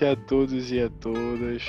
noite 0.00 0.04
a 0.06 0.16
todos 0.16 0.72
e 0.72 0.80
a 0.80 0.88
todas. 0.88 1.62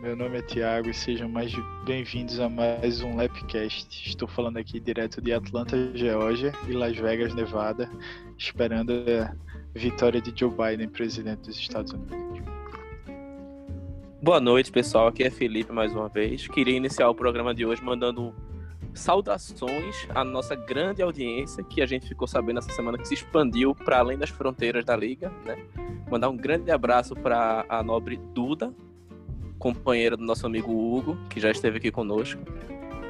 Meu 0.00 0.16
nome 0.16 0.38
é 0.38 0.42
Thiago 0.42 0.88
e 0.88 0.94
sejam 0.94 1.28
mais 1.28 1.52
bem-vindos 1.84 2.40
a 2.40 2.48
mais 2.48 3.02
um 3.02 3.16
Lapcast. 3.16 4.08
Estou 4.08 4.26
falando 4.26 4.56
aqui 4.56 4.80
direto 4.80 5.20
de 5.20 5.34
Atlanta, 5.34 5.76
Geórgia 5.94 6.52
e 6.66 6.72
Las 6.72 6.96
Vegas, 6.96 7.34
Nevada, 7.34 7.90
esperando 8.38 8.92
a 8.92 9.34
vitória 9.74 10.20
de 10.20 10.32
Joe 10.34 10.50
Biden, 10.50 10.88
presidente 10.88 11.40
dos 11.40 11.58
Estados 11.58 11.92
Unidos. 11.92 12.42
Boa 14.22 14.40
noite, 14.40 14.72
pessoal. 14.72 15.08
Aqui 15.08 15.22
é 15.22 15.30
Felipe 15.30 15.72
mais 15.72 15.92
uma 15.92 16.08
vez. 16.08 16.48
Queria 16.48 16.76
iniciar 16.76 17.10
o 17.10 17.14
programa 17.14 17.54
de 17.54 17.66
hoje 17.66 17.82
mandando 17.82 18.34
saudações 18.94 20.06
à 20.14 20.22
nossa 20.22 20.54
grande 20.54 21.02
audiência, 21.02 21.64
que 21.64 21.80
a 21.80 21.86
gente 21.86 22.06
ficou 22.06 22.26
sabendo 22.28 22.58
essa 22.58 22.72
semana 22.72 22.98
que 22.98 23.08
se 23.08 23.14
expandiu 23.14 23.74
para 23.74 23.98
além 23.98 24.18
das 24.18 24.30
fronteiras 24.30 24.84
da 24.84 24.96
Liga. 24.96 25.32
Né? 25.44 25.56
Mandar 26.10 26.28
um 26.28 26.36
grande 26.36 26.70
abraço 26.70 27.14
para 27.14 27.64
a 27.68 27.82
nobre 27.82 28.20
Duda, 28.34 28.72
companheira 29.58 30.16
do 30.16 30.24
nosso 30.24 30.46
amigo 30.46 30.72
Hugo, 30.72 31.16
que 31.30 31.40
já 31.40 31.50
esteve 31.50 31.78
aqui 31.78 31.90
conosco, 31.90 32.40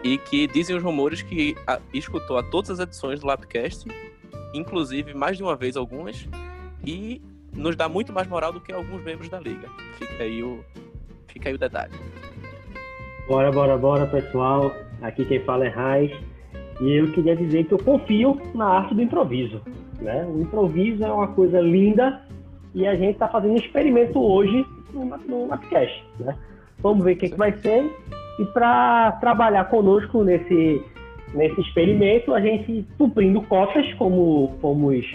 e 0.05 0.19
que 0.19 0.47
dizem 0.47 0.77
os 0.77 0.83
rumores 0.83 1.23
que 1.23 1.57
a, 1.67 1.81
escutou 1.93 2.37
a 2.37 2.43
todas 2.43 2.71
as 2.71 2.81
edições 2.81 3.21
do 3.21 3.27
Lapcast, 3.27 3.89
inclusive 4.55 5.15
mais 5.15 5.37
de 5.37 5.43
uma 5.43 5.57
vez 5.57 5.77
algumas, 5.77 6.29
e 6.84 7.23
nos 7.53 7.77
dá 7.77 7.89
muito 7.89 8.12
mais 8.12 8.27
moral 8.27 8.53
do 8.53 8.61
que 8.61 8.73
alguns 8.73 9.03
membros 9.03 9.28
da 9.28 9.41
Liga. 9.41 9.69
Fica 9.99 10.23
aí 10.23 10.43
o, 10.43 10.65
fica 11.27 11.49
aí 11.49 11.55
o 11.55 11.59
detalhe. 11.59 11.93
Bora, 13.28 13.51
bora, 13.53 13.78
bora, 13.78 14.06
pessoal. 14.06 14.73
Aqui 15.03 15.25
quem 15.25 15.41
fala 15.41 15.67
é 15.67 15.69
Raiz. 15.69 16.12
E 16.81 16.92
eu 16.92 17.12
queria 17.12 17.36
dizer 17.36 17.64
que 17.64 17.72
eu 17.72 17.78
confio 17.78 18.41
na 18.55 18.64
arte 18.64 18.95
do 18.95 19.03
improviso. 19.03 19.61
Né? 20.00 20.25
O 20.25 20.41
improviso 20.41 21.05
é 21.05 21.12
uma 21.12 21.28
coisa 21.28 21.61
linda 21.61 22.22
e 22.75 22.86
a 22.86 22.94
gente 22.94 23.12
está 23.12 23.28
fazendo 23.28 23.53
um 23.53 23.56
experimento 23.56 24.19
hoje 24.20 24.64
no, 24.92 25.05
no 25.05 25.47
Mapcast. 25.48 26.05
Né? 26.19 26.36
Vamos 26.78 27.05
ver 27.05 27.12
o 27.12 27.17
que, 27.17 27.28
que 27.31 27.36
vai 27.36 27.53
ser. 27.53 27.84
E 28.39 28.44
para 28.47 29.12
trabalhar 29.12 29.64
conosco 29.67 30.25
nesse, 30.25 30.83
nesse 31.34 31.61
experimento, 31.61 32.34
a 32.34 32.41
gente 32.41 32.87
cumprindo 32.97 33.42
cotas, 33.42 33.92
como 33.94 34.56
fomos 34.61 35.06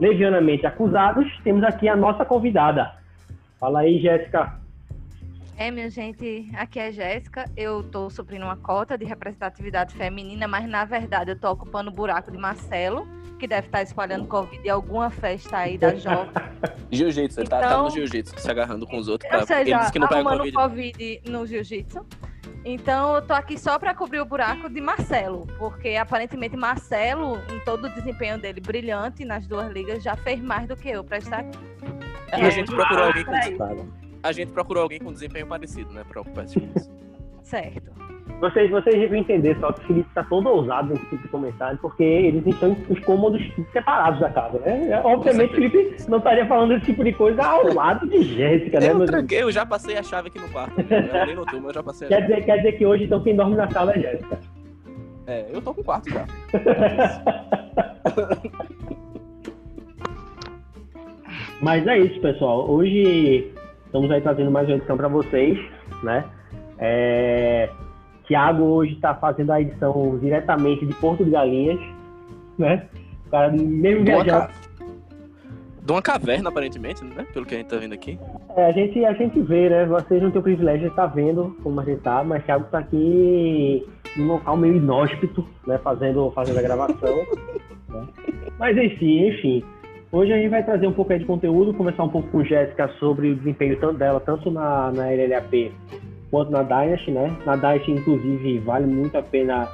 levianamente 0.00 0.66
acusados, 0.66 1.26
temos 1.44 1.62
aqui 1.62 1.88
a 1.88 1.94
nossa 1.94 2.24
convidada. 2.24 2.92
Fala 3.60 3.80
aí, 3.80 4.00
Jéssica. 4.00 4.61
É, 5.56 5.70
minha 5.70 5.90
gente, 5.90 6.50
aqui 6.54 6.78
é 6.78 6.90
Jéssica. 6.90 7.50
Eu 7.56 7.80
estou 7.80 8.10
suprindo 8.10 8.44
uma 8.44 8.56
cota 8.56 8.96
de 8.96 9.04
representatividade 9.04 9.94
feminina, 9.94 10.48
mas 10.48 10.68
na 10.68 10.84
verdade 10.84 11.30
eu 11.30 11.34
estou 11.34 11.52
ocupando 11.52 11.90
o 11.90 11.92
buraco 11.92 12.30
de 12.30 12.38
Marcelo, 12.38 13.06
que 13.38 13.46
deve 13.46 13.66
estar 13.66 13.82
espalhando 13.82 14.26
Covid 14.26 14.66
em 14.66 14.70
alguma 14.70 15.10
festa 15.10 15.58
aí 15.58 15.76
da 15.76 15.94
jovem. 15.94 16.32
Jiu-jitsu, 16.90 17.40
então, 17.42 17.60
tá, 17.60 17.68
tá 17.68 17.76
no 17.76 17.86
então, 17.86 17.90
jiu-jitsu, 17.90 18.38
se 18.38 18.50
agarrando 18.50 18.86
com 18.86 18.98
os 18.98 19.08
outros. 19.08 19.28
Pra, 19.28 19.40
ou 19.40 19.46
seja, 19.46 19.90
que 19.90 19.98
não 19.98 20.06
arrumando 20.06 20.38
COVID. 20.38 20.52
COVID 20.52 21.22
no 21.26 21.46
jiu-jitsu. 21.46 22.06
Então 22.64 23.16
eu 23.16 23.22
tô 23.22 23.32
aqui 23.32 23.58
só 23.58 23.78
para 23.78 23.94
cobrir 23.94 24.20
o 24.20 24.24
buraco 24.24 24.68
de 24.68 24.80
Marcelo, 24.80 25.46
porque 25.58 25.96
aparentemente 25.96 26.56
Marcelo, 26.56 27.40
em 27.52 27.58
todo 27.64 27.86
o 27.86 27.88
desempenho 27.88 28.38
dele 28.38 28.60
brilhante 28.60 29.24
nas 29.24 29.46
duas 29.46 29.70
ligas, 29.72 30.02
já 30.02 30.14
fez 30.16 30.40
mais 30.40 30.68
do 30.68 30.76
que 30.76 30.88
eu 30.88 31.02
para 31.02 31.18
estar 31.18 31.40
aqui. 31.40 31.58
É, 32.30 32.46
a 32.46 32.50
gente 32.50 32.70
procurou 32.70 33.04
alguém 33.04 33.24
com 33.24 34.01
a 34.22 34.32
gente 34.32 34.52
procurou 34.52 34.82
alguém 34.82 35.00
com 35.00 35.12
desempenho 35.12 35.46
parecido, 35.46 35.92
né? 35.92 36.02
Pra 36.08 36.20
ocupar 36.20 36.44
esse 36.44 36.58
Certo. 37.42 37.90
Vocês, 38.40 38.70
vocês 38.70 38.98
devem 38.98 39.20
entender 39.20 39.56
só 39.60 39.72
que 39.72 39.82
o 39.82 39.86
Felipe 39.86 40.08
está 40.08 40.24
todo 40.24 40.48
ousado 40.48 40.90
nesse 40.90 41.04
tipo 41.06 41.22
de 41.22 41.28
comentário, 41.28 41.78
porque 41.80 42.02
eles 42.02 42.44
estão 42.46 42.76
os 42.88 42.98
cômodos 43.00 43.40
separados 43.72 44.20
da 44.20 44.30
casa, 44.30 44.58
né? 44.60 44.90
É, 44.90 45.00
obviamente, 45.04 45.54
Felipe 45.54 45.96
não 46.08 46.18
estaria 46.18 46.46
falando 46.46 46.74
esse 46.74 46.86
tipo 46.86 47.04
de 47.04 47.12
coisa 47.12 47.42
ao 47.42 47.72
lado 47.72 48.08
de 48.08 48.22
Jéssica, 48.22 48.80
né? 48.80 48.90
Eu 48.90 49.06
tranquei, 49.06 49.42
eu 49.42 49.52
já 49.52 49.64
passei 49.64 49.96
a 49.96 50.02
chave 50.02 50.28
aqui 50.28 50.40
no 50.40 50.48
quarto. 50.48 50.74
Eu 50.80 51.26
nem 51.26 51.36
notou, 51.36 51.60
mas 51.60 51.68
eu 51.68 51.74
já 51.74 51.82
passei 51.82 52.08
quer 52.08 52.22
dizer, 52.22 52.44
quer 52.44 52.56
dizer 52.56 52.72
que 52.72 52.86
hoje, 52.86 53.04
então, 53.04 53.22
quem 53.22 53.36
dorme 53.36 53.54
na 53.54 53.70
sala 53.70 53.92
é 53.92 54.00
Jéssica. 54.00 54.40
É, 55.26 55.46
eu 55.52 55.62
tô 55.62 55.72
com 55.72 55.82
o 55.82 55.84
quarto 55.84 56.10
já. 56.10 56.26
Mas 61.62 61.86
é 61.86 61.96
isso, 61.96 62.20
pessoal. 62.20 62.68
Hoje 62.68 63.52
Estamos 63.92 64.10
aí 64.10 64.22
trazendo 64.22 64.50
mais 64.50 64.66
uma 64.66 64.76
edição 64.76 64.96
para 64.96 65.06
vocês, 65.06 65.58
né? 66.02 66.24
É... 66.78 67.68
Tiago 68.24 68.62
hoje 68.62 68.94
está 68.94 69.14
fazendo 69.14 69.52
a 69.52 69.60
edição 69.60 70.18
diretamente 70.18 70.86
de 70.86 70.94
Porto 70.94 71.22
de 71.22 71.30
Galinhas, 71.30 71.78
né? 72.56 72.88
O 73.26 73.30
cara 73.30 73.52
mesmo 73.52 74.02
viajando. 74.02 74.48
De 75.82 75.92
uma 75.92 76.00
caverna, 76.00 76.48
aparentemente, 76.48 77.04
né? 77.04 77.26
Pelo 77.34 77.44
que 77.44 77.54
a 77.54 77.58
gente 77.58 77.66
tá 77.66 77.76
vendo 77.76 77.92
aqui. 77.92 78.18
É, 78.56 78.64
a 78.64 78.72
gente, 78.72 79.04
a 79.04 79.12
gente 79.12 79.38
vê, 79.42 79.68
né? 79.68 79.84
Vocês 79.84 80.22
não 80.22 80.30
têm 80.30 80.40
o 80.40 80.42
privilégio 80.42 80.86
de 80.86 80.86
estar 80.86 81.08
tá 81.08 81.14
vendo 81.14 81.54
como 81.62 81.78
a 81.78 81.84
gente 81.84 82.00
tá, 82.00 82.24
mas 82.24 82.42
Thiago 82.46 82.64
tá 82.70 82.78
aqui 82.78 83.86
num 84.16 84.26
local 84.26 84.56
meio 84.56 84.76
inóspito, 84.76 85.46
né? 85.66 85.76
Fazendo, 85.76 86.30
fazendo 86.30 86.58
a 86.58 86.62
gravação. 86.62 87.26
né? 87.92 88.08
Mas 88.58 88.74
enfim, 88.74 89.28
enfim. 89.28 89.62
Hoje 90.12 90.30
a 90.30 90.36
gente 90.36 90.50
vai 90.50 90.62
trazer 90.62 90.86
um 90.86 90.92
pouco 90.92 91.16
de 91.18 91.24
conteúdo, 91.24 91.72
conversar 91.72 92.04
um 92.04 92.08
pouco 92.10 92.28
com 92.28 92.44
Jéssica 92.44 92.86
sobre 92.98 93.30
o 93.30 93.36
desempenho 93.36 93.80
tanto 93.80 93.96
dela, 93.96 94.20
tanto 94.20 94.50
na, 94.50 94.92
na 94.92 95.06
LLAP 95.06 95.72
quanto 96.30 96.50
na 96.50 96.62
Dynasty, 96.62 97.10
né? 97.10 97.34
Na 97.46 97.56
Dynasty, 97.56 97.92
inclusive, 97.92 98.58
vale 98.58 98.84
muito 98.84 99.16
a 99.16 99.22
pena. 99.22 99.66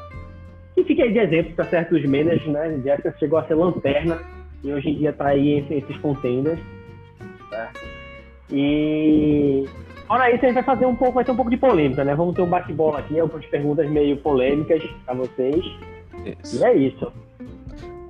E 0.76 0.84
fica 0.84 1.02
aí 1.02 1.12
de 1.12 1.18
exemplo 1.18 1.54
para 1.54 1.64
certos 1.64 2.04
managers, 2.04 2.46
né? 2.46 2.80
Jéssica 2.84 3.16
chegou 3.18 3.40
a 3.40 3.44
ser 3.48 3.54
lanterna 3.54 4.20
e 4.62 4.72
hoje 4.72 4.90
em 4.90 4.94
dia 4.98 5.10
está 5.10 5.26
aí 5.26 5.54
entre 5.54 5.78
esses 5.78 5.96
contenders. 5.96 6.60
Né? 7.50 7.68
E 8.52 9.64
Fora 10.06 10.30
isso, 10.30 10.44
a 10.44 10.48
gente 10.48 10.54
vai 10.54 10.62
fazer 10.62 10.86
um 10.86 10.94
pouco, 10.94 11.14
vai 11.14 11.24
ter 11.24 11.32
um 11.32 11.36
pouco 11.36 11.50
de 11.50 11.56
polêmica, 11.56 12.04
né? 12.04 12.14
Vamos 12.14 12.36
ter 12.36 12.42
um 12.42 12.48
bate-bola 12.48 13.00
aqui, 13.00 13.18
algumas 13.18 13.44
perguntas 13.46 13.90
meio 13.90 14.16
polêmicas 14.18 14.82
para 15.04 15.14
vocês. 15.14 15.64
Isso. 16.24 16.62
E 16.62 16.64
é 16.64 16.74
isso. 16.76 17.12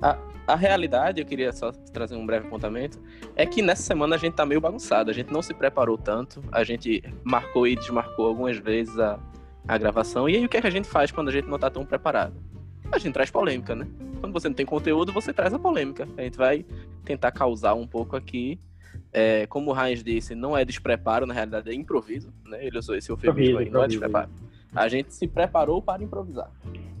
Ah, 0.01 0.17
a 0.49 0.55
realidade, 0.55 1.21
eu 1.21 1.25
queria 1.25 1.51
só 1.51 1.71
trazer 1.71 2.15
um 2.15 2.25
breve 2.25 2.47
apontamento, 2.47 2.99
é 3.35 3.45
que 3.45 3.61
nessa 3.61 3.83
semana 3.83 4.15
a 4.15 4.17
gente 4.17 4.33
tá 4.33 4.45
meio 4.45 4.59
bagunçado, 4.59 5.11
a 5.11 5.13
gente 5.13 5.31
não 5.31 5.43
se 5.43 5.53
preparou 5.53 5.95
tanto, 5.95 6.43
a 6.51 6.63
gente 6.63 7.03
marcou 7.23 7.67
e 7.67 7.75
desmarcou 7.75 8.25
algumas 8.25 8.57
vezes 8.57 8.97
a, 8.97 9.19
a 9.67 9.77
gravação, 9.77 10.27
e 10.27 10.35
aí 10.35 10.43
o 10.43 10.49
que, 10.49 10.57
é 10.57 10.61
que 10.61 10.67
a 10.67 10.71
gente 10.71 10.87
faz 10.87 11.11
quando 11.11 11.29
a 11.29 11.31
gente 11.31 11.47
não 11.47 11.59
tá 11.59 11.69
tão 11.69 11.85
preparado? 11.85 12.33
A 12.91 12.97
gente 12.97 13.13
traz 13.13 13.29
polêmica, 13.29 13.75
né? 13.75 13.87
Quando 14.19 14.33
você 14.33 14.49
não 14.49 14.55
tem 14.55 14.65
conteúdo, 14.65 15.13
você 15.13 15.31
traz 15.31 15.53
a 15.53 15.59
polêmica. 15.59 16.07
A 16.17 16.23
gente 16.23 16.35
vai 16.35 16.65
tentar 17.05 17.31
causar 17.31 17.75
um 17.75 17.85
pouco 17.85 18.15
aqui. 18.15 18.59
É, 19.13 19.45
como 19.45 19.71
o 19.71 19.79
Heinz 19.79 20.03
disse, 20.03 20.33
não 20.33 20.57
é 20.57 20.65
despreparo, 20.65 21.27
na 21.27 21.33
realidade 21.33 21.69
é 21.69 21.73
improviso, 21.75 22.33
né? 22.43 22.65
Ele 22.65 22.79
usou 22.79 22.95
esse 22.95 23.11
eufemismo 23.11 23.59
aí, 23.59 23.69
não 23.69 23.83
é 23.83 23.87
despreparo. 23.87 24.29
A 24.75 24.87
gente 24.87 25.13
se 25.13 25.27
preparou 25.27 25.81
para 25.81 26.03
improvisar. 26.03 26.51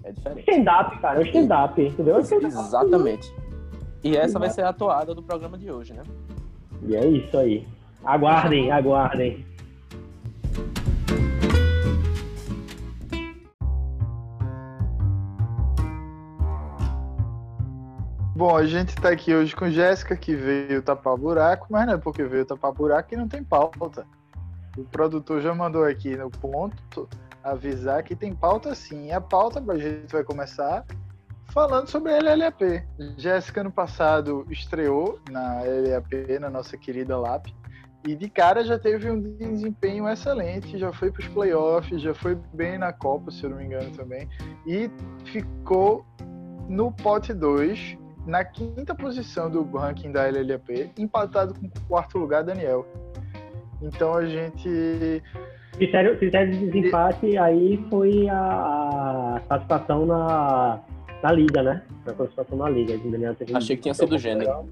É 0.03 0.11
diferente. 0.11 0.49
Stand-up, 0.49 0.99
cara. 0.99 1.21
É 1.21 1.27
stand-up, 1.27 1.81
entendeu? 1.81 2.17
É 2.17 2.21
stand 2.21 2.47
Exatamente. 2.47 3.33
E 4.03 4.17
essa 4.17 4.39
vai 4.39 4.49
ser 4.49 4.63
a 4.63 4.73
toada 4.73 5.13
do 5.13 5.21
programa 5.21 5.57
de 5.57 5.71
hoje, 5.71 5.93
né? 5.93 6.03
E 6.81 6.95
é 6.95 7.05
isso 7.07 7.37
aí. 7.37 7.67
Aguardem, 8.03 8.71
aguardem. 8.71 9.45
Bom, 18.35 18.55
a 18.55 18.65
gente 18.65 18.89
está 18.89 19.09
aqui 19.09 19.35
hoje 19.35 19.53
com 19.53 19.69
Jéssica, 19.69 20.15
que 20.15 20.33
veio 20.33 20.81
tapar 20.81 21.17
buraco, 21.17 21.67
mas 21.69 21.85
não 21.85 21.95
é 21.95 21.97
porque 21.97 22.23
veio 22.23 22.45
tapar 22.45 22.71
buraco 22.71 23.09
que 23.09 23.17
não 23.17 23.27
tem 23.27 23.43
pauta. 23.43 24.07
O 24.77 24.83
produtor 24.85 25.41
já 25.41 25.53
mandou 25.53 25.83
aqui 25.83 26.15
no 26.15 26.29
ponto 26.29 27.09
avisar 27.43 28.03
que 28.03 28.15
tem 28.15 28.33
pauta 28.33 28.73
sim. 28.75 29.07
E 29.07 29.11
a 29.11 29.21
pauta 29.21 29.59
a 29.59 29.77
gente 29.77 30.11
vai 30.11 30.23
começar 30.23 30.85
falando 31.51 31.87
sobre 31.87 32.13
a 32.13 32.19
LLAP. 32.19 32.61
Jéssica, 33.17 33.63
no 33.63 33.71
passado, 33.71 34.45
estreou 34.49 35.19
na 35.29 35.61
LLAP, 35.61 36.39
na 36.39 36.49
nossa 36.49 36.77
querida 36.77 37.17
LAP, 37.17 37.47
e 38.07 38.15
de 38.15 38.29
cara 38.29 38.63
já 38.63 38.79
teve 38.79 39.09
um 39.09 39.21
desempenho 39.21 40.07
excelente, 40.07 40.77
já 40.77 40.91
foi 40.93 41.11
para 41.11 41.21
os 41.21 41.27
playoffs, 41.27 42.01
já 42.01 42.13
foi 42.13 42.35
bem 42.53 42.77
na 42.77 42.93
Copa, 42.93 43.29
se 43.31 43.43
eu 43.43 43.49
não 43.49 43.57
me 43.57 43.65
engano 43.65 43.91
também, 43.91 44.29
e 44.65 44.89
ficou 45.25 46.05
no 46.69 46.91
pote 46.91 47.33
2, 47.33 47.97
na 48.25 48.43
quinta 48.45 48.93
posição 48.95 49.49
do 49.49 49.63
ranking 49.63 50.11
da 50.11 50.27
LLAP, 50.27 50.93
empatado 50.97 51.53
com 51.55 51.65
o 51.65 51.87
quarto 51.87 52.17
lugar, 52.17 52.43
Daniel. 52.43 52.85
Então 53.81 54.13
a 54.13 54.25
gente 54.25 55.23
critério, 55.79 56.15
critério 56.17 56.51
de 56.51 56.69
desempate 56.69 57.37
aí 57.37 57.81
foi 57.89 58.27
a, 58.29 59.37
a 59.37 59.41
participação 59.47 60.05
na, 60.05 60.79
na 61.23 61.31
liga, 61.31 61.63
né? 61.63 61.81
A 62.05 62.11
participação 62.11 62.57
na 62.57 62.69
liga. 62.69 62.99
Achei 63.53 63.77
que 63.77 63.83
tinha 63.83 63.93
sido 63.93 64.17
gênero. 64.17 64.67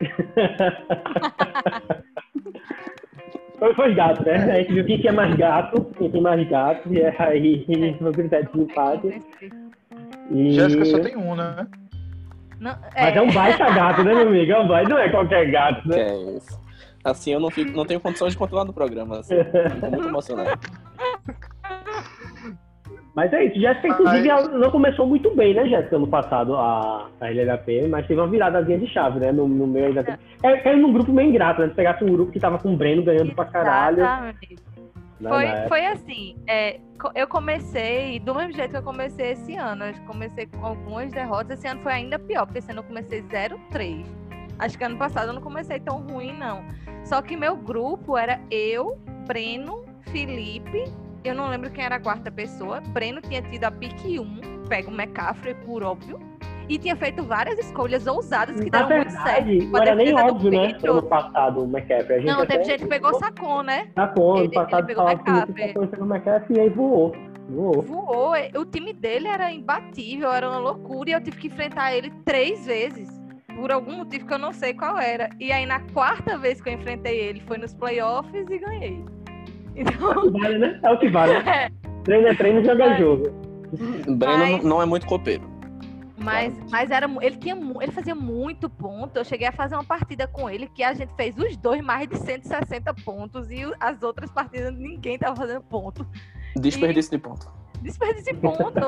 foi, 3.58 3.74
foi 3.74 3.94
gato, 3.94 4.22
né? 4.24 4.52
A 4.52 4.58
gente 4.58 4.74
viu 4.74 4.84
quem 4.84 4.98
tinha 4.98 5.12
mais 5.12 5.34
gato, 5.36 5.86
quem 5.96 6.10
tem 6.10 6.20
mais 6.20 6.46
gato, 6.48 6.92
e 6.92 7.02
aí 7.02 7.64
foi 7.98 8.10
o 8.10 8.12
critério 8.12 8.46
de 8.46 8.52
desempate. 8.52 9.22
E... 10.30 10.52
Jéssica 10.52 10.84
só 10.84 11.00
tem 11.00 11.16
um, 11.16 11.34
né? 11.34 11.66
Não, 12.62 12.70
é... 12.94 13.06
Mas 13.06 13.16
é 13.16 13.20
um 13.20 13.32
baita 13.32 13.70
gato, 13.70 14.04
né, 14.04 14.14
meu 14.14 14.28
amigo? 14.28 14.52
É 14.52 14.60
um 14.60 14.68
baita, 14.68 14.88
não 14.88 14.98
é 14.98 15.08
qualquer 15.08 15.50
gato, 15.50 15.88
né? 15.88 16.00
É 16.00 16.36
isso. 16.36 16.62
Assim 17.04 17.32
eu 17.32 17.40
não, 17.40 17.50
fico, 17.50 17.76
não 17.76 17.84
tenho 17.84 17.98
condições 17.98 18.34
de 18.34 18.38
continuar 18.38 18.64
no 18.64 18.72
programa. 18.72 19.18
Assim. 19.18 19.34
Tô 19.80 19.90
muito 19.90 20.08
emocionado. 20.08 20.60
Mas 23.16 23.32
é 23.32 23.44
isso, 23.44 23.60
Jéssica, 23.60 23.88
inclusive, 23.88 24.28
não 24.28 24.70
começou 24.70 25.06
muito 25.06 25.34
bem, 25.34 25.52
né, 25.52 25.66
Jéssica, 25.66 25.96
ano 25.96 26.06
passado, 26.06 26.54
a, 26.54 27.08
a 27.20 27.28
LLAP, 27.28 27.68
mas 27.90 28.06
teve 28.06 28.18
uma 28.18 28.28
viradazinha 28.28 28.78
de 28.78 28.86
chave, 28.86 29.20
né, 29.20 29.30
no, 29.30 29.46
no 29.46 29.66
meio 29.66 29.88
ainda. 29.88 30.18
É, 30.42 30.56
caiu 30.58 30.78
num 30.78 30.92
grupo 30.94 31.12
meio 31.12 31.28
ingrato, 31.28 31.60
né, 31.60 31.68
se 31.68 31.74
pegasse 31.74 32.02
um 32.02 32.12
grupo 32.12 32.32
que 32.32 32.40
tava 32.40 32.58
com 32.58 32.72
o 32.72 32.76
Breno 32.76 33.02
ganhando 33.02 33.34
pra 33.34 33.44
caralho. 33.44 34.02
Exatamente. 35.22 35.68
Foi, 35.68 35.68
foi 35.68 35.86
assim, 35.86 36.36
é, 36.46 36.80
eu 37.14 37.26
comecei 37.26 38.18
do 38.20 38.34
mesmo 38.34 38.52
jeito 38.52 38.70
que 38.70 38.76
eu 38.76 38.82
comecei 38.82 39.32
esse 39.32 39.54
ano. 39.54 39.84
Eu 39.84 39.94
comecei 40.06 40.46
com 40.46 40.66
algumas 40.66 41.10
derrotas. 41.12 41.58
Esse 41.58 41.68
ano 41.68 41.82
foi 41.82 41.92
ainda 41.92 42.18
pior, 42.18 42.46
porque 42.46 42.58
esse 42.58 42.70
ano 42.70 42.80
eu 42.80 42.84
comecei 42.84 43.22
0-3. 43.22 44.04
Acho 44.58 44.76
que 44.76 44.84
ano 44.84 44.98
passado 44.98 45.28
eu 45.28 45.32
não 45.32 45.42
comecei 45.42 45.80
tão 45.80 45.98
ruim, 45.98 46.36
não. 46.36 46.64
Só 47.04 47.22
que 47.22 47.36
meu 47.36 47.56
grupo 47.56 48.16
era 48.16 48.40
eu, 48.50 49.00
Breno, 49.26 49.84
Felipe 50.10 50.84
eu 51.24 51.36
não 51.36 51.48
lembro 51.48 51.70
quem 51.70 51.84
era 51.84 51.96
a 51.96 52.00
quarta 52.00 52.30
pessoa. 52.30 52.80
Breno 52.80 53.20
tinha 53.20 53.40
tido 53.42 53.64
a 53.64 53.70
pique 53.70 54.18
1, 54.18 54.64
pega 54.68 54.90
o 54.90 54.92
McCaffrey, 54.92 55.54
por 55.54 55.82
óbvio. 55.82 56.18
E 56.68 56.78
tinha 56.78 56.96
feito 56.96 57.22
várias 57.22 57.58
escolhas 57.58 58.06
ousadas 58.06 58.58
que 58.58 58.70
deram 58.70 58.88
verdade, 58.88 59.14
muito 59.14 59.22
certo. 59.22 59.72
Não 59.72 59.82
era 59.82 59.94
nem 59.94 60.14
óbvio, 60.14 60.50
né? 60.50 60.78
Ano 60.82 61.02
passado, 61.02 61.62
o 61.62 61.64
McCaffrey. 61.64 62.18
A 62.18 62.20
gente 62.20 62.30
não, 62.30 62.46
teve 62.46 62.64
gente 62.64 62.82
que 62.82 62.88
pegou 62.88 63.14
Sacon, 63.14 63.62
né? 63.62 63.88
Sacon, 63.94 64.36
ano 64.38 64.50
passado 64.50 64.90
ele 64.90 64.94
pegou 65.52 65.84
o 65.84 66.04
McCaffrey 66.04 66.58
e 66.58 66.60
aí 66.60 66.68
voou. 66.70 67.14
Voou. 67.48 67.82
Voou. 67.82 68.32
O 68.56 68.64
time 68.64 68.92
dele 68.92 69.28
era 69.28 69.52
imbatível, 69.52 70.32
era 70.32 70.48
uma 70.48 70.58
loucura. 70.58 71.10
E 71.10 71.12
eu 71.12 71.20
tive 71.20 71.36
que 71.36 71.46
enfrentar 71.48 71.94
ele 71.94 72.10
três 72.24 72.64
vezes. 72.66 73.08
Por 73.56 73.70
algum 73.70 73.98
motivo 73.98 74.26
que 74.26 74.32
eu 74.32 74.38
não 74.38 74.52
sei 74.52 74.72
qual 74.72 74.98
era. 74.98 75.28
E 75.38 75.52
aí, 75.52 75.66
na 75.66 75.80
quarta 75.92 76.38
vez 76.38 76.60
que 76.60 76.70
eu 76.70 76.72
enfrentei 76.72 77.18
ele, 77.18 77.40
foi 77.40 77.58
nos 77.58 77.74
playoffs 77.74 78.48
e 78.50 78.58
ganhei. 78.58 79.04
Então... 79.74 80.12
É 80.12 80.18
o 80.18 80.20
que 80.20 80.38
vale, 80.38 80.58
né? 80.58 80.80
É 80.82 80.90
o 80.90 80.98
que 80.98 81.08
vale. 81.08 81.32
É. 81.48 81.70
Treino 82.04 82.28
é 82.28 82.34
treino, 82.34 82.64
joga 82.64 82.84
é. 82.84 82.98
jogo. 82.98 83.30
Breno 84.06 84.38
mas... 84.38 84.64
não 84.64 84.82
é 84.82 84.84
muito 84.84 85.06
copeiro. 85.06 85.51
Mas, 86.22 86.54
mas 86.70 86.90
era, 86.90 87.10
ele, 87.20 87.36
tinha, 87.36 87.56
ele 87.80 87.92
fazia 87.92 88.14
muito 88.14 88.70
ponto. 88.70 89.16
Eu 89.16 89.24
cheguei 89.24 89.48
a 89.48 89.52
fazer 89.52 89.74
uma 89.74 89.84
partida 89.84 90.26
com 90.26 90.48
ele 90.48 90.68
que 90.68 90.82
a 90.82 90.94
gente 90.94 91.14
fez 91.14 91.36
os 91.36 91.56
dois 91.56 91.82
mais 91.82 92.08
de 92.08 92.16
160 92.16 92.94
pontos 93.04 93.50
e 93.50 93.62
as 93.80 94.02
outras 94.02 94.30
partidas 94.30 94.74
ninguém 94.74 95.18
tava 95.18 95.36
fazendo 95.36 95.62
ponto. 95.62 96.06
Desperdício 96.56 97.14
e... 97.14 97.18
de 97.18 97.22
ponto. 97.22 97.52
Desperdício 97.80 98.34
de 98.34 98.40
ponto. 98.40 98.80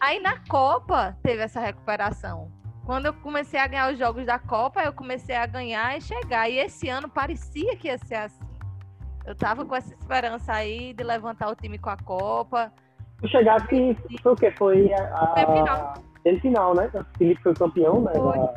Aí 0.00 0.18
na 0.20 0.38
Copa 0.48 1.16
teve 1.22 1.42
essa 1.42 1.60
recuperação. 1.60 2.50
Quando 2.84 3.06
eu 3.06 3.14
comecei 3.14 3.58
a 3.58 3.66
ganhar 3.66 3.92
os 3.92 3.98
jogos 3.98 4.24
da 4.24 4.38
Copa, 4.38 4.80
eu 4.82 4.92
comecei 4.92 5.34
a 5.34 5.44
ganhar 5.44 5.98
e 5.98 6.00
chegar. 6.00 6.48
E 6.48 6.58
esse 6.58 6.88
ano 6.88 7.08
parecia 7.08 7.76
que 7.76 7.88
ia 7.88 7.98
ser 7.98 8.14
assim. 8.14 8.46
Eu 9.26 9.34
tava 9.34 9.64
com 9.64 9.74
essa 9.74 9.92
esperança 9.92 10.52
aí 10.52 10.94
de 10.94 11.02
levantar 11.02 11.50
o 11.50 11.56
time 11.56 11.78
com 11.78 11.90
a 11.90 11.96
Copa. 11.96 12.72
O 13.22 13.28
chegar 13.28 13.66
que 13.66 13.96
foi 14.22 14.32
o 14.32 14.36
quê? 14.36 14.52
Foi 14.58 14.92
a, 14.92 15.04
a... 15.14 15.46
final. 15.52 15.94
final, 16.40 16.74
né? 16.74 16.90
O 16.94 17.18
Felipe 17.18 17.42
foi 17.42 17.54
campeão, 17.54 18.02
né? 18.02 18.12
Foi. 18.14 18.38
Da... 18.38 18.54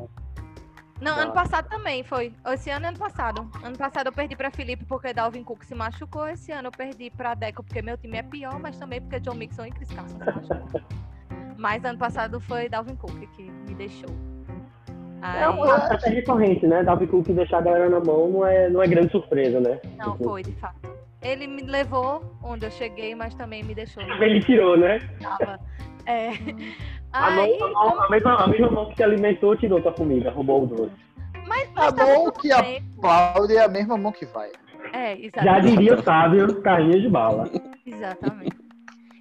Não, 1.02 1.18
ano 1.18 1.32
passado 1.32 1.70
também 1.70 2.04
foi. 2.04 2.34
Esse 2.48 2.70
ano 2.70 2.88
ano 2.88 2.98
passado. 2.98 3.50
Ano 3.64 3.78
passado 3.78 4.08
eu 4.08 4.12
perdi 4.12 4.36
para 4.36 4.52
Felipe 4.52 4.84
porque 4.86 5.14
Dalvin 5.14 5.44
Cook 5.44 5.64
se 5.64 5.74
machucou. 5.74 6.28
Esse 6.28 6.52
ano 6.52 6.68
eu 6.68 6.72
perdi 6.72 7.10
para 7.10 7.36
Deco 7.36 7.64
porque 7.64 7.82
meu 7.82 7.98
time 7.98 8.18
é 8.18 8.24
pior, 8.24 8.60
mas 8.60 8.78
também 8.78 9.00
porque 9.00 9.20
John 9.22 9.36
Mixon 9.36 9.66
e 9.66 9.72
Chris 9.72 9.90
Carson 9.92 10.18
se 10.18 10.26
machucou. 10.26 10.82
mas 11.58 11.84
ano 11.86 11.98
passado 11.98 12.40
foi 12.42 12.68
Dalvin 12.68 12.96
Cook 12.96 13.18
que 13.36 13.44
me 13.44 13.76
deixou. 13.76 14.10
Aí... 15.22 15.44
É 15.44 15.50
uma 15.50 15.78
estratégia 15.78 16.20
recorrente, 16.20 16.68
né? 16.68 16.84
Dalvin 16.84 17.08
Cook 17.08 17.28
deixar 17.30 17.60
a 17.60 17.62
galera 17.62 17.90
na 17.90 18.00
mão 18.02 18.30
não 18.30 18.46
é, 18.46 18.70
não 18.70 18.84
é 18.84 18.88
grande 18.88 19.12
surpresa, 19.12 19.60
né? 19.62 19.80
Não, 19.98 20.18
foi, 20.18 20.44
de 20.44 20.52
fato. 20.54 20.99
Ele 21.21 21.48
me 21.48 21.63
levou 21.63 22.24
onde 22.44 22.66
eu 22.66 22.71
cheguei, 22.71 23.13
mas 23.13 23.36
também 23.36 23.63
me 23.63 23.75
deixou. 23.75 24.04
Ele 24.04 24.39
tirou, 24.42 24.77
né? 24.77 25.00
Tava. 25.21 25.60
É. 26.06 26.30
A, 27.12 27.27
Aí, 27.27 27.57
mão, 27.60 27.74
como... 27.74 28.01
a, 28.01 28.10
mesma, 28.10 28.36
a 28.36 28.48
mesma 28.48 28.71
mão 28.71 28.89
que 28.89 28.95
te 28.95 29.04
alimentou 29.04 29.56
tirou 29.57 29.81
tua 29.81 29.92
comida, 29.92 30.31
roubou 30.31 30.63
o 30.63 30.68
doce. 30.68 30.95
Mas, 31.48 31.69
mas 31.74 32.00
a 32.00 32.06
mão 32.06 32.31
que 32.31 32.51
aplaude 32.51 33.57
é 33.57 33.63
a 33.63 33.68
mesma 33.68 33.98
mão 33.98 34.12
que 34.12 34.25
vai. 34.25 34.51
É, 34.94 35.19
exatamente. 35.19 35.44
Já 35.44 35.60
diria 35.60 35.95
o 35.95 36.04
sábio, 36.04 36.62
carrinho 36.62 37.01
de 37.01 37.10
bala. 37.10 37.50
Exatamente. 37.86 38.57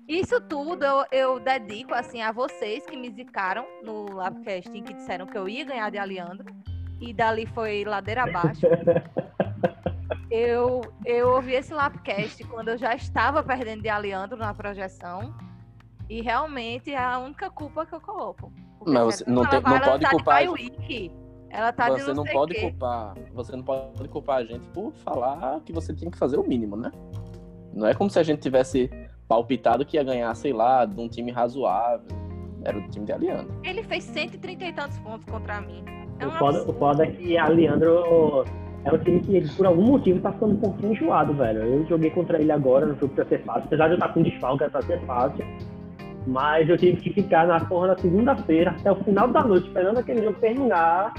Isso 0.06 0.40
tudo 0.40 0.84
eu, 0.84 1.04
eu, 1.12 1.40
dedico 1.40 1.94
assim 1.94 2.22
a 2.22 2.32
vocês 2.32 2.84
que 2.86 2.96
me 2.96 3.10
zicaram 3.10 3.66
no 3.82 4.14
Labcasting, 4.14 4.82
que 4.82 4.94
disseram 4.94 5.26
que 5.26 5.36
eu 5.36 5.48
ia 5.48 5.64
ganhar 5.64 5.90
de 5.90 5.98
Aliandro. 5.98 6.46
E 7.00 7.12
dali 7.12 7.46
foi 7.46 7.84
ladeira 7.84 8.24
abaixo. 8.24 8.66
eu, 10.30 10.82
eu 11.04 11.30
ouvi 11.30 11.54
esse 11.54 11.72
Lapcast 11.72 12.44
quando 12.44 12.68
eu 12.68 12.78
já 12.78 12.94
estava 12.94 13.42
perdendo 13.42 13.82
de 13.82 13.88
Aliandro 13.88 14.36
na 14.36 14.52
projeção. 14.52 15.34
E 16.08 16.22
realmente 16.22 16.92
é 16.92 16.98
a 16.98 17.18
única 17.18 17.50
culpa 17.50 17.84
que 17.84 17.94
eu 17.94 18.00
coloco. 18.00 18.52
Mas 18.86 19.16
você 19.16 19.30
não, 19.30 19.44
tem, 19.46 19.60
não 19.60 19.80
pode 19.80 20.06
culpar. 20.08 20.42
Ela 21.50 21.72
tá 21.72 21.88
você 21.88 22.08
não, 22.08 22.24
não 22.24 22.24
pode 22.24 22.54
culpar. 22.60 23.14
Você 23.32 23.56
não 23.56 23.62
pode 23.62 24.08
culpar 24.08 24.38
a 24.38 24.44
gente 24.44 24.66
por 24.68 24.92
falar 24.92 25.60
que 25.60 25.72
você 25.72 25.94
tinha 25.94 26.10
que 26.10 26.18
fazer 26.18 26.38
o 26.38 26.46
mínimo, 26.46 26.76
né? 26.76 26.90
Não 27.72 27.86
é 27.86 27.94
como 27.94 28.10
se 28.10 28.18
a 28.18 28.22
gente 28.22 28.40
tivesse 28.40 28.90
palpitado 29.26 29.84
que 29.84 29.96
ia 29.96 30.02
ganhar, 30.02 30.34
sei 30.34 30.52
lá, 30.52 30.84
de 30.84 30.98
um 31.00 31.08
time 31.08 31.30
razoável. 31.30 32.08
Era 32.64 32.78
o 32.78 32.88
time 32.88 33.06
de 33.06 33.12
Aliandro. 33.12 33.60
Ele 33.62 33.82
fez 33.82 34.04
130 34.04 34.64
e 34.64 34.72
tantos 34.72 34.98
pontos 34.98 35.24
contra 35.26 35.60
mim. 35.60 35.84
É 36.18 36.26
o, 36.26 36.32
foda, 36.32 36.68
o 36.68 36.72
foda 36.72 37.04
é 37.04 37.10
que 37.10 37.38
a 37.38 37.48
Leandro 37.48 38.44
é 38.84 38.92
um 38.92 38.98
time 38.98 39.20
que 39.20 39.36
ele, 39.36 39.48
por 39.56 39.66
algum 39.66 39.82
motivo, 39.82 40.20
tá 40.20 40.32
ficando 40.32 40.54
um 40.54 40.60
pouquinho 40.60 40.92
enjoado, 40.92 41.34
velho. 41.34 41.62
Eu 41.62 41.86
joguei 41.86 42.10
contra 42.10 42.40
ele 42.40 42.52
agora 42.52 42.86
no 42.86 42.94
jogo 42.98 43.14
pra 43.14 43.24
ser 43.26 43.42
fácil. 43.44 43.64
Apesar 43.64 43.86
de 43.86 43.92
eu 43.92 43.96
estar 43.96 44.12
com 44.12 44.22
desfalque, 44.22 44.62
era 44.62 44.70
pra 44.70 44.82
ser 44.82 45.00
fácil. 45.00 45.44
Mas 46.26 46.68
eu 46.68 46.76
tive 46.76 47.00
que 47.00 47.12
ficar 47.12 47.46
na 47.46 47.60
porra 47.60 47.88
na 47.88 47.98
segunda-feira 47.98 48.70
até 48.72 48.92
o 48.92 48.96
final 48.96 49.28
da 49.28 49.42
noite, 49.44 49.66
esperando 49.66 49.98
aquele 49.98 50.22
jogo 50.22 50.38
terminar, 50.40 51.14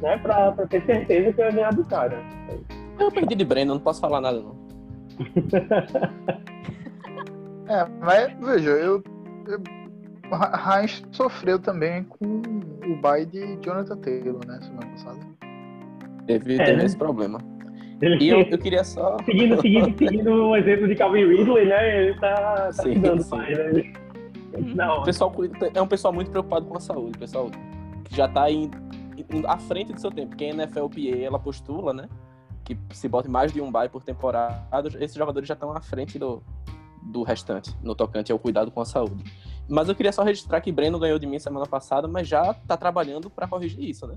né? 0.00 0.16
Pra, 0.18 0.52
pra 0.52 0.66
ter 0.66 0.82
certeza 0.84 1.32
que 1.32 1.40
eu 1.40 1.46
ia 1.46 1.52
ganhar 1.52 1.74
do 1.74 1.84
cara. 1.84 2.18
Eu 2.98 3.10
perdi 3.10 3.34
de 3.34 3.44
Breno, 3.44 3.74
não 3.74 3.80
posso 3.80 4.00
falar 4.00 4.20
nada, 4.20 4.40
não. 4.40 4.64
É, 7.66 7.86
mas 7.98 8.30
veja, 8.40 8.70
eu, 8.70 9.02
eu 9.48 9.62
Heinz 10.30 11.02
sofreu 11.12 11.58
também 11.58 12.04
com 12.04 12.42
o 12.86 13.00
bye 13.00 13.24
de 13.24 13.58
Jonathan 13.62 13.96
Taylor, 13.98 14.46
né, 14.46 14.60
semana 14.60 14.86
passada. 14.88 15.20
Teve, 16.26 16.54
é, 16.54 16.64
teve 16.64 16.76
né? 16.78 16.84
esse 16.84 16.96
problema. 16.96 17.38
E 18.20 18.28
eu, 18.28 18.40
eu 18.42 18.58
queria 18.58 18.84
só. 18.84 19.16
Seguindo, 19.24 19.60
seguindo, 19.60 19.96
seguindo 19.98 20.30
o 20.30 20.56
exemplo 20.56 20.88
de 20.88 20.94
Calvin 20.94 21.26
Ridley, 21.26 21.66
né? 21.66 22.02
Ele 22.02 22.20
tá, 22.20 22.34
tá 22.34 22.72
sim, 22.72 23.00
dando 23.00 23.22
sim. 23.22 23.36
mais, 23.36 23.56
né? 23.56 23.92
Não. 24.74 25.00
O 25.00 25.04
pessoal 25.04 25.32
é 25.74 25.82
um 25.82 25.86
pessoal 25.86 26.12
muito 26.12 26.30
preocupado 26.30 26.66
com 26.66 26.76
a 26.76 26.80
saúde, 26.80 27.18
pessoal 27.18 27.50
que 28.04 28.14
já 28.14 28.28
tá 28.28 28.50
em, 28.50 28.70
em, 29.16 29.46
à 29.46 29.58
frente 29.58 29.92
do 29.92 30.00
seu 30.00 30.10
tempo. 30.10 30.28
Porque 30.28 30.44
a 30.44 30.54
NFLPA 30.54 31.18
ela 31.22 31.38
postula, 31.38 31.92
né? 31.92 32.08
Que 32.64 32.76
se 32.92 33.08
bote 33.08 33.28
mais 33.28 33.52
de 33.52 33.60
um 33.60 33.70
bye 33.70 33.88
por 33.88 34.02
temporada, 34.02 34.88
esses 35.00 35.16
jogadores 35.16 35.48
já 35.48 35.54
estão 35.54 35.72
à 35.72 35.80
frente 35.80 36.18
do, 36.18 36.42
do 37.02 37.22
restante, 37.22 37.76
no 37.82 37.94
tocante 37.94 38.32
ao 38.32 38.38
cuidado 38.38 38.70
com 38.70 38.80
a 38.80 38.84
saúde. 38.84 39.24
Mas 39.68 39.88
eu 39.88 39.94
queria 39.94 40.12
só 40.12 40.22
registrar 40.22 40.60
que 40.60 40.70
Breno 40.70 40.98
ganhou 40.98 41.18
de 41.18 41.26
mim 41.26 41.38
semana 41.38 41.66
passada, 41.66 42.06
mas 42.06 42.28
já 42.28 42.54
tá 42.54 42.76
trabalhando 42.76 43.28
para 43.30 43.48
corrigir 43.48 43.82
isso, 43.82 44.06
né? 44.06 44.16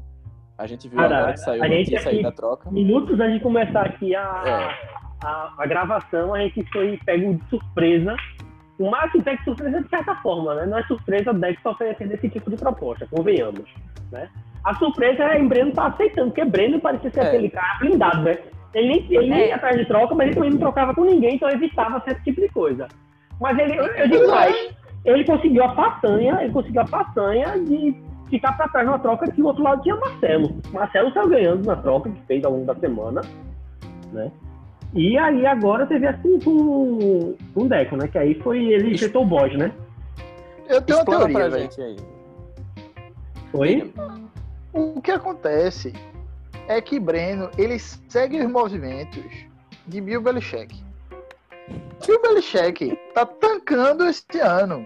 A 0.58 0.66
gente 0.66 0.88
viu 0.88 0.98
Cara, 0.98 1.18
agora 1.18 1.34
que 1.34 1.40
saiu 1.40 1.64
a 1.64 1.68
notícia 1.68 2.10
aí 2.10 2.24
da 2.24 2.32
troca. 2.32 2.72
Minutos 2.72 3.20
antes 3.20 3.36
de 3.36 3.40
começar 3.42 3.86
aqui 3.86 4.16
a, 4.16 4.44
é. 4.46 5.26
a, 5.26 5.54
a, 5.58 5.66
gravação, 5.68 6.34
a 6.34 6.40
gente 6.40 6.66
foi 6.72 7.00
pego 7.06 7.36
de 7.36 7.50
surpresa. 7.50 8.16
O 8.80 8.90
máximo 8.90 9.24
pego 9.24 9.38
de 9.38 9.44
surpresa 9.44 9.82
de 9.82 9.90
certa 9.90 10.16
forma, 10.16 10.56
né? 10.56 10.66
Não 10.66 10.80
é 10.80 10.84
surpresa 10.84 11.32
o 11.32 11.34
Dex 11.34 11.64
oferecendo 11.64 12.14
esse 12.14 12.28
tipo 12.30 12.50
de 12.50 12.58
proposta, 12.58 13.08
convenhamos, 13.12 13.70
né? 14.12 14.30
A 14.64 14.74
surpresa 14.76 15.24
é 15.24 15.38
que 15.38 15.48
Breno 15.48 15.72
tá 15.74 15.88
aceitando, 15.88 16.32
porque 16.32 16.44
Breno 16.44 16.80
parecia 16.80 17.12
ser 17.12 17.20
é. 17.20 17.28
aquele 17.28 17.50
cara 17.50 17.78
blindado, 17.80 18.24
né? 18.24 18.38
Ele 18.74 18.88
nem, 18.88 19.08
ele 19.10 19.30
nem 19.30 19.48
ia 19.48 19.56
atrás 19.56 19.78
de 19.78 19.86
troca, 19.86 20.14
mas 20.16 20.28
ele 20.28 20.36
também 20.36 20.52
não 20.52 20.60
trocava 20.60 20.94
com 20.94 21.06
ninguém, 21.06 21.36
então 21.36 21.50
evitava 21.50 22.02
certo 22.02 22.24
tipo 22.24 22.42
de 22.42 22.50
coisa. 22.50 22.88
Mas 23.40 23.58
ele, 23.60 23.78
eu, 23.78 23.86
eu 23.86 24.08
digo 24.10 24.28
mais, 24.28 24.76
ele 25.06 25.24
conseguiu 25.24 25.64
a 25.64 25.76
façanha, 25.76 26.42
ele 26.42 26.52
conseguiu 26.52 26.82
a 26.82 26.88
façanha 26.88 27.60
de 27.60 27.96
ficar 28.30 28.54
para 28.54 28.68
trás 28.70 28.86
na 28.86 29.00
troca 29.00 29.32
que 29.32 29.42
o 29.42 29.46
outro 29.46 29.64
lado 29.64 29.82
tinha 29.82 29.96
Marcelo. 29.96 30.56
Marcelo 30.72 31.12
saiu 31.14 31.30
ganhando 31.30 31.66
na 31.66 31.76
troca 31.76 32.10
que 32.10 32.22
fez 32.26 32.44
ao 32.44 32.52
longo 32.52 32.66
da 32.66 32.76
semana, 32.76 33.22
né? 34.12 34.32
E 34.94 35.18
aí 35.18 35.46
agora 35.46 35.86
teve 35.86 36.08
assim 36.08 36.40
com, 36.40 37.36
com 37.54 37.64
o 37.64 37.70
Deco, 37.70 37.98
né? 37.98 38.08
Que 38.08 38.18
aí 38.18 38.36
foi 38.42 38.66
ele 38.66 38.94
injetou 38.94 39.24
o 39.24 39.26
Bosch, 39.26 39.54
né? 39.56 39.72
Eu 40.68 40.82
tenho 40.82 41.00
Explora 41.00 41.26
uma 41.26 41.28
teoria, 41.28 41.50
pra 41.50 41.60
gente 41.60 41.82
aí. 41.82 41.98
Oi? 43.54 43.94
O 44.74 45.02
que 45.02 45.12
acontece 45.12 45.94
é 46.68 46.82
que 46.82 47.00
Breno 47.00 47.50
ele 47.58 47.80
segue 47.80 48.42
os 48.42 48.52
movimentos 48.52 49.26
de 49.88 50.02
Bill 50.02 50.22
Belichick. 50.22 50.76
Bill 52.06 52.22
Belichick 52.22 52.98
tá 53.14 53.26
tancando 53.26 54.06
este 54.06 54.40
ano. 54.40 54.86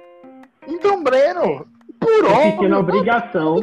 Então, 0.68 1.04
Breno, 1.04 1.66
por 2.02 2.26
óbvio... 2.26 2.60
Tem 2.60 2.74
obrigação... 2.74 3.58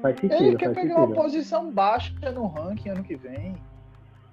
Faz 0.00 0.18
sentido, 0.18 0.42
Ele 0.42 0.56
quer 0.56 0.66
faz 0.66 0.76
pegar 0.76 0.94
sentido. 0.94 1.12
uma 1.12 1.22
posição 1.22 1.70
baixa 1.70 2.32
no 2.32 2.46
ranking 2.46 2.88
ano 2.88 3.02
que 3.04 3.16
vem 3.16 3.54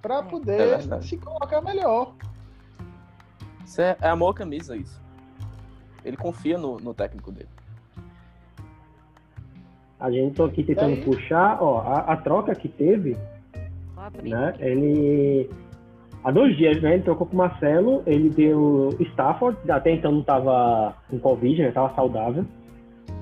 pra 0.00 0.20
É 0.20 0.22
poder 0.22 0.56
verdade. 0.78 1.06
se 1.06 1.18
colocar 1.18 1.60
melhor. 1.60 2.14
Isso 3.66 3.82
é, 3.82 3.96
é 4.00 4.08
amor 4.08 4.30
à 4.30 4.34
camisa, 4.34 4.74
isso. 4.76 4.98
Ele 6.02 6.16
confia 6.16 6.56
no, 6.56 6.78
no 6.78 6.94
técnico 6.94 7.30
dele. 7.30 7.50
A 10.00 10.10
gente 10.10 10.36
tô 10.36 10.44
aqui 10.44 10.62
tentando 10.64 10.94
Daí- 10.94 11.04
puxar, 11.04 11.62
ó, 11.62 11.80
a, 11.80 11.98
a 12.12 12.16
troca 12.16 12.54
que 12.54 12.68
teve, 12.68 13.18
né? 14.22 14.54
Ele. 14.60 15.50
Há 16.24 16.30
dois 16.30 16.56
dias, 16.56 16.80
né? 16.82 16.94
Ele 16.94 17.02
trocou 17.02 17.26
com 17.26 17.34
o 17.34 17.38
Marcelo, 17.38 18.02
ele 18.06 18.28
deu 18.28 18.90
Stafford, 19.00 19.56
até 19.70 19.92
então 19.92 20.12
não 20.12 20.22
tava 20.22 20.94
com 21.08 21.18
Covid, 21.18 21.62
né? 21.62 21.70
Tava 21.70 21.94
saudável. 21.94 22.44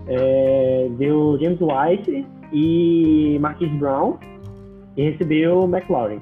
É, 0.08 0.88
deu 0.98 1.38
James 1.40 1.58
White 1.60 2.26
e 2.52 3.38
Marquis 3.40 3.70
Brown 3.78 4.16
e 4.96 5.10
recebeu 5.10 5.64
McLaurin, 5.64 6.20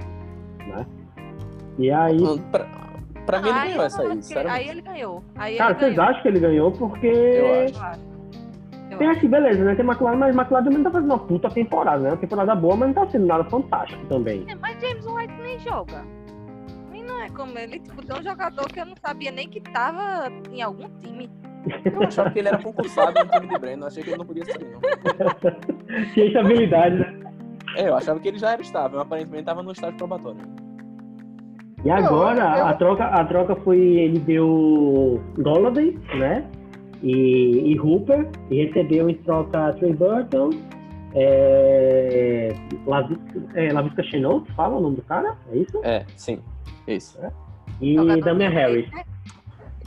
né? 0.66 0.87
E 1.78 1.90
aí, 1.90 2.19
Pra, 2.50 2.66
pra 3.26 3.43
mim, 3.43 3.49
ele 3.49 3.59
ganhou 3.69 3.85
essa 3.85 4.02
aí, 4.02 4.09
sinceramente. 4.23 4.57
Aí 4.57 4.69
ele 4.69 4.81
ganhou. 4.83 5.23
Aí 5.37 5.57
cara, 5.57 5.71
ele 5.73 5.78
vocês 5.81 5.95
ganhou. 5.97 6.11
acham 6.11 6.23
que 6.23 6.28
ele 6.28 6.40
ganhou 6.40 6.73
porque. 6.73 7.07
Eu 7.07 7.64
acho. 7.64 8.14
Tem 8.99 9.09
aqui, 9.09 9.26
beleza, 9.26 9.64
né? 9.64 9.75
Tem 9.75 9.85
McLaren, 9.85 10.16
mas 10.16 10.37
McLaren 10.37 10.62
também 10.64 10.78
não 10.78 10.85
tá 10.85 10.90
fazendo 10.93 11.11
uma 11.11 11.19
puta 11.19 11.49
temporada, 11.50 11.99
né? 12.00 12.11
Uma 12.11 12.16
temporada 12.16 12.54
boa, 12.54 12.76
mas 12.76 12.88
não 12.88 12.95
tá 12.95 13.11
sendo 13.11 13.26
nada 13.26 13.43
fantástico 13.45 14.04
também. 14.07 14.45
É, 14.49 14.54
Mas 14.54 14.81
James 14.81 15.04
White 15.04 15.35
nem 15.43 15.59
joga. 15.59 16.04
E 17.25 17.28
não 17.31 17.35
é 17.35 17.37
como 17.37 17.59
ele, 17.59 17.78
tipo, 17.81 18.04
tem 18.04 18.19
um 18.19 18.23
jogador 18.23 18.66
que 18.69 18.81
eu 18.81 18.87
não 18.87 18.95
sabia 18.97 19.31
nem 19.31 19.49
que 19.49 19.61
tava 19.61 20.31
em 20.52 20.61
algum 20.62 20.88
time. 21.00 21.31
Eu 21.85 22.02
achava 22.02 22.31
que 22.31 22.38
ele 22.38 22.49
era 22.49 22.59
concursado 22.59 23.25
no 23.25 23.31
time 23.31 23.47
de 23.49 23.59
Breno, 23.59 23.87
achei 23.87 24.02
que 24.04 24.11
ele 24.11 24.19
não 24.19 24.26
podia 24.26 24.45
sair, 24.45 24.66
não. 24.71 24.81
Tinha 26.12 26.26
estabilidade, 26.26 26.97
né? 26.97 27.21
É, 27.76 27.88
eu 27.88 27.97
achava 27.97 28.21
que 28.21 28.28
ele 28.28 28.38
já 28.38 28.52
era 28.52 28.61
estável, 28.62 28.99
mas 28.99 29.07
aparentemente 29.07 29.40
estava 29.43 29.62
no 29.62 29.73
estágio 29.73 29.97
probatório. 29.97 30.40
E 31.85 31.90
agora 31.90 32.59
eu- 32.59 32.66
a, 32.66 32.75
troca, 32.75 33.04
a 33.04 33.25
troca 33.25 33.57
foi. 33.57 33.78
Ele 33.78 34.19
deu 34.19 35.21
Golladay, 35.38 35.99
né? 36.19 36.47
E, 37.02 37.73
e 37.73 37.81
Hooper, 37.81 38.28
e 38.50 38.64
recebeu 38.64 39.09
em 39.11 39.14
troca 39.14 39.73
Trey 39.75 39.93
Burton, 39.93 40.50
é, 41.14 42.49
Lavisca, 42.87 43.43
é, 43.54 43.73
Lavisca 43.73 44.02
Chenault, 44.04 44.50
fala 44.52 44.76
o 44.76 44.81
nome 44.81 44.97
do 44.97 45.02
cara? 45.02 45.37
É 45.52 45.57
isso? 45.57 45.81
É, 45.85 46.04
sim, 46.16 46.40
isso. 46.87 47.19
E 47.81 47.95
Jogador 47.95 48.25
Damian 48.25 48.50
Harris. 48.50 48.91
né? 48.93 49.05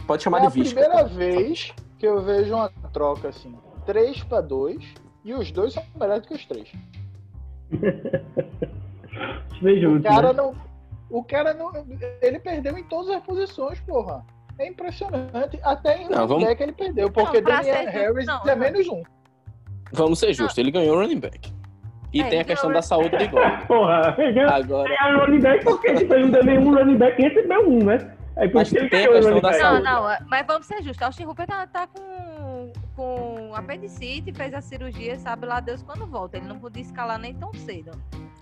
Pode 0.06 0.24
chamar 0.24 0.38
é 0.38 0.42
de 0.42 0.48
a 0.48 0.50
Visca. 0.50 0.80
primeira 0.80 1.04
vez 1.08 1.74
que 2.00 2.08
eu 2.08 2.22
vejo 2.22 2.54
uma 2.54 2.70
troca 2.94 3.30
assim, 3.30 3.56
3 3.86 4.24
para 4.24 4.42
2, 4.42 4.84
e 5.26 5.34
os 5.34 5.52
dois 5.52 5.74
são 5.74 5.84
melhores 6.00 6.22
do 6.24 6.28
que 6.30 6.34
os 6.36 6.46
três. 6.46 6.72
Vejo, 9.62 9.98
O 9.98 10.02
cara 10.04 10.28
né? 10.28 10.34
não. 10.34 10.56
O 11.10 11.24
cara 11.24 11.54
não. 11.54 11.72
Ele 12.22 12.40
perdeu 12.40 12.78
em 12.78 12.84
todas 12.84 13.10
as 13.16 13.24
posições, 13.24 13.80
porra. 13.82 14.24
É 14.60 14.68
impressionante. 14.68 15.60
Até 15.64 16.04
em 16.04 16.10
Não, 16.10 16.28
vamos- 16.28 16.44
back 16.46 16.62
ele 16.62 16.72
perdeu, 16.74 17.12
porque 17.12 17.42
Não, 17.42 17.50
Damian 17.50 17.90
Harris 17.90 18.26
não, 18.26 18.42
é 18.44 18.48
não. 18.48 18.58
menos 18.58 18.88
um. 18.88 19.04
Vamos 19.92 20.20
ser 20.20 20.34
justos, 20.34 20.58
ele 20.58 20.72
ganhou 20.72 20.96
o 20.98 21.00
running 21.02 21.20
back. 21.20 21.52
E 22.18 22.22
É, 22.22 22.24
tem 22.30 22.38
a 22.40 22.42
ele 22.42 22.44
questão 22.46 22.70
ganhou 22.70 22.82
da 22.82 22.88
saúde 22.88 23.18
de 23.18 23.28
Gold. 23.28 23.58
Porra, 23.68 24.12
ganhou 24.18 24.50
Agora, 24.50 24.90
ganhou 24.98 25.20
running 25.26 25.40
back 25.40 25.64
porque 25.64 25.94
tipo, 25.96 26.14
ele 26.14 26.24
não 26.26 26.32
deu 26.32 26.44
nenhum 26.44 26.74
running 26.76 26.98
back 26.98 27.22
recebeu 27.22 27.70
um, 27.70 27.84
né? 27.84 28.12
Aí 28.36 28.48
por 28.50 28.60
Mas 28.60 28.68
isso 28.68 28.76
que 28.76 28.82
ele 28.82 28.90
tem 28.90 29.06
a 29.06 29.10
o 29.10 29.14
questão 29.14 29.36
da 29.36 29.42
back. 29.50 29.58
Não, 29.64 29.70
saúde. 29.70 29.84
não, 29.84 30.10
é- 30.12 30.20
mas 30.28 30.46
vamos 30.48 30.68
ser 30.68 30.84
justos. 30.84 31.02
Austin 31.02 31.26
Hooper 31.26 31.48
tá, 31.48 31.66
tá 31.68 31.88
com, 31.88 32.72
com 32.96 33.52
apendicite, 33.56 34.32
fez 34.32 34.54
a 34.54 34.62
cirurgia, 34.62 35.18
sabe 35.18 35.46
lá 35.48 35.60
Deus 35.60 35.82
quando 35.82 36.06
volta. 36.06 36.38
Ele 36.38 36.48
não 36.48 36.60
podia 36.60 36.84
escalar 36.84 37.18
nem 37.18 37.34
tão 37.34 37.52
cedo. 37.54 37.92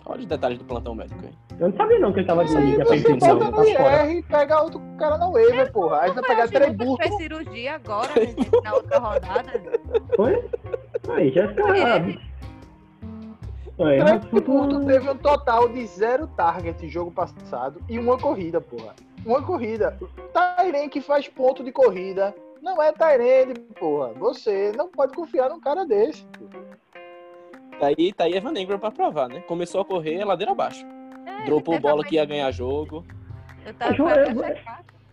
olha 0.05 0.19
os 0.19 0.25
detalhes 0.25 0.57
do 0.57 0.65
plantão 0.65 0.93
médico 0.93 1.21
aí. 1.23 1.31
Eu 1.59 1.69
não 1.69 1.77
sabia 1.77 1.99
não 1.99 2.11
que 2.11 2.19
ele 2.19 2.27
tava 2.27 2.43
de 2.43 2.57
Aí 2.57 2.65
de 2.65 2.75
você 2.75 2.81
apendicite, 2.81 3.19
bota 3.19 3.51
tá 3.51 3.51
no. 3.51 3.65
IR 3.69 4.17
e 4.17 4.23
pega 4.23 4.61
outro 4.61 4.81
cara 4.99 5.17
na 5.17 5.29
waiver, 5.29 5.71
porra. 5.71 6.01
Aí 6.01 6.11
vai 6.11 6.23
pegar 6.23 6.47
que 6.49 6.59
Trebuto. 6.59 6.97
fez 7.01 7.15
cirurgia 7.15 7.75
agora, 7.75 8.09
né, 8.09 8.35
na 8.65 8.73
outra 8.73 8.99
rodada. 8.99 9.51
Foi? 10.17 10.43
Aí, 11.15 11.31
Jéssica. 11.31 11.77
Ele. 11.77 12.19
Aí, 13.77 14.19
Trebuto 14.29 14.85
teve 14.85 15.09
um 15.09 15.17
total 15.17 15.67
de 15.67 15.85
zero 15.85 16.27
target 16.27 16.87
jogo 16.87 17.11
passado 17.11 17.81
e 17.89 17.99
uma 17.99 18.17
corrida, 18.17 18.61
porra. 18.61 18.93
Uma 19.25 19.41
corrida. 19.41 19.97
Tairen 20.33 20.87
que 20.87 21.01
faz 21.01 21.27
ponto 21.27 21.63
de 21.63 21.71
corrida. 21.71 22.33
Não 22.61 22.81
é 22.81 22.91
Tyrene, 22.91 23.53
porra. 23.77 24.13
Você 24.13 24.71
não 24.77 24.87
pode 24.89 25.13
confiar 25.13 25.49
num 25.49 25.59
cara 25.59 25.85
desse. 25.85 26.25
porra. 26.25 26.63
Tá 27.79 27.87
aí, 27.87 28.13
tá 28.13 28.23
aí 28.23 28.33
Evan 28.33 28.57
Ingram 28.57 28.79
pra 28.79 28.89
provar, 28.91 29.27
né? 29.27 29.41
Começou 29.41 29.81
a 29.81 29.85
correr, 29.85 30.23
ladeira 30.23 30.53
abaixo. 30.53 30.85
É, 31.25 31.45
Dropou 31.45 31.77
bola 31.79 32.03
que 32.03 32.15
ia 32.15 32.25
ganhar 32.25 32.49
jogo. 32.51 33.03
Eu 33.65 33.73
tava 33.73 33.93
Eu- 33.95 34.07
eu-. 34.07 34.55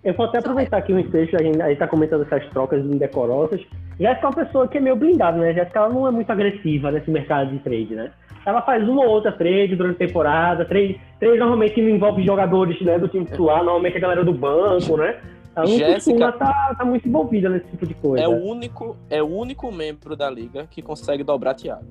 Eu 0.05 0.15
vou 0.15 0.27
até 0.27 0.39
aproveitar 0.39 0.79
aqui 0.79 0.93
um 0.93 0.99
ensejo, 0.99 1.37
a 1.37 1.43
gente, 1.43 1.63
a 1.63 1.69
gente 1.69 1.79
tá 1.79 1.87
comentando 1.87 2.23
essas 2.25 2.45
trocas 2.51 2.85
indecorosas. 2.85 3.61
Jéssica 4.01 4.27
é 4.27 4.31
uma 4.31 4.33
pessoa 4.45 4.67
que 4.67 4.79
é 4.79 4.81
meio 4.81 4.97
blindada, 4.97 5.39
né? 5.39 5.53
Jéssica 5.55 5.79
ela 5.79 5.89
não 5.91 6.09
é 6.09 6.11
muito 6.11 6.31
agressiva 6.31 6.91
nesse 6.91 7.09
mercado 7.11 7.51
de 7.51 7.59
trade, 7.61 7.95
né? 7.95 8.13
Ela 8.45 8.61
faz 8.63 8.89
uma 8.89 9.03
ou 9.05 9.09
outra 9.11 9.31
trade 9.33 9.77
durante 9.77 10.03
a 10.03 10.07
temporada, 10.07 10.65
trade, 10.65 11.01
trade 11.21 11.39
normalmente 11.39 11.81
não 11.81 11.91
envolve 11.91 12.25
jogadores 12.25 12.81
né, 12.83 12.99
do 12.99 13.09
time 13.09 13.25
titular, 13.25 13.59
normalmente 13.63 13.97
a 13.97 14.01
galera 14.01 14.25
do 14.25 14.33
banco, 14.33 14.97
né? 14.97 15.21
Não 15.55 15.67
Jéssica- 15.67 16.33
tá, 16.33 16.75
tá 16.79 16.85
muito 16.85 17.07
envolvida 17.07 17.49
nesse 17.51 17.67
tipo 17.67 17.87
de 17.87 17.95
coisa. 17.95 18.25
É 18.25 18.27
o 18.29 18.33
único, 18.43 18.97
é 19.11 19.23
o 19.23 19.27
único 19.27 19.71
membro 19.71 20.17
da 20.17 20.31
liga 20.31 20.67
que 20.71 20.81
consegue 20.81 21.23
dobrar 21.23 21.55
Thiago. 21.55 21.85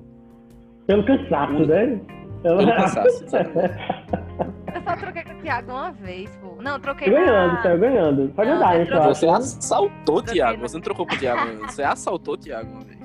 Pelo 0.86 1.04
cansaço, 1.04 1.64
né? 1.66 2.00
Ela... 2.42 2.58
Pelo 2.58 2.74
cansaço. 2.76 3.24
Eu 4.74 4.82
só 4.82 4.96
troquei 4.96 5.22
com 5.22 5.32
o 5.32 5.42
Thiago 5.42 5.70
uma 5.70 5.92
vez, 5.92 6.28
pô. 6.42 6.60
Não, 6.60 6.72
eu 6.72 6.80
troquei 6.80 7.08
ganhando, 7.08 7.52
na... 7.54 7.62
saiu 7.62 7.78
ganhando. 7.78 8.32
Pode 8.34 8.50
Não, 8.50 8.56
andar, 8.56 8.78
né, 8.78 8.84
troquei- 8.84 9.08
eu 9.10 9.14
Você 9.14 9.26
assaltou 9.28 10.16
o 10.18 10.22
Thiago. 10.22 10.60
Você 10.62 10.74
não 10.76 10.82
trocou 10.82 11.06
com 11.06 11.14
o 11.14 11.18
Thiago 11.18 11.40
ainda. 11.48 11.68
Você 11.68 11.82
assaltou 11.84 12.34
o 12.34 12.36
Thiago 12.36 12.68
uma 12.72 12.80
vez. 12.80 12.98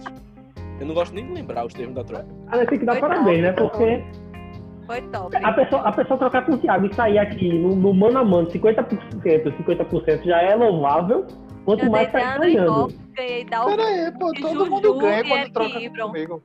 Eu 0.80 0.86
não 0.86 0.94
gosto 0.94 1.14
nem 1.16 1.26
de 1.26 1.34
lembrar 1.34 1.66
os 1.66 1.74
termos 1.74 1.96
da 1.96 2.04
troca. 2.04 2.28
Ah, 2.48 2.66
tem 2.66 2.80
que 2.80 2.86
dar 2.86 2.94
Foi 2.94 3.02
parabéns, 3.02 3.42
né? 3.42 3.52
top, 3.54 3.70
Porque 3.72 4.04
Foi 4.86 5.02
top. 5.02 5.36
a 5.36 5.54
pessoa, 5.54 5.82
a 5.82 5.92
pessoa 5.92 6.18
trocar 6.20 6.46
com 6.46 6.54
o 6.54 6.58
Thiago 6.58 6.86
e 6.86 6.94
sair 6.94 7.18
aqui 7.20 7.58
no, 7.60 7.76
no 7.76 7.94
mano 7.94 8.20
a 8.20 8.24
mano, 8.24 8.48
50%, 8.48 8.86
50% 9.58 10.24
já 10.24 10.42
é 10.42 10.56
louvável, 10.56 11.26
quanto 11.66 11.86
Eu 11.86 11.92
mais 11.92 12.12
tá 12.12 12.38
ganhando. 12.38 12.84
Hopkins, 12.84 13.00
ganhei 13.16 13.46
Pera 13.46 13.84
aí, 13.84 14.12
pô. 14.20 14.32
Todo 14.34 14.54
Juju 14.60 14.72
mundo 14.72 14.98
ganha 15.00 15.24
quando 15.24 15.52
troca 15.52 15.90
comigo. 16.08 16.42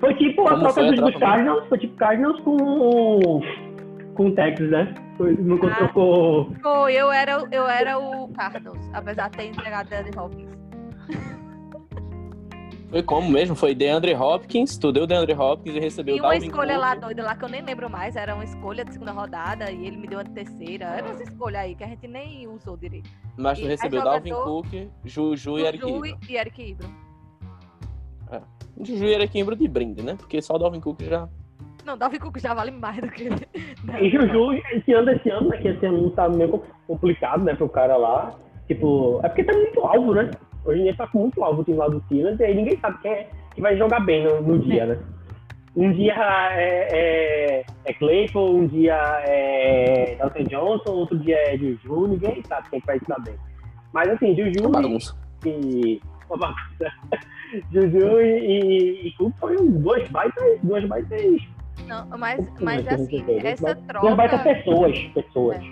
Foi 0.00 0.14
tipo 0.14 0.48
a 0.48 0.58
troca 0.58 0.82
dos, 0.82 1.00
dos 1.00 1.16
Cardinals, 1.16 1.68
foi 1.68 1.78
tipo 1.78 1.96
Cardinals 1.96 2.40
com, 2.40 3.40
com 4.14 4.26
o 4.26 4.34
Texas, 4.34 4.70
né? 4.70 4.94
Nunca 5.38 5.68
Ah. 5.68 5.74
trocou. 5.76 6.50
Foi, 6.60 6.94
eu 6.94 7.12
era, 7.12 7.44
eu 7.52 7.68
era 7.68 7.96
o 7.98 8.26
Cardinals, 8.32 8.90
apesar 8.94 9.28
de 9.30 9.36
ter 9.36 9.44
entregado 9.46 9.92
Andrew 9.92 10.24
Hopkins. 10.24 10.50
Foi 12.92 13.02
como 13.02 13.30
mesmo? 13.30 13.56
Foi 13.56 13.74
DeAndre 13.74 14.14
Hopkins, 14.14 14.76
tu 14.76 14.92
deu 14.92 15.06
DeAndre 15.06 15.32
Hopkins 15.32 15.74
e 15.74 15.80
recebeu 15.80 16.14
E 16.16 16.20
uma 16.20 16.28
Dalvin 16.30 16.46
escolha 16.46 16.74
Cook. 16.74 16.80
lá 16.82 16.94
doida 16.94 17.22
lá 17.22 17.34
que 17.34 17.44
eu 17.44 17.48
nem 17.48 17.62
lembro 17.62 17.88
mais, 17.88 18.16
era 18.16 18.34
uma 18.34 18.44
escolha 18.44 18.84
de 18.84 18.92
segunda 18.92 19.12
rodada 19.12 19.70
e 19.70 19.86
ele 19.86 19.96
me 19.96 20.06
deu 20.06 20.20
a 20.20 20.24
terceira. 20.24 20.84
Era 20.84 21.08
essa 21.08 21.22
escolha 21.22 21.60
aí 21.60 21.74
que 21.74 21.82
a 21.82 21.86
gente 21.86 22.06
nem 22.06 22.46
usou 22.46 22.76
direito. 22.76 23.08
Mas 23.36 23.58
tu 23.58 23.64
E 23.64 23.68
recebeu 23.68 24.02
Dalvin 24.04 24.28
jogador- 24.28 24.62
Cook, 24.62 24.88
Juju 25.06 25.58
e 25.58 25.62
Eric 25.64 25.80
Juju 25.82 26.06
Ibram. 26.06 26.18
e 26.28 26.36
Eric 26.36 26.62
Ibram. 26.70 26.90
Juju 28.82 29.04
e 29.04 29.14
Eric 29.14 29.38
Ibram 29.38 29.56
de 29.56 29.68
brinde, 29.68 30.02
né? 30.02 30.14
Porque 30.14 30.40
só 30.42 30.54
o 30.54 30.58
Dalvin 30.58 30.80
Cook 30.80 31.02
já... 31.02 31.26
Não, 31.86 31.96
Dalvin 31.96 32.18
Cook 32.18 32.38
já 32.38 32.52
vale 32.54 32.70
mais 32.70 33.00
do 33.00 33.08
que. 33.08 33.24
E 34.00 34.10
Juju, 34.10 34.52
esse 34.72 34.92
ano, 34.92 35.10
esse 35.10 35.30
ano, 35.30 35.48
né? 35.48 35.56
Que 35.56 35.68
esse 35.68 35.86
ano 35.86 36.10
tá 36.10 36.28
meio 36.28 36.62
complicado, 36.86 37.42
né, 37.42 37.54
pro 37.54 37.68
cara 37.70 37.96
lá. 37.96 38.34
Tipo, 38.68 39.18
é 39.24 39.28
porque 39.28 39.44
tá 39.44 39.52
muito 39.52 39.80
alvo, 39.80 40.14
né? 40.14 40.30
Hoje 40.64 40.80
em 40.80 40.84
dia 40.84 40.96
tá 40.96 41.06
com 41.06 41.20
muito 41.20 41.42
alvo 41.42 41.62
o 41.62 41.64
time 41.64 41.76
lá 41.76 41.88
do 41.88 42.00
Steelers, 42.02 42.38
e 42.38 42.44
aí 42.44 42.54
ninguém 42.54 42.78
sabe 42.78 42.98
quem 43.02 43.12
é 43.12 43.28
que 43.54 43.60
vai 43.60 43.76
jogar 43.76 44.00
bem 44.00 44.24
no, 44.24 44.40
no 44.40 44.58
dia, 44.58 44.86
né? 44.86 44.98
Um 45.74 45.90
dia 45.92 46.14
é, 46.52 46.88
é, 46.92 47.64
é 47.86 47.94
Claypool, 47.94 48.56
um 48.56 48.66
dia 48.66 48.94
é 49.24 50.16
Dalton 50.18 50.44
Johnson, 50.44 50.92
outro 50.92 51.18
dia 51.18 51.36
é 51.36 51.56
Juju, 51.56 52.08
ninguém 52.08 52.42
sabe 52.46 52.68
quem 52.70 52.80
que 52.80 52.86
vai 52.86 52.96
estar 52.98 53.18
bem. 53.20 53.34
Mas 53.92 54.08
assim, 54.10 54.36
Juju 54.36 54.52
e, 55.44 55.50
e 55.50 56.00
uma. 56.30 56.54
Juju 57.72 58.20
e, 58.20 59.06
e, 59.06 59.08
e 59.08 59.32
foram 59.38 59.66
duas 59.66 60.06
baitas, 60.10 60.60
duas 60.62 60.84
baitas, 60.86 61.22
Não, 61.86 62.06
mas, 62.18 62.46
mas 62.60 62.86
é 62.86 62.94
assim, 62.94 63.24
essa 63.42 63.74
duas 63.74 64.14
baitas 64.14 64.42
troca. 64.42 64.58
pessoas, 64.58 64.98
pessoas. 65.14 65.64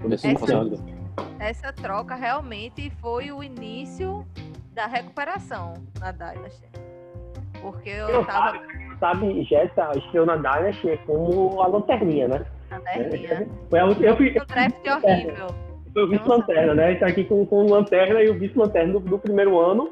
Começou 0.00 0.30
Essa-. 0.30 0.95
Essa 1.38 1.72
troca 1.72 2.14
realmente 2.14 2.90
foi 3.00 3.30
o 3.30 3.42
início 3.42 4.26
da 4.72 4.86
recuperação 4.86 5.74
na 6.00 6.12
Dynasty. 6.12 6.66
Porque 7.60 7.90
eu 7.90 8.08
Eu 8.08 8.24
tava 8.24 8.60
Sabe, 8.98 9.42
Jéssica 9.44 9.90
estreou 9.96 10.24
na 10.24 10.36
Dynasty 10.36 10.98
como 11.06 11.60
a 11.60 11.66
lanterninha, 11.66 12.28
né? 12.28 12.46
na 12.70 12.80
terrinha. 12.80 13.46
Foi 13.68 13.78
a, 13.78 13.84
eu 13.84 14.16
fui, 14.16 14.30
Um 14.30 14.46
draft 14.46 14.86
horrível. 14.86 15.46
foi 15.92 16.02
o 16.02 16.08
vice-lanterna, 16.08 16.74
né? 16.74 16.90
Ele 16.90 17.00
tá 17.00 17.06
aqui 17.06 17.24
com, 17.24 17.44
com 17.46 17.64
o 17.64 17.70
lanterna 17.70 18.22
e 18.22 18.30
o 18.30 18.38
vice-lanterna 18.38 18.94
do, 18.94 19.00
do 19.00 19.18
primeiro 19.18 19.58
ano. 19.58 19.90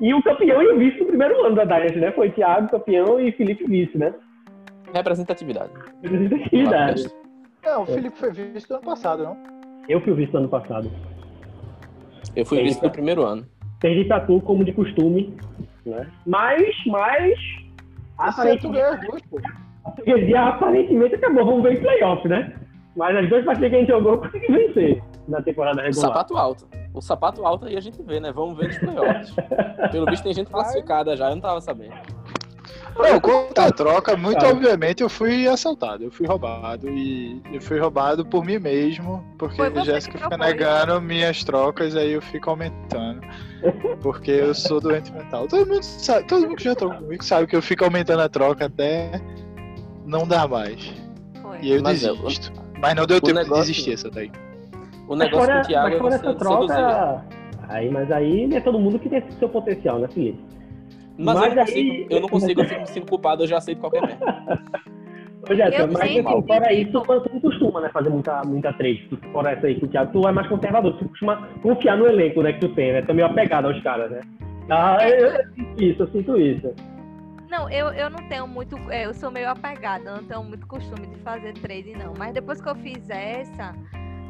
E 0.00 0.14
o 0.14 0.22
campeão 0.22 0.62
e 0.62 0.72
o 0.72 0.78
vice 0.78 0.98
do 0.98 1.06
primeiro 1.06 1.44
ano 1.44 1.56
da 1.56 1.64
Dynasty, 1.64 1.98
né? 1.98 2.10
Foi 2.12 2.30
Thiago 2.30 2.70
campeão 2.70 3.20
e 3.20 3.30
Felipe 3.32 3.64
vice, 3.66 3.98
né? 3.98 4.14
Representatividade. 4.94 5.70
Representatividade. 6.02 7.10
Não, 7.62 7.82
o 7.82 7.86
Felipe 7.86 8.16
foi 8.16 8.32
visto 8.32 8.72
ano 8.72 8.82
passado, 8.82 9.22
não? 9.22 9.36
Eu 9.88 10.00
fui 10.00 10.12
o 10.12 10.16
vice 10.16 10.32
do 10.32 10.38
ano 10.38 10.48
passado. 10.48 10.90
Eu 12.36 12.46
fui 12.46 12.62
vice 12.62 12.80
do 12.80 12.90
primeiro 12.90 13.24
ano. 13.24 13.44
Perdi 13.80 14.04
pra 14.04 14.20
tu, 14.20 14.40
como 14.40 14.64
de 14.64 14.72
costume, 14.72 15.34
né? 15.84 16.06
Mas, 16.26 16.62
mas... 16.86 17.38
Duas, 19.00 19.22
pô. 19.22 19.40
Esse 20.06 20.34
aparentemente 20.36 21.14
acabou, 21.14 21.44
vamos 21.46 21.62
ver 21.62 21.74
em 21.78 21.80
playoff, 21.80 22.28
né? 22.28 22.54
Mas 22.96 23.16
as 23.16 23.28
duas 23.28 23.44
partidas 23.44 23.70
que 23.70 23.76
a 23.76 23.78
gente 23.78 23.88
jogou, 23.88 24.18
consegui 24.18 24.52
vencer 24.52 25.02
na 25.26 25.40
temporada 25.40 25.80
O 25.80 25.84
regular. 25.84 26.08
sapato 26.08 26.36
alto. 26.36 26.68
O 26.92 27.00
sapato 27.00 27.46
alto 27.46 27.66
aí 27.66 27.76
a 27.76 27.80
gente 27.80 28.02
vê, 28.02 28.20
né? 28.20 28.32
Vamos 28.32 28.58
ver 28.58 28.68
nos 28.68 28.78
playoffs. 28.78 29.34
Pelo 29.90 30.06
visto 30.06 30.24
tem 30.24 30.34
gente 30.34 30.50
classificada 30.50 31.16
já, 31.16 31.28
eu 31.28 31.36
não 31.36 31.40
tava 31.40 31.60
sabendo. 31.60 31.94
Não, 32.98 33.20
contra 33.20 33.66
a 33.66 33.70
troca, 33.72 34.16
muito 34.16 34.44
obviamente 34.44 35.02
eu 35.02 35.08
fui 35.08 35.48
assaltado, 35.48 36.04
eu 36.04 36.10
fui 36.10 36.26
roubado 36.26 36.88
e 36.88 37.40
eu 37.52 37.60
fui 37.60 37.78
roubado 37.78 38.24
por 38.26 38.44
mim 38.44 38.58
mesmo, 38.58 39.24
porque 39.38 39.60
a 39.62 39.84
Jéssica 39.84 40.18
fica 40.18 40.36
negando 40.36 41.00
minhas 41.00 41.42
trocas, 41.44 41.96
aí 41.96 42.12
eu 42.12 42.22
fico 42.22 42.50
aumentando. 42.50 43.20
Porque 44.00 44.30
eu 44.30 44.54
sou 44.54 44.80
doente 44.80 45.12
mental. 45.12 45.46
Todo 45.46 45.66
mundo 45.66 45.82
sabe, 45.82 46.26
todo 46.26 46.46
mundo 46.46 46.56
que 46.56 46.64
já 46.64 46.74
trocou 46.74 46.96
comigo 46.98 47.22
sabe 47.22 47.46
que 47.46 47.54
eu 47.54 47.60
fico 47.60 47.84
aumentando 47.84 48.22
a 48.22 48.28
troca 48.28 48.64
até 48.64 49.20
não 50.06 50.26
dar 50.26 50.48
mais. 50.48 50.94
Foi. 51.42 51.58
E 51.60 51.72
eu 51.72 51.82
Mas 51.82 52.02
é, 52.02 52.10
desisto. 52.10 52.52
Mas 52.80 52.94
não 52.94 53.04
deu 53.06 53.20
tempo 53.20 53.38
negócio- 53.38 53.64
de 53.64 53.68
desistir 53.68 53.92
essa 53.92 54.10
daí. 54.10 54.32
O 55.06 55.14
negócio 55.14 55.40
com 55.40 55.44
fora, 55.46 55.60
o 55.60 55.66
Thiago 55.66 55.84
mas 55.84 55.94
é 55.94 55.98
fora 55.98 56.10
você 56.18 56.26
essa 56.26 56.34
troca, 56.38 56.74
seduzir. 56.74 57.68
aí, 57.68 57.90
mas 57.90 58.10
aí 58.10 58.46
não 58.46 58.56
é 58.56 58.60
todo 58.60 58.78
mundo 58.78 58.98
que 58.98 59.08
tem 59.10 59.22
seu 59.38 59.48
potencial, 59.50 59.98
né, 59.98 60.08
Felipe? 60.08 60.38
Mas, 61.22 61.34
Mas 61.38 61.44
eu, 61.50 61.54
não 61.54 61.62
aí- 61.62 61.66
consigo, 61.66 62.06
eu 62.14 62.20
não 62.20 62.28
consigo, 62.28 62.60
eu 62.62 62.64
fico 62.68 62.80
me 62.80 62.86
sinto 62.88 63.06
culpado, 63.08 63.42
eu 63.42 63.46
já 63.46 63.58
aceito 63.58 63.78
qualquer 63.80 64.02
merda. 64.02 64.24
Ô, 65.50 65.54
Jéssica, 65.54 65.82
Eu 65.82 65.88
mas 65.88 66.02
assim, 66.02 66.22
fora 66.46 66.72
isso, 66.72 66.92
tu 66.92 67.30
não 67.32 67.40
costuma, 67.40 67.80
né, 67.80 67.88
fazer 67.88 68.10
muita, 68.10 68.42
muita 68.44 68.72
trade. 68.74 69.06
Tu- 69.08 69.18
Fora 69.32 69.52
essa 69.52 69.66
aí 69.66 69.78
o 69.82 69.88
Thiago, 69.88 70.12
tu 70.12 70.28
é 70.28 70.32
mais 70.32 70.46
conservador, 70.48 70.96
tu 70.98 71.08
costuma 71.08 71.46
confiar 71.62 71.96
no 71.96 72.06
elenco, 72.06 72.42
né, 72.42 72.52
que 72.52 72.60
tu 72.60 72.68
tem, 72.74 72.92
né? 72.92 73.02
Tu 73.02 73.10
é 73.10 73.14
meio 73.14 73.26
apegado 73.26 73.66
aos 73.66 73.82
caras, 73.82 74.10
né? 74.10 74.20
Ah, 74.68 74.98
eu, 75.08 75.26
eu 75.28 75.44
sinto 75.54 75.82
isso, 75.82 76.02
eu 76.02 76.08
sinto 76.08 76.38
isso. 76.38 76.74
Não, 77.50 77.68
eu, 77.70 77.88
eu 77.88 78.08
não 78.10 78.28
tenho 78.28 78.46
muito. 78.46 78.76
é, 78.90 79.06
Eu 79.06 79.14
sou 79.14 79.30
meio 79.30 79.48
apegada, 79.48 80.04
eu 80.10 80.16
não 80.18 80.24
tenho 80.24 80.44
muito 80.44 80.66
costume 80.68 81.06
de 81.08 81.16
fazer 81.22 81.52
trade, 81.54 81.92
não. 81.96 82.12
Mas 82.16 82.32
depois 82.32 82.60
que 82.60 82.68
eu 82.68 82.76
fiz 82.76 83.08
essa, 83.10 83.74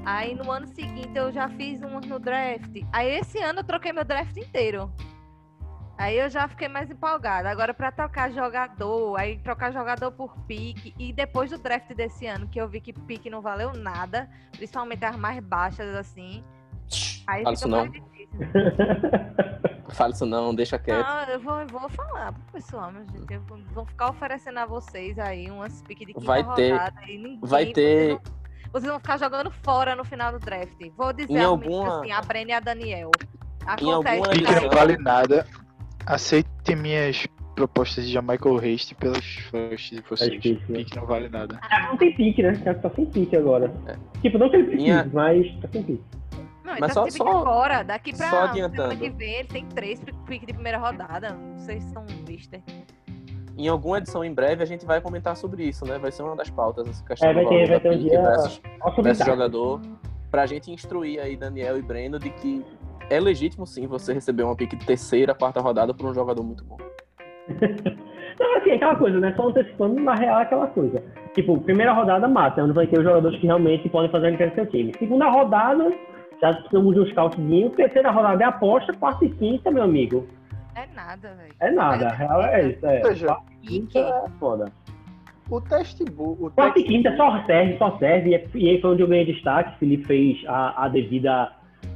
aí 0.06 0.34
no 0.34 0.50
ano 0.50 0.66
seguinte 0.68 1.10
eu 1.14 1.30
já 1.30 1.48
fiz 1.50 1.82
umas 1.82 2.06
no 2.06 2.18
draft. 2.18 2.70
Aí 2.92 3.10
esse 3.18 3.38
ano 3.38 3.60
eu 3.60 3.64
troquei 3.64 3.92
meu 3.92 4.04
draft 4.04 4.34
inteiro. 4.38 4.90
Aí 6.00 6.16
eu 6.18 6.30
já 6.30 6.48
fiquei 6.48 6.66
mais 6.66 6.90
empolgada. 6.90 7.50
Agora, 7.50 7.74
pra 7.74 7.92
trocar 7.92 8.30
jogador, 8.32 9.16
aí 9.18 9.36
trocar 9.38 9.70
jogador 9.70 10.10
por 10.12 10.34
pique. 10.48 10.94
E 10.98 11.12
depois 11.12 11.50
do 11.50 11.58
draft 11.58 11.92
desse 11.94 12.26
ano, 12.26 12.48
que 12.48 12.58
eu 12.58 12.66
vi 12.66 12.80
que 12.80 12.90
pique 12.92 13.28
não 13.28 13.42
valeu 13.42 13.74
nada, 13.74 14.26
principalmente 14.52 15.04
as 15.04 15.14
mais 15.16 15.38
baixas, 15.44 15.94
assim. 15.94 16.42
Aí 17.26 17.42
Fala 17.44 17.54
fica 17.56 17.66
isso 17.66 17.68
não. 17.68 17.78
mais 17.80 17.92
difícil. 17.92 18.30
Fala 19.90 20.12
isso 20.12 20.24
não, 20.24 20.54
deixa 20.54 20.78
quieto. 20.78 21.04
Não, 21.06 21.22
eu 21.24 21.40
vou, 21.40 21.60
eu 21.60 21.66
vou 21.66 21.88
falar 21.90 22.32
pro 22.32 22.42
pessoal, 22.52 22.90
meu 22.92 23.04
gente. 23.06 23.34
Eu 23.34 23.40
vou- 23.42 23.58
vou 23.74 23.84
ficar 23.84 24.08
oferecendo 24.10 24.58
a 24.58 24.64
vocês 24.64 25.18
aí 25.18 25.50
umas 25.50 25.82
piques 25.82 26.06
de 26.06 26.14
quinta 26.14 26.24
Vai 26.24 26.42
ter- 26.54 26.72
rodada. 26.72 27.02
E 27.06 27.18
ninguém, 27.18 27.40
vai 27.42 27.64
vocês 27.64 27.74
ter- 27.74 28.08
vão- 28.14 28.22
Vocês 28.72 28.90
vão, 28.90 29.00
ficar 29.00 29.18
jogando 29.18 29.50
fora 29.50 29.94
no 29.96 30.04
final 30.04 30.32
do 30.32 30.38
draft. 30.38 30.78
Vou 30.96 31.12
dizer 31.12 31.32
Em 31.32 31.44
alguma- 31.44 31.98
assim, 31.98 32.12
a 32.12 32.22
Brena 32.22 32.50
e 32.52 32.54
a 32.54 32.60
Daniel. 32.60 33.10
alguma 33.66 33.94
Acontece 33.96 34.30
Pique 34.30 34.44
edição- 34.44 34.62
não 34.62 34.70
vale 34.70 34.96
nada. 34.96 35.46
Aceitem 36.06 36.76
minhas 36.76 37.26
propostas 37.54 38.08
de 38.08 38.18
Michael 38.20 38.56
Haste 38.58 38.94
pelos 38.94 39.24
firsts 39.24 39.90
de 39.98 40.02
vocês. 40.08 40.30
difícil, 40.30 40.62
né? 40.68 40.78
Pique 40.78 40.96
não 40.96 41.06
vale 41.06 41.28
nada. 41.28 41.58
Ah, 41.62 41.88
não 41.88 41.96
tem 41.96 42.14
pique, 42.14 42.42
né? 42.42 42.52
Tá 42.54 42.90
sem 42.90 43.06
pique 43.06 43.36
agora. 43.36 43.72
É. 43.86 43.96
Tipo, 44.22 44.38
não 44.38 44.48
que 44.48 44.56
ele 44.56 44.64
precise, 44.64 44.82
Minha- 44.84 45.10
mas 45.12 45.46
tá 45.60 45.68
sem 45.70 45.82
pique. 45.82 46.02
Não, 46.64 46.76
Mas 46.78 46.90
então 46.92 47.10
só- 47.10 47.24
só- 47.24 47.38
agora. 47.40 47.82
Daqui 47.82 48.16
pra 48.16 48.26
só 48.26 48.30
semana 48.30 48.50
adiantando. 48.50 48.96
que 48.96 49.10
vem, 49.10 49.34
ele 49.34 49.48
tem 49.48 49.66
três 49.66 50.00
piques 50.26 50.46
de 50.46 50.52
primeira 50.54 50.78
rodada. 50.78 51.32
Não 51.34 51.58
sei 51.58 51.80
se 51.80 51.86
estão 51.88 52.04
vistos. 52.24 52.60
Em 53.58 53.68
alguma 53.68 53.98
edição 53.98 54.24
em 54.24 54.32
breve 54.32 54.62
a 54.62 54.66
gente 54.66 54.86
vai 54.86 55.00
comentar 55.00 55.36
sobre 55.36 55.64
isso, 55.64 55.84
né? 55.84 55.98
Vai 55.98 56.12
ser 56.12 56.22
uma 56.22 56.36
das 56.36 56.48
pautas, 56.48 56.88
essa 56.88 57.04
questão 57.04 57.28
É, 57.28 57.34
vai 57.34 57.46
ter, 57.46 57.68
vai 57.68 57.80
ter 57.80 57.90
um 57.90 57.98
dia. 57.98 58.22
versus, 58.22 58.60
versus 59.02 59.26
jogador, 59.26 59.80
pra 60.30 60.46
gente 60.46 60.70
instruir 60.70 61.20
aí 61.20 61.36
Daniel 61.36 61.76
e 61.76 61.82
Breno 61.82 62.18
de 62.18 62.30
que 62.30 62.64
é 63.10 63.20
legítimo 63.20 63.66
sim 63.66 63.86
você 63.86 64.12
receber 64.12 64.44
uma 64.44 64.56
pique 64.56 64.76
de 64.76 64.86
terceira, 64.86 65.34
quarta 65.34 65.60
rodada 65.60 65.92
por 65.92 66.06
um 66.08 66.14
jogador 66.14 66.42
muito 66.42 66.64
bom. 66.64 66.76
Não, 68.38 68.56
assim, 68.56 68.70
aquela 68.70 68.96
coisa, 68.96 69.20
né? 69.20 69.34
Só 69.36 69.48
antecipando, 69.48 70.00
na 70.00 70.14
real, 70.14 70.38
é 70.38 70.42
aquela 70.42 70.66
coisa. 70.68 71.02
Tipo, 71.34 71.60
primeira 71.60 71.92
rodada 71.92 72.26
mata, 72.26 72.62
onde 72.62 72.72
vai 72.72 72.86
ter 72.86 72.98
os 72.98 73.04
jogadores 73.04 73.38
que 73.38 73.46
realmente 73.46 73.88
podem 73.90 74.10
fazer 74.10 74.28
a 74.28 74.30
diferença 74.30 74.56
no 74.56 74.62
seu 74.62 74.70
time. 74.70 74.92
Segunda 74.98 75.28
rodada, 75.28 75.92
já 76.40 76.54
precisamos 76.54 76.94
de 76.94 77.00
um 77.00 77.06
scoutzinho. 77.06 77.70
Terceira 77.70 78.10
rodada 78.10 78.42
é 78.42 78.46
aposta, 78.46 78.94
quarta 78.94 79.26
e 79.26 79.30
quinta, 79.30 79.70
meu 79.70 79.82
amigo. 79.82 80.26
É 80.74 80.86
nada, 80.94 81.34
velho. 81.34 81.54
É 81.60 81.70
nada, 81.70 82.06
a 82.08 82.12
real 82.12 82.42
é 82.42 82.68
isso. 82.70 82.86
É. 82.86 82.98
Ou 83.00 83.04
seja, 83.08 83.26
Quarta 83.26 83.52
e 83.52 83.66
quinta 83.66 83.98
é 83.98 84.24
foda. 84.38 84.72
O 85.50 85.60
teste 85.60 86.04
o 86.16 86.50
Quarta 86.54 86.78
e 86.78 86.84
quinta 86.84 87.14
só 87.16 87.44
serve, 87.44 87.76
só 87.76 87.98
serve. 87.98 88.30
E 88.30 88.34
é- 88.36 88.46
E 88.54 88.68
aí 88.70 88.80
foi 88.80 88.92
onde 88.92 89.02
eu 89.02 89.08
ganhei 89.08 89.26
destaque. 89.26 89.74
O 89.74 89.78
Felipe 89.80 90.04
fez 90.04 90.38
a, 90.46 90.84
a 90.84 90.88
devida, 90.88 91.52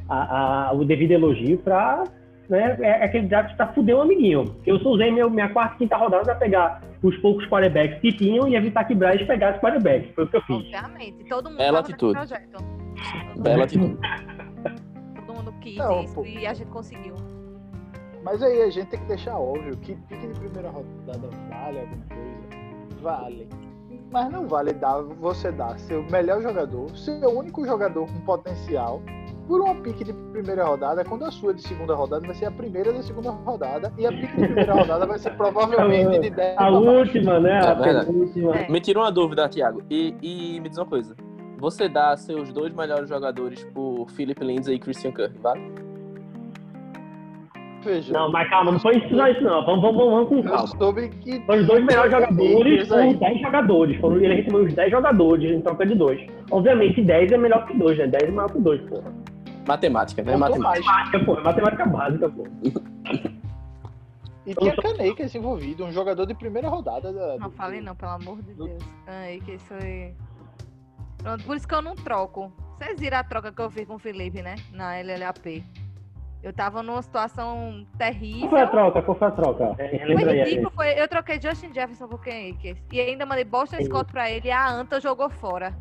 a, 0.08 0.68
a- 0.68 0.72
o 0.72 0.84
devido 0.84 1.12
elogio 1.12 1.58
pra. 1.58 2.04
Né, 2.48 2.76
é 2.80 2.86
é 3.00 3.04
aquele 3.04 3.26
draft 3.26 3.56
pra 3.56 3.68
fuder 3.72 3.96
um 3.96 4.02
amiguinho. 4.02 4.54
Eu 4.66 4.78
só 4.80 4.90
usei 4.90 5.10
meu, 5.10 5.30
minha 5.30 5.48
quarta 5.48 5.76
e 5.76 5.78
quinta 5.78 5.96
rodada 5.96 6.24
pra 6.24 6.34
pegar 6.34 6.82
os 7.02 7.16
poucos 7.18 7.46
quarterbacks 7.48 8.00
que 8.00 8.12
tinham 8.12 8.46
e 8.46 8.54
evitar 8.54 8.84
que 8.84 8.94
Bryce 8.94 9.24
pegasse 9.24 9.58
quarterbacks. 9.60 10.14
Foi 10.14 10.24
o 10.24 10.28
que 10.28 10.36
eu 10.36 10.42
fiz. 10.42 10.56
Obviamente. 10.56 11.24
Todo 11.26 11.48
mundo 11.48 11.56
Bela 11.58 11.78
atitude. 11.78 12.12
projeto. 12.12 12.50
Todo 13.32 13.42
Bela 13.42 13.64
atitude. 13.64 13.96
Todo 15.26 15.34
mundo 15.36 15.54
quis 15.60 15.76
Não, 15.76 16.02
isso 16.02 16.14
pô. 16.14 16.24
e 16.26 16.46
a 16.46 16.52
gente 16.52 16.70
conseguiu. 16.70 17.14
Mas 18.22 18.42
aí 18.42 18.62
a 18.62 18.70
gente 18.70 18.88
tem 18.88 19.00
que 19.00 19.06
deixar 19.06 19.38
óbvio 19.38 19.76
que 19.78 19.94
pique 20.08 20.26
de 20.26 20.38
primeira 20.38 20.68
rodada 20.70 21.28
vale 21.48 21.78
alguma 21.80 22.04
coisa. 22.08 23.00
Vale. 23.02 23.48
Mas 24.10 24.30
não 24.30 24.46
vale 24.46 24.72
dar, 24.74 25.00
você 25.02 25.50
dar 25.50 25.78
seu 25.78 26.02
melhor 26.10 26.40
jogador, 26.42 26.88
seu 26.96 27.28
único 27.38 27.66
jogador 27.66 28.06
com 28.06 28.20
potencial, 28.20 29.02
por 29.46 29.60
uma 29.60 29.74
pique 29.76 30.04
de 30.04 30.12
primeira 30.32 30.64
rodada, 30.64 31.04
quando 31.04 31.24
a 31.24 31.30
sua 31.30 31.52
de 31.54 31.62
segunda 31.62 31.94
rodada 31.94 32.26
vai 32.26 32.34
ser 32.34 32.46
a 32.46 32.50
primeira 32.50 32.92
da 32.92 33.02
segunda 33.02 33.30
rodada, 33.30 33.92
e 33.98 34.06
a 34.06 34.10
pique 34.10 34.26
de 34.36 34.46
primeira 34.46 34.74
rodada 34.74 35.06
vai 35.06 35.18
ser 35.18 35.30
provavelmente 35.36 36.18
de 36.20 36.30
10 36.30 36.58
A 36.58 36.70
última, 36.70 37.38
né? 37.40 37.60
A 37.64 37.70
É 37.70 37.74
penúltima. 38.04 38.56
É. 38.56 38.68
Me 38.70 38.80
tira 38.80 38.98
uma 39.00 39.12
dúvida, 39.12 39.48
Thiago. 39.48 39.82
E, 39.90 40.14
e 40.22 40.60
me 40.60 40.68
diz 40.68 40.78
uma 40.78 40.86
coisa. 40.86 41.14
Você 41.58 41.88
dá 41.88 42.16
seus 42.16 42.52
dois 42.52 42.74
melhores 42.74 43.08
jogadores 43.08 43.64
por 43.72 44.10
Philip 44.10 44.42
Lindsay 44.44 44.74
e 44.76 44.78
Christian 44.78 45.12
Kirk, 45.12 45.38
vale? 45.38 45.62
Veja, 47.82 48.14
Não, 48.14 48.32
mas 48.32 48.48
calma, 48.48 48.72
não 48.72 48.78
foi 48.80 48.96
isso 48.96 49.14
não, 49.14 49.28
isso 49.28 49.42
não. 49.42 49.64
Vamos, 49.66 49.82
vamos, 49.82 50.04
vamos 50.10 50.28
com 50.30 50.36
eu 50.38 50.42
calma. 50.44 50.66
soube 50.66 51.08
que 51.20 51.38
Foram 51.44 51.60
os 51.60 51.66
dois 51.66 51.84
melhores 51.84 52.10
jogadores 52.10 52.92
aí. 52.92 53.12
por 53.12 53.18
10 53.20 53.40
jogadores. 53.42 54.00
Foram, 54.00 54.16
ele 54.16 54.34
recebeu 54.36 54.64
os 54.64 54.72
10 54.74 54.90
jogadores 54.90 55.50
em 55.50 55.60
troca 55.60 55.84
de 55.86 55.94
dois. 55.94 56.20
Obviamente, 56.50 57.02
10 57.02 57.32
é 57.32 57.36
melhor 57.36 57.66
que 57.66 57.76
2, 57.78 57.98
né? 57.98 58.06
10 58.06 58.22
é 58.24 58.30
maior 58.30 58.50
que 58.50 58.58
2, 58.58 58.80
porra. 58.88 59.12
Matemática, 59.66 60.22
né? 60.22 60.36
Matemática. 60.36 60.86
Matemática, 60.90 61.24
pô. 61.24 61.38
é 61.38 61.42
Matemática 61.42 61.86
básica, 61.86 62.28
pô. 62.30 62.46
E 64.46 64.54
tinha 64.54 64.76
Canecas 64.76 65.34
envolvido, 65.34 65.84
um 65.84 65.92
jogador 65.92 66.26
de 66.26 66.34
primeira 66.34 66.68
rodada 66.68 67.12
da. 67.12 67.38
Não 67.38 67.48
do- 67.48 67.56
falei 67.56 67.80
não, 67.80 67.96
pelo 67.96 68.12
amor 68.12 68.42
de 68.42 68.52
Deus. 68.54 68.82
Aí 69.06 69.40
que 69.40 69.52
isso 69.52 69.72
aí. 69.74 70.14
Pronto, 71.18 71.44
por 71.44 71.56
isso 71.56 71.66
que 71.66 71.74
eu 71.74 71.80
não 71.80 71.94
troco. 71.94 72.52
Vocês 72.78 73.00
viram 73.00 73.18
a 73.18 73.24
troca 73.24 73.50
que 73.52 73.62
eu 73.62 73.70
fiz 73.70 73.86
com 73.86 73.94
o 73.94 73.98
Felipe, 73.98 74.42
né? 74.42 74.56
Na 74.72 74.96
LLAP. 75.00 75.64
Eu 76.44 76.52
tava 76.52 76.82
numa 76.82 77.00
situação 77.00 77.86
terrível. 77.96 78.40
Qual 78.40 78.50
foi 78.50 78.60
a 78.60 78.66
troca? 78.66 79.02
Qual 79.02 79.16
foi 79.18 79.28
a 79.28 79.30
troca? 79.30 79.74
É, 79.78 79.98
Foi 80.14 80.42
ridículo, 80.42 80.70
foi, 80.76 81.00
eu 81.00 81.08
troquei 81.08 81.40
Justin 81.40 81.72
Jefferson 81.72 82.06
por 82.06 82.20
Ken 82.22 82.50
Akers. 82.50 82.78
E 82.92 83.00
ainda 83.00 83.24
mandei 83.24 83.44
Boston 83.44 83.82
Scott 83.82 84.12
pra 84.12 84.30
ele 84.30 84.48
e 84.48 84.50
a 84.50 84.70
Anta 84.70 85.00
jogou 85.00 85.30
fora. 85.30 85.74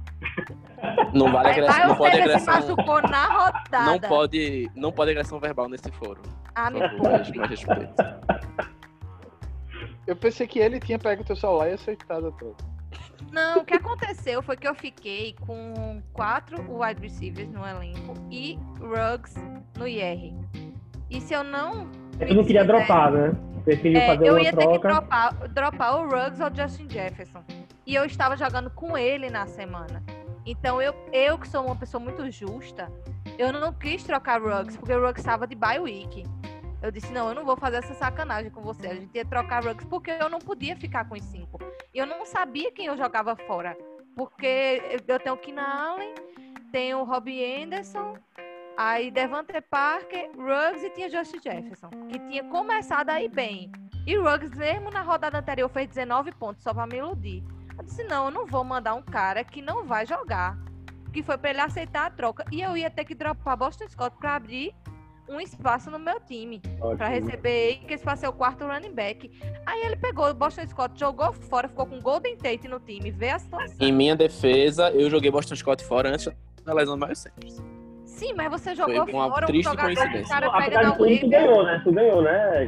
Não 1.14 1.30
vale 1.34 1.50
agressão, 1.50 1.88
não 1.90 1.96
pode 1.98 2.16
Sanders 2.16 2.42
se 2.42 2.50
agressão. 2.50 2.76
machucou 2.76 3.02
na 3.02 3.26
rodada. 3.28 3.86
Não 3.86 4.00
pode, 4.00 4.72
não 4.74 4.92
pode 4.94 5.12
agressão 5.12 5.38
verbal 5.38 5.68
nesse 5.68 5.92
foro. 5.92 6.22
Ah, 6.56 6.70
me. 6.72 6.80
Eu 10.08 10.16
pensei 10.16 10.48
que 10.48 10.60
ele 10.60 10.80
tinha 10.80 10.98
pego 10.98 11.26
teu 11.26 11.36
celular 11.36 11.70
e 11.70 11.74
aceitado 11.74 12.28
a 12.28 12.32
troca. 12.32 12.73
Não, 13.32 13.60
o 13.60 13.66
que 13.66 13.74
aconteceu 13.74 14.42
foi 14.44 14.56
que 14.56 14.68
eu 14.68 14.76
fiquei 14.76 15.36
com 15.42 16.02
quatro 16.14 16.58
wide 16.80 17.02
receivers 17.02 17.50
no 17.52 17.66
elenco 17.66 18.14
e 18.30 18.60
Ruggs 18.80 19.36
no 19.78 19.88
IR. 19.88 20.34
E 21.10 21.20
se 21.22 21.34
eu 21.34 21.44
não. 21.44 21.88
Tu 22.26 22.34
não 22.34 22.44
queria 22.44 22.64
dropar, 22.64 23.12
né? 23.12 23.34
Preferiu 23.64 24.00
É, 24.00 24.08
fazer 24.08 24.28
eu 24.28 24.34
uma 24.34 24.42
ia 24.42 24.52
ter 24.52 24.58
que 24.58 24.80
troca. 24.80 24.88
dropar, 24.88 25.34
dropar 25.50 25.96
o 26.00 26.10
Ruggs 26.10 26.42
ou 26.42 26.50
o 26.52 26.56
Justin 26.56 26.90
Jefferson. 26.90 27.44
E 27.86 27.96
eu 27.96 28.06
estava 28.06 28.36
jogando 28.38 28.70
com 28.70 28.98
ele 28.98 29.30
na 29.30 29.46
semana. 29.48 30.04
Então 30.46 30.82
eu, 30.82 30.94
eu 31.12 31.38
que 31.38 31.48
sou 31.48 31.66
uma 31.66 31.76
pessoa 31.76 32.04
muito 32.04 32.30
justa, 32.30 32.92
eu 33.38 33.52
não 33.54 33.72
quis 33.74 34.04
trocar 34.04 34.42
Ruggs, 34.42 34.78
porque 34.78 34.94
o 34.94 35.00
Ruggs 35.00 35.22
estava 35.22 35.48
de 35.48 35.56
bye 35.56 35.80
week. 35.80 36.26
Eu 36.84 36.92
disse, 36.92 37.14
não, 37.14 37.30
eu 37.30 37.34
não 37.34 37.46
vou 37.46 37.56
fazer 37.56 37.78
essa 37.78 37.94
sacanagem 37.94 38.52
com 38.52 38.62
você. 38.62 38.88
A 38.88 38.94
gente 38.94 39.16
ia 39.16 39.24
trocar 39.24 39.64
Ruggs 39.64 39.88
porque 39.88 40.12
eu 40.12 40.28
não 40.28 40.40
podia 40.40 40.76
ficar 40.76 41.08
com 41.08 41.16
os 41.16 41.24
cinco. 41.24 41.58
Eu 41.94 42.06
não 42.06 42.26
sabia 42.26 42.74
quem 42.74 42.88
eu 42.88 42.98
jogava 42.98 43.38
fora. 43.38 43.74
Porque 44.18 44.82
eu 45.08 45.18
tenho 45.18 45.34
o 45.34 45.38
Keenan 45.38 45.64
Allen, 45.64 46.14
tenho 46.74 47.00
o 47.00 47.04
Robbie 47.06 47.64
Anderson, 47.64 48.18
aí 48.78 49.10
Devante 49.10 49.62
Parker, 49.62 50.30
Ruggs 50.36 50.86
e 50.86 50.90
tinha 50.90 51.10
Justin 51.10 51.40
Jefferson, 51.42 51.90
que 52.10 52.20
tinha 52.20 52.44
começado 52.44 53.12
aí 53.12 53.30
bem. 53.30 53.72
E 54.06 54.18
Ruggs, 54.18 54.54
mesmo 54.58 54.92
na 54.92 55.02
rodada 55.04 55.38
anterior, 55.38 55.70
fez 55.70 55.88
19 55.88 56.34
pontos 56.34 56.64
só 56.64 56.74
pra 56.74 56.86
me 56.86 56.98
iludir. 56.98 57.46
Eu 57.78 57.86
disse, 57.86 58.04
não, 58.04 58.26
eu 58.26 58.32
não 58.32 58.46
vou 58.46 58.64
mandar 58.66 58.94
um 58.94 59.02
cara 59.02 59.42
que 59.46 59.62
não 59.62 59.86
vai 59.86 60.06
jogar. 60.06 60.58
Que 61.14 61.24
foi 61.24 61.38
para 61.38 61.52
ele 61.52 61.62
aceitar 61.62 62.08
a 62.08 62.10
troca. 62.10 62.44
E 62.52 62.62
eu 62.62 62.76
ia 62.76 62.90
ter 62.90 63.06
que 63.06 63.16
dropar 63.16 63.56
Boston 63.56 63.88
Scott 63.88 64.18
para 64.18 64.36
abrir 64.36 64.76
um 65.30 65.40
espaço 65.40 65.90
no 65.90 66.00
meu 66.00 66.20
time. 66.20 66.62
para 66.98 67.08
receber 67.08 67.80
que 67.88 67.94
esse 67.94 68.04
fosse 68.04 68.28
o 68.28 68.34
quarto 68.34 68.66
running 68.66 68.94
back. 68.94 69.32
Aí 69.66 69.82
ele 69.86 69.96
pegou 69.96 70.30
o 70.30 70.34
Boston 70.34 70.68
Scott, 70.68 71.00
jogou 71.00 71.34
fora, 71.34 71.68
ficou 71.68 71.86
com 71.86 72.00
Golden 72.00 72.36
Tate 72.38 72.68
no 72.68 72.80
time. 72.80 73.12
Vê 73.12 73.30
a 73.30 73.40
situação. 73.40 73.76
Em 73.80 73.92
minha 73.92 74.16
defesa, 74.16 74.90
eu 74.92 75.10
joguei 75.10 75.32
Boston 75.32 75.56
Scott 75.56 75.84
fora 75.84 76.10
antes 76.10 76.30
da 76.64 76.74
lesão 76.74 76.98
do 76.98 77.06
Miles 77.06 77.20
Sanders. 77.20 77.62
Sim, 78.06 78.34
mas 78.36 78.50
você 78.50 78.76
jogou 78.76 79.06
Foi 79.06 79.14
uma 79.14 79.30
fora 79.30 79.48
triste 79.48 79.68
um 79.68 79.72
jogador 79.72 79.96
coincidência. 79.96 80.40
cara 80.40 80.52
pega 80.52 80.84
na 80.84 80.92
tu 80.92 81.30
ganhou, 81.30 81.64
né? 81.64 81.82
Tu 81.84 81.92
ganhou, 81.92 82.22
né, 82.22 82.68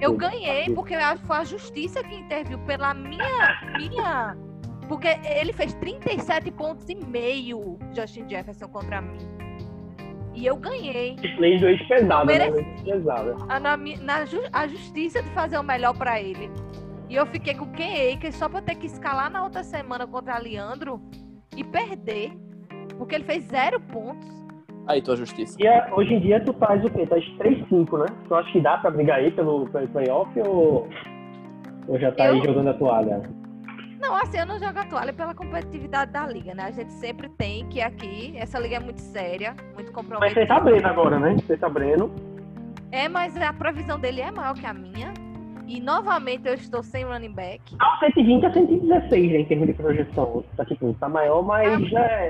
Eu 0.00 0.12
ganhei 0.14 0.74
porque 0.74 0.94
foi 1.24 1.36
a 1.36 1.44
justiça 1.44 2.04
que 2.04 2.14
interviu 2.14 2.58
pela 2.60 2.94
minha, 2.94 3.60
minha. 3.76 4.36
Porque 4.88 5.08
ele 5.24 5.52
fez 5.52 5.74
37 5.74 6.52
pontos 6.52 6.88
e 6.88 6.94
meio, 6.94 7.76
Justin 7.92 8.28
Jefferson, 8.28 8.68
contra 8.68 9.00
mim. 9.00 9.35
E 10.36 10.44
eu 10.46 10.56
ganhei. 10.56 11.16
Lei 11.38 11.58
do 11.58 11.66
ex 11.66 11.82
pesada, 11.88 12.24
né? 12.26 12.38
Merece- 12.38 12.56
Lei 12.84 12.92
pesada. 12.92 13.36
A, 13.48 13.58
na, 13.58 13.76
mi- 13.76 13.96
na 13.96 14.24
ju- 14.26 14.42
a 14.52 14.66
justiça 14.68 15.22
de 15.22 15.30
fazer 15.30 15.58
o 15.58 15.62
melhor 15.62 15.96
pra 15.96 16.20
ele. 16.20 16.50
E 17.08 17.14
eu 17.16 17.24
fiquei 17.26 17.54
com 17.54 17.66
Ken 17.72 18.12
Akers 18.12 18.34
só 18.34 18.48
pra 18.48 18.60
ter 18.60 18.74
que 18.74 18.86
escalar 18.86 19.30
na 19.30 19.42
outra 19.42 19.62
semana 19.64 20.06
contra 20.06 20.38
Leandro 20.38 21.00
e 21.56 21.64
perder. 21.64 22.32
Porque 22.98 23.14
ele 23.14 23.24
fez 23.24 23.44
zero 23.44 23.80
pontos. 23.80 24.28
Aí, 24.86 25.00
tua 25.02 25.16
justiça. 25.16 25.56
E 25.60 25.66
a- 25.66 25.88
hoje 25.96 26.14
em 26.14 26.20
dia 26.20 26.38
tu 26.44 26.52
faz 26.52 26.84
o 26.84 26.90
quê? 26.90 27.04
Tu 27.06 27.08
faz 27.08 27.24
3-5, 27.38 27.98
né? 27.98 28.06
Tu 28.28 28.34
acha 28.34 28.52
que 28.52 28.60
dá 28.60 28.76
pra 28.78 28.90
brigar 28.90 29.18
aí 29.18 29.30
pelo, 29.30 29.66
pelo 29.68 29.88
playoff 29.88 30.30
ou, 30.40 30.86
ou 31.88 31.98
já 31.98 32.12
tá 32.12 32.24
aí 32.24 32.38
Eu- 32.38 32.44
jogando 32.44 32.68
a 32.68 32.74
toalha? 32.74 33.22
Não, 34.00 34.14
assim, 34.14 34.38
eu 34.38 34.46
não 34.46 34.58
jogo 34.58 34.78
a 34.78 34.84
toalha 34.84 35.12
pela 35.12 35.34
competitividade 35.34 36.12
da 36.12 36.26
liga, 36.26 36.54
né? 36.54 36.64
A 36.64 36.70
gente 36.70 36.92
sempre 36.92 37.28
tem 37.28 37.66
que 37.68 37.80
aqui, 37.80 38.34
essa 38.36 38.58
liga 38.58 38.76
é 38.76 38.80
muito 38.80 39.00
séria, 39.00 39.54
muito 39.74 39.86
Mas 39.86 39.94
comprometida. 39.94 40.40
você 40.40 40.46
tá 40.46 40.60
Breno 40.60 40.86
agora, 40.86 41.18
né? 41.18 41.36
Você 41.36 41.56
tá 41.56 41.68
Breno. 41.68 42.14
É, 42.92 43.08
mas 43.08 43.36
a 43.36 43.52
previsão 43.52 43.98
dele 43.98 44.20
é 44.20 44.30
maior 44.30 44.54
que 44.54 44.66
a 44.66 44.74
minha. 44.74 45.12
E 45.66 45.80
novamente 45.80 46.46
eu 46.46 46.54
estou 46.54 46.82
sem 46.82 47.04
running 47.04 47.32
back. 47.32 47.76
Tá 47.76 47.98
120 48.00 48.46
a 48.46 48.52
116, 48.52 49.32
né, 49.32 49.38
em 49.40 49.44
termos 49.44 49.66
de 49.66 49.74
projeção. 49.74 50.44
Tá, 50.56 50.64
tipo, 50.64 50.94
tá 50.94 51.08
maior, 51.08 51.42
mas 51.42 51.88
já 51.88 52.00
é, 52.00 52.28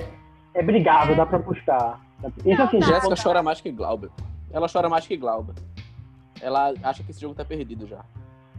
é 0.55 0.63
brigável, 0.63 1.15
dá 1.15 1.27
pra 1.27 1.39
apostar. 1.39 2.01
Isso 2.47 2.63
assim, 2.63 2.79
tá. 2.79 2.87
Jéssica 2.87 3.15
chora 3.23 3.43
mais 3.43 3.61
que 3.61 3.71
Glauber. 3.71 4.11
Ela 4.51 4.67
chora 4.73 4.89
mais 4.89 5.07
que 5.07 5.17
Glauber. 5.17 5.55
Ela 6.41 6.73
acha 6.83 7.03
que 7.03 7.11
esse 7.11 7.21
jogo 7.21 7.35
tá 7.35 7.45
perdido 7.45 7.87
já. 7.87 8.03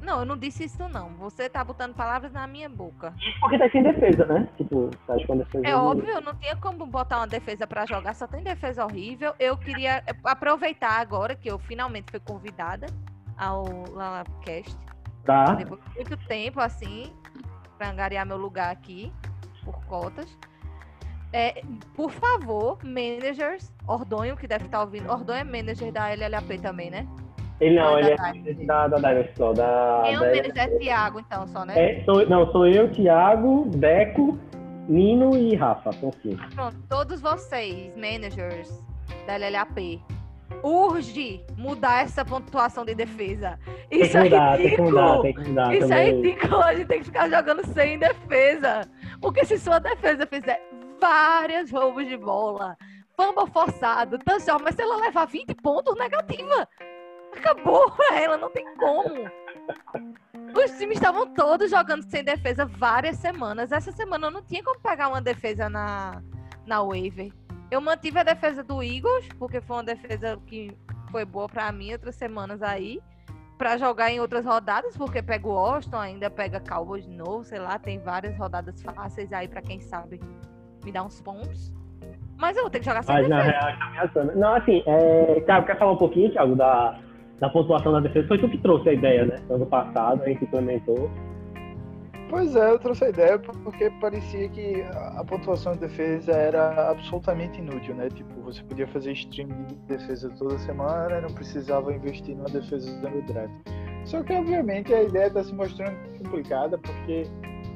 Não, 0.07 0.21
eu 0.21 0.25
não 0.25 0.37
disse 0.37 0.63
isso 0.63 0.87
não. 0.87 1.09
Você 1.17 1.49
tá 1.49 1.61
botando 1.61 1.93
palavras 1.93 2.31
na 2.31 2.47
minha 2.47 2.69
boca. 2.69 3.13
Isso 3.19 3.37
porque 3.41 3.59
tá 3.59 3.69
sem 3.69 3.83
defesa, 3.83 4.25
né? 4.25 4.47
Tipo, 4.55 4.89
tá 5.05 5.17
com 5.27 5.37
defesa. 5.37 5.67
É 5.67 5.75
óbvio, 5.75 6.09
eu 6.09 6.21
não 6.21 6.33
tinha 6.35 6.55
como 6.55 6.85
botar 6.85 7.17
uma 7.17 7.27
defesa 7.27 7.67
pra 7.67 7.85
jogar, 7.85 8.15
só 8.15 8.25
tem 8.25 8.41
defesa 8.41 8.85
horrível. 8.85 9.33
Eu 9.37 9.57
queria 9.57 10.01
aproveitar 10.23 11.01
agora 11.01 11.35
que 11.35 11.51
eu 11.51 11.59
finalmente 11.59 12.09
fui 12.09 12.21
convidada 12.21 12.87
ao 13.37 13.65
Lalapcast. 13.91 14.77
Tá. 15.25 15.43
Depois 15.55 15.81
de 15.83 15.95
muito 15.95 16.17
tempo, 16.25 16.61
assim, 16.61 17.13
pra 17.77 17.89
angariar 17.89 18.25
meu 18.25 18.37
lugar 18.37 18.71
aqui, 18.71 19.11
por 19.65 19.83
cotas. 19.87 20.37
É, 21.33 21.61
por 21.93 22.11
favor, 22.11 22.79
managers, 22.81 23.73
Ordonho, 23.85 24.37
que 24.37 24.47
deve 24.47 24.67
estar 24.67 24.79
ouvindo. 24.79 25.11
Ordonho 25.11 25.39
é 25.39 25.43
manager 25.43 25.91
da 25.91 26.07
LLAP 26.07 26.61
também, 26.61 26.89
né? 26.89 27.05
Ele 27.59 27.75
não, 27.75 27.95
Ah, 27.95 27.99
ele 27.99 28.15
da 28.65 28.85
é 28.85 28.89
da, 28.89 28.97
da 28.97 29.23
só, 29.35 29.51
da. 29.53 30.03
É 30.05 30.15
o 30.15 30.19
da- 30.19 30.25
manager? 30.27 30.51
É 30.55 30.67
Thiago, 30.77 31.19
então, 31.19 31.47
só, 31.47 31.65
né? 31.65 31.73
É, 31.75 32.03
sou, 32.03 32.27
não, 32.29 32.51
sou 32.51 32.67
eu, 32.67 32.91
Thiago, 32.91 33.65
Deco, 33.75 34.37
Nino 34.87 35.35
e 35.35 35.55
Rafa. 35.55 35.91
São 35.93 36.11
cinco. 36.21 36.43
Pronto, 36.53 36.77
todos 36.87 37.19
vocês, 37.19 37.95
managers 37.95 38.69
da 39.25 39.37
LLAP, 39.37 39.99
urge 40.63 41.43
mudar 41.57 42.03
essa 42.03 42.23
pontuação 42.23 42.85
de 42.85 42.93
defesa. 42.95 43.57
Tem 43.89 43.99
que 43.99 44.05
Isso 44.05 44.17
é 44.17 44.23
mudar, 44.23 44.57
tem 44.57 44.69
que 44.75 44.81
mudar, 44.81 45.01
ridículo. 45.01 45.21
tem 45.23 45.33
que 45.33 45.49
mudar 45.49 45.75
Isso 45.75 45.83
é 45.85 45.87
também. 46.05 46.15
ridículo, 46.21 46.61
a 46.61 46.75
gente 46.75 46.87
tem 46.87 46.99
que 46.99 47.05
ficar 47.05 47.29
jogando 47.29 47.65
sem 47.73 47.97
defesa. 47.99 48.81
Porque 49.21 49.45
se 49.45 49.57
sua 49.57 49.79
defesa 49.79 50.27
fizer 50.27 50.61
várias 50.99 51.71
roubos 51.71 52.07
de 52.07 52.17
bola, 52.17 52.75
fumble 53.15 53.51
forçado, 53.51 54.17
touchdown, 54.19 54.59
mas 54.63 54.75
se 54.75 54.81
ela 54.81 54.97
levar 54.97 55.25
20 55.25 55.55
pontos, 55.55 55.95
negativa. 55.97 56.67
Acabou 57.37 57.91
pra 57.91 58.15
ela, 58.19 58.37
não 58.37 58.49
tem 58.49 58.65
como. 58.75 59.29
Os 60.55 60.71
times 60.77 60.97
estavam 60.97 61.33
todos 61.33 61.69
jogando 61.69 62.03
sem 62.03 62.23
defesa 62.23 62.65
várias 62.65 63.17
semanas. 63.17 63.71
Essa 63.71 63.91
semana 63.91 64.27
eu 64.27 64.31
não 64.31 64.41
tinha 64.41 64.63
como 64.63 64.79
pegar 64.79 65.09
uma 65.09 65.21
defesa 65.21 65.69
na, 65.69 66.21
na 66.65 66.81
waiver. 66.81 67.31
Eu 67.69 67.81
mantive 67.81 68.19
a 68.19 68.23
defesa 68.23 68.63
do 68.63 68.81
Eagles, 68.81 69.27
porque 69.37 69.59
foi 69.59 69.77
uma 69.77 69.83
defesa 69.83 70.39
que 70.47 70.75
foi 71.11 71.25
boa 71.25 71.47
pra 71.47 71.71
mim 71.71 71.91
outras 71.91 72.15
semanas 72.15 72.61
aí 72.61 73.01
Pra 73.57 73.75
jogar 73.75 74.11
em 74.11 74.19
outras 74.19 74.45
rodadas, 74.45 74.95
porque 74.95 75.19
pega 75.19 75.47
o 75.47 75.57
Austin, 75.57 75.95
ainda 75.95 76.29
pega 76.29 76.59
Cowboys 76.59 77.03
de 77.07 77.11
novo, 77.11 77.43
sei 77.43 77.57
lá, 77.57 77.79
tem 77.79 77.97
várias 77.97 78.37
rodadas 78.37 78.79
fáceis 78.83 79.33
aí 79.33 79.47
pra 79.47 79.63
quem 79.63 79.79
sabe 79.81 80.19
me 80.85 80.91
dar 80.91 81.03
uns 81.03 81.19
pontos. 81.19 81.73
Mas 82.37 82.55
eu 82.55 82.61
vou 82.61 82.69
ter 82.69 82.79
que 82.79 82.85
jogar 82.85 83.01
sem 83.01 83.15
Mas 83.15 83.27
defesa. 83.27 83.51
tá 83.51 83.85
ameaçando. 83.87 84.35
Não, 84.35 84.53
assim, 84.53 84.83
é... 84.85 85.41
Thiago, 85.41 85.65
quer 85.65 85.79
falar 85.79 85.93
um 85.93 85.97
pouquinho, 85.97 86.31
Thiago, 86.31 86.55
da, 86.55 86.99
da 87.39 87.49
pontuação 87.49 87.91
da 87.91 87.99
defesa? 87.99 88.27
Foi 88.27 88.37
tu 88.39 88.49
que 88.49 88.57
trouxe 88.57 88.89
a 88.89 88.93
ideia, 88.93 89.25
né? 89.25 89.35
Ano 89.49 89.65
passado, 89.65 90.23
a 90.23 90.29
gente 90.29 90.43
implementou. 90.43 91.09
Pois 92.29 92.55
é, 92.57 92.71
eu 92.71 92.77
trouxe 92.77 93.05
a 93.05 93.09
ideia 93.09 93.39
porque 93.39 93.89
parecia 94.01 94.49
que 94.49 94.83
a 95.17 95.23
pontuação 95.23 95.73
de 95.73 95.79
defesa 95.79 96.33
era 96.33 96.91
absolutamente 96.91 97.59
inútil, 97.59 97.95
né? 97.95 98.09
Tipo, 98.09 98.41
você 98.41 98.61
podia 98.63 98.85
fazer 98.87 99.13
stream 99.13 99.47
de 99.67 99.75
defesa 99.87 100.29
toda 100.37 100.57
semana 100.59 101.21
não 101.21 101.29
precisava 101.29 101.93
investir 101.93 102.35
numa 102.35 102.49
defesa 102.49 103.09
no 103.09 103.21
draft. 103.21 103.53
Só 104.03 104.23
que, 104.23 104.33
obviamente, 104.33 104.93
a 104.93 105.03
ideia 105.03 105.27
está 105.27 105.43
se 105.43 105.53
mostrando 105.53 105.95
complicada 106.17 106.77
porque 106.77 107.23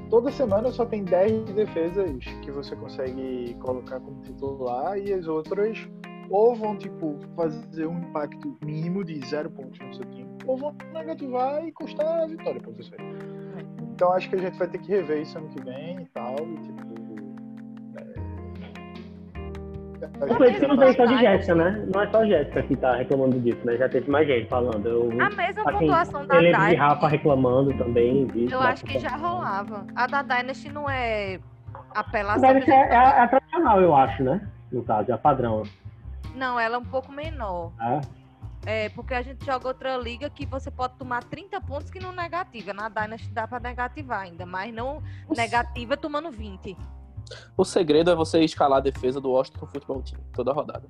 toda 0.10 0.30
semana 0.32 0.70
só 0.72 0.86
tem 0.86 1.06
10 1.06 1.52
defesas 1.54 2.24
que 2.42 2.52
você 2.52 2.76
consegue 2.76 3.56
colocar 3.60 4.02
como 4.02 4.22
titular 4.22 4.98
e 4.98 5.14
as 5.14 5.28
outras 5.28 5.90
ou 6.32 6.56
vão, 6.56 6.78
tipo, 6.78 7.20
fazer 7.36 7.86
um 7.88 8.00
impacto 8.00 8.58
mínimo 8.64 9.04
de 9.04 9.20
zero 9.28 9.50
pontos 9.52 9.80
no 9.80 9.94
seu 9.94 10.06
time, 10.06 10.30
ou 10.46 10.58
vão 10.58 10.76
negativar 10.94 11.64
e 11.66 11.72
custar 11.74 12.24
a 12.24 12.26
vitória 12.28 12.62
para 12.62 12.72
você. 12.72 12.96
Então 13.94 14.14
acho 14.14 14.30
que 14.30 14.36
a 14.36 14.40
gente 14.40 14.58
vai 14.58 14.68
ter 14.68 14.78
que 14.80 14.90
rever 14.90 15.22
isso 15.22 15.38
ano 15.38 15.50
que 15.50 15.62
vem 15.64 16.02
e 16.02 16.06
tal. 16.06 16.36
E, 16.40 16.56
tipo. 16.58 16.92
é, 20.24 20.34
foi 20.36 20.48
gente 20.48 20.58
isso 20.58 20.68
não 20.68 20.78
veio 20.78 20.94
só 20.96 21.06
de 21.06 21.18
Jéssica, 21.20 21.56
né? 21.56 21.86
Não 21.94 22.02
é 22.02 22.08
só 22.10 22.22
a 22.22 22.26
Jéssica 22.26 22.64
que 22.64 22.76
tá 22.78 22.96
reclamando 22.96 23.40
disso, 23.40 23.60
né? 23.66 23.78
Já 23.78 23.90
teve 23.90 24.10
mais 24.10 24.26
gente 24.28 24.48
falando. 24.48 24.86
Eu, 24.88 25.10
A 25.22 25.30
mesma 25.30 25.64
assim, 25.64 25.80
pontuação 25.80 26.26
da 26.26 26.36
eu 26.36 26.42
lembro 26.42 26.60
de 26.60 26.66
Dynasty, 26.66 26.76
Rafa 26.76 27.08
reclamando 27.10 27.74
também 27.78 28.26
disso. 28.28 28.56
eu 28.56 28.62
acho 28.62 28.86
que 28.86 29.00
já 29.00 29.16
rolava. 29.18 29.86
A 29.96 30.08
da 30.08 30.22
Dynasty 30.24 30.72
não 30.72 30.90
é 30.90 31.40
apelação. 31.94 32.50
A 32.50 32.54
gente 32.54 32.72
é, 32.72 32.84
a, 32.84 32.88
tá- 32.90 33.18
é 33.18 33.22
a 33.22 33.28
tradicional, 33.28 33.82
eu 33.82 33.96
acho, 33.96 34.24
né? 34.24 34.48
No 34.72 34.82
caso, 34.84 35.12
é 35.12 35.14
a 35.14 35.18
padrão. 35.18 35.64
Não, 36.36 36.60
ela 36.60 36.76
é 36.76 36.80
um 36.80 36.86
pouco 36.86 37.12
menor. 37.12 37.72
Tá? 37.78 38.02
É, 38.66 38.90
porque 38.90 39.14
a 39.14 39.22
gente 39.22 39.44
joga 39.44 39.68
outra 39.68 39.98
liga 39.98 40.30
que 40.30 40.46
você 40.46 40.70
pode 40.70 40.94
tomar 40.96 41.24
30 41.24 41.60
pontos 41.62 41.90
que 41.90 42.00
não 42.00 42.12
negativa. 42.12 42.74
Na 42.74 42.90
Dynasty 42.90 43.30
dá 43.32 43.48
pra 43.48 43.60
negativar 43.60 44.22
ainda, 44.22 44.46
mas 44.46 44.74
não 44.74 45.02
negativa 45.36 45.98
tomando 45.98 46.32
20. 46.32 46.78
O 47.58 47.64
segredo 47.66 48.12
é 48.12 48.16
você 48.16 48.42
escalar 48.42 48.78
a 48.80 48.82
defesa 48.82 49.20
do 49.20 49.32
Washington 49.32 49.66
Football 49.66 50.02
Team 50.04 50.22
toda 50.34 50.54
rodada. 50.54 50.88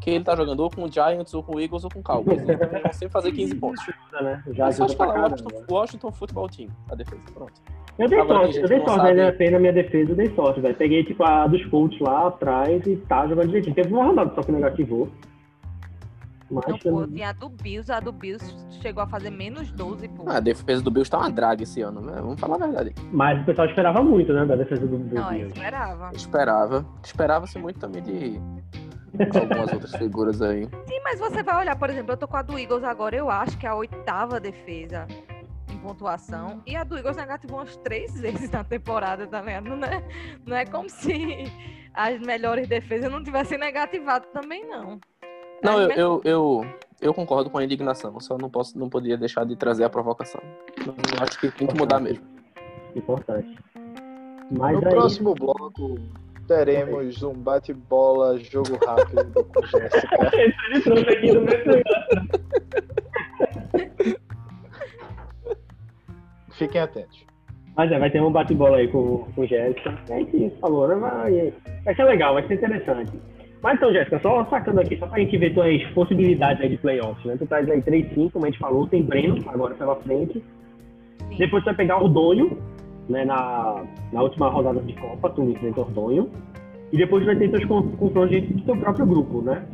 Que 0.00 0.10
ele 0.10 0.24
tá 0.24 0.34
jogando 0.34 0.60
ou 0.60 0.70
com 0.70 0.84
o 0.84 0.90
Giants, 0.90 1.34
ou 1.34 1.42
com 1.42 1.56
o 1.56 1.60
Eagles, 1.60 1.84
ou 1.84 1.90
com 1.90 2.00
o 2.00 2.02
Cowboys. 2.02 2.40
Eles 2.40 2.58
vão 2.58 2.92
sempre 2.92 3.10
fazer 3.10 3.32
15 3.32 3.54
pontos. 3.56 3.84
Né? 4.12 4.42
Já 4.52 4.68
É 4.68 4.72
só 4.72 4.84
ajuda 4.84 4.96
pra 4.96 5.06
escalar 5.06 5.10
o 5.10 5.30
caramba. 5.30 5.44
Washington, 5.44 5.74
Washington 5.74 6.12
Football 6.12 6.48
Team, 6.48 6.70
a 6.90 6.94
defesa. 6.94 7.22
Pronto. 7.34 7.60
Eu 8.00 8.08
dei 8.08 8.18
Agora, 8.18 8.38
sorte, 8.44 8.58
eu 8.60 8.68
dei 8.68 8.78
sorte, 8.80 8.96
sabe- 8.96 9.12
né? 9.14 9.32
Fez 9.32 9.52
na 9.52 9.58
minha 9.58 9.72
defesa, 9.72 10.10
eu 10.12 10.16
dei 10.16 10.34
sorte, 10.34 10.60
velho. 10.60 10.74
Peguei, 10.74 11.04
tipo, 11.04 11.22
a 11.22 11.46
dos 11.46 11.64
Colts 11.66 12.00
lá 12.00 12.28
atrás 12.28 12.86
e 12.86 12.96
tá 12.96 13.26
jogando 13.26 13.48
direitinho. 13.48 13.74
Teve 13.74 13.92
uma 13.92 14.04
rodada 14.04 14.34
só 14.34 14.40
que 14.42 14.50
negativou. 14.50 15.08
Mas 16.50 16.66
Não, 16.66 16.78
pô, 16.78 17.06
tinha 17.06 17.28
a 17.28 17.32
do 17.32 17.48
Bills, 17.48 17.92
a 17.92 18.00
do 18.00 18.10
Bills 18.10 18.44
chegou 18.82 19.02
a 19.04 19.06
fazer 19.06 19.30
menos 19.30 19.70
12, 19.70 20.08
pô. 20.08 20.24
Ah, 20.26 20.38
a 20.38 20.40
defesa 20.40 20.82
do 20.82 20.90
Bills 20.90 21.08
tá 21.08 21.18
uma 21.18 21.30
draga 21.30 21.62
esse 21.62 21.80
ano, 21.80 22.00
né? 22.00 22.14
Vamos 22.16 22.40
falar 22.40 22.56
a 22.56 22.66
verdade. 22.66 22.92
mas 23.12 23.40
o 23.40 23.44
pessoal 23.44 23.68
esperava 23.68 24.02
muito, 24.02 24.32
né? 24.32 24.44
Da 24.46 24.56
defesa 24.56 24.84
do, 24.84 24.98
do 24.98 25.14
não, 25.14 25.22
eu 25.22 25.28
Bills. 25.30 25.52
esperava. 25.54 26.10
Esperava. 26.12 26.86
Esperava-se 27.04 27.58
muito 27.58 27.78
também 27.78 28.02
de 28.02 28.40
algumas 29.38 29.72
outras 29.72 29.94
figuras 29.94 30.42
aí. 30.42 30.64
Sim, 30.88 31.00
mas 31.04 31.20
você 31.20 31.40
vai 31.42 31.56
olhar, 31.60 31.76
por 31.76 31.88
exemplo, 31.88 32.12
eu 32.12 32.16
tô 32.16 32.26
com 32.26 32.36
a 32.36 32.42
do 32.42 32.58
Eagles 32.58 32.82
agora, 32.82 33.14
eu 33.14 33.30
acho 33.30 33.56
que 33.56 33.66
é 33.66 33.68
a 33.68 33.74
oitava 33.76 34.40
defesa 34.40 35.06
pontuação. 35.80 36.62
E 36.66 36.76
a 36.76 36.84
do 36.84 36.96
Eagles 36.96 37.16
negativou 37.16 37.58
umas 37.58 37.76
três 37.78 38.12
vezes 38.20 38.50
na 38.50 38.62
temporada, 38.64 39.26
tá 39.26 39.40
vendo? 39.40 39.76
Não 39.76 39.88
é, 39.88 40.04
não 40.46 40.56
é 40.56 40.64
como 40.64 40.88
se 40.88 41.44
as 41.94 42.20
melhores 42.20 42.68
defesas 42.68 43.10
não 43.10 43.22
tivessem 43.22 43.58
negativado 43.58 44.26
também, 44.32 44.66
não. 44.66 45.00
Não, 45.62 45.80
eu, 45.80 45.90
eu, 45.90 46.20
eu, 46.24 46.66
eu, 47.00 47.14
concordo 47.14 47.50
com 47.50 47.58
a 47.58 47.64
indignação, 47.64 48.18
só 48.18 48.38
não 48.38 48.48
posso, 48.48 48.78
não 48.78 48.88
podia 48.88 49.16
deixar 49.16 49.44
de 49.44 49.54
trazer 49.56 49.84
a 49.84 49.90
provocação. 49.90 50.40
Eu 50.78 51.22
acho 51.22 51.38
que 51.38 51.50
tem 51.50 51.66
que 51.66 51.76
mudar 51.76 52.00
mesmo. 52.00 52.24
Importante. 52.96 53.58
Mas 54.50 54.80
no 54.80 54.86
aí... 54.86 54.94
próximo 54.94 55.34
bloco 55.34 55.98
teremos 56.50 57.22
um 57.22 57.32
bate-bola, 57.32 58.36
jogo 58.38 58.76
rápido 58.84 59.44
com 59.44 59.66
Jéssica. 59.66 60.30
Ele 60.34 60.80
trouxe 60.82 61.08
aqui 61.08 61.32
no 61.32 61.42
meu 61.42 61.64
Fiquem 66.60 66.80
atentos. 66.82 67.24
Mas 67.74 67.90
é, 67.90 67.98
vai 67.98 68.10
ter 68.10 68.20
um 68.20 68.30
bate-bola 68.30 68.76
aí 68.76 68.88
com, 68.88 69.24
com 69.34 69.46
Jéssica. 69.46 69.98
É 70.10 70.22
que 70.24 70.50
falou, 70.60 70.86
né? 70.86 70.94
Vai, 70.94 71.54
vai 71.84 71.94
ser 71.94 72.04
legal, 72.04 72.34
vai 72.34 72.46
ser 72.46 72.54
interessante. 72.54 73.12
Mas 73.62 73.76
então, 73.76 73.90
Jéssica, 73.90 74.20
só 74.20 74.44
sacando 74.44 74.80
aqui, 74.80 74.98
só 74.98 75.06
pra 75.06 75.18
gente 75.20 75.38
ver 75.38 75.54
tuas 75.54 75.82
possibilidades 75.94 76.62
aí 76.62 76.68
de 76.68 76.76
playoffs, 76.76 77.24
né? 77.24 77.36
Tu 77.38 77.46
traz 77.46 77.68
aí 77.70 77.80
3-5, 77.80 78.32
como 78.32 78.44
a 78.44 78.50
gente 78.50 78.58
falou, 78.58 78.86
tem 78.86 79.02
Breno 79.02 79.38
agora 79.46 79.74
pela 79.74 79.96
frente. 79.96 80.44
Sim. 81.28 81.36
Depois 81.38 81.62
tu 81.62 81.66
vai 81.66 81.74
pegar 81.74 82.02
o 82.02 82.08
Donho, 82.08 82.58
né, 83.08 83.24
na, 83.24 83.82
na 84.12 84.22
última 84.22 84.50
rodada 84.50 84.80
de 84.80 84.92
Copa, 84.94 85.30
tu 85.30 85.42
enfrenta 85.42 85.80
o 85.80 85.84
Donho. 85.84 86.30
E 86.92 86.98
depois 86.98 87.22
tu 87.22 87.26
vai 87.26 87.36
ter 87.36 87.50
teus 87.50 87.64
confrontos 87.64 88.30
dentro 88.30 88.54
do 88.54 88.62
teu 88.62 88.76
próprio 88.76 89.06
grupo, 89.06 89.40
né? 89.40 89.64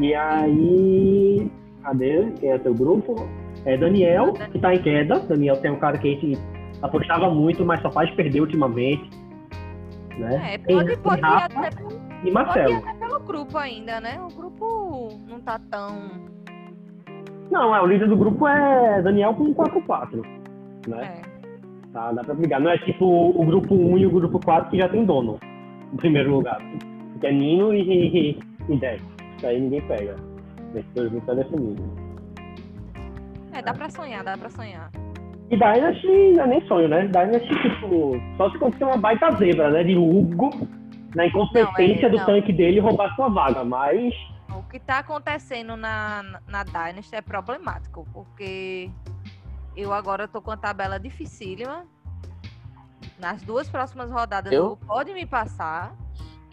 E 0.00 0.12
aí. 0.14 1.48
Cadê? 1.82 2.32
Quem 2.40 2.50
é 2.50 2.58
teu 2.58 2.74
grupo? 2.74 3.14
É 3.66 3.76
Daniel, 3.76 4.32
que 4.32 4.58
tá 4.60 4.74
em 4.74 4.80
queda. 4.80 5.18
Daniel 5.20 5.60
tem 5.60 5.72
um 5.72 5.78
cara 5.78 5.98
que 5.98 6.08
a 6.08 6.10
gente 6.12 6.38
apostava 6.80 7.28
muito, 7.28 7.64
mas 7.64 7.82
só 7.82 7.90
faz 7.90 8.08
perder 8.12 8.40
ultimamente. 8.40 9.10
Né? 10.16 10.54
É, 10.54 10.58
pode, 10.58 10.96
pode 10.98 11.20
Rafa, 11.20 11.66
até, 11.66 11.70
e 12.24 12.30
Marcelo. 12.30 12.80
Pode 12.80 12.86
ir 12.86 12.88
até 12.88 13.06
pelo 13.06 13.20
grupo 13.20 13.58
ainda, 13.58 14.00
né? 14.00 14.20
O 14.22 14.34
grupo 14.34 15.08
não 15.28 15.40
tá 15.40 15.60
tão. 15.70 15.96
Não, 17.50 17.74
é, 17.74 17.82
o 17.82 17.86
líder 17.86 18.08
do 18.08 18.16
grupo 18.16 18.46
é 18.46 19.02
Daniel 19.02 19.34
com 19.34 19.52
4-4. 19.52 20.24
Né? 20.88 21.20
É. 21.22 21.90
Tá, 21.92 22.12
dá 22.12 22.22
pra 22.22 22.34
brigar. 22.34 22.60
Não 22.60 22.70
é 22.70 22.78
tipo 22.78 23.04
o 23.04 23.44
grupo 23.44 23.74
1 23.74 23.98
e 23.98 24.06
o 24.06 24.10
grupo 24.10 24.38
4 24.44 24.70
que 24.70 24.78
já 24.78 24.88
tem 24.88 25.04
dono 25.04 25.38
no 25.90 25.96
primeiro 25.98 26.30
lugar. 26.30 26.60
Que 27.20 27.26
é 27.26 27.32
Nino 27.32 27.74
e, 27.74 27.80
e, 27.80 28.38
e 28.68 28.76
Dex. 28.76 29.02
Que 29.38 29.46
aí 29.46 29.60
ninguém 29.60 29.80
pega. 29.82 30.14
Esses 30.74 30.92
dois 30.94 31.10
grupos 31.10 31.26
tá 31.26 31.34
definido. 31.34 32.05
É, 33.56 33.62
dá 33.62 33.72
pra 33.72 33.88
sonhar, 33.88 34.22
dá 34.22 34.36
pra 34.36 34.50
sonhar. 34.50 34.90
E 35.50 35.56
Dynasty 35.56 36.32
não 36.34 36.44
é 36.44 36.46
nem 36.46 36.66
sonho, 36.66 36.88
né? 36.88 37.06
Dynasty, 37.06 37.48
tipo, 37.62 38.20
só 38.36 38.50
se 38.50 38.56
acontecer 38.56 38.84
uma 38.84 38.98
baita 38.98 39.30
zebra, 39.32 39.70
né? 39.70 39.82
De 39.82 39.96
Hugo, 39.96 40.50
na 41.14 41.26
incompetência 41.26 42.08
não, 42.10 42.16
é, 42.16 42.20
do 42.20 42.26
tanque 42.26 42.52
dele 42.52 42.80
roubar 42.80 43.14
sua 43.14 43.30
vaga, 43.30 43.64
mas. 43.64 44.12
O 44.54 44.62
que 44.64 44.78
tá 44.78 44.98
acontecendo 44.98 45.74
na, 45.74 46.40
na 46.46 46.64
Dynasty 46.64 47.16
é 47.16 47.22
problemático, 47.22 48.06
porque 48.12 48.90
eu 49.74 49.90
agora 49.92 50.28
tô 50.28 50.42
com 50.42 50.50
a 50.50 50.56
tabela 50.56 51.00
dificílima. 51.00 51.86
Nas 53.18 53.40
duas 53.42 53.70
próximas 53.70 54.10
rodadas 54.10 54.52
eu... 54.52 54.76
pode 54.86 55.14
me 55.14 55.24
passar. 55.24 55.96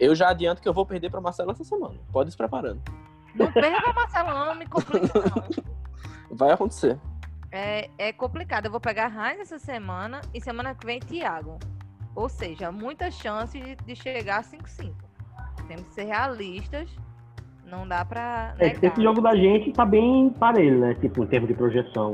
Eu 0.00 0.14
já 0.14 0.30
adianto 0.30 0.62
que 0.62 0.68
eu 0.68 0.72
vou 0.72 0.86
perder 0.86 1.10
para 1.10 1.20
Marcelo 1.20 1.50
essa 1.50 1.64
semana. 1.64 1.96
Pode 2.10 2.30
ir 2.30 2.32
se 2.32 2.38
preparando. 2.38 2.80
Não 3.34 3.52
perca 3.52 3.92
Marcelo, 3.92 4.30
não, 4.30 4.54
me 4.54 4.66
complica 4.66 5.20
não. 5.20 5.64
Vai 6.34 6.52
acontecer. 6.52 6.98
É, 7.50 7.88
é 7.98 8.12
complicado. 8.12 8.66
Eu 8.66 8.70
vou 8.70 8.80
pegar 8.80 9.08
Heinz 9.08 9.40
essa 9.40 9.58
semana 9.58 10.20
e 10.34 10.40
semana 10.40 10.74
que 10.74 10.84
vem 10.84 10.98
Thiago. 10.98 11.58
Ou 12.14 12.28
seja, 12.28 12.70
muitas 12.72 13.14
chances 13.14 13.62
de, 13.62 13.76
de 13.76 13.96
chegar 13.96 14.38
a 14.38 14.42
5-5. 14.42 14.92
Temos 15.68 15.86
que 15.88 15.94
ser 15.94 16.04
realistas. 16.04 16.90
Não 17.64 17.86
dá 17.88 18.04
pra. 18.04 18.54
É, 18.58 18.68
esse 18.68 19.02
jogo 19.02 19.20
da 19.20 19.34
gente 19.34 19.72
tá 19.72 19.84
bem 19.86 20.30
parelho, 20.30 20.80
né? 20.80 20.94
Tipo, 20.94 21.24
em 21.24 21.26
termos 21.26 21.48
de 21.48 21.54
projeção. 21.54 22.12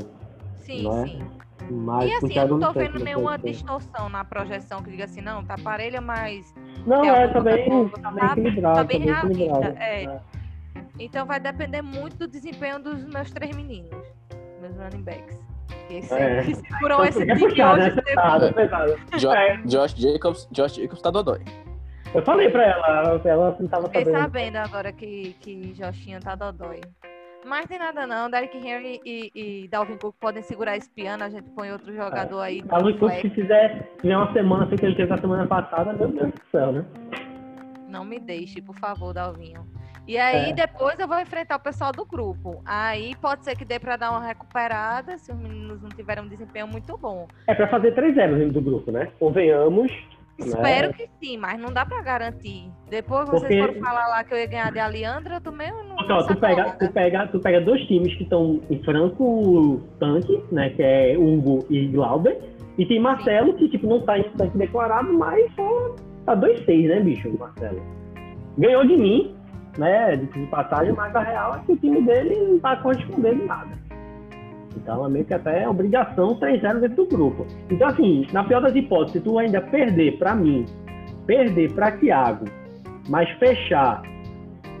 Sim, 0.61 0.87
é? 0.87 1.07
sim. 1.07 1.41
Mas 1.69 2.09
e 2.09 2.13
assim, 2.13 2.37
eu 2.37 2.47
não 2.47 2.59
tô 2.59 2.79
vendo 2.79 2.99
nenhuma 2.99 3.37
distorção 3.37 4.09
na 4.09 4.25
projeção 4.25 4.81
que 4.81 4.89
diga 4.89 5.05
assim, 5.05 5.21
não, 5.21 5.43
tá 5.43 5.55
parelha, 5.57 6.01
mas. 6.01 6.53
Não, 6.85 7.03
é, 7.03 7.27
tá 7.27 7.39
bem, 7.39 7.89
tá. 7.89 8.11
Tá 8.11 8.35
bem, 8.35 8.61
tá 8.61 8.83
bem 8.83 8.99
realista. 9.01 9.75
É. 9.79 10.03
é. 10.03 10.21
Então 10.99 11.25
vai 11.25 11.39
depender 11.39 11.81
muito 11.81 12.17
do 12.17 12.27
desempenho 12.27 12.79
dos 12.79 13.03
meus 13.05 13.31
três 13.31 13.55
meninos 13.55 14.11
meus 14.61 14.77
running 14.77 15.03
backs. 15.03 15.39
Que, 15.87 15.97
é. 16.13 16.43
seguram 16.43 17.03
esse 17.03 17.25
time 17.25 17.39
puxado, 17.39 17.81
hoje. 17.81 17.99
É 17.99 18.01
pesado, 18.01 18.45
é 18.45 18.53
pesado. 18.53 18.95
Jo 19.17 19.31
é. 19.31 19.57
Josh 19.65 19.93
Jacobs, 19.95 20.47
Josh 20.51 20.75
Jacobs 20.75 21.01
tá 21.01 21.11
dodói. 21.11 21.41
Eu 22.13 22.21
falei 22.23 22.49
pra 22.49 22.63
ela, 22.65 23.21
ela 23.23 23.57
não 23.59 23.67
tava 23.67 23.87
sabendo. 23.87 24.05
Fiquei 24.05 24.13
sabendo 24.13 24.55
agora 24.57 24.91
que, 24.91 25.35
que 25.39 25.73
Joshinho 25.73 26.19
tá 26.19 26.35
dodói. 26.35 26.81
Mas 27.45 27.65
tem 27.65 27.79
nada 27.79 28.05
não, 28.05 28.29
Derek 28.29 28.55
Henry 28.55 29.01
e, 29.03 29.31
e 29.33 29.67
Dalvin 29.67 29.97
Cook 29.97 30.15
podem 30.19 30.43
segurar 30.43 30.77
esse 30.77 30.89
piano, 30.89 31.23
a 31.23 31.29
gente 31.29 31.49
põe 31.51 31.71
outro 31.71 31.93
jogador 31.93 32.43
é. 32.43 32.47
aí. 32.47 32.61
Dalvin 32.61 32.97
Cook, 32.97 33.13
se 33.13 33.29
fizer, 33.31 33.89
fizer 33.99 34.15
uma 34.15 34.31
semana 34.31 34.65
assim 34.65 34.75
que 34.75 34.85
ele 34.85 34.95
teve 34.95 35.09
na 35.09 35.17
semana 35.17 35.47
passada, 35.47 35.93
meu 35.93 36.09
Deus 36.09 36.31
do 36.31 36.41
céu, 36.51 36.71
né? 36.71 36.85
Não 37.87 38.05
me 38.05 38.19
deixe, 38.19 38.61
por 38.61 38.77
favor, 38.77 39.13
Dalvinho. 39.13 39.65
E 40.07 40.17
aí 40.17 40.49
é. 40.49 40.53
depois 40.53 40.99
eu 40.99 41.07
vou 41.07 41.19
enfrentar 41.19 41.57
o 41.57 41.59
pessoal 41.59 41.91
do 41.91 42.05
grupo. 42.05 42.61
Aí 42.65 43.15
pode 43.21 43.43
ser 43.43 43.55
que 43.55 43.63
dê 43.63 43.79
para 43.79 43.95
dar 43.95 44.11
uma 44.11 44.25
recuperada 44.25 45.17
se 45.17 45.31
os 45.31 45.37
meninos 45.37 45.81
não 45.81 45.89
tiverem 45.89 46.23
um 46.23 46.27
desempenho 46.27 46.67
muito 46.67 46.97
bom. 46.97 47.27
É 47.47 47.53
para 47.53 47.67
fazer 47.67 47.93
3 47.93 48.15
0 48.15 48.35
dentro 48.37 48.53
do 48.53 48.61
grupo, 48.61 48.91
né? 48.91 49.09
Convenhamos. 49.19 49.91
Espero 50.37 50.87
né? 50.87 50.93
que 50.93 51.09
sim, 51.19 51.37
mas 51.37 51.59
não 51.59 51.71
dá 51.71 51.85
para 51.85 52.01
garantir. 52.01 52.69
Depois 52.89 53.29
vocês 53.29 53.41
Porque... 53.41 53.59
foram 53.59 53.79
falar 53.79 54.07
lá 54.07 54.23
que 54.23 54.33
eu 54.33 54.37
ia 54.37 54.47
ganhar 54.47 54.71
de 54.71 54.79
Aliandra, 54.79 55.35
eu 55.35 55.41
também 55.41 55.71
não. 55.71 55.95
Ó, 55.95 56.23
tu, 56.23 56.35
pega, 56.35 56.71
tu, 56.71 56.91
pega, 56.91 57.27
tu 57.27 57.39
pega 57.39 57.61
dois 57.61 57.81
times 57.85 58.13
que 58.15 58.23
estão 58.23 58.59
em 58.69 58.81
franco 58.83 59.81
tanque, 59.99 60.43
né? 60.51 60.71
Que 60.71 60.81
é 60.81 61.17
Hugo 61.17 61.65
e 61.69 61.87
Glauber. 61.87 62.39
E 62.77 62.85
tem 62.85 62.99
Marcelo, 62.99 63.51
sim. 63.51 63.57
que 63.57 63.69
tipo, 63.69 63.87
não 63.87 64.01
tá 64.01 64.17
em 64.17 64.23
tanque 64.31 64.57
declarado, 64.57 65.13
mas 65.13 65.53
só 65.55 65.95
tá 66.25 66.35
2-6, 66.35 66.87
né, 66.87 66.99
bicho, 67.01 67.37
Marcelo? 67.37 67.81
Ganhou 68.57 68.85
de 68.85 68.97
mim, 68.97 69.35
né, 69.77 70.15
de 70.15 70.45
passagem, 70.47 70.93
mas 70.93 71.15
a 71.15 71.21
real 71.21 71.55
é 71.55 71.59
que 71.59 71.71
o 71.71 71.77
time 71.77 72.01
dele 72.01 72.35
não 72.35 72.55
está 72.55 72.75
correspondendo 72.77 73.45
nada. 73.45 73.81
Então 74.75 75.05
é 75.05 75.09
meio 75.09 75.25
que 75.25 75.33
até 75.33 75.67
obrigação 75.67 76.39
3-0 76.39 76.79
dentro 76.79 77.05
do 77.05 77.07
grupo. 77.07 77.45
Então, 77.69 77.87
assim, 77.87 78.25
na 78.31 78.43
pior 78.43 78.61
das 78.61 78.75
hipóteses, 78.75 79.13
se 79.13 79.21
tu 79.21 79.37
ainda 79.37 79.61
perder 79.61 80.17
para 80.17 80.35
mim, 80.35 80.65
perder 81.25 81.73
para 81.73 81.91
Thiago, 81.91 82.45
mas 83.09 83.29
fechar 83.37 84.01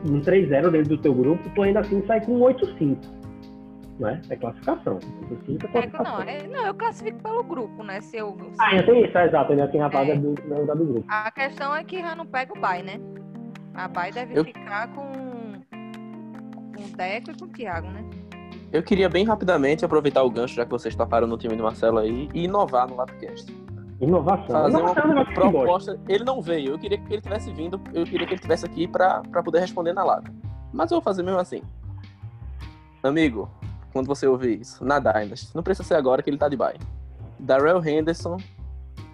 um 0.09 0.19
3-0 0.21 0.71
dentro 0.71 0.89
do 0.89 0.97
teu 0.97 1.13
grupo, 1.13 1.49
tu 1.53 1.61
ainda 1.61 1.81
assim 1.81 2.03
sai 2.05 2.21
com 2.25 2.37
um 2.37 2.39
8-5. 2.41 2.97
Né? 3.99 4.19
É 4.29 4.35
classificação. 4.35 4.97
8-5 5.47 5.63
é 5.63 5.67
classificação. 5.67 6.13
Não, 6.13 6.21
é, 6.23 6.47
não, 6.47 6.65
eu 6.65 6.73
classifico 6.73 7.21
pelo 7.21 7.43
grupo, 7.43 7.83
né? 7.83 8.01
Se 8.01 8.17
eu, 8.17 8.35
se... 8.35 8.59
Ah, 8.59 8.69
ainda 8.69 8.83
tem 8.83 9.05
isso, 9.05 9.17
é 9.17 9.25
exato, 9.27 9.51
ainda 9.51 9.67
tem 9.67 9.81
a 9.81 9.87
vaga 9.87 10.13
é. 10.13 10.15
do, 10.15 10.33
do 10.33 10.85
grupo. 10.85 11.05
A 11.07 11.29
questão 11.31 11.75
é 11.75 11.83
que 11.83 12.01
já 12.01 12.15
não 12.15 12.25
pega 12.25 12.57
o 12.57 12.59
bye, 12.59 12.81
né? 12.81 12.99
A 13.73 13.87
Bay 13.87 14.11
deve 14.11 14.37
eu... 14.37 14.43
ficar 14.43 14.87
com, 14.93 15.61
com 16.75 16.83
o 16.83 16.97
Deco 16.97 17.31
e 17.31 17.37
com 17.37 17.45
o 17.45 17.47
Thiago, 17.47 17.87
né? 17.89 18.03
Eu 18.71 18.81
queria 18.81 19.09
bem 19.09 19.25
rapidamente 19.25 19.83
aproveitar 19.83 20.23
o 20.23 20.29
gancho, 20.29 20.55
já 20.55 20.63
que 20.63 20.71
vocês 20.71 20.95
toparam 20.95 21.27
no 21.27 21.37
time 21.37 21.55
do 21.55 21.63
Marcelo 21.63 21.99
aí, 21.99 22.29
e 22.33 22.45
inovar 22.45 22.87
no 22.87 22.95
Lapcast. 22.95 23.53
Inovação. 23.99 24.47
Fazer 24.47 24.77
Inovação 24.77 25.11
uma 25.11 25.21
é 25.21 25.33
proposta. 25.33 25.99
Ele 26.07 26.23
não 26.23 26.41
veio. 26.41 26.71
Eu 26.71 26.79
queria 26.79 26.97
que 26.97 27.13
ele 27.13 27.21
tivesse 27.21 27.51
vindo. 27.51 27.79
Eu 27.93 28.05
queria 28.05 28.25
que 28.25 28.33
ele 28.33 28.41
tivesse 28.41 28.65
aqui 28.65 28.87
para 28.87 29.21
poder 29.43 29.59
responder 29.59 29.93
na 29.93 30.03
lata. 30.03 30.33
Mas 30.73 30.89
eu 30.89 30.95
vou 30.95 31.03
fazer 31.03 31.21
mesmo 31.21 31.39
assim. 31.39 31.61
Amigo, 33.03 33.49
quando 33.91 34.07
você 34.07 34.25
ouvir 34.25 34.61
isso, 34.61 34.83
na 34.83 34.99
Dynasty, 34.99 35.53
não 35.53 35.61
precisa 35.61 35.87
ser 35.87 35.95
agora 35.95 36.23
que 36.23 36.29
ele 36.29 36.37
tá 36.37 36.47
de 36.47 36.55
bye. 36.55 36.79
Darrell 37.39 37.85
Henderson 37.85 38.37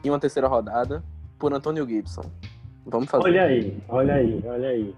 em 0.03 0.09
uma 0.09 0.19
terceira 0.19 0.47
rodada 0.47 1.03
por 1.39 1.53
Antônio 1.53 1.85
Gibson. 1.87 2.23
Vamos 2.88 3.10
fazer. 3.10 3.26
Olha 3.26 3.43
aí, 3.43 3.78
olha 3.89 4.13
aí, 4.15 4.43
olha 4.45 4.69
aí. 4.69 4.95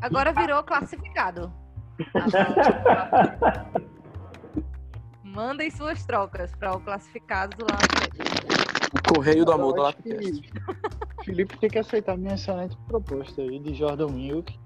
Agora 0.00 0.32
virou 0.32 0.62
classificado. 0.62 1.52
Mandem 5.22 5.70
suas 5.70 6.04
trocas 6.06 6.54
para 6.56 6.74
o 6.74 6.80
classificado 6.80 7.56
do 7.56 7.64
lado. 7.64 7.84
Correio 9.14 9.44
do 9.44 9.52
Amor 9.52 9.74
do 9.74 9.82
Lapcast. 9.82 10.52
Felipe 11.24 11.58
tem 11.58 11.68
que 11.70 11.78
aceitar 11.78 12.16
minha 12.16 12.34
excelente 12.34 12.76
proposta 12.86 13.42
aí 13.42 13.58
de 13.58 13.74
Jordan 13.74 14.08
Milk 14.08 14.58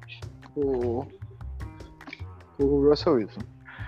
o, 0.55 1.07
o 2.59 2.88
Russell 2.88 3.14
Wilson. 3.14 3.40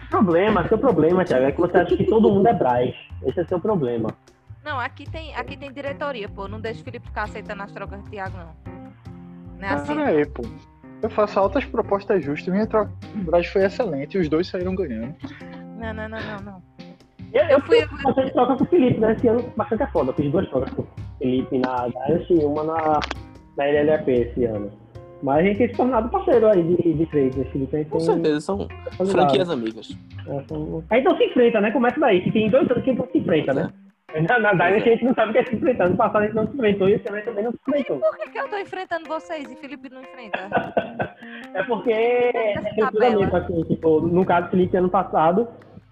Problema, 0.08 0.66
seu 0.68 0.78
problema, 0.78 1.24
Thiago, 1.24 1.46
é 1.46 1.52
que 1.52 1.60
você 1.60 1.76
acha 1.78 1.96
que 1.96 2.04
todo 2.04 2.30
mundo 2.30 2.48
é 2.48 2.54
Braz. 2.54 2.94
Esse 3.24 3.40
é 3.40 3.44
seu 3.44 3.60
problema. 3.60 4.08
Não, 4.64 4.78
aqui 4.78 5.08
tem, 5.10 5.34
aqui 5.34 5.56
tem 5.56 5.72
diretoria, 5.72 6.28
pô. 6.28 6.46
Não 6.48 6.60
deixa 6.60 6.80
o 6.80 6.84
Felipe 6.84 7.06
ficar 7.06 7.24
aceitando 7.24 7.62
as 7.62 7.72
trocas 7.72 8.02
do 8.02 8.10
Thiago, 8.10 8.36
não. 8.36 8.72
Não 9.58 9.68
é 9.68 9.72
assim. 9.72 9.94
Pera 9.94 10.08
aí, 10.08 10.26
pô. 10.26 10.42
Eu 11.02 11.08
faço 11.10 11.38
altas 11.40 11.64
propostas 11.64 12.22
justas. 12.22 12.52
Minha 12.52 12.66
troca 12.66 12.92
de 13.14 13.22
Braz 13.22 13.46
foi 13.46 13.64
excelente 13.64 14.16
e 14.16 14.20
os 14.20 14.28
dois 14.28 14.46
saíram 14.48 14.74
ganhando. 14.74 15.14
Não, 15.78 15.94
não, 15.94 16.08
não, 16.08 16.18
não, 16.20 16.40
não. 16.44 16.62
Eu, 17.32 17.44
eu 17.44 17.60
fui 17.62 17.86
bastante 18.02 18.32
troca 18.32 18.56
com 18.56 18.64
o 18.64 18.66
Felipe, 18.66 19.00
né? 19.00 19.12
Esse 19.12 19.28
ano 19.28 19.42
bastante 19.56 19.82
é 19.82 19.86
foda. 19.86 20.10
Eu 20.10 20.14
fiz 20.14 20.30
duas 20.30 20.48
trocas 20.50 20.70
com 20.74 20.82
o 20.82 20.86
Felipe 21.18 21.58
na 21.58 21.88
Dynasty 21.88 22.34
e 22.34 22.44
uma 22.44 22.64
na, 22.64 23.00
na 23.56 23.64
LLAP 23.64 24.08
esse 24.08 24.44
ano. 24.44 24.70
Mas 25.22 25.38
a 25.38 25.42
gente 25.42 25.58
tem 25.58 25.68
se 25.68 25.74
tornado 25.74 26.08
parceiro 26.10 26.46
aí 26.48 26.62
de, 26.62 26.94
de 26.94 27.06
trade, 27.06 27.38
né, 27.38 27.44
Felipe? 27.52 27.84
Com 27.86 28.00
certeza, 28.00 28.40
são 28.40 28.68
franquias 29.10 29.48
amigas. 29.48 29.96
é, 30.26 30.44
são- 30.48 30.82
A 30.90 30.96
gente 30.96 31.04
não 31.04 31.16
se 31.16 31.24
enfrenta, 31.24 31.60
né? 31.60 31.70
Começa 31.70 32.00
daí, 32.00 32.22
que 32.22 32.32
tem 32.32 32.50
dois 32.50 32.68
anos 32.70 32.82
que 32.82 32.90
a 32.90 32.92
gente 32.92 32.98
não 33.04 33.10
se 33.12 33.18
enfrenta, 33.18 33.54
né? 33.54 33.70
Na, 34.28 34.38
na 34.38 34.52
Dynasty 34.52 34.88
a 34.88 34.92
gente 34.92 35.04
não 35.04 35.14
sabe 35.14 35.30
o 35.30 35.32
que 35.32 35.38
é 35.38 35.44
se 35.44 35.54
enfrentar. 35.56 35.88
No 35.88 35.96
passado 35.96 36.22
a 36.22 36.26
gente 36.26 36.34
não 36.34 36.46
se 36.46 36.54
enfrentou 36.54 36.88
e 36.88 36.92
esse 36.94 37.08
ano 37.08 37.16
a 37.16 37.20
gente 37.20 37.28
também 37.28 37.44
não 37.44 37.52
se 37.52 37.58
enfrentou. 37.58 38.00
Por 38.00 38.16
que, 38.18 38.30
que 38.30 38.38
eu 38.38 38.48
tô 38.48 38.58
enfrentando 38.58 39.08
vocês 39.08 39.50
e 39.50 39.56
Felipe 39.56 39.90
não 39.90 40.00
enfrenta? 40.00 40.50
É 41.52 41.62
porque 41.64 41.92
é 41.92 42.54
tabela. 42.78 43.26
assim, 43.26 43.62
tipo, 43.64 44.00
no 44.00 44.24
caso 44.24 44.46
do 44.46 44.50
Felipe 44.52 44.76
ano 44.76 44.88
passado, 44.88 45.48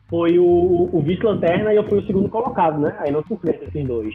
foi 0.08 0.38
o, 0.38 0.88
o 0.92 1.02
vice-lanterna 1.02 1.72
e 1.72 1.76
eu 1.76 1.86
fui 1.86 1.98
o 1.98 2.06
segundo 2.06 2.28
colocado, 2.28 2.78
né? 2.78 2.96
Aí 3.00 3.10
não 3.10 3.22
se 3.24 3.34
enfrenta 3.34 3.64
esses 3.64 3.86
dois. 3.86 4.14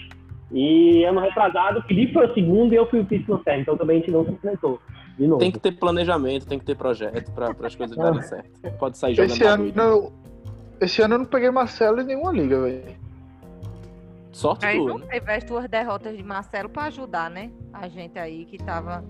E 0.52 1.04
ano 1.04 1.20
retrasado, 1.20 1.80
o 1.80 1.84
Felipe 1.84 2.14
foi 2.14 2.28
o 2.28 2.34
segundo 2.34 2.74
e 2.74 2.78
eu 2.78 2.88
fui 2.88 3.02
o 3.02 3.04
vice-lanterna, 3.04 3.62
então 3.62 3.78
também 3.78 3.98
a 3.98 4.00
gente 4.00 4.12
não 4.12 4.26
se 4.26 4.32
enfrentou. 4.32 4.80
De 5.18 5.28
novo. 5.28 5.40
Tem 5.40 5.52
que 5.52 5.60
ter 5.60 5.74
planejamento, 5.74 6.48
tem 6.48 6.58
que 6.58 6.66
ter 6.66 6.76
projeto 6.76 7.32
para 7.32 7.52
as 7.68 7.76
coisas 7.76 7.96
darem 7.96 8.22
certo. 8.22 8.50
Pode 8.80 8.98
sair 8.98 9.14
jogando 9.14 9.32
Esse 9.32 9.44
ano, 9.44 9.74
eu, 9.76 10.14
esse 10.82 11.02
ano 11.02 11.16
eu 11.16 11.20
não 11.20 11.26
peguei 11.26 11.52
Marcelo 11.52 12.02
em 12.02 12.06
nenhuma 12.06 12.32
liga, 12.32 12.62
velho. 12.62 13.04
Sorte 14.34 14.66
Aí 14.66 14.78
tua, 14.78 14.90
não 14.90 14.98
né? 14.98 15.06
teve 15.10 15.32
as 15.32 15.44
duas 15.44 15.70
derrotas 15.70 16.18
de 16.18 16.24
Marcelo 16.24 16.68
pra 16.68 16.86
ajudar, 16.86 17.30
né? 17.30 17.52
A 17.72 17.88
gente 17.88 18.18
aí 18.20 18.46
que 18.46 18.58
tava. 18.58 19.04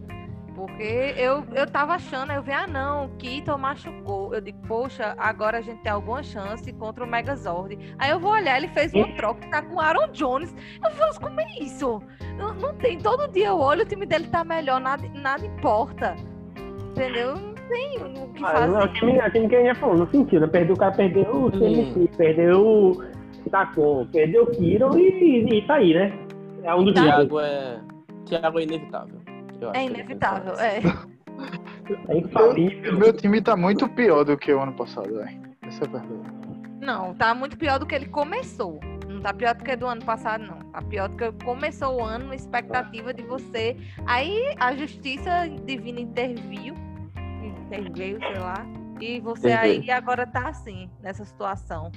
Porque 0.53 1.15
eu, 1.17 1.43
eu 1.55 1.65
tava 1.65 1.93
achando, 1.95 2.29
aí 2.29 2.37
eu 2.37 2.43
vi, 2.43 2.51
ah 2.51 2.67
não, 2.67 3.09
Keaton 3.17 3.57
machucou. 3.57 4.35
Eu 4.35 4.39
digo, 4.41 4.59
poxa, 4.67 5.15
agora 5.17 5.57
a 5.57 5.61
gente 5.61 5.81
tem 5.81 5.91
alguma 5.91 6.21
chance 6.21 6.71
contra 6.73 7.03
o 7.03 7.07
Megazord. 7.07 7.95
Aí 7.97 8.11
eu 8.11 8.19
vou 8.19 8.33
olhar, 8.33 8.57
ele 8.57 8.67
fez 8.67 8.93
uma 8.93 9.07
troca, 9.15 9.47
tá 9.49 9.63
com 9.63 9.77
o 9.77 9.79
Aaron 9.79 10.09
Jones. 10.11 10.53
Eu 10.83 10.91
falo, 10.91 11.19
como 11.19 11.41
é 11.41 11.47
isso? 11.59 11.99
Não, 12.37 12.53
não 12.53 12.73
tem, 12.75 12.99
todo 12.99 13.27
dia 13.31 13.47
eu 13.47 13.57
olho, 13.57 13.81
o 13.81 13.85
time 13.85 14.05
dele 14.05 14.27
tá 14.27 14.43
melhor, 14.43 14.79
nada, 14.79 15.03
nada 15.15 15.43
importa. 15.43 16.15
Entendeu? 16.91 17.35
Não 17.35 17.53
tem 17.55 17.97
o 18.23 18.27
que 18.33 18.43
Ah, 18.45 18.67
não, 18.67 18.75
é 18.81 18.83
o 18.83 18.87
fazer. 18.87 18.93
time, 18.99 19.17
é 19.17 19.27
o 19.27 19.31
time 19.31 19.49
que 19.49 19.55
a 19.55 19.59
gente 19.59 19.67
já 19.69 19.75
falou, 19.75 19.97
no 19.97 20.11
sentido, 20.11 20.47
perdeu, 20.49 20.75
o 20.75 20.77
cara 20.77 20.91
perdeu 20.91 21.45
o 21.45 21.51
CMC, 21.51 22.09
perdeu 22.15 22.61
o 22.67 23.12
Tacon, 23.49 24.07
perdeu 24.11 24.43
o 24.43 24.51
Kiro 24.51 24.97
e, 24.97 25.57
e 25.57 25.61
tá 25.67 25.75
aí, 25.75 25.93
né? 25.93 26.11
É 26.63 26.73
um 26.73 26.83
dos 26.83 26.93
Tá. 26.93 27.03
Thiago 27.03 27.39
é. 27.39 27.79
Thiago 28.25 28.59
é 28.59 28.63
inevitável. 28.63 29.21
É 29.73 29.85
inevitável, 29.85 30.53
É 30.59 30.79
é. 32.09 32.17
infalível. 32.17 32.97
Meu 32.97 33.13
time 33.13 33.41
tá 33.41 33.55
muito 33.55 33.87
pior 33.89 34.23
do 34.23 34.37
que 34.37 34.51
o 34.53 34.61
ano 34.61 34.73
passado, 34.73 35.13
velho. 35.13 35.41
Essa 35.61 35.85
é 35.85 35.87
a 35.87 35.91
verdade. 35.91 36.43
Não, 36.81 37.13
tá 37.13 37.33
muito 37.33 37.57
pior 37.57 37.79
do 37.79 37.85
que 37.85 37.95
ele 37.95 38.07
começou. 38.07 38.79
Não 39.07 39.21
tá 39.21 39.33
pior 39.33 39.55
do 39.55 39.63
que 39.63 39.75
do 39.75 39.87
ano 39.87 40.03
passado, 40.03 40.43
não. 40.45 40.59
Tá 40.71 40.81
pior 40.81 41.07
do 41.07 41.15
que 41.15 41.45
começou 41.45 41.97
o 41.97 42.03
ano, 42.03 42.27
na 42.27 42.35
expectativa 42.35 43.13
de 43.13 43.23
você. 43.23 43.77
Aí 44.05 44.53
a 44.59 44.75
justiça 44.75 45.47
divina 45.65 46.01
interviu, 46.01 46.75
interveio, 47.41 48.19
sei 48.19 48.39
lá. 48.39 48.65
E 48.99 49.19
você 49.19 49.51
aí 49.51 49.89
agora 49.91 50.25
tá 50.27 50.49
assim, 50.49 50.89
nessa 51.01 51.23
situação. 51.25 51.91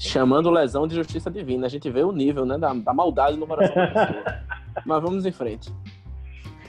Chamando 0.00 0.50
lesão 0.50 0.88
de 0.88 0.94
justiça 0.94 1.30
divina. 1.30 1.66
A 1.66 1.68
gente 1.68 1.90
vê 1.90 2.02
o 2.02 2.10
nível, 2.10 2.46
né? 2.46 2.56
Da, 2.56 2.72
da 2.72 2.94
maldade 2.94 3.36
no 3.36 3.46
coração 3.46 3.74
da 3.74 3.86
pessoa. 3.88 4.40
Mas 4.86 5.02
vamos 5.02 5.26
em 5.26 5.30
frente. 5.30 5.70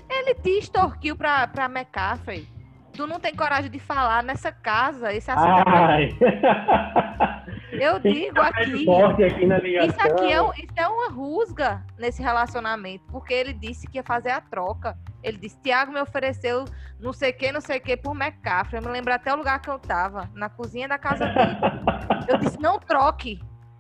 Ele 0.10 0.36
te 0.36 0.50
extorquiu 0.60 1.15
pra, 1.15 1.48
pra 1.48 1.65
McCaffrey. 1.67 2.46
Tu 2.91 3.08
não 3.08 3.22
tem 3.22 3.34
coragem 3.34 3.72
de 3.72 3.80
falar 3.80 4.22
nessa 4.22 4.52
casa. 4.52 5.13
Esse 5.13 5.32
assunto 5.32 5.48
é 5.48 5.63
Ai. 5.65 6.10
Eu 7.72 8.00
digo 8.00 8.40
aqui. 8.42 8.62
aqui. 8.74 8.86
Isso 9.86 10.02
aqui 10.02 10.32
é, 10.32 10.42
um- 10.42 10.52
isso 10.54 10.74
é 10.76 10.88
uma 10.88 11.10
rusga 11.10 11.84
nesse 11.98 12.22
relacionamento, 12.22 13.04
porque 13.12 13.34
ele 13.34 13.54
disse 13.54 13.88
que 13.88 13.98
ia 13.98 14.04
fazer 14.04 14.32
a 14.32 14.42
troca. 14.42 14.98
Ele 15.24 15.38
disse: 15.38 15.60
Tiago 15.62 15.92
me 15.92 16.02
ofereceu 16.02 16.66
não 17.00 17.14
sei 17.14 17.32
o 17.32 17.34
que, 17.38 17.52
não 17.52 17.62
sei 17.62 17.78
o 17.78 17.82
que 17.82 17.96
por 17.98 18.16
McCaffrey. 18.16 18.80
Eu 18.82 18.86
me 18.86 18.92
lembro 18.92 19.14
até 19.14 19.34
o 19.34 19.38
lugar 19.38 19.60
que 19.60 19.70
eu 19.70 19.80
tava, 19.80 20.30
na 20.34 20.50
cozinha 20.50 20.88
da 20.88 20.98
casa 20.98 21.26
dele. 21.26 21.58
Eu 22.30 22.38
disse: 22.38 22.60
não 22.60 22.80
troque. 22.80 23.40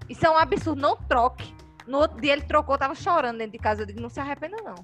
Isso 0.09 0.25
é 0.25 0.29
um 0.29 0.37
absurdo, 0.37 0.81
não 0.81 0.95
troque. 0.97 1.53
No 1.87 1.99
outro 1.99 2.19
dia 2.21 2.33
ele 2.33 2.41
trocou, 2.43 2.75
eu 2.75 2.79
tava 2.79 2.93
chorando 2.95 3.37
dentro 3.37 3.53
de 3.53 3.59
casa. 3.59 3.81
Eu 3.83 3.85
digo: 3.85 4.01
não 4.01 4.09
se 4.09 4.19
arrependa, 4.19 4.57
não. 4.63 4.75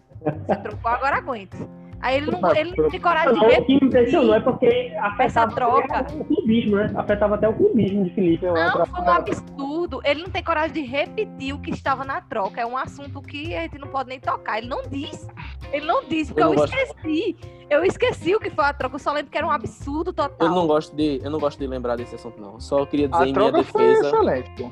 Você 0.46 0.56
trocou, 0.58 0.92
agora 0.92 1.18
aguenta. 1.18 1.58
Aí 2.00 2.18
ele 2.18 2.32
não, 2.32 2.56
ele 2.56 2.74
não 2.78 2.90
tem 2.90 3.00
coragem 3.02 3.34
de 3.34 3.40
Não, 3.40 3.46
o 3.48 3.50
repetir. 3.50 3.66
que 3.80 3.84
me 3.86 3.88
impressionou 3.90 4.34
é 4.36 4.40
porque 4.40 4.94
afetava 5.00 5.56
troca. 5.56 5.98
até 5.98 6.14
o 6.16 6.24
clubismo, 6.26 6.76
né? 6.76 6.92
Afetava 6.96 7.36
até 7.36 7.48
o 7.50 7.54
clubismo 7.54 8.04
de 8.06 8.10
Felipe. 8.12 8.46
Não, 8.46 8.56
acho. 8.56 8.86
foi 8.92 9.02
um 9.02 9.10
absurdo. 9.10 10.02
Ele 10.04 10.22
não 10.24 10.30
tem 10.30 10.44
coragem 10.44 10.74
de 10.74 10.82
repetir 10.90 11.54
o 11.56 11.60
que 11.60 11.72
estava 11.72 12.04
na 12.06 12.22
troca. 12.22 12.62
É 12.62 12.66
um 12.66 12.78
assunto 12.78 13.22
que 13.22 13.56
a 13.56 13.62
gente 13.62 13.78
não 13.80 13.88
pode 13.88 14.10
nem 14.10 14.20
tocar. 14.20 14.60
Ele 14.60 14.68
não 14.68 14.84
diz. 14.84 15.28
Ele 15.72 15.86
não 15.86 16.04
disse, 16.06 16.34
porque 16.34 16.44
Eu 16.44 16.54
eu, 16.54 16.60
gosto. 16.60 16.74
esqueci. 16.76 17.36
Eu 17.70 17.84
esqueci 17.84 18.36
o 18.36 18.40
que 18.40 18.50
foi 18.50 18.66
a 18.66 18.74
troca. 18.74 18.96
Eu 18.96 19.00
só 19.00 19.12
lembro 19.12 19.32
que 19.32 19.38
era 19.38 19.48
um 19.48 19.52
absurdo 19.52 20.14
total. 20.14 20.48
Eu 20.48 20.54
não 20.54 20.68
gosto 20.68 20.96
de, 20.96 21.20
eu 21.24 21.30
não 21.32 21.40
gosto 21.40 21.58
de 21.60 21.68
lembrar 21.68 21.96
desse 21.96 22.16
assunto, 22.16 22.40
não. 22.40 22.60
Só 22.60 22.86
queria 22.86 23.08
dizer 23.08 23.24
A 23.24 23.28
em 23.28 23.34
minha 23.34 23.52
troca 23.52 23.64
foi 23.64 23.88
defesa. 23.88 24.44
pô. 24.58 24.72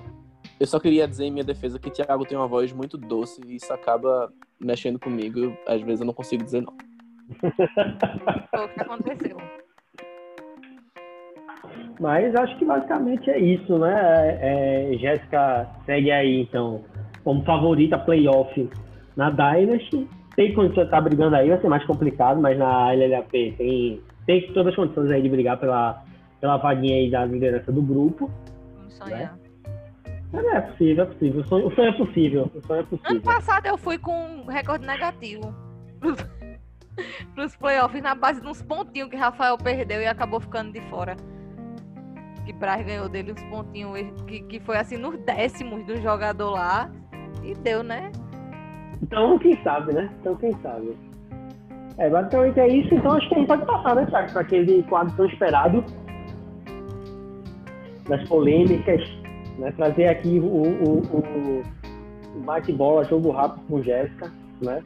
Eu 0.57 0.67
só 0.67 0.79
queria 0.79 1.05
dizer 1.07 1.25
em 1.25 1.31
minha 1.31 1.43
defesa 1.43 1.77
que 1.77 1.89
Thiago 1.89 2.25
tem 2.25 2.37
uma 2.37 2.47
voz 2.47 2.71
muito 2.71 2.97
doce 2.97 3.41
e 3.45 3.55
isso 3.57 3.73
acaba 3.73 4.31
mexendo 4.59 4.97
comigo. 4.97 5.53
Às 5.67 5.81
vezes 5.81 5.99
eu 5.99 6.05
não 6.05 6.13
consigo 6.13 6.43
dizer 6.43 6.61
não. 6.61 6.73
Foi 7.39 8.65
o 8.65 8.69
que 8.69 8.81
aconteceu. 8.81 9.37
Mas 11.99 12.35
acho 12.35 12.57
que 12.57 12.65
basicamente 12.65 13.29
é 13.29 13.39
isso, 13.39 13.77
né? 13.77 13.93
É, 14.41 14.93
é, 14.93 14.97
Jéssica 14.97 15.67
segue 15.85 16.11
aí, 16.11 16.41
então, 16.41 16.83
como 17.23 17.43
favorita 17.45 17.97
playoff 17.97 18.69
na 19.15 19.29
Dynasty. 19.29 20.07
Tem 20.35 20.53
condições 20.53 20.81
de 20.81 20.85
estar 20.87 20.99
brigando 21.01 21.35
aí, 21.37 21.47
vai 21.49 21.61
ser 21.61 21.69
mais 21.69 21.85
complicado, 21.85 22.41
mas 22.41 22.57
na 22.57 22.91
LLAP 22.91 23.31
tem, 23.31 24.01
tem 24.25 24.41
todas 24.53 24.67
as 24.67 24.75
condições 24.75 25.09
aí 25.09 25.21
de 25.21 25.29
brigar 25.29 25.57
pela, 25.57 26.03
pela 26.41 26.57
vaguinha 26.57 26.97
aí 26.97 27.09
da 27.09 27.23
liderança 27.25 27.71
do 27.71 27.81
grupo. 27.81 28.29
Vamos 28.75 28.93
sonhar. 28.95 29.37
Mas 30.33 30.45
é 30.45 30.59
possível, 30.59 31.03
é 31.03 31.07
possível. 31.07 31.39
O 31.41 31.47
sonho, 31.47 31.67
o 31.67 31.71
sonho 31.73 31.87
é 31.87 31.91
possível. 31.93 32.51
O 32.53 32.61
sonho 32.67 32.79
é 32.79 32.81
Ano 32.81 32.87
possível. 32.89 33.21
passado 33.21 33.65
eu 33.67 33.77
fui 33.77 33.97
com 33.97 34.11
um 34.11 34.45
recorde 34.47 34.85
negativo. 34.85 35.55
Para 37.33 37.45
os 37.45 37.55
playoffs 37.55 38.01
na 38.01 38.15
base 38.15 38.39
de 38.41 38.47
uns 38.47 38.61
pontinhos 38.61 39.09
que 39.09 39.15
Rafael 39.15 39.57
perdeu 39.57 40.01
e 40.01 40.07
acabou 40.07 40.39
ficando 40.39 40.71
de 40.71 40.81
fora. 40.89 41.15
Que 42.45 42.53
Braz 42.53 42.85
ganhou 42.85 43.09
dele 43.09 43.33
uns 43.33 43.43
pontinhos 43.43 44.21
que, 44.27 44.41
que 44.43 44.59
foi 44.59 44.77
assim 44.77 44.97
nos 44.97 45.17
décimos 45.19 45.85
do 45.85 45.99
jogador 46.01 46.51
lá. 46.51 46.89
E 47.43 47.53
deu, 47.55 47.83
né? 47.83 48.11
Então, 49.01 49.37
quem 49.39 49.61
sabe, 49.63 49.93
né? 49.93 50.09
Então, 50.21 50.35
quem 50.35 50.51
sabe. 50.61 50.97
É, 51.97 52.09
basicamente 52.09 52.59
é 52.59 52.67
isso. 52.67 52.93
Então, 52.93 53.11
acho 53.13 53.27
que 53.29 53.35
a 53.35 53.37
gente 53.39 53.47
pode 53.47 53.65
passar, 53.65 53.95
né, 53.95 54.05
Thiago, 54.05 54.31
para 54.31 54.41
aquele 54.41 54.83
quadro 54.83 55.15
tão 55.15 55.25
esperado 55.25 55.83
das 58.07 58.27
polêmicas, 58.27 59.01
né? 59.57 59.71
Trazer 59.73 60.07
aqui 60.07 60.39
o, 60.39 60.45
o, 60.45 60.99
o- 61.01 61.63
o 62.35 62.39
bate-bola, 62.41 63.03
jogo 63.05 63.31
rápido 63.31 63.65
com 63.67 63.81
Jéssica, 63.81 64.31
né? 64.61 64.83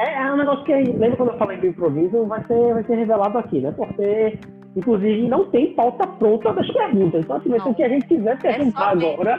É, 0.00 0.14
é 0.22 0.32
um 0.32 0.36
negócio 0.38 0.64
que, 0.64 0.72
lembra 0.72 1.16
quando 1.16 1.32
eu 1.32 1.36
falei 1.38 1.58
do 1.58 1.66
improviso, 1.66 2.24
vai 2.24 2.42
ser, 2.46 2.72
vai 2.72 2.82
ser 2.84 2.94
revelado 2.94 3.36
aqui, 3.36 3.60
né? 3.60 3.70
Porque, 3.76 4.38
inclusive, 4.74 5.28
não 5.28 5.44
tem 5.50 5.74
pauta 5.74 6.06
pronta 6.06 6.54
das 6.54 6.66
perguntas. 6.72 7.22
Então, 7.22 7.36
assim, 7.36 7.50
vai 7.50 7.58
ser 7.60 7.64
Não. 7.66 7.72
o 7.72 7.74
que 7.74 7.82
a 7.82 7.88
gente 7.90 8.06
quiser 8.06 8.38
perguntar 8.38 8.96
ver. 8.96 9.12
agora. 9.12 9.38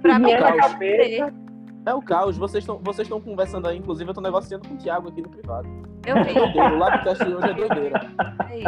Pra 0.00 0.18
mim, 0.18 0.32
na 0.32 0.38
caos. 0.38 0.72
cabeça, 0.72 1.34
É 1.84 1.94
o 1.94 2.00
caos, 2.00 2.38
vocês 2.38 2.62
estão 2.62 2.78
vocês 2.82 3.06
estão 3.06 3.20
conversando 3.20 3.68
aí, 3.68 3.76
inclusive 3.76 4.08
eu 4.08 4.14
tô 4.14 4.20
negociando 4.22 4.66
com 4.66 4.74
o 4.74 4.78
Thiago 4.78 5.08
aqui 5.08 5.20
no 5.20 5.28
privado. 5.28 5.68
eu 6.06 6.24
vi. 6.24 6.32
Doideira, 6.32 6.74
o 6.74 6.78
Labcast 6.78 7.24
de 7.24 7.34
hoje 7.34 7.50
é 7.50 7.54
doideira. 7.54 8.00
Aí. 8.38 8.64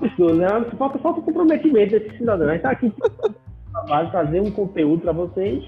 absurdo, 0.00 0.34
né? 0.36 0.48
Falta, 0.76 0.98
falta 0.98 1.20
comprometimento 1.20 1.92
desse 1.92 2.16
cidadão. 2.18 2.48
A 2.48 2.52
gente 2.52 2.62
tá 2.62 2.70
aqui 2.70 2.92
para 3.86 4.06
trazer 4.06 4.40
um 4.40 4.50
conteúdo 4.50 5.02
para 5.02 5.12
vocês 5.12 5.64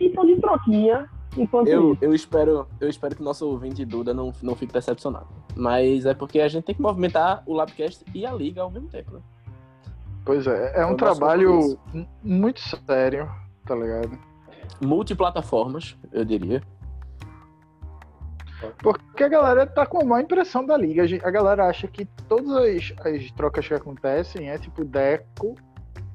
então 0.00 0.24
de 0.26 0.36
troquinha 0.40 1.08
enquanto 1.36 1.68
Eu, 1.68 1.96
eu, 2.00 2.14
espero, 2.14 2.66
eu 2.80 2.88
espero 2.88 3.14
que 3.14 3.20
o 3.20 3.24
nosso 3.24 3.48
ouvinte 3.48 3.84
Duda 3.84 4.12
não, 4.14 4.32
não 4.42 4.54
fique 4.54 4.72
decepcionado. 4.72 5.28
Mas 5.54 6.06
é 6.06 6.14
porque 6.14 6.40
a 6.40 6.48
gente 6.48 6.64
tem 6.64 6.74
que 6.74 6.82
movimentar 6.82 7.42
o 7.46 7.54
Labcast 7.54 8.04
e 8.14 8.26
a 8.26 8.32
Liga 8.32 8.62
ao 8.62 8.70
mesmo 8.70 8.88
tempo, 8.88 9.12
né? 9.12 9.20
Pois 10.24 10.46
é, 10.46 10.72
é 10.74 10.80
É 10.80 10.86
um 10.86 10.96
trabalho 10.96 11.78
muito 12.22 12.60
sério, 12.60 13.30
tá 13.64 13.74
ligado? 13.74 14.18
Multiplataformas, 14.80 15.96
eu 16.12 16.24
diria. 16.24 16.62
Porque 18.82 19.22
a 19.22 19.28
galera 19.28 19.66
tá 19.66 19.86
com 19.86 20.00
a 20.00 20.04
má 20.04 20.20
impressão 20.20 20.64
da 20.64 20.76
liga. 20.76 21.04
A 21.22 21.30
galera 21.30 21.68
acha 21.68 21.86
que 21.86 22.06
todas 22.26 22.50
as, 22.50 22.94
as 23.06 23.30
trocas 23.32 23.68
que 23.68 23.74
acontecem 23.74 24.50
é 24.50 24.58
tipo 24.58 24.84
Deco 24.84 25.54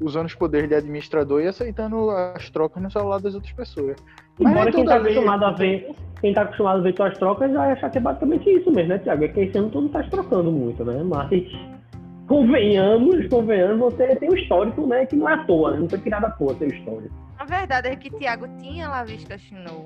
usando 0.02 0.26
os 0.26 0.36
poderes 0.36 0.68
de 0.68 0.76
administrador 0.76 1.42
e 1.42 1.48
aceitando 1.48 2.10
as 2.10 2.50
trocas 2.50 2.82
no 2.82 2.92
celular 2.92 3.20
das 3.20 3.36
outras 3.36 3.54
pessoas. 3.54 3.96
Mas 4.40 4.52
Embora 4.52 4.66
nem 4.66 4.74
quem 4.74 4.86
tá 4.86 4.96
acostumado 4.96 5.46
a 5.46 5.52
ver, 5.52 5.96
quem 6.20 6.34
tá 6.34 6.42
acostumado 6.42 6.80
a 6.80 6.82
ver 6.82 6.96
suas 6.96 7.18
trocas 7.18 7.52
vai 7.52 7.72
achar 7.72 7.90
que 7.90 7.98
é 7.98 8.02
basicamente 8.02 8.50
isso 8.50 8.72
mesmo, 8.72 8.90
né, 8.90 8.98
Thiago? 9.00 9.24
É 9.24 9.28
que 9.28 9.40
esse 9.42 9.58
ano 9.58 9.70
tu 9.70 9.82
não 9.82 9.90
tá 9.90 10.04
trocando 10.04 10.52
muito, 10.52 10.84
né? 10.84 11.04
Mas 11.04 11.46
convenhamos, 12.28 13.28
convenhamos, 13.28 13.94
você 13.94 14.16
tem 14.16 14.30
um 14.30 14.36
histórico, 14.36 14.88
né, 14.88 15.06
que 15.06 15.16
não 15.16 15.28
é 15.28 15.34
à 15.34 15.44
toa, 15.44 15.72
né? 15.72 15.80
não 15.80 15.90
foi 15.90 16.00
tirado 16.00 16.26
à 16.26 16.32
toa 16.32 16.56
seu 16.56 16.68
histórico. 16.68 17.14
A 17.38 17.44
verdade 17.44 17.90
é 17.90 17.96
que 17.96 18.10
Thiago 18.10 18.48
tinha 18.58 18.88
Lavisca 18.88 19.38
Chinou, 19.38 19.86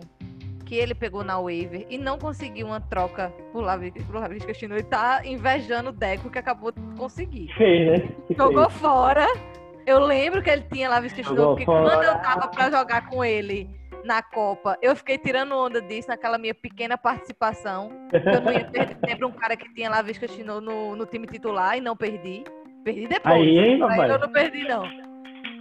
que 0.63 0.75
ele 0.75 0.93
pegou 0.93 1.23
na 1.23 1.39
waiver 1.39 1.85
e 1.89 1.97
não 1.97 2.19
conseguiu 2.19 2.67
uma 2.67 2.79
troca 2.79 3.33
por 3.51 3.63
Lavisca, 3.63 4.53
Chinou 4.53 4.77
e 4.77 4.83
tá 4.83 5.21
invejando 5.25 5.89
o 5.89 5.93
Deco 5.93 6.29
que 6.29 6.37
acabou 6.37 6.71
de 6.71 6.79
conseguir. 6.97 7.51
Fez, 7.57 8.03
né? 8.03 8.09
Jogou 8.37 8.69
fora. 8.69 9.25
Eu 9.85 9.99
lembro 9.99 10.41
que 10.41 10.49
ele 10.49 10.63
tinha 10.71 10.89
Lavisca 10.89 11.21
Chinou, 11.21 11.35
Jogou 11.35 11.55
porque 11.55 11.65
quando 11.65 12.03
eu 12.03 12.19
tava 12.19 12.47
pra 12.47 12.71
jogar 12.71 13.07
com 13.07 13.23
ele 13.23 13.69
na 14.03 14.21
Copa, 14.21 14.77
eu 14.81 14.95
fiquei 14.95 15.17
tirando 15.17 15.55
onda 15.55 15.81
disso 15.81 16.07
naquela 16.07 16.37
minha 16.37 16.53
pequena 16.53 16.97
participação. 16.97 17.89
Eu 18.11 18.41
não 18.41 18.51
ia 18.51 18.65
perder 18.65 18.95
tempo 18.95 19.27
um 19.27 19.31
cara 19.31 19.55
que 19.55 19.71
tinha 19.73 19.89
Lavisca 19.89 20.27
Chinou 20.27 20.59
no, 20.59 20.95
no 20.95 21.05
time 21.05 21.27
titular 21.27 21.77
e 21.77 21.81
não 21.81 21.95
perdi. 21.95 22.43
Perdi 22.83 23.07
depois. 23.07 23.35
Aí, 23.35 23.57
hein, 23.57 23.79
Aí 23.83 24.09
eu 24.09 24.19
não 24.19 24.29
perdi, 24.29 24.67
não. 24.67 24.83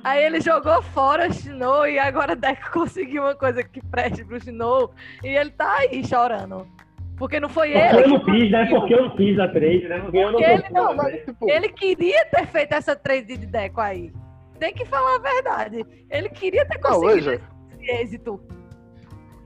Aí 0.05 0.23
ele 0.23 0.41
jogou 0.41 0.83
fora 0.83 1.29
o 1.29 1.33
Shinou 1.33 1.87
e 1.87 1.99
agora 1.99 2.37
Deco 2.37 2.71
conseguiu 2.71 3.23
uma 3.23 3.35
coisa 3.35 3.63
que 3.63 3.81
preste 3.87 4.25
pro 4.25 4.39
Shinou 4.39 4.93
e 5.23 5.29
ele 5.29 5.51
tá 5.51 5.77
aí 5.79 6.07
chorando. 6.07 6.67
Porque 7.17 7.39
não 7.39 7.49
foi 7.49 7.73
Porque 7.73 7.87
ele. 7.97 8.05
eu 8.05 8.09
não 8.09 8.25
fiz, 8.25 8.51
né? 8.51 8.67
Porque 8.67 8.95
eu 8.95 9.03
não 9.09 9.17
fiz 9.17 9.39
a 9.39 9.49
trade, 9.49 9.89
né? 9.89 9.99
Porque 10.01 10.19
eu 10.19 10.33
não 10.33 10.39
Porque 10.41 10.45
ele 10.51 10.65
não- 10.71 10.97
Mas, 10.97 11.25
tipo, 11.25 11.49
Ele 11.51 11.69
queria 11.69 12.25
ter 12.27 12.47
feito 12.49 12.73
essa 12.75 12.97
trade 12.97 13.37
de 13.37 13.47
Deco 13.47 13.81
aí. 13.81 14.13
Tem 14.59 14.75
que 14.75 14.85
falar 14.85 15.17
a 15.17 15.19
verdade. 15.19 15.85
Ele 16.11 16.29
queria 16.29 16.67
ter 16.67 16.79
Não, 16.81 16.91
conseguido 16.91 17.15
veja. 17.31 17.41
esse 17.81 17.91
êxito. 18.03 18.41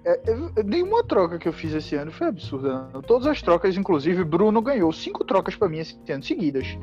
é, 0.07 0.13
é, 0.13 0.63
nenhuma 0.65 1.05
troca 1.05 1.39
que 1.39 1.47
eu 1.49 1.53
fiz 1.53 1.75
esse 1.75 1.95
ano 1.95 2.11
foi 2.11 2.29
absurda. 2.29 2.89
não. 2.93 3.03
Todas 3.03 3.27
as 3.27 3.43
trocas, 3.43 3.77
inclusive, 3.77 4.25
Bruno 4.25 4.63
ganhou 4.63 4.91
cinco 4.93 5.23
trocas 5.25 5.55
pra 5.55 5.69
mim 5.69 5.79
esse 5.79 5.99
ano 6.11 6.23
seguidas. 6.23 6.79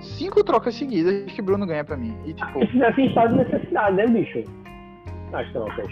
Cinco 0.00 0.42
trocas 0.44 0.74
seguidas 0.74 1.30
que 1.32 1.42
Bruno 1.42 1.66
ganha 1.66 1.84
pra 1.84 1.96
mim. 1.96 2.16
E 2.24 2.32
tipo, 2.32 2.62
Isso 2.64 2.84
assim 2.84 3.06
estado 3.06 3.36
de 3.36 3.44
necessidade, 3.44 3.96
né, 3.96 4.06
bicho? 4.06 4.44
As 5.32 5.50
trocas. 5.52 5.86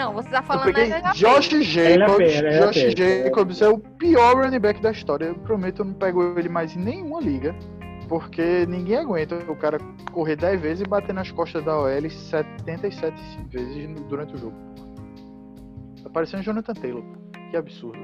Não, 0.00 0.14
você 0.14 0.30
tá 0.30 0.42
falando 0.42 0.72
da. 0.72 1.12
Josh 1.12 1.48
Jacobs. 1.50 1.76
LHP, 1.76 2.58
Josh 2.58 2.76
LHP. 2.76 3.22
Jacobs 3.24 3.60
é 3.60 3.68
o 3.68 3.78
pior 3.78 4.36
running 4.42 4.58
back 4.58 4.80
da 4.80 4.90
história. 4.92 5.26
Eu 5.26 5.34
prometo, 5.34 5.80
eu 5.80 5.84
não 5.84 5.92
pego 5.92 6.38
ele 6.38 6.48
mais 6.48 6.74
em 6.74 6.80
nenhuma 6.80 7.20
liga. 7.20 7.54
Porque 8.08 8.64
ninguém 8.66 8.96
aguenta 8.96 9.36
o 9.48 9.54
cara 9.54 9.78
correr 10.10 10.36
10 10.36 10.60
vezes 10.60 10.80
e 10.80 10.88
bater 10.88 11.12
nas 11.14 11.30
costas 11.30 11.62
da 11.64 11.78
OL 11.78 12.10
77 12.10 13.14
vezes 13.50 13.88
durante 14.08 14.34
o 14.34 14.38
jogo. 14.38 14.56
Tá 16.02 16.10
parecendo 16.10 16.42
Jonathan 16.42 16.72
Taylor. 16.72 17.04
Que 17.50 17.56
absurdo. 17.56 18.00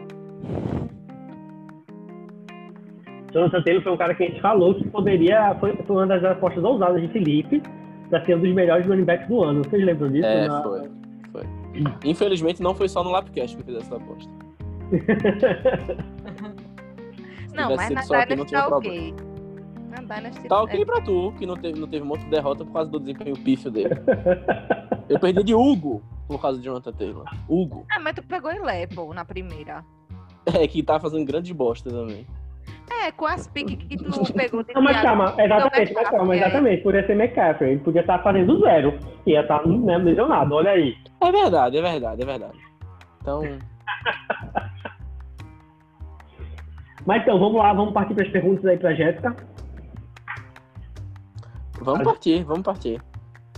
Jonathan 3.32 3.62
Taylor 3.62 3.82
foi 3.82 3.92
um 3.92 3.96
cara 3.96 4.14
que 4.14 4.22
a 4.22 4.26
gente 4.28 4.40
falou 4.40 4.74
que 4.74 4.86
poderia. 4.90 5.56
Foi, 5.58 5.74
foi 5.74 5.96
uma 5.96 6.06
das 6.06 6.22
apostas 6.24 6.62
ousadas 6.62 7.00
de 7.00 7.08
Felipe 7.08 7.60
pra 8.10 8.24
ser 8.24 8.36
um 8.36 8.40
dos 8.40 8.54
melhores 8.54 8.86
running 8.86 9.04
backs 9.04 9.26
do 9.28 9.42
ano. 9.42 9.64
Vocês 9.64 9.84
lembram 9.84 10.10
disso? 10.12 10.26
É, 10.28 10.46
Na- 10.46 10.62
foi. 10.62 11.05
Infelizmente 12.04 12.62
não 12.62 12.74
foi 12.74 12.88
só 12.88 13.02
no 13.04 13.10
Lapcast 13.10 13.56
que 13.56 13.62
eu 13.62 13.66
fiz 13.66 13.76
essa 13.86 13.96
aposta. 13.96 14.30
Não, 17.56 17.74
mas 17.74 17.90
na 17.90 18.02
não 18.02 18.06
Dynasty 18.06 18.44
tinha 18.46 18.60
tá 18.60 18.66
problema. 18.66 18.76
ok. 18.76 19.14
Na 19.88 20.14
Dynasty 20.16 20.48
Tá 20.48 20.56
é- 20.56 20.58
ok 20.58 20.84
pra 20.84 21.00
tu, 21.00 21.32
que 21.38 21.46
não 21.46 21.56
teve, 21.56 21.80
não 21.80 21.88
teve 21.88 22.04
um 22.04 22.08
monte 22.08 22.20
de 22.24 22.30
derrota 22.30 22.64
por 22.66 22.72
causa 22.72 22.90
do 22.90 23.00
desempenho 23.00 23.34
pífio 23.38 23.70
dele. 23.70 23.94
Eu 25.08 25.18
perdi 25.18 25.42
de 25.42 25.54
Hugo 25.54 26.02
por 26.28 26.40
causa 26.40 26.58
de 26.58 26.64
Jonathan 26.64 26.92
Taylor. 26.92 27.24
Hugo. 27.48 27.86
Ah, 27.90 27.98
mas 28.00 28.14
tu 28.14 28.22
pegou 28.24 28.50
ele, 28.50 28.86
pô, 28.94 29.14
na 29.14 29.24
primeira. 29.24 29.82
É, 30.44 30.66
que 30.68 30.82
tá 30.82 31.00
fazendo 31.00 31.24
grande 31.24 31.54
bosta 31.54 31.88
também. 31.88 32.26
É, 33.04 33.10
com 33.12 33.26
as 33.26 33.46
piques 33.48 33.76
que 33.88 33.96
tu 33.96 34.04
pegou 34.34 34.62
de 34.62 34.74
Não, 34.74 34.82
mas 34.82 35.00
calma, 35.00 35.34
exatamente, 35.38 35.92
mas 35.94 36.08
calma, 36.08 36.34
McCaffrey, 36.34 36.38
exatamente. 36.40 36.82
Podia 36.82 37.06
ser 37.06 37.12
McCaffrey. 37.12 37.70
Ele 37.72 37.80
podia 37.80 38.00
estar 38.00 38.18
fazendo 38.22 38.60
zero. 38.60 38.98
Ia 39.26 39.40
estar 39.40 39.66
né, 39.66 39.96
lesionado, 39.98 40.54
olha 40.54 40.70
aí. 40.72 40.94
É 41.26 41.32
verdade, 41.32 41.76
é 41.78 41.82
verdade, 41.82 42.22
é 42.22 42.26
verdade. 42.26 42.58
Então, 43.20 43.42
Mas 47.06 47.22
então, 47.22 47.38
vamos 47.38 47.58
lá, 47.58 47.72
vamos 47.72 47.92
partir 47.94 48.14
para 48.14 48.24
as 48.24 48.30
perguntas 48.30 48.64
aí 48.66 48.76
pra 48.78 48.92
Jéssica. 48.94 49.34
vamos 51.80 52.02
partir, 52.04 52.42
vamos 52.44 52.62
partir. 52.62 53.00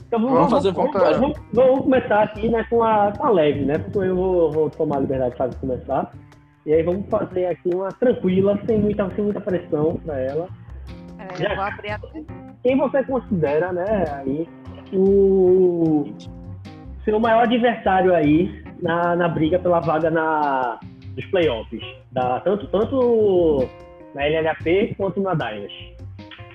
Então 0.07 0.21
Vamos 0.21 0.51
fazer- 0.51 0.73
vamos, 0.73 0.93
vamos- 0.93 1.19
vamos- 1.19 1.39
vamos 1.53 1.81
começar 1.83 2.23
aqui 2.23 2.49
né, 2.49 2.65
com, 2.71 2.83
a, 2.83 3.13
a 3.21 3.31
leve, 3.31 3.65
né? 3.67 3.77
Porque 3.79 3.99
eu 3.99 4.17
vou, 4.17 4.51
vou 4.53 4.71
tomar 4.71 4.97
a 4.97 5.01
liberdade 5.01 5.33
de 5.33 5.37
fazer 5.39 5.57
começar. 5.59 6.11
E 6.65 6.73
aí 6.73 6.83
vamos 6.83 7.07
fazer 7.09 7.47
aqui 7.47 7.69
uma 7.75 7.93
tranquila, 7.93 8.59
sem 8.67 8.79
muita, 8.79 9.09
sem 9.15 9.25
muita 9.25 9.41
pressão 9.41 9.97
para 10.05 10.19
ela. 10.19 10.49
É, 11.19 11.51
eu 11.53 11.57
vou 11.57 11.65
abrir 11.65 11.91
a... 11.91 12.01
Quem 12.63 12.77
você 12.79 13.03
considera, 13.05 13.73
né, 13.73 14.05
aí, 14.17 14.49
o 14.93 16.05
seu 17.09 17.19
maior 17.19 17.45
adversário 17.45 18.15
aí 18.15 18.63
na, 18.83 19.17
na 19.17 19.29
briga 19.29 19.59
pela 19.59 19.81
vaga 19.81 20.11
na, 20.11 20.79
dos 21.15 21.25
playoffs? 21.27 21.83
Da, 22.13 22.41
tanto, 22.41 22.67
tanto 22.67 23.67
na 24.15 24.27
LLAP 24.27 24.95
quanto 24.95 25.19
na 25.23 25.33
Dynasty. 25.33 25.97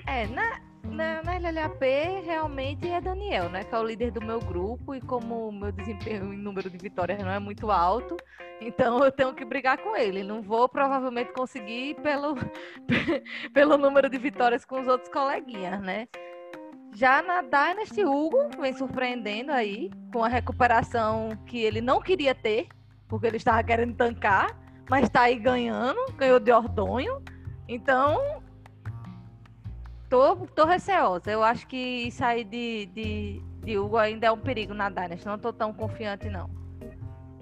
É, 0.06 0.28
na, 0.28 0.60
na, 0.84 1.22
na 1.24 1.38
LLAP 1.38 1.82
realmente 2.24 2.88
é 2.88 3.00
Daniel, 3.00 3.48
né? 3.48 3.64
Que 3.64 3.74
é 3.74 3.78
o 3.78 3.82
líder 3.82 4.12
do 4.12 4.24
meu 4.24 4.38
grupo 4.38 4.94
e 4.94 5.00
como 5.00 5.48
o 5.48 5.52
meu 5.52 5.72
desempenho 5.72 6.32
em 6.32 6.38
número 6.38 6.70
de 6.70 6.78
vitórias 6.78 7.20
não 7.20 7.32
é 7.32 7.40
muito 7.40 7.72
alto, 7.72 8.16
então 8.60 9.02
eu 9.04 9.10
tenho 9.10 9.34
que 9.34 9.44
brigar 9.44 9.78
com 9.78 9.96
ele. 9.96 10.22
Não 10.22 10.40
vou 10.40 10.68
provavelmente 10.68 11.32
conseguir 11.32 11.96
pelo, 11.96 12.36
pelo 13.52 13.76
número 13.76 14.08
de 14.08 14.18
vitórias 14.18 14.64
com 14.64 14.80
os 14.80 14.86
outros 14.86 15.10
coleguinhas, 15.10 15.80
né? 15.80 16.06
Já 16.94 17.22
na 17.22 17.42
Dynasty, 17.42 18.04
Hugo 18.04 18.50
vem 18.60 18.72
surpreendendo 18.72 19.50
aí, 19.50 19.90
com 20.12 20.22
a 20.22 20.28
recuperação 20.28 21.30
que 21.46 21.58
ele 21.58 21.80
não 21.80 22.00
queria 22.00 22.34
ter, 22.34 22.68
porque 23.08 23.26
ele 23.26 23.36
estava 23.36 23.62
querendo 23.64 23.94
tancar, 23.96 24.56
mas 24.88 25.04
está 25.04 25.22
aí 25.22 25.36
ganhando, 25.36 25.98
ganhou 26.16 26.38
de 26.38 26.52
Ordonho. 26.52 27.20
Então, 27.68 28.42
Tô, 30.08 30.36
tô 30.54 30.64
receosa. 30.64 31.28
Eu 31.30 31.42
acho 31.42 31.66
que 31.66 32.08
sair 32.12 32.44
de, 32.44 32.86
de, 32.94 33.42
de 33.64 33.76
Hugo 33.78 33.96
ainda 33.96 34.26
é 34.28 34.30
um 34.30 34.38
perigo 34.38 34.72
na 34.72 34.88
Dynasty. 34.88 35.26
Não 35.26 35.38
tô 35.38 35.52
tão 35.52 35.72
confiante, 35.72 36.28
não. 36.28 36.48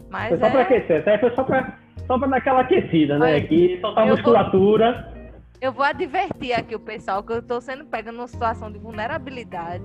Mas 0.08 0.28
Foi 0.30 0.38
só 0.38 0.46
é, 0.58 0.62
aquecer, 0.62 1.00
essa 1.00 1.10
aí 1.10 1.18
foi 1.18 1.34
só 1.34 1.44
pra, 1.44 1.76
só 2.06 2.18
pra 2.18 2.28
dar 2.28 2.36
aquela 2.38 2.60
aquecida, 2.60 3.18
né? 3.18 3.32
Aí, 3.34 3.46
Que 3.46 3.78
soltar 3.80 4.04
a 4.04 4.06
vou- 4.06 4.16
musculatura. 4.16 5.12
Eu 5.62 5.70
vou 5.72 5.84
advertir 5.84 6.52
aqui 6.52 6.74
o 6.74 6.80
pessoal 6.80 7.22
que 7.22 7.32
eu 7.32 7.40
tô 7.40 7.60
sendo 7.60 7.84
pega 7.86 8.10
numa 8.10 8.26
situação 8.26 8.70
de 8.70 8.80
vulnerabilidade. 8.80 9.84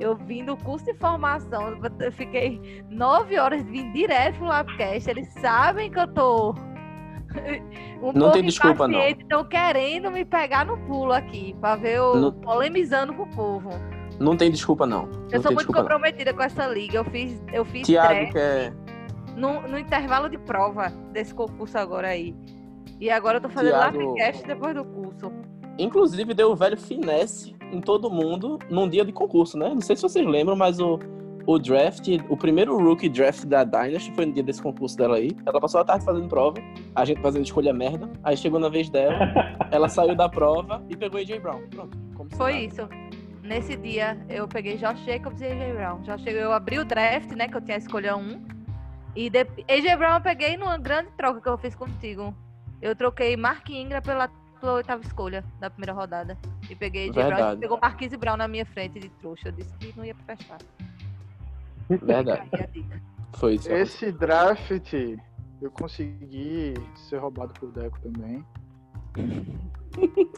Eu 0.00 0.16
vim 0.16 0.42
do 0.42 0.56
curso 0.56 0.86
de 0.86 0.94
formação, 0.94 1.78
eu 2.00 2.10
fiquei 2.10 2.82
nove 2.88 3.38
horas 3.38 3.62
vindo 3.64 3.92
direto 3.92 4.38
pro 4.38 4.46
Labcast. 4.46 5.10
Eles 5.10 5.28
sabem 5.34 5.90
que 5.90 6.00
eu 6.00 6.08
tô 6.08 6.54
um 8.02 8.06
Não 8.06 8.12
pouco 8.12 8.32
tem 8.32 8.42
desculpa, 8.44 8.88
não. 8.88 8.98
Estão 9.00 9.44
querendo 9.44 10.10
me 10.10 10.24
pegar 10.24 10.64
no 10.64 10.78
pulo 10.86 11.12
aqui, 11.12 11.54
pra 11.60 11.76
ver 11.76 11.96
eu 11.98 12.16
Não- 12.16 12.32
polemizando 12.32 13.12
com 13.12 13.24
o 13.24 13.30
povo. 13.36 13.68
Não 14.18 14.34
tem 14.34 14.50
desculpa, 14.50 14.86
não. 14.86 15.02
Eu 15.02 15.08
não 15.08 15.10
sou 15.12 15.28
tem 15.28 15.40
muito 15.54 15.56
desculpa, 15.58 15.78
não. 15.82 15.82
comprometida 15.88 16.32
com 16.32 16.42
essa 16.42 16.66
liga. 16.66 16.96
Eu 16.98 17.04
fiz, 17.04 17.42
eu 17.52 17.64
fiz 17.66 17.86
Tiago 17.86 18.08
pré 18.08 18.26
quer. 18.32 18.72
no, 19.36 19.60
no 19.68 19.78
intervalo 19.78 20.30
de 20.30 20.38
prova 20.38 20.88
desse 21.12 21.34
concurso 21.34 21.76
agora 21.76 22.08
aí. 22.08 22.34
E 23.02 23.10
agora 23.10 23.38
eu 23.38 23.40
tô 23.40 23.48
fazendo 23.48 23.72
Thiago- 23.72 24.10
Lapcast 24.10 24.46
depois 24.46 24.74
do 24.76 24.84
curso. 24.84 25.32
Inclusive, 25.76 26.32
deu 26.34 26.52
o 26.52 26.54
velho 26.54 26.76
finesse 26.76 27.52
em 27.72 27.80
todo 27.80 28.08
mundo 28.08 28.60
num 28.70 28.88
dia 28.88 29.04
de 29.04 29.10
concurso, 29.10 29.58
né? 29.58 29.70
Não 29.70 29.80
sei 29.80 29.96
se 29.96 30.02
vocês 30.02 30.24
lembram, 30.24 30.54
mas 30.54 30.78
o, 30.78 31.00
o 31.44 31.58
draft, 31.58 32.06
o 32.28 32.36
primeiro 32.36 32.78
rookie 32.78 33.08
draft 33.08 33.44
da 33.44 33.64
Dynasty 33.64 34.14
foi 34.14 34.26
no 34.26 34.32
dia 34.32 34.44
desse 34.44 34.62
concurso 34.62 34.96
dela 34.96 35.16
aí. 35.16 35.32
Ela 35.44 35.60
passou 35.60 35.80
a 35.80 35.84
tarde 35.84 36.04
fazendo 36.04 36.28
prova, 36.28 36.58
a 36.94 37.04
gente 37.04 37.20
fazendo 37.20 37.44
escolha 37.44 37.72
merda. 37.72 38.08
Aí 38.22 38.36
chegou 38.36 38.60
na 38.60 38.68
vez 38.68 38.88
dela, 38.88 39.18
ela 39.72 39.88
saiu 39.88 40.14
da 40.14 40.28
prova 40.28 40.80
e 40.88 40.96
pegou 40.96 41.18
AJ 41.18 41.40
Brown. 41.40 41.60
Pronto. 41.70 41.98
Foi 42.36 42.52
nada. 42.52 42.64
isso. 42.64 42.88
Nesse 43.42 43.76
dia 43.78 44.16
eu 44.28 44.46
peguei 44.46 44.76
Josh 44.76 45.00
Jacobs 45.04 45.40
e 45.40 45.46
AJ 45.46 45.74
Brown. 45.74 46.02
Josh, 46.02 46.24
eu 46.28 46.52
abri 46.52 46.78
o 46.78 46.84
draft, 46.84 47.32
né? 47.32 47.48
Que 47.48 47.56
eu 47.56 47.60
tinha 47.62 47.78
escolha 47.78 48.16
um. 48.16 48.40
E 49.16 49.28
de... 49.28 49.40
AJ 49.68 49.96
Brown 49.98 50.14
eu 50.14 50.20
peguei 50.20 50.56
numa 50.56 50.78
grande 50.78 51.10
troca 51.16 51.40
que 51.40 51.48
eu 51.48 51.58
fiz 51.58 51.74
contigo. 51.74 52.32
Eu 52.82 52.94
troquei 52.96 53.36
Mark 53.36 53.70
Ingram 53.70 54.02
pela, 54.02 54.28
pela 54.60 54.72
oitava 54.74 55.00
escolha 55.02 55.44
da 55.60 55.70
primeira 55.70 55.92
rodada. 55.92 56.36
E 56.68 56.74
peguei 56.74 57.08
AJ 57.10 57.14
Brown. 57.14 57.52
E 57.54 57.56
pegou 57.58 57.78
Marquise 57.80 58.16
Brown 58.16 58.36
na 58.36 58.48
minha 58.48 58.66
frente 58.66 58.98
de 58.98 59.08
trouxa. 59.08 59.48
Eu 59.48 59.52
disse 59.52 59.72
que 59.78 59.96
não 59.96 60.04
ia 60.04 60.14
prestar. 60.26 60.58
Verdade. 61.88 62.42
Foi 63.34 63.54
isso. 63.54 63.70
Esse 63.70 64.10
draft 64.12 64.92
eu 65.60 65.70
consegui 65.70 66.74
ser 66.96 67.18
roubado 67.18 67.52
por 67.54 67.70
Deco 67.70 67.98
também. 68.00 68.44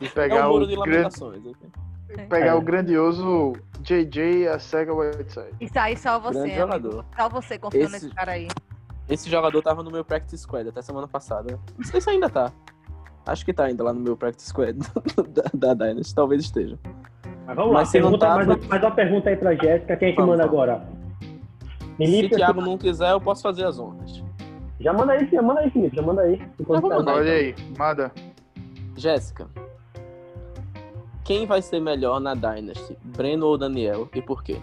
E 0.01 0.05
É 0.05 0.09
pegar 0.11 0.49
um 0.49 0.53
muro 0.53 0.65
o 0.65 0.69
de 0.69 0.77
lamentações. 0.77 1.45
ok? 1.47 1.71
Pegar 2.29 2.47
É. 2.49 2.55
o 2.55 2.61
grandioso 2.61 3.55
JJ 3.81 4.49
a 4.49 4.59
Sega 4.59 4.93
Whiteside. 4.95 5.57
Isso 5.61 5.79
aí 5.79 5.97
só 5.97 6.19
você. 6.21 6.55
Só 7.17 7.29
você 7.29 7.59
confiando 7.59 7.97
Esse- 7.97 8.05
nesse 8.07 8.15
cara 8.15 8.33
aí. 8.33 8.49
Esse 9.09 9.29
jogador 9.31 9.61
tava 9.63 9.83
no 9.83 9.91
meu 9.91 10.05
practice 10.05 10.39
squad 10.43 10.69
até 10.69 10.81
semana 10.83 11.07
passada. 11.07 11.59
Não 11.77 11.85
sei 11.85 12.01
se 12.01 12.09
ainda 12.11 12.29
tá. 12.31 12.53
Acho 13.27 13.45
que 13.45 13.53
tá 13.53 13.65
ainda 13.65 13.83
lá 13.85 13.93
no 13.93 14.01
meu 14.01 14.17
practice 14.17 14.49
squad 14.49 14.79
da, 15.55 15.75
da 15.75 15.87
Dynasty. 15.87 16.15
Talvez 16.15 16.43
esteja. 16.43 16.79
Mas 17.47 17.57
vamos 17.57 17.73
Mas 17.73 17.89
lá, 17.89 17.93
pergunta, 17.93 18.19
tá, 18.27 18.35
mais, 18.37 18.47
vamos- 18.47 18.67
mais 18.67 18.83
uma 18.83 18.91
pergunta 18.91 19.29
aí 19.31 19.37
pra 19.37 19.55
Jéssica. 19.55 19.97
Quem 19.97 20.09
é 20.09 20.13
que 20.13 20.17
Vamos, 20.21 20.37
manda 20.37 20.47
vamos. 20.47 20.63
agora? 20.63 20.89
Se 21.21 21.97
Felipe, 21.97 22.35
Thiago 22.37 22.61
não 22.61 22.77
quiser, 22.79 23.13
eu 23.13 23.21
posso 23.21 23.43
fazer 23.43 23.65
as 23.67 23.79
honras. 23.79 24.23
já 24.81 24.93
manda 24.93 25.13
aí, 25.13 25.29
já 25.31 25.43
manda 25.43 25.61
aí, 25.61 25.71
Felipe, 25.71 25.95
já 25.97 26.03
manda 26.03 26.23
aí. 26.23 26.43
Enquanto 26.59 26.81
vou 26.81 26.91
tá- 26.91 26.97
mandar. 26.97 27.15
Olha 27.15 27.33
aí, 27.33 27.55
manda. 27.79 28.11
Jéssica. 28.97 29.47
Quem 31.23 31.47
vai 31.47 31.63
ser 31.63 31.81
melhor 31.81 32.21
na 32.21 32.35
Dynasty? 32.35 32.99
Breno 33.03 33.47
ou 33.47 33.57
Daniel? 33.57 34.09
E 34.15 34.21
por 34.21 34.43
quê? 34.43 34.61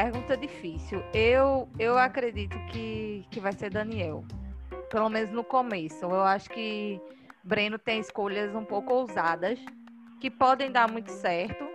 Pergunta 0.00 0.36
difícil. 0.36 1.02
Eu, 1.12 1.68
eu 1.76 1.98
acredito 1.98 2.56
que, 2.66 3.26
que 3.32 3.40
vai 3.40 3.50
ser 3.50 3.68
Daniel. 3.68 4.24
Pelo 4.88 5.08
menos 5.08 5.32
no 5.32 5.42
começo. 5.42 6.04
Eu 6.04 6.22
acho 6.22 6.48
que 6.50 7.00
Breno 7.42 7.80
tem 7.80 7.98
escolhas 7.98 8.54
um 8.54 8.64
pouco 8.64 8.94
ousadas, 8.94 9.58
que 10.20 10.30
podem 10.30 10.70
dar 10.70 10.88
muito 10.88 11.10
certo. 11.10 11.66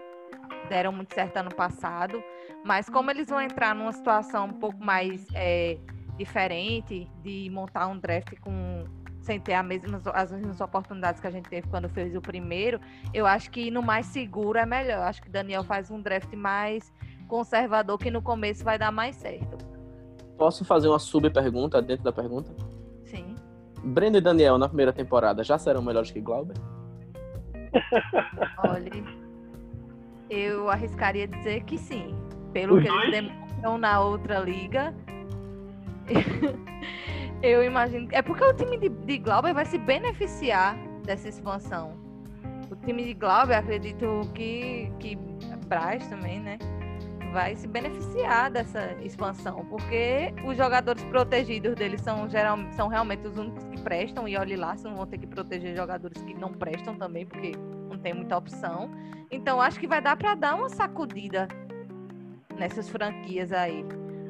Deram 0.69 0.93
muito 0.93 1.13
certo 1.13 1.35
ano 1.35 1.53
passado. 1.53 2.23
Mas 2.63 2.89
como 2.89 3.11
eles 3.11 3.27
vão 3.27 3.41
entrar 3.41 3.75
numa 3.75 3.91
situação 3.91 4.45
um 4.45 4.53
pouco 4.53 4.81
mais 4.81 5.27
é, 5.35 5.77
diferente 6.17 7.11
de 7.21 7.49
montar 7.51 7.87
um 7.87 7.99
draft 7.99 8.39
com 8.39 8.85
sem 9.19 9.39
ter 9.39 9.53
a 9.53 9.63
mesma, 9.63 10.01
as 10.13 10.31
mesmas 10.31 10.59
oportunidades 10.61 11.19
que 11.19 11.27
a 11.27 11.31
gente 11.31 11.49
teve 11.49 11.67
quando 11.67 11.87
fez 11.89 12.13
o 12.15 12.21
primeiro, 12.21 12.79
eu 13.13 13.25
acho 13.25 13.49
que 13.51 13.71
no 13.71 13.81
mais 13.81 14.05
seguro 14.05 14.59
é 14.59 14.65
melhor. 14.65 14.97
Eu 14.99 15.03
acho 15.03 15.21
que 15.21 15.29
Daniel 15.29 15.63
faz 15.63 15.91
um 15.91 16.01
draft 16.01 16.31
mais 16.33 16.93
conservador 17.33 17.97
que 17.97 18.11
no 18.11 18.21
começo 18.21 18.63
vai 18.63 18.77
dar 18.77 18.91
mais 18.91 19.15
certo. 19.15 19.57
Posso 20.37 20.63
fazer 20.63 20.87
uma 20.87 20.99
sub-pergunta 20.99 21.81
dentro 21.81 22.03
da 22.03 22.11
pergunta? 22.11 22.51
Sim. 23.05 23.33
Breno 23.83 24.17
e 24.17 24.21
Daniel 24.21 24.59
na 24.59 24.67
primeira 24.67 24.93
temporada 24.93 25.43
já 25.43 25.57
serão 25.57 25.81
melhores 25.81 26.11
que 26.11 26.21
Glauber? 26.21 26.55
Olha, 28.69 28.91
eu 30.29 30.69
arriscaria 30.69 31.27
dizer 31.27 31.63
que 31.63 31.75
sim. 31.75 32.15
Pelo 32.51 32.77
Os 32.77 32.83
que 32.83 32.87
eles 32.87 33.01
dois? 33.01 33.11
demonstram 33.11 33.77
na 33.79 33.99
outra 33.99 34.37
liga. 34.37 34.93
eu 37.41 37.63
imagino. 37.63 38.09
É 38.11 38.21
porque 38.21 38.43
o 38.43 38.53
time 38.53 38.77
de, 38.77 38.89
de 38.89 39.17
Glauber 39.17 39.55
vai 39.55 39.65
se 39.65 39.79
beneficiar 39.79 40.77
dessa 41.03 41.29
expansão. 41.29 41.93
O 42.69 42.75
time 42.75 43.03
de 43.03 43.15
Glauber, 43.15 43.55
acredito 43.55 44.21
que, 44.35 44.91
que 44.99 45.15
Braz 45.67 46.07
também, 46.07 46.39
né? 46.39 46.59
Vai 47.33 47.55
se 47.55 47.67
beneficiar 47.67 48.51
dessa 48.51 48.93
expansão, 49.01 49.65
porque 49.65 50.31
os 50.45 50.55
jogadores 50.55 51.03
protegidos 51.05 51.73
deles 51.73 51.99
são, 52.01 52.29
geral, 52.29 52.59
são 52.73 52.87
realmente 52.87 53.25
os 53.25 53.35
únicos 53.35 53.65
que 53.65 53.81
prestam, 53.81 54.27
e 54.27 54.37
olhe 54.37 54.55
lá, 54.55 54.77
se 54.77 54.83
não 54.83 54.95
vão 54.95 55.07
ter 55.07 55.17
que 55.17 55.25
proteger 55.25 55.75
jogadores 55.75 56.21
que 56.21 56.35
não 56.35 56.53
prestam 56.53 56.95
também, 56.95 57.25
porque 57.25 57.53
não 57.89 57.97
tem 57.97 58.13
muita 58.13 58.37
opção. 58.37 58.91
Então 59.31 59.59
acho 59.59 59.79
que 59.79 59.87
vai 59.87 59.99
dar 59.99 60.15
para 60.15 60.35
dar 60.35 60.53
uma 60.53 60.69
sacudida 60.69 61.47
nessas 62.55 62.87
franquias 62.87 63.51
aí. 63.51 63.83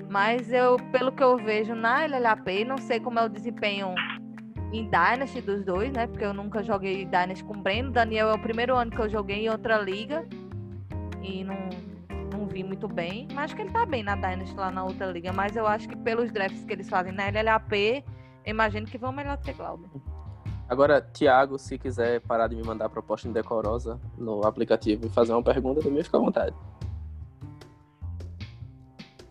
Mas 0.10 0.54
eu, 0.54 0.78
pelo 0.94 1.12
que 1.12 1.22
eu 1.22 1.36
vejo 1.36 1.76
na 1.76 2.06
LLAP, 2.06 2.64
não 2.66 2.78
sei 2.78 3.02
como 3.02 3.20
é 3.20 3.26
o 3.26 3.30
desempenho 3.30 3.94
em 4.72 4.86
Dynasty 4.86 5.42
dos 5.42 5.66
dois, 5.66 5.92
né? 5.92 6.08
Porque 6.08 6.24
eu 6.24 6.34
nunca 6.34 6.64
joguei 6.64 7.04
Dynasty 7.04 7.44
com 7.44 7.54
o 7.54 7.62
Breno. 7.62 7.92
Daniel 7.92 8.30
é 8.30 8.34
o 8.34 8.40
primeiro 8.40 8.78
ano 8.78 8.92
que 8.92 9.02
eu 9.02 9.10
joguei 9.10 9.46
em 9.46 9.50
outra 9.50 9.78
liga 9.78 10.26
e 11.22 11.44
não, 11.44 11.70
não 12.44 12.48
vi 12.48 12.64
muito 12.64 12.88
bem. 12.88 13.28
Mas 13.34 13.46
acho 13.46 13.56
que 13.56 13.62
ele 13.62 13.72
tá 13.72 13.86
bem 13.86 14.04
na 14.04 14.16
Dynasty 14.16 14.56
lá 14.56 14.70
na 14.70 14.84
outra 14.84 15.06
liga. 15.08 15.32
Mas 15.32 15.56
eu 15.56 15.66
acho 15.66 15.88
que 15.88 15.96
pelos 15.96 16.32
drafts 16.32 16.64
que 16.66 16.74
eles 16.74 16.90
fazem 16.90 17.14
na 17.14 17.30
LLAP, 17.30 18.04
imagino 18.46 18.86
que 18.86 18.98
vão 18.98 19.12
melhor 19.12 19.38
que 19.38 19.54
Glauber. 19.54 19.90
Agora, 20.68 21.02
Thiago, 21.02 21.58
se 21.58 21.78
quiser 21.78 22.22
parar 22.22 22.48
de 22.48 22.56
me 22.56 22.64
mandar 22.64 22.90
proposta 22.90 23.28
indecorosa 23.28 24.00
no 24.18 24.46
aplicativo 24.46 25.06
e 25.06 25.10
fazer 25.10 25.34
uma 25.34 25.44
pergunta, 25.44 25.82
também 25.82 26.04
fica 26.04 26.18
à 26.18 26.20
vontade. 26.20 26.56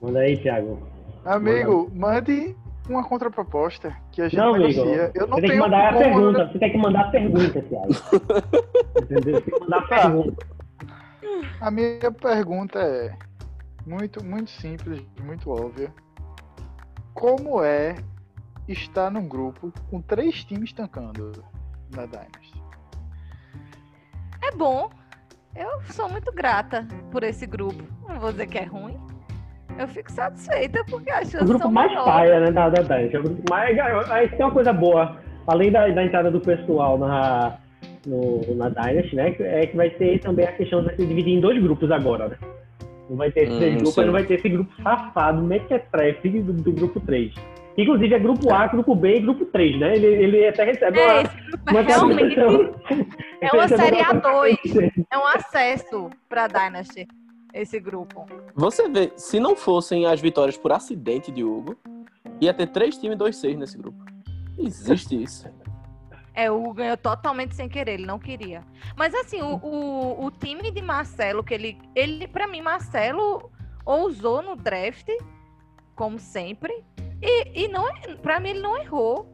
Manda 0.01 0.21
aí, 0.21 0.37
Thiago. 0.37 0.79
Amigo, 1.25 1.91
mande 1.95 2.57
uma 2.89 3.05
contraproposta 3.05 3.97
que 4.11 4.21
a 4.21 4.29
gente 4.29 4.37
Não, 4.39 4.55
amigo. 4.55 4.81
Eu 5.15 5.27
não 5.27 5.37
Você 5.37 5.41
tem 5.41 5.43
que 5.43 5.49
tenho 5.49 5.61
mandar 5.61 5.95
a 5.95 5.99
pergunta. 5.99 6.49
Você 6.49 6.59
tem 6.59 6.73
que 6.73 6.79
mandar 6.79 7.01
a 7.01 7.11
pergunta, 7.11 7.63
Thiago. 7.63 7.89
Entendeu? 9.03 9.35
Você 9.35 9.41
tem 9.43 9.55
que 9.55 9.61
mandar 9.61 9.79
a 9.79 9.83
Tá. 9.89 10.01
pergunta. 10.03 10.47
A 11.61 11.71
minha 11.71 12.11
pergunta 12.11 12.79
é 12.79 13.17
muito, 13.87 14.25
muito 14.25 14.51
simples, 14.51 15.03
muito 15.23 15.51
óbvia. 15.51 15.93
Como 17.15 17.63
é 17.63 17.95
estar 18.69 19.11
num 19.11 19.29
grupo 19.29 19.73
com 19.91 20.01
três 20.01 20.45
times 20.45 20.73
tancando 20.73 21.33
na 21.95 22.07
Dynasty? 22.07 22.63
É 24.43 24.51
bom. 24.57 24.91
Eu 25.55 25.83
sou 25.91 26.09
muito 26.09 26.33
grata 26.33 26.87
por 27.11 27.23
esse 27.23 27.47
grupo. 27.47 27.85
Não 28.09 28.19
vou 28.19 28.33
dizer 28.33 28.47
que 28.47 28.59
é 28.59 28.65
ruim. 28.65 28.99
Eu 29.79 29.87
fico 29.89 30.11
satisfeita 30.11 30.85
porque 30.89 31.11
as 31.11 31.29
O 31.29 31.31
chances 31.33 31.49
grupo 31.49 31.63
são 31.65 31.73
mais 31.73 31.89
maiores. 31.93 32.13
paia, 32.13 32.41
né, 32.41 32.51
da, 32.51 32.69
da 32.71 32.83
Dynasty. 32.83 33.17
É 33.17 33.19
o 33.19 33.23
grupo 33.23 33.43
mais... 33.51 33.79
Aí 34.11 34.29
tem 34.29 34.41
uma 34.41 34.51
coisa 34.53 34.73
boa. 34.73 35.21
Além 35.47 35.71
da, 35.71 35.89
da 35.89 36.05
entrada 36.05 36.31
do 36.31 36.41
pessoal 36.41 36.97
na, 36.99 37.59
no, 38.07 38.55
na 38.55 38.69
Dynasty, 38.69 39.15
né? 39.17 39.35
É 39.41 39.67
que 39.67 39.77
vai 39.77 39.91
ter 39.91 40.19
também 40.21 40.47
a 40.47 40.53
questão 40.53 40.83
de 40.85 40.95
se 40.97 41.05
dividir 41.07 41.35
em 41.35 41.41
dois 41.41 41.61
grupos 41.63 41.91
agora, 41.91 42.29
né? 42.29 42.39
Não 43.11 43.17
vai 43.17 43.31
ter 43.31 43.43
esses 43.49 43.55
Hum, 43.75 43.79
grupos, 43.79 44.05
não 44.07 44.13
vai 44.13 44.25
ter 44.25 44.35
esse 44.35 44.49
grupo 44.49 44.73
safado, 44.83 45.43
mequetrefe 45.43 46.29
do, 46.29 46.53
do 46.53 46.73
grupo 46.73 47.01
3. 47.01 47.35
Inclusive 47.77 48.15
é 48.15 48.19
grupo 48.19 48.53
A, 48.53 48.67
grupo 48.67 48.95
B 48.95 49.17
e 49.17 49.21
grupo 49.21 49.45
3, 49.47 49.79
né? 49.81 49.97
Ele, 49.97 50.07
ele 50.07 50.47
até 50.49 50.65
recebe 50.65 50.99
É, 51.01 51.05
uma, 51.05 51.23
esse 51.23 51.37
grupo 51.37 51.71
uma 51.71 51.81
é 51.81 51.83
realmente 51.83 52.39
é 53.41 53.53
uma 53.53 53.69
série 53.69 53.97
uma- 53.97 54.15
A2. 54.21 55.05
É 55.11 55.19
um 55.19 55.27
acesso 55.27 56.11
pra 56.29 56.47
Dynasty, 56.47 57.07
esse 57.55 57.81
grupo. 57.81 58.27
Você 58.55 58.89
vê, 58.89 59.11
se 59.17 59.41
não 59.41 59.57
fossem 59.57 60.07
as 60.07 60.21
vitórias 60.21 60.57
por 60.57 60.73
acidente 60.73 61.31
de 61.33 61.43
Hugo, 61.45 61.77
ia 62.41 62.53
ter 62.55 62.67
três 62.69 62.97
times 62.99 63.17
2-6 63.19 63.57
nesse 63.57 63.79
grupo. 63.79 63.99
Existe 64.59 65.23
isso. 65.23 65.49
É, 66.35 66.51
o 66.51 66.59
Hugo 66.61 66.75
ganhou 66.75 66.97
totalmente 66.97 67.55
sem 67.55 67.69
querer, 67.69 67.93
ele 67.93 68.07
não 68.07 68.19
queria. 68.19 68.63
Mas 68.97 69.15
assim, 69.15 69.43
o, 69.43 69.57
o, 69.57 70.27
o 70.27 70.31
time 70.31 70.71
de 70.71 70.81
Marcelo, 70.81 71.45
que 71.45 71.53
ele, 71.53 71.79
ele 71.95 72.27
para 72.27 72.47
mim, 72.47 72.63
Marcelo 72.63 73.51
ousou 73.85 74.43
no 74.43 74.57
draft, 74.57 75.09
como 75.95 76.19
sempre, 76.19 76.73
e, 77.21 77.65
e 77.65 77.69
não, 77.69 77.85
para 78.23 78.41
mim 78.41 78.51
ele 78.51 78.61
não 78.61 78.79
errou. 78.79 79.29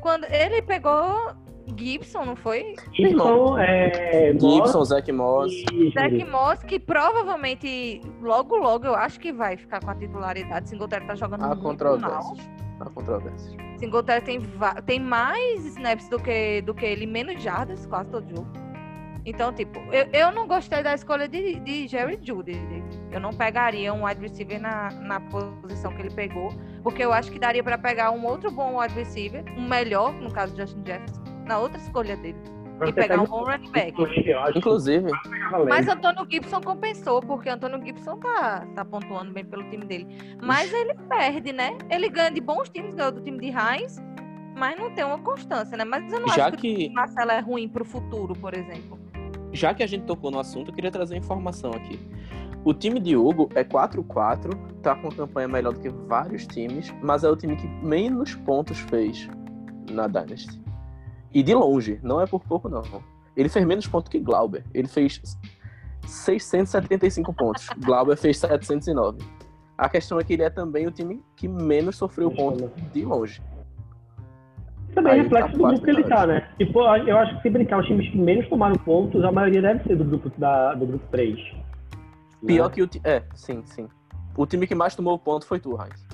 Quando 0.00 0.24
ele 0.24 0.60
pegou 0.62 1.34
Gibson, 1.76 2.24
não 2.24 2.36
foi? 2.36 2.74
Gibson, 2.92 3.58
é, 3.58 4.32
Gibson, 4.32 4.84
Zach 4.84 5.10
Moss. 5.10 5.52
e 5.72 5.90
Zach 5.92 6.24
Moss, 6.24 6.62
que 6.62 6.78
provavelmente 6.78 8.00
logo, 8.20 8.56
logo 8.56 8.86
eu 8.86 8.94
acho 8.94 9.18
que 9.18 9.32
vai 9.32 9.56
ficar 9.56 9.80
com 9.82 9.90
a 9.90 9.94
titularidade. 9.94 10.68
Singletary 10.68 11.06
tá 11.06 11.14
jogando 11.14 11.44
Há 11.44 11.54
muito 11.54 11.84
mal. 12.00 12.36
Há 12.80 12.90
controvérsias. 12.90 13.56
Singletary 13.78 14.24
tem, 14.24 14.40
tem 14.86 15.00
mais 15.00 15.64
snaps 15.66 16.08
do 16.08 16.18
que, 16.18 16.62
do 16.62 16.74
que 16.74 16.84
ele, 16.84 17.06
menos 17.06 17.42
jardas, 17.42 17.86
quase 17.86 18.10
todo 18.10 18.28
jogo. 18.28 18.64
Então, 19.26 19.52
tipo, 19.52 19.78
eu, 19.90 20.06
eu 20.12 20.32
não 20.32 20.46
gostei 20.46 20.82
da 20.82 20.94
escolha 20.94 21.26
de, 21.26 21.58
de 21.60 21.88
Jerry 21.88 22.18
Judy. 22.20 22.58
Eu 23.10 23.20
não 23.20 23.32
pegaria 23.32 23.92
um 23.92 24.04
wide 24.04 24.20
receiver 24.20 24.60
na, 24.60 24.90
na 24.90 25.20
posição 25.20 25.94
que 25.94 26.02
ele 26.02 26.10
pegou, 26.10 26.52
porque 26.82 27.02
eu 27.02 27.12
acho 27.12 27.32
que 27.32 27.38
daria 27.38 27.62
pra 27.62 27.78
pegar 27.78 28.10
um 28.10 28.26
outro 28.26 28.50
bom 28.50 28.78
wide 28.78 28.94
receiver, 28.94 29.44
um 29.56 29.66
melhor, 29.66 30.12
no 30.12 30.30
caso 30.30 30.52
de 30.54 30.60
Justin 30.60 30.82
Jefferson, 30.84 31.22
na 31.46 31.58
outra 31.58 31.78
escolha 31.78 32.16
dele. 32.16 32.38
E 32.86 32.92
pegar 32.92 33.20
um 33.20 33.24
bom 33.24 33.44
running 33.44 33.70
back. 33.70 33.94
Inclusive. 34.56 35.10
Mas 35.68 35.88
Antônio 35.88 36.26
Gibson 36.30 36.60
compensou, 36.60 37.20
porque 37.20 37.48
Antônio 37.48 37.80
Gibson 37.84 38.16
tá, 38.18 38.66
tá 38.74 38.84
pontuando 38.84 39.32
bem 39.32 39.44
pelo 39.44 39.62
time 39.70 39.84
dele. 39.84 40.06
Mas 40.42 40.72
ele 40.72 40.94
perde, 41.08 41.52
né? 41.52 41.76
Ele 41.90 42.08
ganha 42.08 42.30
de 42.30 42.40
bons 42.40 42.68
times, 42.68 42.94
ganhou 42.94 43.12
do 43.12 43.20
time 43.20 43.38
de 43.38 43.46
Heinz, 43.56 43.96
mas 44.56 44.78
não 44.78 44.90
tem 44.90 45.04
uma 45.04 45.18
constância, 45.18 45.76
né? 45.76 45.84
Mas 45.84 46.12
eu 46.12 46.20
não 46.20 46.28
Já 46.28 46.48
acho 46.48 46.56
que, 46.58 46.74
que- 46.74 46.88
o 46.88 46.92
Marcelo 46.94 47.30
é 47.30 47.40
ruim 47.40 47.68
pro 47.68 47.84
futuro, 47.84 48.34
por 48.34 48.54
exemplo. 48.54 48.98
já 49.52 49.72
que 49.72 49.82
a 49.82 49.86
gente 49.86 50.04
tocou 50.04 50.30
no 50.32 50.38
assunto, 50.40 50.70
eu 50.70 50.74
queria 50.74 50.90
trazer 50.90 51.16
informação 51.16 51.70
aqui. 51.70 51.98
O 52.64 52.72
time 52.74 52.98
de 52.98 53.14
Hugo 53.16 53.48
é 53.54 53.62
4-4, 53.62 54.50
tá 54.82 54.94
com 54.96 55.08
uma 55.08 55.14
campanha 55.14 55.46
melhor 55.46 55.74
do 55.74 55.80
que 55.80 55.88
vários 55.90 56.46
times, 56.46 56.92
mas 57.02 57.22
é 57.22 57.30
o 57.30 57.36
time 57.36 57.54
que 57.56 57.68
menos 57.68 58.34
pontos 58.34 58.78
fez 58.80 59.28
na 59.90 60.06
Dynasty. 60.08 60.63
E 61.34 61.42
de 61.42 61.52
longe, 61.52 61.98
não 62.02 62.20
é 62.20 62.26
por 62.26 62.44
pouco 62.44 62.68
não. 62.68 62.82
Ele 63.36 63.48
fez 63.48 63.66
menos 63.66 63.86
pontos 63.88 64.08
que 64.08 64.20
Glauber. 64.20 64.64
Ele 64.72 64.86
fez 64.86 65.20
675 66.06 67.34
pontos. 67.34 67.68
Glauber 67.78 68.16
fez 68.16 68.38
709. 68.38 69.18
A 69.76 69.88
questão 69.88 70.20
é 70.20 70.24
que 70.24 70.34
ele 70.34 70.44
é 70.44 70.50
também 70.50 70.86
o 70.86 70.92
time 70.92 71.20
que 71.34 71.48
menos 71.48 71.96
sofreu 71.96 72.30
ponto 72.30 72.70
de 72.92 73.04
longe. 73.04 73.42
Também 74.94 75.14
Aí 75.14 75.22
reflexo 75.22 75.50
tá 75.50 75.58
do 75.58 75.64
grupo 75.64 75.82
que 75.82 75.90
ele 75.90 76.04
tá, 76.04 76.24
né? 76.24 76.48
Tipo, 76.56 76.78
eu 76.78 77.18
acho 77.18 77.34
que 77.36 77.42
se 77.42 77.50
brincar 77.50 77.80
os 77.80 77.86
times 77.86 78.08
que 78.08 78.16
menos 78.16 78.48
tomaram 78.48 78.76
pontos, 78.76 79.24
a 79.24 79.32
maioria 79.32 79.60
deve 79.60 79.82
ser 79.82 79.96
do 79.96 80.04
grupo, 80.04 80.30
da, 80.38 80.74
do 80.74 80.86
grupo 80.86 81.04
3. 81.10 81.36
Pior 82.46 82.68
né? 82.68 82.74
que 82.74 82.82
o 82.82 82.86
time. 82.86 83.02
É, 83.04 83.24
sim, 83.34 83.62
sim. 83.64 83.88
O 84.36 84.46
time 84.46 84.68
que 84.68 84.74
mais 84.74 84.94
tomou 84.94 85.18
ponto 85.18 85.44
foi 85.44 85.58
tu, 85.58 85.76
Heinz. 85.76 86.06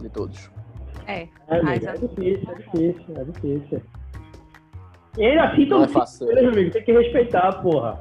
De 0.00 0.08
todos. 0.08 0.50
É, 1.06 1.28
É, 1.48 1.56
amigo, 1.58 1.86
é 1.86 1.94
eu- 1.94 2.08
difícil, 2.08 2.50
é 2.50 2.54
difícil, 2.54 3.16
é 3.16 3.24
difícil. 3.24 3.82
E 5.18 5.26
ainda 5.26 5.44
assim, 5.44 5.62
é 5.64 5.68
todo 5.68 5.88
fácil. 5.88 6.26
mundo, 6.26 6.40
meu 6.40 6.50
amigo, 6.52 6.70
tem 6.70 6.84
que 6.84 6.92
respeitar, 6.92 7.52
porra. 7.62 8.00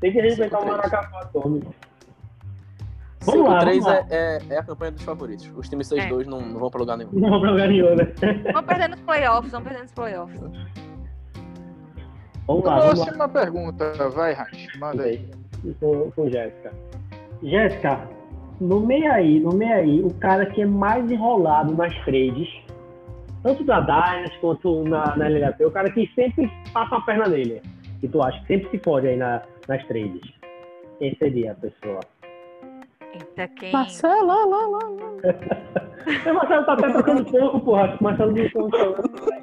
Tem 0.00 0.12
que 0.12 0.20
respeitar 0.20 0.58
o. 0.60 0.66
Maracapá 0.66 1.20
atômico. 1.22 1.74
Vamos 3.20 3.48
lá, 3.48 3.60
5-3 3.60 3.64
vamos 3.64 3.86
lá. 3.86 4.06
é, 4.10 4.38
é, 4.50 4.54
é 4.54 4.58
a 4.58 4.62
campanha 4.62 4.90
dos 4.92 5.02
favoritos. 5.02 5.50
Os 5.56 5.66
times 5.68 5.88
6-2 5.88 6.26
não, 6.26 6.40
não 6.42 6.58
vão 6.60 6.70
pra 6.70 6.80
lugar 6.80 6.98
nenhum. 6.98 7.10
Não 7.12 7.30
vou 7.30 7.40
pra 7.40 7.50
lugar 7.52 7.68
nenhum, 7.68 7.94
né? 7.94 8.12
vamos 8.52 8.66
perdendo 8.68 8.94
os 8.96 9.00
playoffs, 9.00 9.50
vamos 9.52 9.68
perdendo 9.68 9.86
os 9.86 9.92
playoffs. 9.92 10.40
Vamos 12.46 12.64
lá, 12.64 12.78
vamos 12.80 12.98
lá. 12.98 13.04
Próxima 13.06 13.28
pergunta, 13.28 14.10
vai, 14.10 14.34
Hans, 14.34 14.68
manda 14.78 15.04
aí. 15.04 15.26
com, 15.80 16.10
com 16.10 16.28
Jéssica. 16.28 16.72
Jéssica, 17.42 18.08
no 18.60 18.80
meio 18.80 19.12
aí, 19.12 19.40
no 19.40 19.52
meio 19.54 19.74
aí, 19.74 20.00
o 20.00 20.12
cara 20.14 20.46
que 20.46 20.62
é 20.62 20.66
mais 20.66 21.10
enrolado 21.10 21.74
nas 21.74 21.94
trades, 22.04 22.48
tanto 23.42 23.64
da 23.64 23.80
Dynasty 23.80 24.38
quanto 24.40 24.84
na, 24.84 25.16
na 25.16 25.26
LHP, 25.28 25.64
o 25.66 25.70
cara 25.70 25.90
que 25.90 26.06
sempre 26.14 26.50
passa 26.72 26.96
a 26.96 27.00
perna 27.02 27.26
nele, 27.26 27.60
que 28.00 28.08
tu 28.08 28.22
acha 28.22 28.40
que 28.40 28.46
sempre 28.46 28.70
se 28.70 28.78
fode 28.78 29.06
aí 29.08 29.16
na, 29.16 29.42
nas 29.68 29.84
trades. 29.86 30.22
Quem 30.98 31.14
seria 31.16 31.52
a 31.52 31.54
pessoa? 31.56 32.00
Eita, 33.12 33.48
quem? 33.54 33.72
Marcelo, 33.72 34.26
lá, 34.26 34.44
lá, 34.44 34.66
lá. 34.66 34.88
O 34.88 36.34
Marcelo 36.34 36.66
tá 36.66 36.72
até 36.72 36.92
trocando 36.92 37.24
pouco, 37.30 37.60
porra. 37.60 37.96
O 38.00 38.04
Marcelo 38.04 38.32
não 38.32 38.40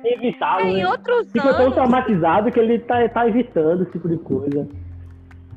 é 0.03 0.13
evitado, 0.13 0.63
Em 0.63 0.77
né? 0.77 0.87
outros 0.87 1.31
Ficou 1.31 1.53
tão 1.53 1.71
traumatizado 1.71 2.51
que 2.51 2.59
ele 2.59 2.79
tá, 2.79 3.07
tá 3.09 3.27
evitando 3.27 3.83
esse 3.83 3.91
tipo 3.93 4.09
de 4.09 4.17
coisa. 4.17 4.67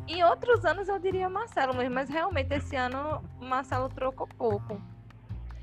Em 0.07 0.23
outros 0.25 0.65
anos 0.65 0.89
eu 0.89 0.99
diria 0.99 1.29
Marcelo 1.29 1.75
mesmo, 1.75 1.95
mas 1.95 2.09
realmente 2.09 2.53
esse 2.55 2.77
ano 2.77 3.23
o 3.41 3.45
Marcelo 3.45 3.89
trocou 3.89 4.27
pouco. 4.27 4.81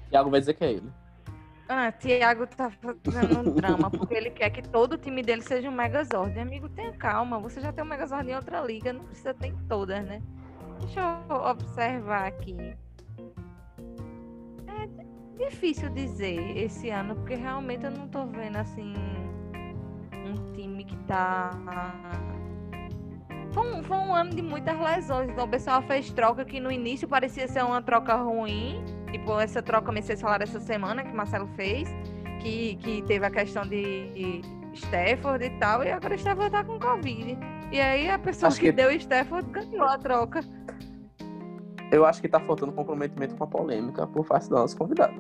Thiago 0.10 0.30
vai 0.30 0.40
dizer 0.40 0.54
que 0.56 0.64
é 0.64 0.72
ele. 0.72 0.92
Ah, 1.70 1.90
Thiago 1.90 2.46
tá 2.48 2.70
fazendo 2.70 3.40
um 3.40 3.54
drama, 3.54 3.90
porque 3.90 4.14
ele 4.14 4.30
quer 4.30 4.50
que 4.50 4.62
todo 4.62 4.94
o 4.94 4.98
time 4.98 5.24
dele 5.24 5.42
seja 5.42 5.70
um 5.70 5.72
Megazord. 5.72 6.38
Amigo, 6.38 6.68
tenha 6.68 6.92
calma, 6.92 7.40
você 7.40 7.62
já 7.62 7.72
tem 7.72 7.84
um 7.84 7.88
Megazord 7.88 8.30
em 8.30 8.36
outra 8.36 8.60
liga, 8.62 8.92
não 8.92 9.06
precisa 9.06 9.34
ter 9.34 9.48
em 9.48 9.58
todas, 9.70 10.04
né? 10.04 10.22
Deixa 10.82 11.00
eu 11.30 11.36
observar 11.36 12.28
aqui. 12.28 12.58
É 14.68 15.46
difícil 15.46 15.90
dizer 15.92 16.58
esse 16.58 16.90
ano, 16.90 17.16
porque 17.16 17.36
realmente 17.36 17.86
eu 17.86 17.92
não 17.92 18.08
tô 18.08 18.26
vendo 18.26 18.58
assim 18.58 18.94
um 20.14 20.52
time 20.52 20.84
que 20.84 20.98
tá. 21.06 21.52
Foi 23.52 23.64
um, 23.64 23.84
foi 23.84 23.98
um 23.98 24.16
ano 24.16 24.32
de 24.32 24.42
muitas 24.42 24.80
lesões, 24.80 25.30
então 25.30 25.46
o 25.46 25.50
pessoal 25.50 25.82
fez 25.82 26.12
troca 26.12 26.46
que 26.46 26.60
no 26.60 26.72
início 26.72 27.08
parecia 27.08 27.48
ser 27.48 27.64
uma 27.64 27.82
troca 27.82 28.16
ruim, 28.16 28.82
Tipo, 29.12 29.38
essa 29.40 29.62
troca 29.62 29.86
comecei 29.86 30.16
a 30.16 30.18
falar 30.18 30.42
essa 30.42 30.60
semana 30.60 31.04
que 31.04 31.12
o 31.12 31.16
Marcelo 31.16 31.48
fez, 31.56 31.94
que, 32.40 32.76
que 32.78 33.02
teve 33.04 33.26
a 33.26 33.30
questão 33.30 33.64
de 33.64 34.42
Stafford 34.74 35.46
e 35.46 35.50
tal, 35.60 35.84
e 35.84 35.92
agora 35.92 36.14
o 36.14 36.18
Stafford 36.18 36.50
tá 36.50 36.64
com 36.64 36.80
Covid. 36.80 37.38
E 37.72 37.80
aí 37.80 38.10
a 38.10 38.18
pessoa 38.18 38.48
Acho 38.48 38.60
que, 38.60 38.68
que- 38.68 38.72
deu 38.72 38.90
o 38.90 38.94
Stafford 38.94 39.50
ganhou 39.52 39.86
a 39.86 39.98
troca. 39.98 40.40
Eu 41.92 42.06
acho 42.06 42.22
que 42.22 42.30
tá 42.30 42.40
faltando 42.40 42.72
comprometimento 42.72 43.36
com 43.36 43.44
a 43.44 43.48
polêmica 43.48 44.08
por 44.08 44.26
parte 44.26 44.50
da 44.50 44.60
nossa 44.60 44.78
convidada. 44.78 45.14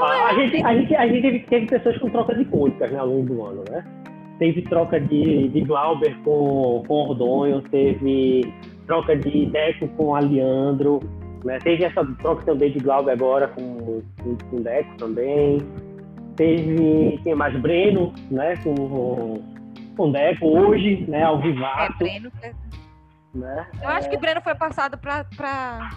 A, 0.00 0.30
a 0.30 0.34
gente, 0.34 0.64
a, 0.64 0.74
gente, 0.74 0.96
a 0.96 1.06
gente 1.06 1.22
teve, 1.22 1.40
teve 1.40 1.66
pessoas 1.66 1.98
com 1.98 2.08
trocas 2.08 2.40
icônicas 2.40 2.90
né, 2.90 2.98
ao 2.98 3.06
longo 3.06 3.26
do 3.26 3.44
ano, 3.44 3.64
né? 3.70 3.84
Teve 4.38 4.62
troca 4.62 4.98
de, 5.00 5.48
de 5.48 5.60
Glauber 5.60 6.16
com, 6.24 6.82
com 6.86 6.94
Ordonho, 6.94 7.62
teve 7.62 8.52
troca 8.86 9.16
de 9.16 9.46
Deco 9.46 9.86
com 9.88 10.14
Aliandro, 10.14 11.00
né? 11.44 11.58
Teve 11.60 11.84
essa 11.84 12.04
troca 12.20 12.44
também 12.44 12.72
de 12.72 12.80
Glauber 12.80 13.12
agora 13.12 13.48
com, 13.48 14.02
com, 14.22 14.36
com 14.50 14.62
Deco 14.62 14.96
também. 14.96 15.58
Teve 16.36 17.20
quem 17.22 17.34
mais? 17.34 17.56
Breno, 17.60 18.12
né? 18.30 18.56
Com, 18.64 19.40
com 19.96 20.10
Deco 20.10 20.46
hoje, 20.46 21.04
né? 21.08 21.22
Ao 21.22 21.38
É, 21.38 21.42
vivato, 21.42 21.98
Breno. 21.98 22.32
né? 23.34 23.66
Eu 23.80 23.88
acho 23.88 24.10
que 24.10 24.16
Breno 24.16 24.40
foi 24.40 24.54
passado 24.56 24.98
pra, 24.98 25.24
pra. 25.36 25.90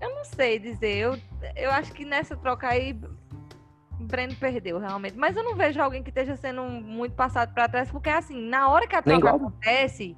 Eu 0.00 0.14
não 0.14 0.24
sei 0.24 0.58
dizer. 0.58 0.96
Eu, 0.96 1.16
eu 1.56 1.70
acho 1.72 1.92
que 1.92 2.04
nessa 2.06 2.34
troca 2.36 2.68
aí. 2.68 2.98
Breno 3.98 4.34
perdeu, 4.36 4.78
realmente. 4.78 5.16
Mas 5.16 5.36
eu 5.36 5.42
não 5.42 5.54
vejo 5.56 5.80
alguém 5.80 6.02
que 6.02 6.10
esteja 6.10 6.36
sendo 6.36 6.62
muito 6.62 7.14
passado 7.14 7.52
pra 7.54 7.68
trás, 7.68 7.90
porque 7.90 8.10
assim, 8.10 8.40
na 8.48 8.68
hora 8.68 8.86
que 8.86 8.94
a 8.96 9.02
troca 9.02 9.30
acontece, 9.30 10.16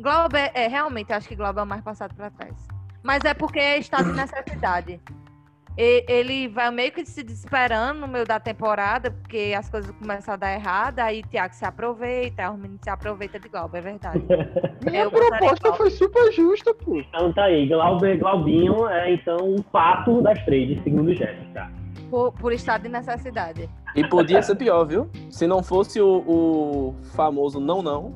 Glauber, 0.00 0.50
é, 0.54 0.66
realmente, 0.68 1.10
eu 1.10 1.16
acho 1.16 1.28
que 1.28 1.36
Glauber 1.36 1.60
é 1.60 1.64
o 1.64 1.66
mais 1.66 1.82
passado 1.82 2.14
pra 2.14 2.30
trás. 2.30 2.54
Mas 3.02 3.24
é 3.24 3.34
porque 3.34 3.58
é 3.58 3.78
estado 3.78 4.06
de 4.10 4.12
necessidade. 4.16 5.00
E- 5.76 6.04
Ele 6.08 6.48
vai 6.48 6.70
meio 6.70 6.92
que 6.92 7.04
se 7.04 7.22
desesperando 7.22 8.00
no 8.00 8.08
meio 8.08 8.26
da 8.26 8.38
temporada, 8.38 9.10
porque 9.10 9.54
as 9.56 9.68
coisas 9.68 9.90
começam 9.96 10.34
a 10.34 10.36
dar 10.36 10.52
errado, 10.52 10.98
aí 11.00 11.22
Thiago 11.22 11.54
se 11.54 11.64
aproveita, 11.64 12.50
o 12.50 12.56
menino 12.56 12.78
se 12.82 12.90
aproveita 12.90 13.38
de 13.38 13.48
Glauber, 13.48 13.78
é 13.78 13.80
verdade. 13.80 14.22
Minha 14.84 15.04
Eu 15.04 15.10
proposta 15.10 15.72
foi 15.74 15.90
super 15.90 16.30
justa, 16.32 16.74
pô. 16.74 16.98
Então 17.00 17.32
tá 17.32 17.44
aí, 17.44 17.66
Glauber, 17.66 18.18
Glaubinho 18.18 18.86
é 18.88 19.12
então 19.14 19.36
o 19.54 19.62
pato 19.62 20.20
das 20.22 20.42
trades, 20.44 20.82
segundo 20.82 21.14
Jéssica. 21.14 21.70
Por, 22.12 22.30
por 22.32 22.52
estado 22.52 22.82
de 22.82 22.90
necessidade. 22.90 23.70
E 23.96 24.06
podia 24.06 24.42
ser 24.42 24.54
pior, 24.56 24.84
viu? 24.84 25.08
Se 25.30 25.46
não 25.46 25.62
fosse 25.62 25.98
o, 25.98 26.18
o 26.26 26.94
famoso 27.14 27.58
não 27.58 27.80
não, 27.80 28.12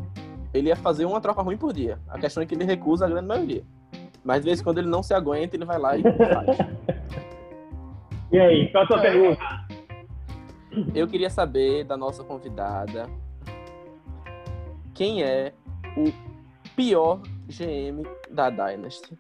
ele 0.53 0.69
ia 0.69 0.77
fazer 0.77 1.07
uma 1.07 1.19
troca 1.19 1.41
ruim 1.41 1.57
por 1.57 1.73
dia. 1.73 1.99
A 2.07 2.19
questão 2.19 2.43
é 2.43 2.47
que 2.47 2.55
ele 2.55 2.65
recusa 2.65 3.07
a 3.07 3.09
grande 3.09 3.27
maioria. 3.27 3.65
Mas 4.23 4.41
de 4.43 4.45
vez 4.51 4.61
em 4.61 4.65
quando 4.65 4.77
ele 4.79 4.89
não 4.89 5.03
se 5.03 5.15
aguenta, 5.15 5.57
ele 5.57 5.65
vai 5.65 5.79
lá 5.79 5.97
e 5.97 6.03
faz. 6.03 6.59
E 8.31 8.39
aí, 8.39 8.71
qual 8.71 8.85
a 8.85 8.87
sua 8.87 8.99
É. 8.99 9.01
pergunta? 9.13 9.67
Eu 10.95 11.09
queria 11.09 11.31
saber 11.31 11.85
da 11.85 11.97
nossa 11.97 12.23
convidada 12.23 13.09
quem 14.93 15.23
é 15.23 15.55
o 15.97 16.13
pior 16.77 17.21
GM 17.49 18.03
da 18.31 18.51
Dynasty 18.51 19.19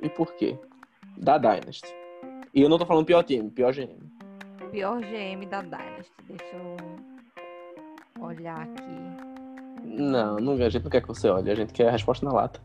e 0.00 0.08
por 0.08 0.32
quê? 0.36 0.58
Da 1.18 1.36
Dynasty. 1.36 2.05
E 2.56 2.62
eu 2.62 2.70
não 2.70 2.78
tô 2.78 2.86
falando 2.86 3.04
pior 3.04 3.22
time, 3.22 3.50
pior 3.50 3.70
GM. 3.74 3.98
Pior 4.70 4.98
GM 5.02 5.44
da 5.46 5.60
Dynasty. 5.60 6.10
Deixa 6.26 6.56
eu 6.56 6.76
olhar 8.18 8.62
aqui. 8.62 8.82
Não, 9.84 10.36
não, 10.36 10.54
a 10.54 10.68
gente 10.70 10.82
não 10.84 10.90
quer 10.90 11.02
que 11.02 11.08
você 11.08 11.28
olhe, 11.28 11.50
a 11.50 11.54
gente 11.54 11.74
quer 11.74 11.88
a 11.88 11.90
resposta 11.90 12.24
na 12.24 12.32
lata. 12.32 12.58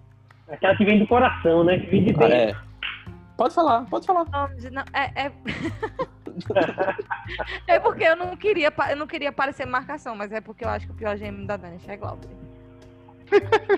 Aquela 0.48 0.78
que 0.78 0.86
vem 0.86 0.98
do 1.00 1.08
coração, 1.08 1.66
né? 1.66 1.78
Que 1.78 1.88
vem 1.88 2.06
de 2.06 2.12
Ah, 2.12 2.20
dentro. 2.20 2.34
é. 2.34 2.56
Pode 3.36 3.54
falar, 3.54 3.86
pode 3.90 4.06
falar. 4.06 4.24
Não, 4.32 4.48
não, 4.72 4.84
é, 4.94 5.26
é... 5.26 5.32
é 7.76 7.80
porque 7.80 8.06
eu 8.06 8.16
não 8.16 8.38
queria 8.38 8.74
eu 8.90 8.96
não 8.96 9.08
queria 9.08 9.34
parecer 9.34 9.66
marcação, 9.66 10.16
mas 10.16 10.32
é 10.32 10.40
porque 10.40 10.64
eu 10.64 10.70
acho 10.70 10.86
que 10.86 10.94
o 10.94 10.96
pior 10.96 11.18
GM 11.18 11.46
da 11.46 11.58
Dynasty 11.58 11.92
é 11.92 11.98
Glauber. 11.98 12.30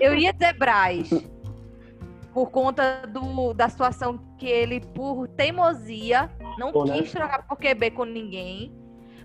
Eu 0.00 0.14
ia 0.14 0.32
dizer 0.32 0.56
Braz. 0.56 1.10
Por 2.34 2.50
conta 2.50 3.06
do, 3.06 3.54
da 3.54 3.68
situação 3.68 4.18
que 4.36 4.46
ele, 4.46 4.80
por 4.80 5.26
teimosia, 5.28 6.28
não 6.58 6.72
Pô, 6.72 6.84
né? 6.84 6.98
quis 6.98 7.12
trocar 7.12 7.46
por 7.46 7.56
QB 7.56 7.92
com 7.92 8.04
ninguém. 8.04 8.74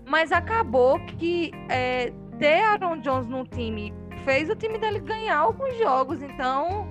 Mas 0.06 0.32
acabou 0.32 0.98
que 1.18 1.50
é, 1.68 2.12
ter 2.38 2.62
Aaron 2.62 3.00
Jones 3.00 3.28
no 3.28 3.44
time 3.44 3.92
fez 4.24 4.48
o 4.48 4.56
time 4.56 4.78
dele 4.78 5.00
ganhar 5.00 5.38
alguns 5.38 5.76
jogos. 5.76 6.22
Então, 6.22 6.88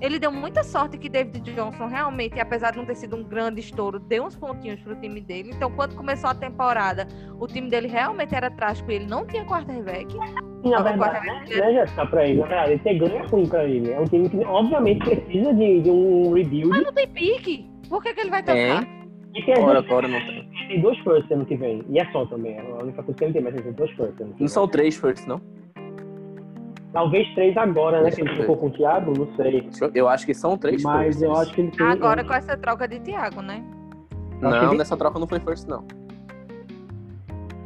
ele 0.00 0.18
deu 0.18 0.30
muita 0.30 0.62
sorte 0.62 0.98
que 0.98 1.08
David 1.08 1.52
Johnson 1.54 1.86
realmente, 1.86 2.38
apesar 2.40 2.70
de 2.72 2.78
não 2.78 2.84
ter 2.86 2.94
sido 2.96 3.16
um 3.16 3.22
grande 3.24 3.60
estouro, 3.60 3.98
deu 3.98 4.24
uns 4.24 4.36
pontinhos 4.36 4.80
pro 4.80 4.94
time 4.96 5.20
dele. 5.20 5.50
Então, 5.54 5.70
quando 5.70 5.94
começou 5.94 6.30
a 6.30 6.34
temporada, 6.34 7.06
o 7.40 7.46
time 7.46 7.68
dele 7.70 7.88
realmente 7.88 8.34
era 8.34 8.50
trágico 8.50 8.90
e 8.90 8.96
ele 8.96 9.06
não 9.06 9.26
tinha 9.26 9.44
quarterback. 9.44 10.14
E, 10.14 10.18
na 10.70 10.78
Não, 10.78 10.84
verdade, 10.84 10.98
né, 10.98 11.32
quarterback 11.32 11.60
né, 11.60 11.72
Jéssica, 11.72 12.06
pra 12.06 12.26
ele, 12.28 12.40
na 12.40 12.46
verdade, 12.46 12.70
ele 12.72 12.80
ter 12.80 12.98
ganho 12.98 13.16
é 13.16 13.26
ruim 13.26 13.46
pra 13.46 13.64
ele. 13.64 13.90
É 13.92 14.00
um 14.00 14.04
time 14.04 14.28
que, 14.28 14.36
obviamente, 14.44 14.98
precisa 15.08 15.54
de, 15.54 15.80
de 15.80 15.90
um 15.90 16.32
rebuild. 16.32 16.68
Mas 16.68 16.84
não 16.84 16.92
tem 16.92 17.08
pique. 17.08 17.70
Por 17.88 18.02
que, 18.02 18.12
que 18.14 18.20
ele 18.20 18.30
vai 18.30 18.42
trocar? 18.42 18.84
E 19.34 19.42
tem, 19.44 19.54
as 19.54 19.60
Ora, 19.60 19.74
duas- 19.80 19.84
agora 19.86 20.08
não 20.08 20.18
tem. 20.18 20.48
tem 20.68 20.80
dois 20.80 20.98
firsts 21.00 21.30
ano 21.30 21.44
que 21.46 21.56
vem. 21.56 21.84
E 21.90 21.98
é 22.00 22.10
só 22.10 22.24
também. 22.26 22.54
É 22.56 22.60
a 22.60 22.82
única 22.82 23.02
coisa 23.02 23.18
que 23.18 23.24
ele 23.24 23.32
tem, 23.34 23.42
mas 23.42 23.54
tem 23.54 23.72
dois 23.72 23.90
firsts 23.92 24.26
Não 24.40 24.48
são 24.48 24.66
três 24.66 24.96
first, 24.96 25.26
não? 25.26 25.40
Talvez 26.96 27.28
três 27.34 27.54
agora, 27.58 28.00
né? 28.00 28.10
Que 28.10 28.22
ele 28.22 28.36
ficou 28.36 28.56
com 28.56 28.68
o 28.68 28.70
Thiago, 28.70 29.12
não 29.18 29.28
sei. 29.36 29.68
Eu 29.94 30.08
acho 30.08 30.24
que 30.24 30.32
são 30.32 30.56
três 30.56 30.82
Mas 30.82 31.20
eu 31.20 31.36
acho 31.36 31.52
que 31.52 31.60
ele 31.60 31.70
tem. 31.70 31.86
Agora 31.86 32.24
com 32.24 32.32
essa 32.32 32.56
troca 32.56 32.88
de 32.88 32.98
Thiago, 33.00 33.42
né? 33.42 33.62
Não, 34.40 34.70
que- 34.70 34.76
nessa 34.78 34.96
troca 34.96 35.18
não 35.18 35.26
foi 35.26 35.38
first, 35.40 35.68
não. 35.68 35.84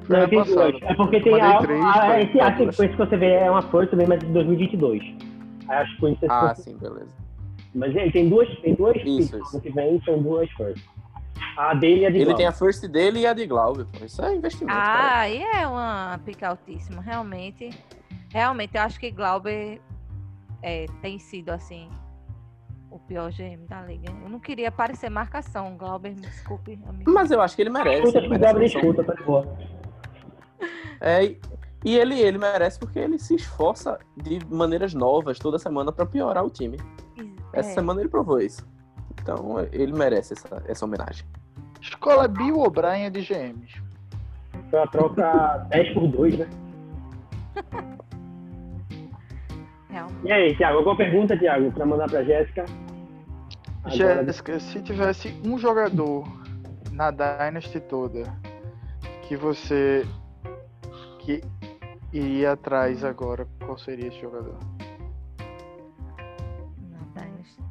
Foi 0.03 0.19
Não, 0.19 0.29
tem 0.29 0.43
duas. 0.43 0.75
É 0.83 0.95
porque 0.95 1.21
tem 1.21 1.31
Mandei 1.31 1.47
a, 1.49 1.59
três, 1.59 1.85
a, 1.85 1.93
foi. 2.07 2.23
esse, 2.23 2.41
a 2.41 2.57
Foi 2.57 2.67
sequência 2.73 2.89
que 2.89 2.97
você 2.97 3.17
vê 3.17 3.27
é 3.35 3.49
uma 3.49 3.63
first 3.63 3.91
também, 3.93 4.09
mas 4.09 4.19
de 4.19 4.27
2022. 4.27 5.01
Aí 5.69 5.77
acho 5.77 5.95
que 5.95 6.01
por 6.01 6.11
isso 6.11 6.27
Ah, 6.29 6.53
sim, 6.57 6.77
beleza. 6.77 7.07
Mas 7.73 7.95
ele 7.95 8.11
tem 8.11 8.29
duas, 8.29 8.49
tem 8.63 8.75
duas 8.75 8.97
Isso, 8.97 9.39
isso. 9.41 9.61
que 9.61 9.71
vem, 9.71 10.03
são 10.05 10.21
duas 10.21 10.51
first. 10.57 10.85
A 11.57 11.73
dele 11.75 12.01
e 12.01 12.07
a 12.07 12.11
de 12.11 12.17
Ele 12.17 12.25
Glauber. 12.25 12.37
tem 12.39 12.47
a 12.49 12.53
first 12.53 12.85
dele 12.89 13.21
e 13.21 13.27
a 13.29 13.33
de 13.33 13.47
Glauber. 13.47 13.85
pô. 13.97 14.05
Isso 14.05 14.21
é 14.25 14.35
investimento. 14.35 14.77
Ah, 14.77 14.83
cara. 14.85 15.19
aí 15.21 15.41
é 15.41 15.67
uma 15.69 16.19
pica 16.25 16.49
altíssima, 16.49 17.01
realmente. 17.01 17.71
Realmente, 18.33 18.77
eu 18.77 18.83
acho 18.83 18.99
que 18.99 19.11
Glauber 19.11 19.81
é, 20.63 20.87
tem 21.03 21.19
sido, 21.19 21.51
assim, 21.51 21.89
o 22.91 22.99
pior 22.99 23.31
GM 23.33 23.67
da 23.69 23.83
liga. 23.83 24.11
Eu 24.11 24.29
não 24.29 24.39
queria 24.41 24.71
parecer 24.71 25.11
marcação, 25.11 25.77
Glauber, 25.77 26.11
me 26.15 26.21
desculpe, 26.21 26.79
amigo. 26.87 27.11
Mas 27.11 27.31
eu 27.31 27.41
acho 27.41 27.57
que 27.57 27.63
ele 27.63 27.71
merece. 27.71 27.99
Escuta 28.07 28.19
Ele 28.19 28.29
merece 28.29 28.65
escuta, 28.77 29.05
tá 29.05 29.15
de 29.15 29.23
boa. 29.25 29.47
É, 31.03 31.25
e- 31.25 31.41
ele, 31.97 32.21
ele 32.21 32.37
merece 32.37 32.79
porque 32.79 32.99
ele 32.99 33.19
se 33.19 33.35
esforça 33.35 33.99
de 34.15 34.39
maneiras 34.51 34.93
novas 34.93 35.39
toda 35.39 35.59
semana 35.59 35.91
pra 35.91 36.05
piorar 36.05 36.45
o 36.45 36.51
time. 36.51 36.77
Essa 37.55 37.71
É. 37.71 37.73
semana 37.75 38.01
ele 38.01 38.11
provou 38.11 38.39
isso. 38.39 38.69
Então 39.19 39.59
ele 39.73 39.95
merece 39.95 40.35
essa, 40.35 40.63
essa 40.69 40.85
homenagem. 40.85 41.25
Escola 41.81 42.29
Bill 42.29 42.59
O'Brien 42.61 43.11
de 43.11 43.23
GMs. 43.23 43.83
Foi 44.69 44.79
uma 44.79 44.87
troca 44.89 45.67
10 45.71 45.95
por 45.95 46.07
2, 46.09 46.39
né? 46.41 46.51
Realmente. 49.91 50.27
E 50.27 50.33
aí, 50.33 50.57
Thiago, 50.57 50.79
alguma 50.79 50.97
pergunta, 50.97 51.37
Thiago, 51.39 51.71
pra 51.73 51.85
mandar 51.87 52.09
pra 52.09 52.23
Jéssica? 52.23 52.65
Jéssica, 53.87 54.61
se 54.61 54.83
tivesse 54.83 55.35
um 55.45 55.59
jogador 55.59 56.25
na 56.93 57.11
Dynasty 57.11 57.81
toda 57.81 58.25
que 59.23 59.37
você 59.37 60.05
que 61.21 61.41
iria 62.13 62.53
atrás 62.53 63.05
agora, 63.05 63.47
qual 63.65 63.79
seria 63.79 64.09
esse 64.09 64.21
jogador? 64.21 64.59
Não, 66.91 67.01
Dynasty. 67.15 67.63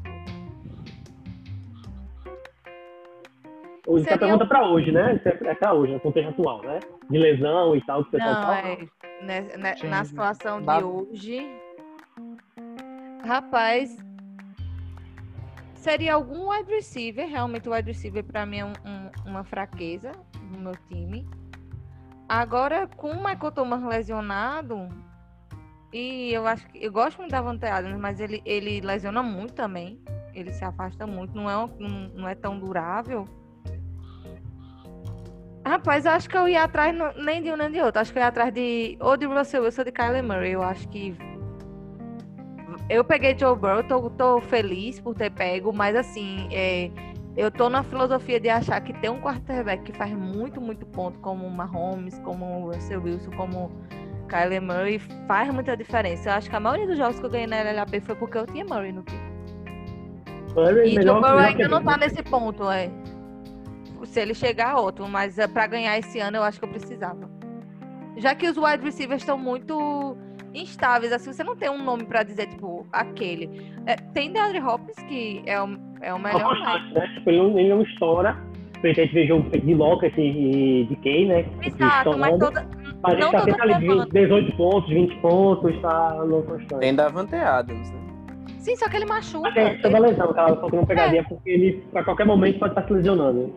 É 3.87 3.99
Seria 4.03 4.17
pergunta 4.17 4.45
pra 4.45 4.67
hoje, 4.69 4.91
né? 4.91 5.19
É 5.25 5.29
é 5.49 5.55
pra 5.55 5.73
hoje, 5.73 5.93
no 5.93 5.99
contexto 5.99 6.29
atual, 6.29 6.61
né? 6.63 6.79
De 7.09 7.17
lesão 7.17 7.75
e 7.75 7.81
tal, 7.85 8.03
que 8.05 8.11
pessoal 8.11 8.33
Não, 8.33 8.41
fala. 8.41 8.57
é. 8.59 8.77
né, 9.23 9.41
né, 9.57 9.75
na 9.83 10.03
sim. 10.03 10.09
situação 10.09 10.59
de 10.59 10.65
Na- 10.65 10.79
hoje. 10.79 11.49
Rapaz. 13.23 13.97
Seria 15.75 16.13
algum 16.15 16.49
wide 16.49 16.71
receiver. 16.71 17.27
Realmente, 17.27 17.69
o 17.69 17.73
wide 17.73 17.87
receiver 17.91 18.23
pra 18.23 18.45
mim 18.45 18.57
é 18.59 18.65
um- 18.65 18.73
um- 18.85 19.29
uma 19.29 19.43
fraqueza 19.43 20.11
no 20.51 20.59
meu 20.59 20.73
time. 20.87 21.27
Agora, 22.27 22.87
com 22.87 23.11
o 23.11 23.17
Michael 23.23 23.51
Thomas 23.51 23.81
lesionado. 23.83 24.89
E 25.91 26.31
eu 26.31 26.45
acho 26.45 26.67
que. 26.67 26.83
Eu 26.83 26.91
gosto 26.91 27.17
muito 27.17 27.31
da 27.31 27.41
Vante 27.41 27.65
Adams, 27.65 27.99
mas 27.99 28.19
ele, 28.19 28.41
ele 28.45 28.81
lesiona 28.81 29.23
muito 29.23 29.53
também. 29.53 29.99
Ele 30.35 30.51
se 30.53 30.63
afasta 30.63 31.07
muito. 31.07 31.33
Não 31.35 31.49
é, 31.49 31.57
um- 31.57 32.11
não 32.13 32.27
é 32.27 32.35
tão 32.35 32.59
durável. 32.59 33.25
Rapaz, 35.65 36.05
eu 36.05 36.11
acho 36.11 36.29
que 36.29 36.37
eu 36.37 36.47
ia 36.47 36.63
atrás 36.63 36.95
no- 36.95 37.13
nem 37.23 37.41
de 37.41 37.51
um 37.51 37.55
nem 37.57 37.71
de 37.71 37.79
outro. 37.81 37.99
Acho 38.01 38.11
que 38.11 38.19
eu 38.19 38.21
ia 38.21 38.27
atrás 38.27 38.53
de 38.53 38.97
ou 38.99 39.17
de 39.17 39.25
Russell 39.25 39.63
Wilson 39.63 39.81
ou 39.81 39.85
de 39.85 39.91
Kyler 39.91 40.23
Murray. 40.23 40.51
Eu 40.51 40.61
acho 40.63 40.87
que. 40.89 41.15
Eu 42.89 43.03
peguei 43.03 43.37
Joe 43.37 43.55
Burrow, 43.55 43.83
tô, 43.83 44.09
tô 44.09 44.41
feliz 44.41 44.99
por 44.99 45.13
ter 45.15 45.29
pego, 45.29 45.71
mas 45.71 45.95
assim, 45.95 46.47
é, 46.51 46.89
eu 47.37 47.51
tô 47.51 47.69
na 47.69 47.83
filosofia 47.83 48.39
de 48.39 48.49
achar 48.49 48.81
que 48.81 48.93
ter 48.93 49.09
um 49.09 49.21
quarterback 49.21 49.83
que 49.83 49.93
faz 49.97 50.11
muito, 50.11 50.59
muito 50.59 50.85
ponto, 50.87 51.19
como 51.19 51.45
o 51.45 51.51
Mahomes, 51.51 52.17
como 52.19 52.45
o 52.45 52.71
Russell 52.73 53.01
Wilson, 53.03 53.29
como 53.31 53.65
o 54.23 54.27
Kyler 54.27 54.61
Murray, 54.61 54.97
faz 55.27 55.53
muita 55.53 55.77
diferença. 55.77 56.29
Eu 56.29 56.33
acho 56.33 56.49
que 56.49 56.55
a 56.55 56.59
maioria 56.59 56.87
dos 56.87 56.97
jogos 56.97 57.19
que 57.19 57.25
eu 57.25 57.29
ganhei 57.29 57.45
na 57.47 57.61
LLAP 57.61 57.99
foi 58.01 58.15
porque 58.15 58.37
eu 58.39 58.47
tinha 58.47 58.65
Murray 58.65 58.91
no 58.91 59.03
time. 59.03 59.21
Murray, 60.55 60.91
E 60.93 60.95
melhor- 60.95 61.13
Joe 61.13 61.21
Burrow 61.21 61.39
ainda 61.39 61.63
que 61.63 61.67
não 61.67 61.83
tá 61.83 61.95
nesse 61.97 62.23
ponto, 62.23 62.69
é. 62.71 62.89
Se 64.05 64.19
ele 64.21 64.33
chegar, 64.33 64.77
ótimo, 64.79 65.07
mas 65.07 65.37
é, 65.37 65.45
pra 65.47 65.67
ganhar 65.67 65.95
esse 65.99 66.19
ano 66.19 66.37
eu 66.37 66.43
acho 66.43 66.57
que 66.59 66.65
eu 66.65 66.69
precisava. 66.71 67.29
Já 68.17 68.33
que 68.33 68.47
os 68.49 68.57
wide 68.57 68.83
receivers 68.83 69.21
estão 69.21 69.37
muito 69.37 70.17
instáveis, 70.53 71.11
assim, 71.11 71.31
você 71.33 71.43
não 71.43 71.55
tem 71.55 71.69
um 71.69 71.83
nome 71.83 72.05
pra 72.05 72.23
dizer, 72.23 72.47
tipo, 72.47 72.85
aquele. 72.91 73.73
É, 73.85 73.95
tem 73.95 74.31
DeAndre 74.31 74.61
Hopkins, 74.61 74.95
que 75.07 75.41
é 75.45 75.61
o, 75.61 75.77
é 76.01 76.13
o 76.13 76.19
melhor, 76.19 76.57
mas... 76.59 76.59
constante, 76.59 76.93
né? 76.93 77.07
Tipo, 77.15 77.29
ele 77.29 77.37
não, 77.37 77.59
ele 77.59 77.69
não 77.69 77.81
estoura. 77.81 78.37
A 78.81 78.87
gente 78.87 79.13
vê 79.13 79.27
jogo 79.27 79.49
de 79.49 79.73
Locas 79.75 80.13
e 80.17 80.85
de 80.89 80.95
Kay, 81.03 81.25
né? 81.27 81.45
Exato, 81.61 82.17
mas 82.17 82.37
toda. 82.39 82.65
Mas 83.01 83.13
ele 83.13 83.21
não 83.21 83.31
tá 83.31 83.39
sempre 83.43 83.61
ali 83.61 83.73
de 83.75 83.87
comando. 83.87 84.03
20, 84.05 84.13
18 84.13 84.57
pontos, 84.57 84.89
20 84.89 85.15
pontos, 85.17 85.81
tá 85.81 86.13
no 86.25 86.43
constante. 86.43 86.79
Tem 86.79 86.95
Davante 86.95 87.35
Adams, 87.35 87.91
né? 87.91 87.99
Sim, 88.59 88.75
só 88.75 88.89
que 88.89 88.95
ele 88.97 89.05
machuca. 89.05 89.49
Mas 89.49 89.53
tem 89.53 89.81
toda 89.81 89.97
Ele- 89.97 90.07
lesão, 90.07 90.33
cara, 90.33 90.55
só 90.55 90.69
que 90.69 90.75
não 90.75 90.85
pegaria 90.85 91.23
porque 91.23 91.49
ele, 91.49 91.83
a 91.95 92.03
qualquer 92.03 92.25
momento, 92.25 92.59
pode 92.59 92.71
estar 92.71 92.85
se 92.85 92.93
lesionando. 92.93 93.53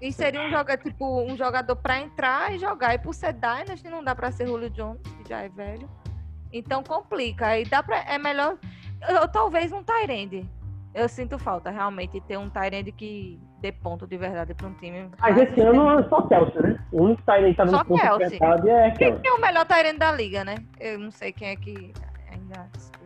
E 0.00 0.12
seria 0.12 0.40
um 0.42 0.50
jogador, 0.50 0.82
tipo, 0.82 1.22
um 1.22 1.36
jogador 1.36 1.76
pra 1.76 2.00
entrar 2.00 2.54
e 2.54 2.58
jogar. 2.58 2.94
E 2.94 2.98
por 2.98 3.14
ser 3.14 3.32
Dynasty, 3.32 3.88
não 3.88 4.04
dá 4.04 4.14
pra 4.14 4.30
ser 4.30 4.46
Julio 4.46 4.68
Jones, 4.70 5.00
que 5.22 5.28
já 5.28 5.42
é 5.42 5.48
velho. 5.48 5.88
Então 6.54 6.82
complica. 6.84 7.48
Aí 7.48 7.64
dá 7.64 7.82
pra. 7.82 7.98
É 8.04 8.16
melhor. 8.16 8.56
Eu, 9.08 9.26
talvez 9.28 9.72
um 9.72 9.82
Tyrande. 9.82 10.48
Eu 10.94 11.08
sinto 11.08 11.36
falta, 11.40 11.70
realmente, 11.70 12.20
ter 12.20 12.38
um 12.38 12.48
Tyrande 12.48 12.92
que 12.92 13.40
dê 13.60 13.72
ponto 13.72 14.06
de 14.06 14.16
verdade 14.16 14.54
pra 14.54 14.68
um 14.68 14.74
time. 14.74 15.10
Mas 15.18 15.36
esse 15.36 15.60
ano 15.60 15.98
é 15.98 16.08
só 16.08 16.22
Kelsey, 16.22 16.62
né? 16.62 16.78
O 16.92 17.02
único 17.02 17.20
que 17.20 17.26
tá 17.26 17.34
tá 17.56 17.64
no 17.64 17.70
Só 17.72 17.84
ponto 17.84 18.00
Kelsey. 18.00 18.26
apertado 18.36 18.68
é 18.70 18.90
Quem 18.92 18.98
Kelsey. 18.98 19.20
que 19.22 19.28
é 19.28 19.32
o 19.32 19.40
melhor 19.40 19.66
Tyrande 19.66 19.98
da 19.98 20.12
liga, 20.12 20.44
né? 20.44 20.54
Eu 20.78 21.00
não 21.00 21.10
sei 21.10 21.32
quem 21.32 21.48
é 21.48 21.56
que 21.56 21.92
ainda 22.30 22.68
discute. 22.72 23.04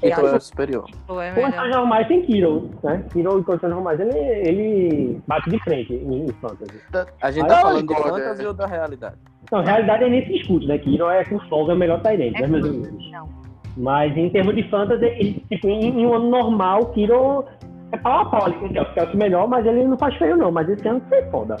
Que 0.00 0.06
É, 0.06 0.10
é 0.10 0.20
o 0.20 0.40
superior. 0.40 0.90
É 1.22 1.30
melhor. 1.32 1.64
as 1.64 1.70
normais 1.70 2.08
tem 2.08 2.22
Kiro, 2.22 2.70
né? 2.82 3.04
Kiro 3.12 3.38
e 3.38 3.44
condições 3.44 3.70
normais, 3.70 4.00
ele, 4.00 4.18
ele 4.18 5.22
bate 5.28 5.48
de 5.50 5.58
frente 5.62 5.94
em, 5.94 6.24
em 6.26 6.32
fantasy. 6.32 6.80
A 7.22 7.30
gente 7.30 7.44
Aí 7.44 7.48
tá 7.50 7.60
falando 7.60 7.86
de 7.86 7.94
fantasy 7.94 8.44
é. 8.44 8.48
ou 8.48 8.52
da 8.52 8.66
realidade? 8.66 9.16
Então, 9.44 9.62
na 9.62 9.72
realidade 9.72 10.04
é 10.04 10.08
nesse 10.08 10.34
escudo, 10.36 10.66
né? 10.66 10.78
Kiro 10.78 11.08
é 11.08 11.24
com 11.24 11.38
folga 11.48 11.74
o 11.74 11.76
melhor 11.76 12.00
Tyrande, 12.02 12.36
É 12.36 12.40
né, 12.42 12.46
meus 12.48 12.66
fantasy, 12.66 12.88
amigos? 12.88 13.12
não. 13.12 13.28
Mas 13.76 14.16
em 14.16 14.30
termos 14.30 14.54
de 14.54 14.62
fantasy, 14.70 15.04
ele, 15.04 15.44
tipo, 15.50 15.68
em, 15.68 16.00
em 16.00 16.06
um 16.06 16.14
ano 16.14 16.30
normal, 16.30 16.86
Kiro 16.92 17.44
é 17.92 17.96
pau 17.96 18.20
a 18.20 18.26
pau 18.26 18.44
ali 18.46 18.54
com 18.54 18.66
o 18.66 18.94
Kelsey. 18.94 19.16
Melhor, 19.16 19.48
mas 19.48 19.66
ele 19.66 19.84
não 19.84 19.98
faz 19.98 20.14
feio 20.16 20.36
não, 20.36 20.50
mas 20.52 20.68
esse 20.68 20.86
ano 20.88 21.02
foi 21.08 21.22
foda. 21.30 21.56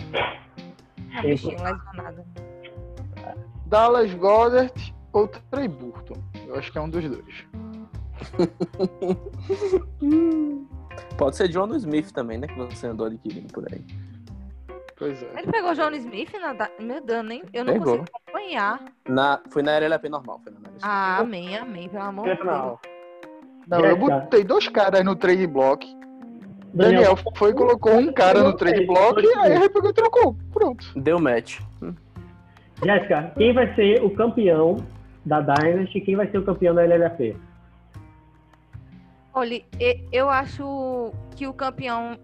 É 1.16 1.18
um 1.18 1.22
bichinho 1.22 1.56
lesionado. 1.62 2.22
Dallas 3.66 4.14
Goddard 4.14 4.72
ou 5.12 5.26
Trey 5.50 5.66
Burton? 5.68 6.14
Eu 6.46 6.54
acho 6.56 6.70
que 6.70 6.78
é 6.78 6.80
um 6.80 6.88
dos 6.88 7.04
dois. 7.08 7.44
Pode 11.16 11.36
ser 11.36 11.48
John 11.48 11.74
Smith 11.76 12.12
também, 12.12 12.38
né? 12.38 12.46
Que 12.46 12.58
você 12.58 12.86
andou 12.86 13.06
adquirindo 13.06 13.52
por 13.52 13.64
aí. 13.72 13.84
Pois 14.96 15.22
é. 15.22 15.30
Ele 15.38 15.50
pegou 15.50 15.70
o 15.70 15.74
John 15.74 15.90
Smith 15.92 16.32
na. 16.40 16.52
da- 16.52 16.70
Meu 16.80 17.00
Deus, 17.00 17.24
nem, 17.24 17.42
eu 17.52 17.64
não 17.64 17.72
Pegou. 17.72 17.98
consigo 17.98 18.16
acompanhar. 18.26 18.80
Na, 19.08 19.40
foi 19.50 19.62
na 19.62 19.76
LLAP 19.78 20.04
normal, 20.08 20.40
foi 20.42 20.52
na 20.52 20.58
LLAP. 20.60 20.78
Ah, 20.82 21.18
amém, 21.18 21.56
amém, 21.56 21.88
pelo 21.88 22.04
amor 22.04 22.24
de 22.28 22.36
Deus. 22.36 22.78
Não. 23.66 23.80
Eu 23.80 23.96
botei 23.96 24.44
dois 24.44 24.68
caras 24.68 25.04
no 25.04 25.16
trade 25.16 25.46
block. 25.46 25.86
Daniel 26.72 27.16
foi 27.36 27.50
e 27.50 27.54
colocou 27.54 27.94
um 27.94 28.12
cara 28.12 28.42
no 28.42 28.52
trade 28.52 28.84
block 28.86 29.22
e 29.22 29.32
aí 29.38 29.52
ele 29.52 29.68
pegou 29.68 29.90
e 29.90 29.92
trocou. 29.92 30.36
Pronto. 30.52 30.86
Deu 31.00 31.18
match. 31.20 31.60
Jéssica, 32.84 33.32
quem 33.36 33.52
vai 33.54 33.72
ser 33.74 34.02
o 34.02 34.10
campeão 34.14 34.76
da 35.24 35.40
Dynasty 35.40 35.98
e 35.98 36.00
quem 36.00 36.16
vai 36.16 36.28
ser 36.30 36.38
o 36.38 36.44
campeão 36.44 36.74
da 36.74 36.82
LLAP? 36.82 37.36
Olha, 39.32 39.64
eu 40.12 40.28
acho 40.28 41.12
que 41.36 41.46
o 41.46 41.52
campeão 41.52 42.18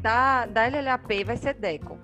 da, 0.00 0.46
da 0.46 0.66
LLAP 0.66 1.24
vai 1.24 1.36
ser 1.36 1.54
Deco. 1.54 1.98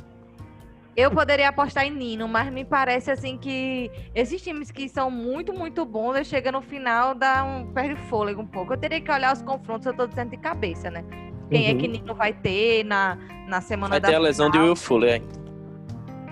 Eu 0.96 1.10
poderia 1.10 1.48
apostar 1.48 1.84
em 1.84 1.90
Nino, 1.90 2.28
mas 2.28 2.52
me 2.52 2.64
parece 2.64 3.10
assim 3.10 3.36
que 3.36 3.90
esses 4.14 4.40
times 4.40 4.70
que 4.70 4.88
são 4.88 5.10
muito, 5.10 5.52
muito 5.52 5.84
bons, 5.84 6.24
chega 6.24 6.52
no 6.52 6.62
final, 6.62 7.14
dá 7.16 7.42
um 7.42 7.72
perde 7.72 7.96
fôlego 8.08 8.42
um 8.42 8.46
pouco. 8.46 8.74
Eu 8.74 8.76
teria 8.76 9.00
que 9.00 9.10
olhar 9.10 9.32
os 9.32 9.42
confrontos, 9.42 9.86
eu 9.86 9.94
tô 9.94 10.06
dizendo 10.06 10.30
de 10.30 10.36
cabeça, 10.36 10.90
né? 10.90 11.04
Quem 11.50 11.66
é 11.68 11.72
Uhum. 11.72 11.78
que 11.78 11.88
Nino 11.88 12.14
vai 12.14 12.32
ter 12.32 12.84
na, 12.84 13.16
na 13.48 13.60
semana 13.60 13.90
Vai 13.90 14.00
da 14.00 14.08
ter 14.08 14.14
a 14.14 14.18
lesão 14.20 14.48
de. 14.48 14.58
Will 14.58 14.76
Fuller 14.76 15.14
ainda. 15.14 15.44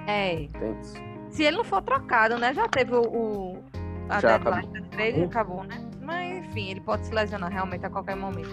É, 0.06 0.34
isso. 0.34 0.94
se 1.30 1.42
ele 1.42 1.56
não 1.56 1.64
for 1.64 1.82
trocado, 1.82 2.38
né? 2.38 2.54
Já 2.54 2.68
teve 2.68 2.94
o, 2.94 3.02
o- 3.02 3.64
a 4.08 4.20
Já 4.20 4.38
deadline 4.38 4.80
da 4.80 4.88
trade 4.88 5.22
acabou, 5.24 5.64
né? 5.64 5.80
Mas 6.00 6.38
enfim, 6.46 6.70
ele 6.70 6.80
pode 6.80 7.04
se 7.06 7.12
lesionar 7.12 7.50
realmente 7.50 7.84
a 7.84 7.90
qualquer 7.90 8.14
momento. 8.16 8.48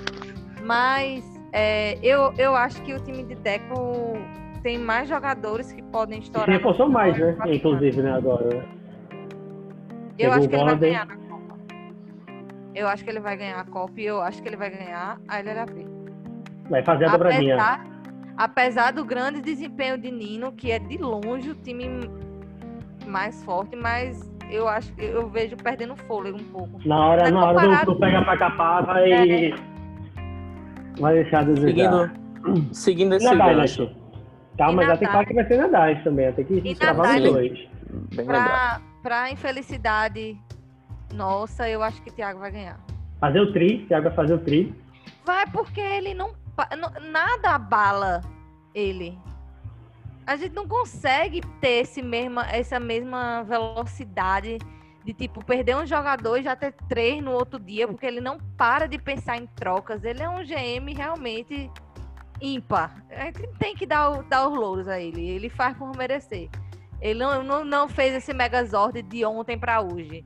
Mas 0.64 1.24
é, 1.52 1.98
eu, 2.04 2.34
eu 2.38 2.56
acho 2.56 2.82
que 2.84 2.94
o 2.94 3.00
time 3.00 3.24
de 3.24 3.36
Deco 3.36 4.18
tem 4.62 4.78
mais 4.78 5.08
jogadores 5.08 5.72
que 5.72 5.82
podem 5.84 6.22
Se 6.22 6.28
estourar. 6.28 6.50
reforçou 6.50 6.88
no 6.88 6.94
mais, 6.94 7.18
né? 7.18 7.36
Inclusive, 7.48 8.02
né, 8.02 8.14
agora. 8.14 8.48
né? 8.50 8.64
Eu 10.18 10.34
acho 10.34 10.50
que 10.50 10.56
ele 10.56 10.66
vai 10.66 10.78
ganhar 10.78 11.06
na 11.06 11.16
Copa. 11.16 11.58
Eu 12.76 12.88
acho 12.88 13.04
que 13.04 13.10
ele 13.10 13.20
vai 13.20 13.38
ganhar 13.38 13.60
a 13.60 13.66
Copa 13.66 13.94
e 13.98 14.06
eu 14.06 14.22
acho 14.22 14.42
que 14.42 14.50
ele 14.50 14.58
vai 14.58 14.70
ganhar 14.70 15.18
a 15.28 15.40
LLAP. 15.40 15.88
Vai 16.70 16.84
fazer 16.84 17.06
a 17.06 17.12
dobradinha. 17.12 17.56
Apesar, 17.56 17.86
apesar 18.38 18.92
do 18.92 19.06
grande 19.06 19.42
desempenho 19.42 19.98
de 19.98 20.12
Nino, 20.12 20.52
que 20.52 20.72
é 20.72 20.78
de 20.78 20.98
longe 20.98 21.50
o 21.50 21.56
time 21.56 21.88
mais 23.08 23.44
forte, 23.44 23.76
mas 23.76 24.30
eu 24.52 24.68
acho 24.68 24.94
que 24.94 25.06
eu 25.06 25.30
vejo 25.30 25.56
perdendo 25.58 25.96
fôlego 25.96 26.38
um 26.38 26.44
pouco. 26.44 26.80
Na 26.86 27.08
hora, 27.08 27.32
na 27.32 27.46
hora 27.46 27.86
do, 27.86 27.94
do 27.94 28.00
pega 28.00 28.22
pra 28.24 28.38
capar, 28.38 28.86
vai. 28.86 29.12
É. 29.12 29.69
Vai 31.00 31.14
deixar 31.16 31.46
de 31.46 31.54
desejar. 31.54 32.10
Seguindo, 32.44 32.74
seguindo 32.74 33.16
esse 33.16 33.26
na 33.26 33.36
gancho, 33.36 33.86
Dynasty. 33.86 34.00
Tá, 34.58 34.72
E 34.72 34.76
mas 34.76 34.88
já 34.88 34.98
tem 34.98 35.08
claro 35.08 35.28
que 35.28 35.34
vai 35.34 35.46
ser 35.48 35.58
na 35.58 35.68
Dynasty 35.68 36.04
também. 36.04 36.32
Tem 36.34 36.46
que 36.46 36.70
na 36.72 36.76
travar 36.76 37.18
os 37.18 37.24
dois. 37.24 37.54
bem 37.54 37.68
lembrado. 38.28 38.46
Pra, 38.50 38.82
pra 39.02 39.32
infelicidade 39.32 40.38
nossa, 41.14 41.68
eu 41.70 41.82
acho 41.82 42.02
que 42.02 42.10
o 42.10 42.14
Thiago 42.14 42.40
vai 42.40 42.52
ganhar. 42.52 42.80
Fazer 43.20 43.40
o 43.40 43.52
tri, 43.52 43.86
Thiago 43.88 44.06
vai 44.08 44.16
fazer 44.16 44.34
o 44.34 44.40
tri. 44.40 44.74
Vai 45.26 45.46
porque 45.48 45.80
ele 45.82 46.14
não- 46.14 46.32
Nada 47.12 47.52
abala 47.56 48.22
ele. 48.76 49.18
A 50.28 50.36
gente 50.36 50.54
não 50.54 50.68
consegue 50.68 51.42
ter 51.62 51.82
esse 51.84 52.02
mesma, 52.02 52.46
essa 52.52 52.80
mesma 52.80 53.44
velocidade 53.44 54.58
de 55.10 55.14
tipo 55.14 55.44
perder 55.44 55.76
um 55.76 55.88
jogador 55.88 56.38
e 56.38 56.44
já 56.44 56.56
ter 56.56 56.72
três 56.88 57.22
no 57.24 57.32
outro 57.32 57.60
dia, 57.60 57.88
porque 57.88 58.06
ele 58.06 58.22
não 58.22 58.38
para 58.56 58.88
de 58.88 59.00
pensar 59.00 59.38
em 59.38 59.48
trocas. 59.48 60.04
Ele 60.04 60.22
é 60.22 60.30
um 60.30 60.44
GM 60.44 60.94
realmente 60.96 61.70
ímpar. 62.40 63.04
A 63.10 63.26
gente 63.26 63.48
tem 63.58 63.76
que 63.76 63.88
dar, 63.88 64.22
dar 64.24 64.48
os 64.48 64.56
louros 64.56 64.88
a 64.88 65.00
ele. 65.00 65.28
Ele 65.28 65.50
faz 65.50 65.76
por 65.76 65.96
merecer. 65.98 66.48
Ele 67.02 67.20
não, 67.20 67.42
não, 67.42 67.66
não 67.66 67.90
fez 67.90 68.14
esse 68.14 68.34
Megazord 68.34 69.02
de 69.02 69.26
ontem 69.26 69.58
para 69.58 69.82
hoje. 69.82 70.24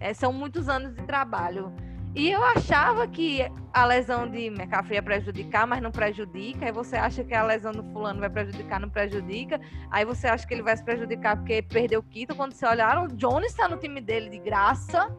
É, 0.00 0.12
são 0.12 0.32
muitos 0.32 0.68
anos 0.68 0.96
de 0.96 1.02
trabalho. 1.04 1.72
E 2.14 2.30
eu 2.30 2.42
achava 2.42 3.06
que 3.06 3.40
a 3.72 3.84
lesão 3.84 4.28
de 4.28 4.46
McCaffrey 4.46 4.96
ia 4.96 5.02
prejudicar, 5.02 5.66
mas 5.66 5.80
não 5.80 5.90
prejudica. 5.90 6.66
Aí 6.66 6.72
você 6.72 6.96
acha 6.96 7.22
que 7.22 7.34
a 7.34 7.44
lesão 7.44 7.70
do 7.70 7.84
fulano 7.92 8.18
vai 8.18 8.30
prejudicar, 8.30 8.80
não 8.80 8.90
prejudica. 8.90 9.60
Aí 9.90 10.04
você 10.04 10.26
acha 10.26 10.46
que 10.46 10.54
ele 10.54 10.62
vai 10.62 10.76
se 10.76 10.84
prejudicar 10.84 11.36
porque 11.36 11.62
perdeu 11.62 12.00
o 12.00 12.02
Quito. 12.02 12.34
Quando 12.34 12.54
você 12.54 12.66
olhar, 12.66 13.04
o 13.04 13.08
Jones 13.08 13.52
está 13.52 13.68
no 13.68 13.76
time 13.76 14.00
dele 14.00 14.30
de 14.30 14.38
graça. 14.38 15.14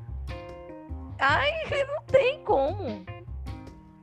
Ai, 1.20 1.52
não 1.88 2.04
tem 2.04 2.44
como. 2.44 3.06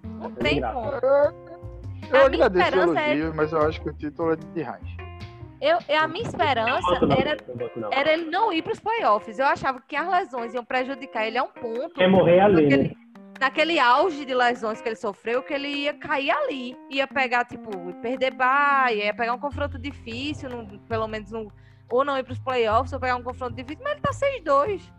Não 0.05 0.31
de 0.31 0.37
tem 0.37 0.61
como. 0.63 0.91
Eu 0.93 2.27
A 2.27 2.31
minha 2.31 2.47
agradeço 2.47 2.79
o 2.79 2.99
é- 2.99 3.11
elogio, 3.11 3.35
mas 3.35 3.53
eu 3.53 3.61
acho 3.63 3.81
que 3.83 3.89
o 3.91 3.93
título 3.93 4.33
é 4.33 4.37
de 4.37 4.61
Heinz. 4.61 5.06
Eu, 5.67 5.79
eu- 5.89 6.01
a 6.01 6.07
minha 6.09 6.23
esperança 6.25 6.87
era, 7.19 7.37
não 7.49 7.57
boto 7.57 7.81
não. 7.81 7.93
era 7.93 8.13
ele 8.13 8.31
não 8.31 8.53
ir 8.53 8.63
para 8.63 8.73
os 8.73 8.81
playoffs. 8.81 9.39
Eu 9.39 9.47
achava 9.47 9.81
que 9.87 9.97
as 9.97 10.09
lesões 10.09 10.55
iam 10.55 10.65
prejudicar 10.65 11.27
ele 11.27 11.39
a 11.39 11.43
um 11.43 11.49
ponto. 11.49 11.95
Quer 11.95 12.09
morrer 12.09 12.41
ali, 12.41 12.67
né? 12.77 12.91
naquele, 13.41 13.79
auge 13.79 14.25
de 14.25 14.33
lesões 14.35 14.81
que 14.81 14.89
ele 14.89 14.97
sofreu, 14.97 15.43
que 15.43 15.53
ele 15.53 15.69
ia 15.69 15.93
cair 15.95 16.31
ali. 16.31 16.77
Ia 16.91 17.07
pegar, 17.07 17.45
tipo, 17.45 17.71
perder 18.01 18.33
baia, 18.33 19.07
ia 19.07 19.15
pegar 19.15 19.35
um 19.35 19.39
confronto 19.39 19.79
difícil, 19.79 20.49
no- 20.49 20.79
pelo 20.81 21.07
menos 21.07 21.31
no, 21.33 21.53
ou 21.91 22.05
não 22.05 22.17
ir 22.17 22.23
para 22.25 22.33
os 22.33 22.39
playoffs, 22.39 22.93
ou 22.93 23.01
pegar 23.01 23.17
um 23.17 23.23
confronto 23.23 23.55
difícil, 23.55 23.83
mas 23.83 23.93
ele 23.93 24.01
tá 24.01 24.13
6-2. 24.13 24.93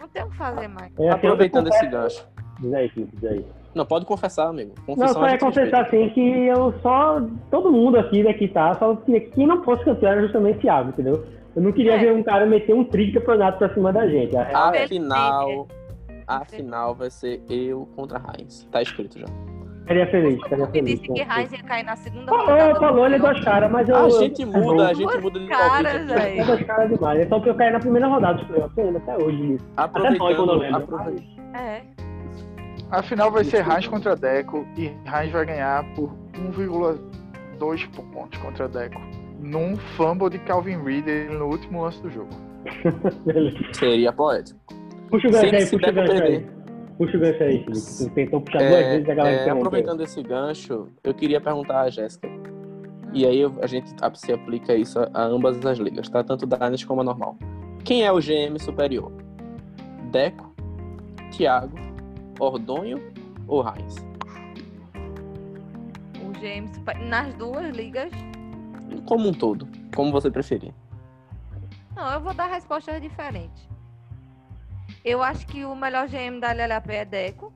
Não 0.00 0.08
tem 0.08 0.22
o 0.22 0.30
que 0.30 0.36
fazer 0.36 0.68
mais. 0.68 0.92
É, 0.98 1.10
Aproveitando 1.10 1.68
esse 1.68 1.86
gancho. 1.88 2.26
Diz 2.60 2.72
aí, 2.72 2.88
Felipe, 2.88 3.16
diz 3.16 3.24
aí. 3.30 3.46
Não, 3.74 3.84
pode 3.86 4.06
confessar, 4.06 4.48
amigo. 4.48 4.72
Não, 4.78 4.84
Confissão 4.96 5.20
só 5.20 5.24
a 5.24 5.30
é 5.32 5.38
confessar 5.38 5.82
respeita. 5.82 6.06
assim 6.06 6.14
que 6.14 6.46
eu 6.46 6.74
só. 6.82 7.20
Todo 7.50 7.70
mundo 7.70 7.98
aqui 7.98 8.22
daqui 8.24 8.48
tá, 8.48 8.74
só 8.74 8.94
que 8.96 9.20
quem 9.20 9.46
não 9.46 9.62
fosse 9.62 9.84
campeão 9.84 10.12
era 10.12 10.22
justamente 10.22 10.56
o 10.58 10.60
Thiago, 10.60 10.88
entendeu? 10.90 11.24
Eu 11.54 11.62
não 11.62 11.72
queria 11.72 11.94
É. 11.94 11.98
ver 11.98 12.12
um 12.14 12.22
cara 12.22 12.46
meter 12.46 12.74
um 12.74 12.84
tri 12.84 13.06
de 13.06 13.12
campeonato 13.12 13.58
pra 13.58 13.72
cima 13.74 13.92
da 13.92 14.06
gente. 14.08 14.36
A 14.36 14.42
real 14.44 14.74
é 14.74 14.84
Afinal, 14.84 15.66
afinal 16.26 16.94
vai 16.94 17.10
ser 17.10 17.40
eu 17.48 17.88
contra 17.96 18.20
Heinz. 18.38 18.64
Tá 18.70 18.82
escrito 18.82 19.18
já. 19.18 19.26
Ficaria 19.80 20.06
feliz, 20.10 20.38
Porque 20.40 20.56
feliz. 20.80 21.00
disse 21.00 21.12
que 21.14 21.20
Heinz 21.22 21.50
ia 21.52 21.62
cair 21.62 21.82
na 21.84 21.96
segunda 21.96 22.26
Falou, 22.26 22.46
rodada. 22.46 22.74
falou, 22.78 23.06
ele 23.06 23.14
é 23.14 23.18
duas 23.18 23.40
caras, 23.42 23.70
mas 23.72 23.88
eu. 23.88 23.96
A 23.96 24.10
gente 24.10 24.42
eu- 24.42 24.48
muda, 24.48 24.88
a 24.88 24.92
gente 24.92 25.18
muda 25.18 25.40
de 25.40 25.46
caras, 25.48 25.92
palpite. 25.92 26.14
velho. 26.14 26.52
É 26.52 26.64
caras 26.64 26.90
demais. 26.90 27.20
É 27.20 27.26
só 27.28 27.40
que 27.40 27.48
eu 27.48 27.54
caí 27.54 27.72
na 27.72 27.80
primeira 27.80 28.06
rodada 28.06 28.34
dos 28.38 28.46
playoffs, 28.48 28.96
até 28.96 29.16
hoje. 29.24 29.56
Até 29.76 30.10
dói 30.14 30.34
quando 30.34 30.52
eu 30.52 30.58
lembro. 30.58 30.98
É. 31.54 31.80
A 32.90 33.02
final 33.02 33.30
vai 33.30 33.44
ser 33.44 33.66
Heinz 33.68 33.86
contra 33.86 34.16
Deco 34.16 34.66
e 34.76 34.86
Heinz 35.06 35.30
vai 35.32 35.44
ganhar 35.44 35.84
por 35.94 36.10
1,2 36.34 37.88
pontos 38.12 38.40
contra 38.40 38.68
Deco. 38.68 39.00
Num 39.40 39.76
fumble 39.96 40.30
de 40.30 40.38
Calvin 40.40 40.82
Ridley 40.82 41.28
no 41.28 41.46
último 41.46 41.82
lance 41.82 42.00
do 42.02 42.10
jogo. 42.10 42.30
Seria 43.72 44.12
poético. 44.12 44.58
Puxa 45.10 45.28
o 45.28 45.30
gancho 45.30 45.54
aí, 45.54 45.66
puxa 45.66 45.90
o 45.90 45.92
gancho 45.94 46.12
aí. 46.22 46.46
Puxa 46.98 47.16
o 47.16 47.20
gancho 47.20 47.42
aí, 47.42 47.64
Felipe. 47.64 48.14
Tentou 48.14 48.40
puxar 48.40 48.58
duas 48.58 48.72
É, 48.72 48.90
vezes 48.90 49.08
e 49.08 49.10
a 49.10 49.14
galera 49.14 49.36
é, 49.36 49.50
aproveitando 49.50 50.02
esse 50.02 50.22
gancho, 50.22 50.88
eu 51.04 51.14
queria 51.14 51.40
perguntar 51.40 51.82
a 51.82 51.90
Jéssica. 51.90 52.28
E 53.14 53.24
aí 53.24 53.40
eu- 53.40 53.54
a 53.62 53.66
gente 53.66 53.88
se 54.14 54.32
aplica 54.32 54.74
isso 54.74 54.98
a, 54.98 55.08
a 55.14 55.22
ambas 55.24 55.64
as 55.64 55.78
ligas, 55.78 56.08
tá? 56.08 56.22
Tanto 56.24 56.46
Dynasty 56.46 56.86
como 56.86 57.00
a 57.00 57.04
normal. 57.04 57.36
Quem 57.84 58.04
é 58.04 58.12
o 58.12 58.18
GM 58.18 58.58
superior? 58.58 59.10
Deco, 60.10 60.52
Thiago, 61.30 61.78
Ordonho 62.38 63.12
ou 63.46 63.62
Heinz? 63.66 63.96
O 66.22 66.74
super- 66.74 66.98
nas 67.00 67.34
duas 67.34 67.74
ligas. 67.74 68.10
Como 69.06 69.28
um 69.28 69.32
todo, 69.32 69.68
como 69.94 70.12
você 70.12 70.30
preferir. 70.30 70.72
Não, 71.96 72.12
eu 72.12 72.20
vou 72.20 72.32
dar 72.32 72.46
respostas 72.46 73.00
diferentes. 73.00 73.68
Eu 75.04 75.22
acho 75.22 75.46
que 75.46 75.64
o 75.64 75.74
melhor 75.74 76.06
GM 76.08 76.38
da 76.40 76.52
LLAP 76.52 76.90
é 76.90 77.04
Deco. 77.04 77.52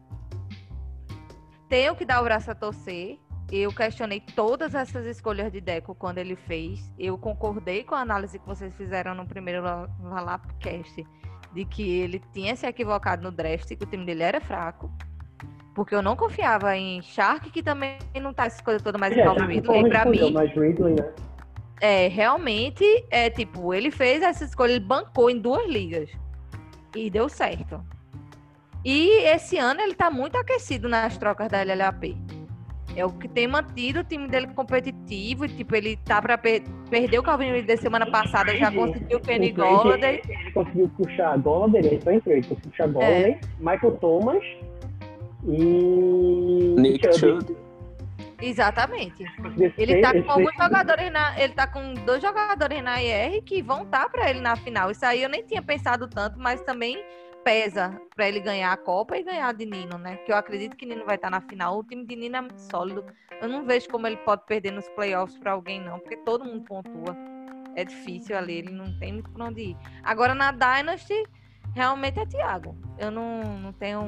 Tenho 1.68 1.94
que 1.94 2.04
dar 2.04 2.20
o 2.20 2.24
braço 2.24 2.50
a 2.50 2.54
torcer. 2.54 3.18
Eu 3.50 3.70
questionei 3.72 4.20
todas 4.20 4.74
essas 4.74 5.04
escolhas 5.06 5.52
de 5.52 5.60
Deco 5.60 5.94
quando 5.94 6.18
ele 6.18 6.34
fez. 6.36 6.92
Eu 6.98 7.18
concordei 7.18 7.84
com 7.84 7.94
a 7.94 8.00
análise 8.00 8.38
que 8.38 8.46
vocês 8.46 8.74
fizeram 8.74 9.14
no 9.14 9.26
primeiro 9.26 9.62
La- 9.62 9.88
Lalapcast 10.02 11.04
de 11.54 11.64
que 11.64 11.82
ele 12.00 12.20
tinha 12.32 12.56
se 12.56 12.66
equivocado 12.66 13.22
no 13.22 13.30
draft, 13.30 13.68
que 13.76 13.84
o 13.84 13.86
time 13.86 14.04
dele 14.04 14.22
era 14.22 14.40
fraco. 14.40 14.90
Porque 15.74 15.94
eu 15.94 16.02
não 16.02 16.14
confiava 16.16 16.76
em 16.76 17.00
Shark, 17.02 17.50
que 17.50 17.62
também 17.62 17.96
não 18.20 18.32
tá 18.34 18.44
essa 18.46 18.62
coisa 18.62 18.82
toda 18.82 18.98
mais 18.98 19.16
em 19.16 19.20
É, 19.20 19.28
Ridley. 19.28 19.62
falou, 19.62 19.88
Pra 19.88 20.04
mim, 20.04 20.32
Mas 20.32 20.50
Ridley, 20.54 20.94
né? 20.94 21.12
é, 21.80 22.08
realmente, 22.08 22.84
é 23.10 23.30
tipo, 23.30 23.72
ele 23.72 23.90
fez 23.90 24.22
essa 24.22 24.44
escolha, 24.44 24.72
ele 24.72 24.80
bancou 24.84 25.30
em 25.30 25.38
duas 25.38 25.66
ligas. 25.68 26.10
E 26.94 27.08
deu 27.08 27.28
certo. 27.28 27.82
E 28.84 29.08
esse 29.28 29.56
ano 29.56 29.80
ele 29.80 29.94
tá 29.94 30.10
muito 30.10 30.36
aquecido 30.36 30.88
nas 30.88 31.16
trocas 31.16 31.48
da 31.48 31.62
LLAP. 31.62 32.16
É 32.94 33.04
o 33.04 33.10
que 33.10 33.28
tem 33.28 33.46
mantido 33.46 34.00
o 34.00 34.04
time 34.04 34.28
dele 34.28 34.48
competitivo. 34.48 35.44
E, 35.44 35.48
tipo, 35.48 35.74
ele 35.74 35.96
tá 35.96 36.20
pra 36.20 36.36
per 36.36 36.62
perder 36.90 37.18
o 37.18 37.22
Calvin 37.22 37.52
Ridley 37.52 37.76
semana 37.78 38.10
passada, 38.10 38.56
já 38.56 38.70
conseguiu 38.70 39.18
o 39.18 39.20
Kenny 39.20 39.52
Golladay. 39.52 40.20
Ele 40.28 40.52
conseguiu 40.52 40.90
puxar 40.96 41.38
Golladay, 41.38 41.80
ele 41.80 41.94
entrou 41.96 42.14
em 42.14 42.20
trade, 42.20 42.48
conseguiu 42.48 42.70
puxar 42.70 42.88
Golladay, 42.88 43.40
Michael 43.58 43.96
Thomas 44.00 44.44
e... 45.46 46.74
Nick 46.78 47.18
Chubb. 47.18 47.56
Exatamente. 48.42 49.24
Ele 49.78 50.00
tá 50.00 50.12
com 50.20 50.30
alguns 50.30 50.54
jogadores 50.56 51.12
na. 51.12 51.40
Ele 51.40 51.52
tá 51.52 51.66
com 51.66 51.94
dois 51.94 52.20
jogadores 52.20 52.82
na 52.82 53.00
IR 53.00 53.40
que 53.42 53.62
vão 53.62 53.84
estar 53.84 54.08
pra 54.10 54.28
ele 54.28 54.40
na 54.40 54.56
final. 54.56 54.90
Isso 54.90 55.06
aí 55.06 55.22
eu 55.22 55.28
nem 55.28 55.44
tinha 55.44 55.62
pensado 55.62 56.08
tanto, 56.08 56.38
mas 56.40 56.60
também 56.62 57.02
pesa 57.44 58.00
pra 58.14 58.28
ele 58.28 58.40
ganhar 58.40 58.72
a 58.72 58.76
Copa 58.76 59.16
e 59.16 59.22
ganhar 59.22 59.52
de 59.52 59.66
Nino, 59.66 59.98
né? 59.98 60.16
Que 60.16 60.32
eu 60.32 60.36
acredito 60.36 60.76
que 60.76 60.86
Nino 60.86 61.04
vai 61.04 61.16
estar 61.16 61.30
na 61.30 61.40
final. 61.40 61.78
O 61.78 61.84
time 61.84 62.06
de 62.06 62.16
Nino 62.16 62.36
é 62.36 62.40
muito 62.40 62.60
sólido. 62.60 63.04
Eu 63.40 63.48
não 63.48 63.64
vejo 63.64 63.88
como 63.88 64.06
ele 64.06 64.16
pode 64.18 64.44
perder 64.46 64.72
nos 64.72 64.88
playoffs 64.90 65.38
pra 65.38 65.52
alguém, 65.52 65.80
não, 65.80 65.98
porque 65.98 66.16
todo 66.18 66.44
mundo 66.44 66.64
pontua. 66.64 67.16
É 67.74 67.84
difícil 67.84 68.36
ali, 68.36 68.58
ele 68.58 68.70
não 68.70 68.98
tem 68.98 69.14
muito 69.14 69.30
pra 69.30 69.46
onde 69.46 69.62
ir. 69.62 69.76
Agora 70.02 70.34
na 70.34 70.52
Dynasty, 70.52 71.22
realmente 71.74 72.20
é 72.20 72.26
Thiago. 72.26 72.76
Eu 72.98 73.10
não, 73.10 73.42
não 73.58 73.72
tenho. 73.72 74.02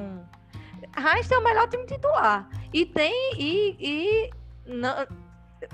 Heinz 0.96 1.30
é 1.30 1.38
o 1.38 1.42
melhor 1.42 1.68
time 1.68 1.86
titular. 1.86 2.48
E 2.72 2.84
tem. 2.84 3.12
E, 3.38 3.76
e 3.80 4.30
não, 4.66 5.06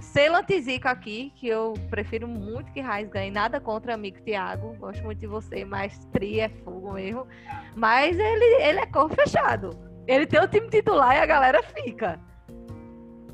Celant 0.00 0.48
e 0.50 0.60
aqui, 0.90 1.32
que 1.36 1.48
eu 1.48 1.74
prefiro 1.90 2.26
muito 2.28 2.70
que 2.72 2.80
Raiz 2.80 3.08
ganhe. 3.08 3.30
Nada 3.30 3.60
contra 3.60 3.92
o 3.92 3.94
amigo 3.94 4.20
Thiago. 4.22 4.74
Gosto 4.78 5.02
muito 5.04 5.18
de 5.18 5.26
você, 5.26 5.64
mas 5.64 6.04
Tri 6.12 6.40
é 6.40 6.48
fogo 6.48 6.92
mesmo. 6.92 7.26
Mas 7.74 8.18
ele, 8.18 8.44
ele 8.62 8.78
é 8.80 8.86
cor 8.86 9.10
fechado. 9.10 9.70
Ele 10.06 10.26
tem 10.26 10.40
o 10.40 10.48
time 10.48 10.68
titular 10.68 11.16
e 11.16 11.18
a 11.20 11.26
galera 11.26 11.62
fica. 11.62 12.18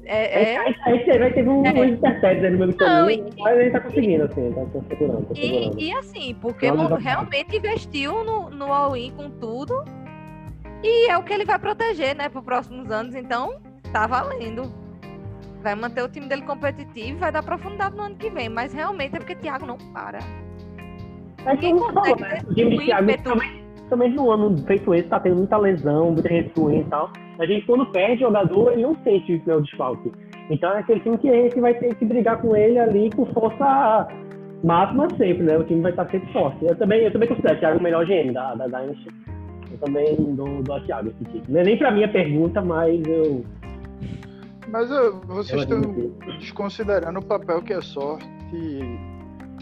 É, 0.05 0.53
é- 0.55 0.57
Aí, 0.59 0.75
aí, 0.85 1.11
aí 1.11 1.19
vai 1.19 1.33
ter 1.33 1.49
um, 1.49 1.67
É. 1.67 1.71
uns 1.73 2.01
no 2.01 2.59
meio 2.59 2.73
do 2.73 2.77
Não, 2.77 2.77
caminho, 2.77 3.29
e- 3.37 3.43
mas 3.43 3.59
ele 3.59 3.71
tá 3.71 3.81
conseguindo, 3.81 4.25
assim, 4.25 4.53
tá, 4.53 4.61
tá 4.61 4.81
segurando, 4.89 5.27
tá 5.27 5.35
segurando. 5.35 5.81
E, 5.81 5.85
e 5.87 5.93
assim, 5.93 6.35
porque 6.41 6.71
mo- 6.71 6.89
dar- 6.89 6.99
realmente 7.01 7.57
investiu 7.57 8.23
no, 8.23 8.49
no 8.51 8.73
all-in 8.73 9.11
com 9.17 9.29
tudo. 9.31 9.85
E 10.85 11.11
é 11.11 11.19
o 11.19 11.25
que 11.25 11.33
ele 11.33 11.45
vai 11.45 11.59
proteger, 11.59 12.15
né, 12.15 12.29
para 12.29 12.39
os 12.39 12.45
próximos 12.45 12.89
anos. 12.91 13.17
Então, 13.17 13.61
tá 13.93 14.07
valendo. 14.07 14.73
Vai 15.67 15.75
manter 15.75 16.01
o 16.05 16.09
time 16.09 16.29
dele 16.29 16.43
competitivo 16.43 17.09
e 17.09 17.15
vai 17.15 17.33
dar 17.33 17.43
profundidade 17.43 17.97
no 17.97 18.05
ano 18.05 18.15
que 18.15 18.31
vem. 18.31 18.49
Mas 18.49 18.73
realmente 18.73 19.17
é 19.17 19.19
porque 19.19 19.35
Thiago 19.35 19.67
não 19.67 19.77
para. 19.93 20.21
Mas 21.45 21.55
Ninguém 21.57 21.77
consegue 21.77 22.23
né? 22.23 22.39
O 22.49 22.55
time 22.55 22.79
de 22.79 22.85
Thiago, 22.85 23.23
também, 23.25 23.65
também 23.91 24.11
no 24.13 24.31
ano 24.31 24.57
feito 24.65 24.95
esse, 24.95 25.09
tá 25.09 25.19
tendo 25.19 25.35
muita 25.35 25.57
lesão, 25.57 26.13
muita 26.13 26.29
restrição 26.29 26.73
e 26.73 26.85
tal. 26.85 27.11
A 27.41 27.47
gente, 27.47 27.67
quando 27.67 27.85
perde 27.87 28.21
jogador, 28.21 28.75
ele 28.75 28.83
não 28.83 28.95
sente 29.03 29.43
né, 29.45 29.57
o 29.57 29.61
desfalque. 29.61 30.13
Então 30.51 30.71
é 30.71 30.79
aquele 30.79 31.01
time 31.01 31.19
que 31.19 31.29
a 31.29 31.35
gente 31.35 31.61
vai 31.61 31.75
ter 31.75 31.97
que 31.97 32.05
brigar 32.05 32.41
com 32.41 32.55
ele 32.55 32.79
ali 32.79 33.11
com 33.11 33.27
força 33.27 34.07
máxima 34.63 35.09
sempre, 35.19 35.43
né? 35.43 35.59
O 35.59 35.65
time 35.65 35.81
vai 35.81 35.91
estar 35.91 36.09
sempre 36.09 36.33
forte. 36.33 36.65
Eu 36.65 36.77
também, 36.77 37.03
eu 37.03 37.11
também 37.11 37.29
considero 37.29 37.57
o 37.57 37.59
Thiago 37.59 37.81
o 37.81 37.83
melhor 37.83 38.07
GM 38.07 38.33
da, 38.33 38.55
da 38.55 38.67
Dynasty. 38.67 39.09
Eu 39.73 39.79
também 39.79 40.15
dou, 40.37 40.63
dou 40.63 40.77
a 40.77 40.81
Thiago 40.83 41.09
esse 41.09 41.25
título. 41.25 41.45
Não 41.49 41.61
é 41.61 41.65
nem 41.65 41.77
pra 41.77 41.91
mim 41.91 42.05
a 42.05 42.09
pergunta, 42.09 42.63
mas 42.63 43.05
eu. 43.09 43.45
Mas 44.69 44.91
eu, 44.91 45.21
vocês 45.21 45.63
estão 45.63 45.81
desconsiderando 46.39 47.21
o 47.21 47.25
papel 47.25 47.63
que 47.63 47.73
a 47.73 47.81
sorte 47.81 48.57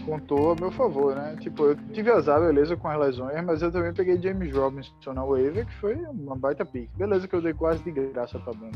contou 0.05 0.53
a 0.53 0.55
meu 0.55 0.71
favor, 0.71 1.15
né? 1.15 1.37
Tipo, 1.41 1.67
eu 1.67 1.77
tive 1.93 2.11
azar, 2.11 2.41
beleza, 2.41 2.77
com 2.77 2.89
as 2.89 2.99
lesões, 2.99 3.45
mas 3.45 3.63
eu 3.63 3.71
também 3.71 3.93
peguei 3.93 4.21
James 4.21 4.55
Robinson 4.55 5.13
na 5.15 5.25
waiver, 5.25 5.67
que 5.67 5.75
foi 5.75 5.95
uma 5.95 6.37
baita 6.37 6.65
pick. 6.65 6.89
Beleza 6.97 7.27
que 7.29 7.35
eu 7.35 7.43
dei 7.43 7.55
quase 7.55 7.83
de 7.83 7.91
graça 7.91 8.39
pra 8.39 8.53
Bruno. 8.53 8.73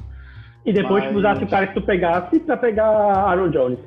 E 0.65 0.73
depois 0.73 1.05
mas... 1.05 1.13
tu 1.13 1.19
usasse 1.19 1.45
o 1.45 1.49
cara 1.49 1.67
que 1.67 1.75
tu 1.75 1.83
pegasse 1.83 2.41
pra 2.41 2.57
pegar 2.57 2.87
Aaron 2.87 3.51
Jones. 3.51 3.79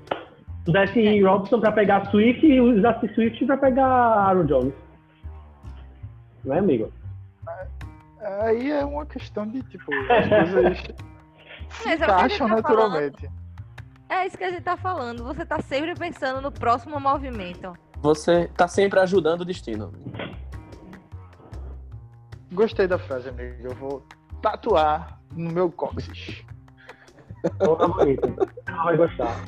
Tu 0.65 0.71
desse 0.71 1.05
é. 1.05 1.21
Robinson 1.21 1.59
pra 1.59 1.71
pegar 1.71 2.05
Swift 2.11 2.45
e 2.45 2.59
usasse 2.59 3.07
Swift 3.13 3.45
pra 3.45 3.57
pegar 3.57 3.87
Aaron 3.87 4.45
Jones. 4.45 4.73
Não 6.45 6.55
é, 6.55 6.59
amigo? 6.59 6.91
Aí 8.41 8.71
é 8.71 8.85
uma 8.85 9.05
questão 9.05 9.47
de, 9.47 9.61
tipo, 9.63 9.91
as 10.09 10.27
coisas 10.51 11.10
se 11.71 11.89
é 11.89 11.95
encaixam 11.95 12.47
tá 12.47 12.55
naturalmente. 12.55 13.21
Falando. 13.21 13.41
É 14.09 14.27
isso 14.27 14.37
que 14.37 14.43
a 14.43 14.51
gente 14.51 14.63
tá 14.63 14.75
falando. 14.75 15.23
Você 15.23 15.45
tá 15.45 15.61
sempre 15.61 15.95
pensando 15.95 16.41
no 16.41 16.51
próximo 16.51 16.99
movimento. 16.99 17.73
Você 18.01 18.47
tá 18.57 18.67
sempre 18.67 18.99
ajudando 18.99 19.41
o 19.41 19.45
destino. 19.45 19.93
Gostei 22.51 22.87
da 22.87 22.99
frase, 22.99 23.29
amigo. 23.29 23.55
Eu 23.63 23.75
vou 23.75 24.05
tatuar 24.41 25.19
no 25.31 25.51
meu 25.51 25.71
cóccix. 25.71 26.43
Boa, 27.57 27.87
bonita. 27.87 28.27
Vai 28.83 28.97
gostar. 28.97 29.45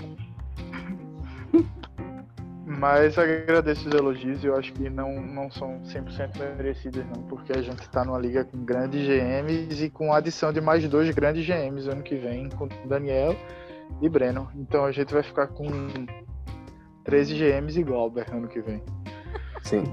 Mas 2.84 3.18
agradeço 3.18 3.88
os 3.88 3.96
elogios 3.96 4.44
e 4.44 4.48
eu 4.48 4.58
acho 4.58 4.74
que 4.74 4.90
não, 4.90 5.22
não 5.22 5.50
são 5.50 5.80
100% 5.84 6.58
merecidos, 6.58 7.06
não, 7.06 7.24
porque 7.30 7.54
a 7.54 7.62
gente 7.62 7.80
está 7.80 8.04
numa 8.04 8.20
liga 8.20 8.44
com 8.44 8.58
grandes 8.66 9.08
GMs 9.08 9.86
e 9.86 9.90
com 9.90 10.12
a 10.12 10.18
adição 10.18 10.52
de 10.52 10.60
mais 10.60 10.86
dois 10.90 11.10
grandes 11.12 11.46
GMs 11.48 11.90
ano 11.90 12.04
que 12.04 12.16
vem, 12.16 12.50
com 12.50 12.68
Daniel 12.86 13.38
e 14.02 14.10
Breno. 14.10 14.52
Então 14.54 14.84
a 14.84 14.92
gente 14.92 15.14
vai 15.14 15.24
ficar 15.24 15.48
com 15.48 15.66
13 17.06 17.36
GMs 17.36 17.80
e 17.80 17.84
Glauber 17.84 18.26
ano 18.30 18.50
que 18.50 18.60
vem. 18.60 18.84
Sim. 19.62 19.84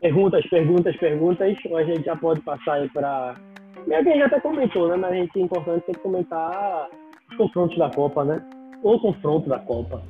perguntas, 0.00 0.48
perguntas, 0.48 0.96
perguntas. 0.96 1.58
A 1.76 1.84
gente 1.84 2.04
já 2.06 2.16
pode 2.16 2.40
passar 2.40 2.76
aí 2.76 2.88
para 2.88 3.34
Meio 3.86 4.02
que 4.02 4.08
a 4.10 4.12
gente 4.12 4.22
até 4.22 4.40
comentou, 4.40 4.88
né? 4.88 4.96
Mas 4.96 5.12
a 5.12 5.14
gente 5.14 5.38
é 5.38 5.42
importante 5.42 5.86
sempre 5.86 6.02
comentar 6.02 6.88
os 7.30 7.36
confrontos 7.36 7.78
da 7.78 7.90
Copa, 7.90 8.24
né? 8.24 8.42
Ou 8.82 8.96
o 8.96 9.00
confronto 9.00 9.48
da 9.48 9.58
Copa. 9.58 10.02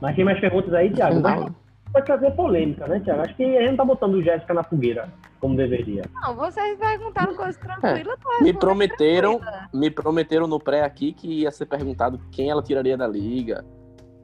Mas 0.00 0.16
tem 0.16 0.24
mais 0.24 0.40
perguntas 0.40 0.72
aí, 0.74 0.90
Thiago? 0.90 1.20
Mas 1.20 1.52
pode 1.92 2.06
trazer 2.06 2.30
polêmica, 2.32 2.86
né, 2.86 3.00
Thiago? 3.00 3.22
Acho 3.22 3.34
que 3.36 3.44
a 3.44 3.60
gente 3.60 3.70
não 3.70 3.76
tá 3.76 3.84
botando 3.84 4.14
o 4.14 4.22
Jéssica 4.22 4.54
na 4.54 4.62
fogueira, 4.62 5.08
como 5.40 5.56
deveria. 5.56 6.02
Não, 6.22 6.34
vocês 6.34 6.78
perguntaram 6.78 7.34
coisas 7.34 7.56
tranquilas. 7.56 8.18
É. 8.40 8.44
Me 8.44 8.52
prometeram, 8.52 9.40
me 9.72 9.90
prometeram 9.90 10.46
no 10.46 10.60
pré 10.60 10.82
aqui 10.82 11.12
que 11.12 11.42
ia 11.42 11.50
ser 11.50 11.66
perguntado 11.66 12.20
quem 12.30 12.50
ela 12.50 12.62
tiraria 12.62 12.96
da 12.96 13.06
liga, 13.06 13.64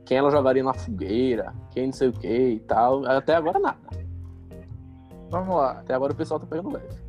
quem 0.05 0.19
ela 0.19 0.31
jogaria 0.31 0.63
na 0.63 0.75
fogueira, 0.75 1.55
quem 1.71 1.87
não 1.87 1.93
sei 1.93 2.09
o 2.09 2.13
que 2.13 2.29
e 2.29 2.61
tal. 2.61 3.07
Até 3.07 3.35
agora 3.35 3.59
nada. 3.59 3.79
Vamos 5.31 5.57
lá. 5.57 5.73
Até 5.73 5.95
agora 5.95 6.13
o 6.13 6.17
pessoal 6.17 6.39
tá 6.39 6.47
pegando 6.47 6.75
leve 6.75 7.02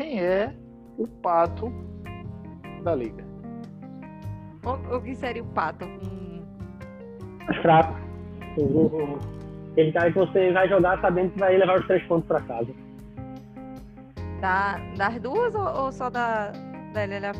quem 0.00 0.18
é 0.18 0.50
o 0.96 1.06
pato 1.06 1.70
da 2.82 2.94
liga. 2.94 3.22
O, 4.64 4.96
o 4.96 5.02
que 5.02 5.14
seria 5.14 5.42
o 5.42 5.46
pato? 5.46 5.84
Hum. 5.84 6.42
Fraco. 7.60 7.94
Aquele 9.72 9.92
cara 9.92 10.10
que 10.10 10.18
você 10.18 10.52
vai 10.52 10.68
jogar 10.68 10.98
sabendo 11.02 11.32
que 11.32 11.38
vai 11.38 11.56
levar 11.56 11.78
os 11.78 11.86
três 11.86 12.02
pontos 12.04 12.26
para 12.26 12.40
casa. 12.40 12.72
Da, 14.40 14.78
das 14.96 15.20
duas 15.20 15.54
ou, 15.54 15.84
ou 15.84 15.92
só 15.92 16.08
da, 16.08 16.50
da 16.94 17.04
LLAP? 17.04 17.36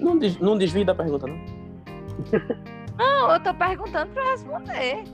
Não, 0.00 0.18
des, 0.18 0.38
não 0.40 0.56
desvie 0.56 0.84
da 0.84 0.94
pergunta, 0.94 1.26
não. 1.26 1.36
não, 2.96 3.32
eu 3.32 3.40
tô 3.40 3.52
perguntando 3.52 4.12
para 4.12 4.30
responder. 4.30 5.04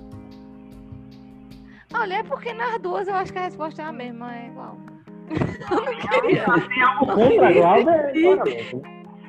Olha, 1.92 2.14
é 2.14 2.22
porque 2.22 2.52
nas 2.54 2.80
duas 2.80 3.08
eu 3.08 3.14
acho 3.14 3.32
que 3.32 3.38
a 3.38 3.42
resposta 3.42 3.82
é 3.82 3.84
a 3.84 3.92
mesma, 3.92 4.34
é 4.34 4.46
igual. 4.46 4.76
Eu 5.70 5.76
não 5.76 5.94
queria. 5.96 6.44
Tem 6.68 6.82
algo 6.82 7.06
contra 7.06 7.52
Glauber? 7.52 8.12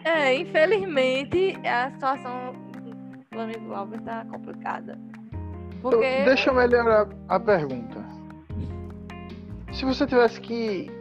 É, 0.06 0.36
infelizmente 0.36 1.58
a 1.66 1.91
situação 1.91 2.54
do 2.82 3.26
Flamengo 3.32 3.68
Glauber 3.68 4.01
tá 4.01 4.26
complicada. 4.30 4.99
Porque... 5.82 6.24
Deixa 6.24 6.49
eu 6.49 6.54
melhorar 6.54 7.08
a 7.28 7.39
pergunta. 7.39 8.04
Se 9.72 9.86
você 9.86 10.06
tivesse 10.06 10.39
que 10.39 10.91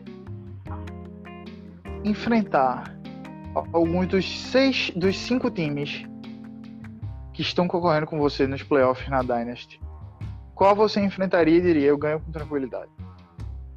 enfrentar 2.04 2.96
alguns 3.72 4.08
dos 4.08 4.40
seis, 4.50 4.90
dos 4.96 5.16
cinco 5.18 5.50
times 5.50 6.04
que 7.32 7.42
estão 7.42 7.68
concorrendo 7.68 8.06
com 8.06 8.18
você 8.18 8.46
nos 8.46 8.62
playoffs 8.62 9.08
na 9.08 9.22
Dynasty, 9.22 9.80
qual 10.54 10.74
você 10.74 11.00
enfrentaria 11.00 11.58
e 11.58 11.60
diria 11.60 11.88
eu 11.88 11.98
ganho 11.98 12.20
com 12.20 12.30
tranquilidade? 12.30 12.90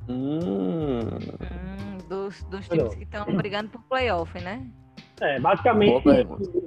Hum. 0.08 1.00
Hum, 1.00 1.98
dos, 2.08 2.44
dos 2.44 2.68
times 2.68 2.96
que 2.96 3.04
estão 3.04 3.26
brigando 3.36 3.70
por 3.70 3.82
playoff, 3.84 4.40
né? 4.42 4.66
É, 5.22 5.40
basicamente, 5.40 6.04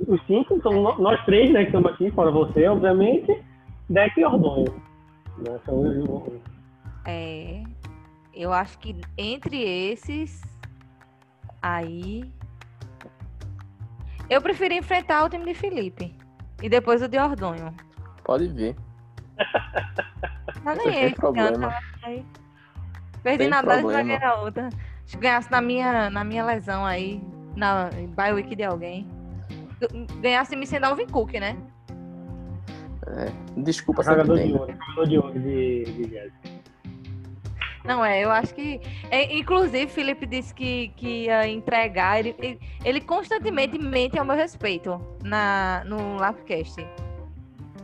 os 0.07 0.21
cinco 0.27 0.61
são 0.63 0.99
nós 0.99 1.23
três, 1.27 1.53
né, 1.53 1.61
que 1.61 1.67
estamos 1.67 1.93
aqui, 1.93 2.11
fora 2.13 2.31
você, 2.31 2.67
obviamente, 2.67 3.45
Deck 3.91 4.19
e 4.19 4.25
Ordonho. 4.25 4.83
Né, 5.37 5.61
são 5.67 5.81
os... 5.81 6.33
É, 7.05 7.63
eu 8.35 8.53
acho 8.53 8.79
que 8.79 8.99
entre 9.19 9.63
esses, 9.63 10.43
aí, 11.61 12.25
eu 14.31 14.41
prefiro 14.41 14.75
enfrentar 14.75 15.25
o 15.25 15.29
time 15.29 15.45
de 15.45 15.55
Felipe 15.55 16.15
e 16.63 16.69
depois 16.69 17.03
o 17.03 17.09
de 17.09 17.19
Ordonho. 17.19 17.75
Pode 18.25 18.49
ver. 18.49 18.75
Não 20.65 20.75
ganhei 20.75 21.15
problema. 21.15 21.75
Ano, 22.05 22.25
Perdi 23.29 23.45
Tem 23.45 23.49
na 23.49 23.63
base 23.63 23.83
vai 23.83 24.03
ganhar 24.03 24.41
outra. 24.41 24.71
Se 25.05 25.19
ganhasse 25.19 25.51
na 25.51 25.61
minha, 25.61 26.09
na 26.09 26.25
minha 26.25 26.43
lesão 26.47 26.83
aí, 26.83 27.21
na 27.55 27.91
bye 28.17 28.33
week 28.33 28.57
de 28.57 28.65
alguém. 28.65 29.07
Ganhasse 30.23 30.57
me 30.57 30.67
sem 30.67 30.83
Alvin 30.83 31.07
Cook, 31.07 31.35
né? 31.35 31.55
É, 33.07 33.31
desculpa, 33.61 34.03
jogador 34.03 34.39
de 34.39 34.53
ouro, 34.53 34.73
jogador 34.73 35.09
de 35.09 35.19
ouro 35.19 35.41
de, 35.41 35.85
de 35.85 36.33
Não, 37.85 38.03
é, 38.03 38.25
eu 38.25 38.31
acho 38.31 38.55
que. 38.55 38.81
É, 39.11 39.37
inclusive, 39.37 39.89
Felipe 39.89 40.25
disse 40.25 40.55
que, 40.55 40.89
que 40.97 41.25
ia 41.27 41.47
entregar. 41.47 42.21
Ele, 42.21 42.35
ele, 42.39 42.61
ele 42.83 43.01
constantemente 43.03 43.79
mente 43.79 44.19
ao 44.19 44.25
meu 44.25 44.37
respeito 44.37 44.99
na, 45.23 45.83
no 45.85 46.17
Lapcast. 46.17 46.81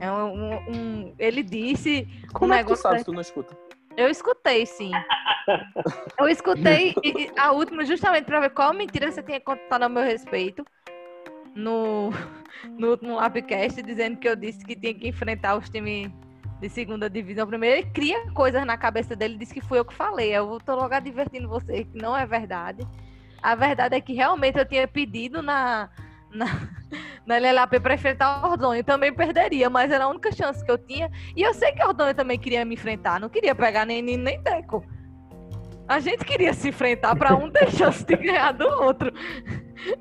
É 0.00 0.10
um, 0.10 0.24
um, 0.24 0.54
um, 0.68 1.14
ele 1.18 1.42
disse. 1.42 2.08
Como 2.32 2.52
um 2.52 2.56
é 2.56 2.64
que 2.64 2.70
tu 2.70 2.76
sabe 2.76 3.00
se 3.00 3.04
tu 3.04 3.12
não 3.12 3.20
escuta? 3.20 3.63
Eu 3.96 4.08
escutei, 4.08 4.66
sim. 4.66 4.90
Eu 6.18 6.28
escutei 6.28 6.94
a 7.38 7.52
última 7.52 7.84
justamente 7.84 8.24
para 8.24 8.40
ver 8.40 8.50
qual 8.50 8.72
mentira 8.72 9.10
você 9.10 9.22
tinha 9.22 9.40
contado 9.40 9.82
ao 9.82 9.90
meu 9.90 10.02
respeito 10.02 10.64
no, 11.54 12.10
no 12.78 12.90
último 12.90 13.16
Lapcast, 13.16 13.82
dizendo 13.82 14.16
que 14.16 14.28
eu 14.28 14.36
disse 14.36 14.64
que 14.64 14.74
tinha 14.74 14.94
que 14.94 15.08
enfrentar 15.08 15.56
os 15.56 15.68
times 15.68 16.10
de 16.60 16.68
segunda 16.68 17.08
divisão 17.10 17.46
primeiro. 17.46 17.76
Ele 17.76 17.90
cria 17.90 18.30
coisas 18.32 18.64
na 18.64 18.76
cabeça 18.76 19.14
dele, 19.14 19.36
disse 19.36 19.54
que 19.54 19.60
fui 19.60 19.78
eu 19.78 19.84
que 19.84 19.94
falei. 19.94 20.30
Eu 20.30 20.58
tô 20.64 20.74
logo 20.74 20.94
advertindo 20.94 21.48
você 21.48 21.84
que 21.84 21.98
não 21.98 22.16
é 22.16 22.26
verdade. 22.26 22.86
A 23.42 23.54
verdade 23.54 23.94
é 23.94 24.00
que 24.00 24.14
realmente 24.14 24.58
eu 24.58 24.64
tinha 24.64 24.88
pedido 24.88 25.42
na, 25.42 25.90
na, 26.34 26.46
na 27.26 27.38
LLAP 27.38 27.80
para 27.80 27.94
enfrentar 27.94 28.44
o 28.44 28.50
Ordonho. 28.50 28.80
Eu 28.80 28.84
também 28.84 29.12
perderia, 29.12 29.70
mas 29.70 29.90
era 29.90 30.04
a 30.04 30.08
única 30.08 30.32
chance 30.32 30.64
que 30.64 30.70
eu 30.70 30.78
tinha. 30.78 31.10
E 31.36 31.42
eu 31.42 31.54
sei 31.54 31.72
que 31.72 31.82
o 31.82 31.88
Ordonho 31.88 32.14
também 32.14 32.38
queria 32.38 32.64
me 32.64 32.74
enfrentar. 32.74 33.20
Não 33.20 33.28
queria 33.28 33.54
pegar 33.54 33.86
nem 33.86 34.02
Nino 34.02 34.24
nem 34.24 34.42
Deco. 34.42 34.84
A 35.86 36.00
gente 36.00 36.24
queria 36.24 36.52
se 36.54 36.68
enfrentar 36.68 37.14
para 37.14 37.34
um 37.34 37.48
ter 37.52 37.70
chance 37.70 38.04
de 38.04 38.16
ganhar 38.16 38.52
do 38.52 38.66
outro. 38.66 39.12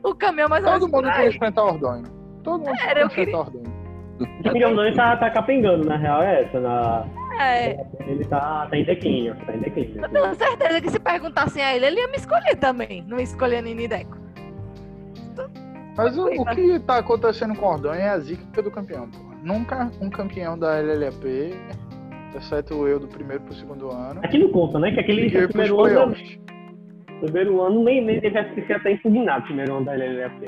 O 0.02 0.16
caminhão 0.16 0.48
mais 0.48 0.64
Todo 0.64 0.88
mundo 0.88 1.12
queria 1.12 1.28
enfrentar 1.28 1.64
o 1.64 1.68
Ordonho. 1.68 2.04
Todo 2.42 2.60
mundo 2.60 2.80
Era, 2.80 2.88
queria 2.88 3.06
enfrentar 3.06 3.38
o 3.38 3.40
Ordonho. 3.42 3.74
O 4.20 4.68
Ordonho 4.70 4.96
tá, 4.96 5.18
tá 5.18 5.30
capengando, 5.30 5.86
na 5.86 5.98
real 5.98 6.22
é 6.22 6.44
essa. 6.44 6.60
Na... 6.62 7.06
É. 7.42 7.86
Ele 8.08 8.24
tá, 8.24 8.66
tá 8.68 8.78
em 8.78 8.86
declínio, 8.86 9.36
tá 9.46 9.54
em 9.54 9.60
declínio. 9.60 10.02
Eu 10.04 10.10
tenho 10.10 10.36
certeza 10.36 10.80
que 10.80 10.90
se 10.90 11.00
perguntassem 11.00 11.62
a 11.62 11.76
ele, 11.76 11.88
ele 11.88 12.00
ia 12.00 12.08
me 12.08 12.16
escolher 12.16 12.56
também. 12.56 13.04
Não 13.06 13.20
escolher 13.20 13.62
Nini 13.62 13.90
Deco. 13.90 14.23
Mas 15.96 16.18
o, 16.18 16.26
o 16.26 16.46
que 16.46 16.80
tá 16.80 16.98
acontecendo 16.98 17.56
com 17.56 17.66
o 17.66 17.70
Ordonho 17.70 18.00
é 18.00 18.10
a 18.10 18.20
zica 18.20 18.62
do 18.62 18.72
campeão, 18.72 19.08
pô. 19.10 19.20
Nunca 19.44 19.92
um 20.02 20.10
campeão 20.10 20.58
da 20.58 20.80
LLAP, 20.80 21.54
exceto 22.36 22.88
eu 22.88 23.00
do 23.00 23.08
primeiro 23.08 23.44
pro 23.44 23.54
segundo 23.54 23.92
ano. 23.92 24.22
Aqui 24.24 24.40
não 24.40 24.50
conta, 24.50 24.80
né? 24.80 24.92
Que 24.92 25.00
aquele 25.00 25.30
primeiro 25.48 25.84
ano. 25.84 26.16
Primeiro 27.22 27.62
ano 27.62 27.84
nem, 27.84 28.04
nem 28.04 28.20
teve 28.20 28.44
que 28.56 28.66
ser 28.66 28.74
até 28.74 28.94
impugnado 28.94 29.44
primeiro 29.44 29.76
ano 29.76 29.86
da 29.86 29.94
LLAP. 29.94 30.48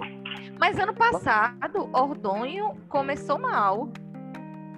Mas 0.59 0.79
ano 0.79 0.93
passado, 0.93 1.89
Ordonho 1.93 2.73
começou 2.89 3.37
mal. 3.37 3.89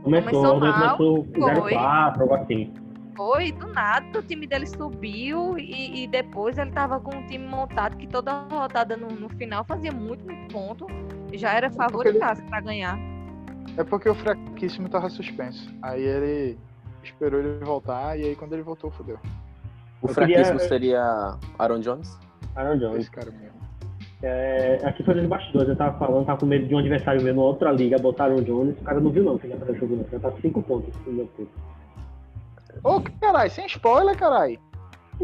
Começou, 0.04 0.60
começou 0.60 0.60
mal. 0.60 0.98
Começou 0.98 1.26
04, 1.70 2.22
algo 2.24 2.34
assim. 2.36 2.74
Foi, 3.18 3.52
do 3.52 3.66
nada 3.74 4.20
o 4.20 4.22
time 4.22 4.46
dele 4.46 4.68
subiu 4.68 5.58
e, 5.58 6.04
e 6.04 6.08
depois 6.08 6.56
ele 6.60 6.70
tava 6.70 7.00
com 7.00 7.16
um 7.16 7.26
time 7.26 7.48
montado 7.48 7.98
que 7.98 8.06
toda 8.06 8.46
rodada 8.48 8.96
no, 8.96 9.08
no 9.08 9.28
final 9.30 9.66
fazia 9.66 9.92
muito, 9.92 10.24
muito 10.24 10.54
ponto. 10.54 10.86
Já 11.34 11.54
era 11.54 11.72
favoritaço 11.72 12.42
ele... 12.42 12.50
para 12.52 12.62
ganhar. 12.62 13.00
É 13.76 13.84
porque 13.84 14.08
o 14.08 14.14
fraquíssimo 14.14 14.88
tava 14.88 15.10
suspenso. 15.10 15.68
Aí 15.82 16.04
ele 16.04 16.60
esperou 17.04 17.40
ele 17.40 17.66
voltar 17.66 18.20
e 18.20 18.24
aí 18.24 18.36
quando 18.36 18.54
ele 18.54 18.62
voltou, 18.62 18.92
fodeu. 18.92 19.18
O 20.00 20.08
fraquíssimo 20.08 20.60
queria... 20.60 20.70
seria 20.70 21.38
Aaron 21.58 21.80
Jones? 21.80 22.20
Aaron 22.56 22.78
Jones. 22.78 23.00
Esse 23.00 23.12
cara 23.12 23.32
mesmo. 23.32 23.58
É, 24.22 24.80
aqui 24.84 25.04
foi 25.04 25.16
nos 25.16 25.26
bastidores, 25.26 25.70
eu 25.70 25.76
tava 25.76 25.98
falando, 25.98 26.26
tava 26.28 26.40
com 26.40 26.46
medo 26.46 26.68
de 26.68 26.76
um 26.76 26.80
adversário 26.80 27.22
meu 27.24 27.34
numa 27.34 27.48
outra 27.48 27.72
liga, 27.72 27.98
botaram 27.98 28.36
o 28.36 28.44
Jones, 28.44 28.76
o 28.80 28.84
cara 28.84 29.00
não 29.00 29.12
viu 29.12 29.24
não, 29.24 29.38
que 29.38 29.46
ele 29.46 29.58
já 29.60 29.74
jogou, 29.74 30.06
já 30.12 30.20
tá 30.20 30.32
5 30.32 30.62
pontos 30.64 30.96
no 31.06 31.14
meu 31.14 31.28
tempo. 31.38 31.52
Ô, 32.84 33.02
caralho, 33.20 33.52
sem 33.52 33.66
spoiler, 33.66 34.18
caralho. 34.18 34.60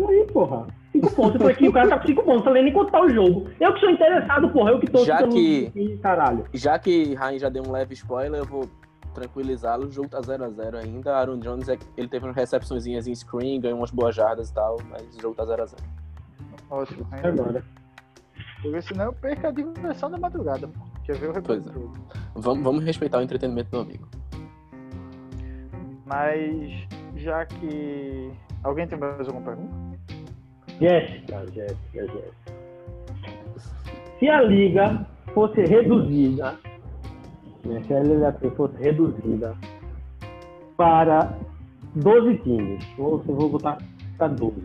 Aí, 0.08 0.28
porra. 0.32 0.68
5 0.94 1.16
pontos. 1.16 1.36
Eu 1.36 1.42
falei 1.42 1.56
que 1.56 1.68
o 1.68 1.74
cara 1.74 1.90
tá 1.90 2.00
com 2.00 2.08
5 2.08 2.24
pontos, 2.24 2.44
falei 2.44 2.64
nem 2.64 2.74
contar 2.74 3.02
o 3.02 3.10
jogo. 3.10 3.50
Eu 3.60 3.74
que 3.74 3.80
sou 3.80 3.90
interessado, 3.90 4.50
porra, 4.50 4.72
eu 4.72 4.80
que 4.80 4.88
tô 4.88 5.04
já 5.04 5.28
que, 5.28 5.98
caralho. 6.02 6.46
Já 6.54 6.78
que 6.78 7.16
Ryan 7.16 7.40
já 7.40 7.50
deu 7.50 7.64
um 7.64 7.72
leve 7.72 7.94
spoiler, 7.96 8.40
eu 8.40 8.46
vou 8.46 8.70
tranquilizá-lo. 9.14 9.88
O 9.88 9.92
jogo 9.92 10.10
tá 10.10 10.22
0x0 10.22 10.76
ainda. 10.76 11.16
Aaron 11.16 11.40
Jones, 11.40 11.68
é, 11.70 11.78
ele 11.98 12.08
teve 12.08 12.26
umas 12.26 12.36
recepçõezinhas 12.36 13.08
em 13.08 13.16
screen, 13.16 13.60
ganhou 13.60 13.80
umas 13.80 13.92
boas 13.92 14.16
jardas 14.16 14.50
e 14.50 14.54
tal, 14.54 14.78
mas 14.90 15.16
o 15.16 15.22
jogo 15.22 15.36
tá 15.36 15.46
0x0. 15.46 15.78
Ótimo, 16.70 17.08
agora. 17.12 17.64
Porque 18.62 18.82
senão 18.82 19.06
eu 19.06 19.14
perco 19.14 19.48
a 19.48 19.52
diversão 19.52 20.10
da 20.10 20.18
madrugada, 20.18 20.68
pô. 20.68 20.80
Quer 21.04 21.18
ver 21.18 21.30
o 21.30 21.34
retorno 21.34 21.92
é. 22.06 22.20
vamos, 22.34 22.64
vamos 22.64 22.84
respeitar 22.84 23.18
o 23.18 23.22
entretenimento 23.22 23.70
do 23.70 23.80
amigo. 23.80 24.08
Mas 26.06 26.88
já 27.24 27.46
que. 27.46 28.32
Alguém 28.64 28.88
tem 28.88 28.98
mais 28.98 29.28
alguma 29.28 29.42
pergunta? 29.42 29.74
Jéssica, 30.80 31.46
Jéssica, 31.52 32.08
Jéssica. 32.08 32.54
Se 34.20 34.30
a 34.30 34.42
liga 34.42 35.06
fosse 35.34 35.62
reduzida, 35.62 36.58
né, 37.66 37.82
se 37.86 37.94
a 37.94 38.00
liga 38.02 38.32
fosse 38.56 38.76
reduzida 38.78 39.56
para 40.78 41.38
12 41.96 42.38
times, 42.40 42.86
ou 42.98 43.22
se 43.24 43.30
eu 43.30 43.36
vou 43.36 43.50
botar 43.50 43.78
para 44.18 44.28
12, 44.28 44.62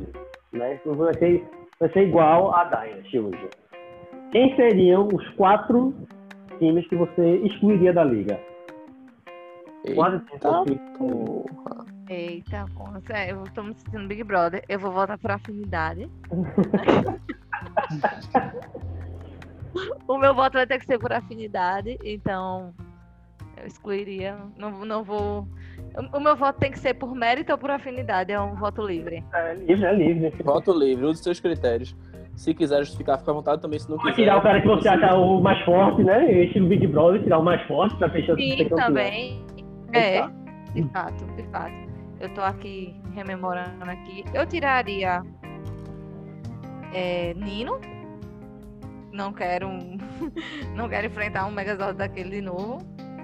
né? 0.52 0.80
Vai 0.84 1.14
ser, 1.14 1.44
vai 1.80 1.88
ser 1.92 2.08
igual 2.08 2.54
a 2.54 2.64
Dynasty 2.64 3.18
hoje. 3.18 3.48
Quem 4.30 4.54
seriam 4.56 5.08
os 5.12 5.28
quatro 5.30 5.94
times 6.58 6.86
que 6.88 6.96
você 6.96 7.36
excluiria 7.38 7.92
da 7.92 8.04
liga? 8.04 8.38
Eita, 9.84 10.22
porra. 10.98 11.97
Eita, 12.08 12.66
porra. 12.74 13.00
Eu 13.28 13.44
tô 13.54 13.62
me 13.62 13.74
sentindo 13.74 14.08
Big 14.08 14.24
Brother. 14.24 14.64
Eu 14.68 14.78
vou 14.78 14.90
voltar 14.92 15.18
por 15.18 15.30
afinidade. 15.30 16.10
o 20.06 20.18
meu 20.18 20.34
voto 20.34 20.54
vai 20.54 20.66
ter 20.66 20.78
que 20.78 20.86
ser 20.86 20.98
por 20.98 21.12
afinidade, 21.12 21.98
então 22.04 22.74
eu 23.56 23.66
excluiria. 23.66 24.36
Não, 24.56 24.84
não 24.84 25.04
vou. 25.04 25.46
O 26.14 26.20
meu 26.20 26.36
voto 26.36 26.58
tem 26.58 26.70
que 26.70 26.78
ser 26.78 26.94
por 26.94 27.14
mérito 27.14 27.52
ou 27.52 27.58
por 27.58 27.70
afinidade? 27.70 28.32
É 28.32 28.40
um 28.40 28.54
voto 28.54 28.82
livre. 28.86 29.24
É 29.32 29.54
livre, 29.54 29.84
é 29.84 29.92
livre. 29.94 30.32
Voto 30.42 30.72
livre, 30.72 31.04
use 31.04 31.22
seus 31.22 31.40
critérios. 31.40 31.94
Se 32.36 32.54
quiser 32.54 32.78
justificar, 32.78 33.18
fica 33.18 33.32
à 33.32 33.34
vontade 33.34 33.60
também. 33.60 33.78
Se 33.80 33.90
não 33.90 33.98
quiser. 33.98 34.14
Tirar 34.14 34.38
o 34.38 34.42
cara 34.42 34.60
que 34.60 34.68
você 34.68 34.88
acha 34.88 35.14
o 35.14 35.40
mais 35.40 35.60
forte, 35.64 36.04
né? 36.04 36.44
Estilo 36.44 36.68
Big 36.68 36.86
Brother, 36.86 37.22
tirar 37.22 37.38
o 37.38 37.44
mais 37.44 37.60
forte 37.66 37.96
pra 37.96 38.08
fechar 38.10 38.36
Sim, 38.36 38.68
também. 38.68 39.44
É, 39.92 40.22
de 40.72 40.82
fato, 40.92 41.24
de 41.34 41.42
fato. 41.50 41.87
Eu 42.20 42.28
tô 42.30 42.40
aqui 42.40 43.00
rememorando 43.14 43.84
aqui. 43.84 44.24
Eu 44.34 44.46
tiraria 44.46 45.22
é, 46.92 47.34
Nino. 47.34 47.80
Não 49.12 49.32
quero, 49.32 49.68
não 50.74 50.88
quero 50.88 51.06
enfrentar 51.06 51.46
um 51.46 51.50
Megazord 51.50 51.98
daquele 51.98 52.30
de 52.30 52.40
novo 52.42 52.78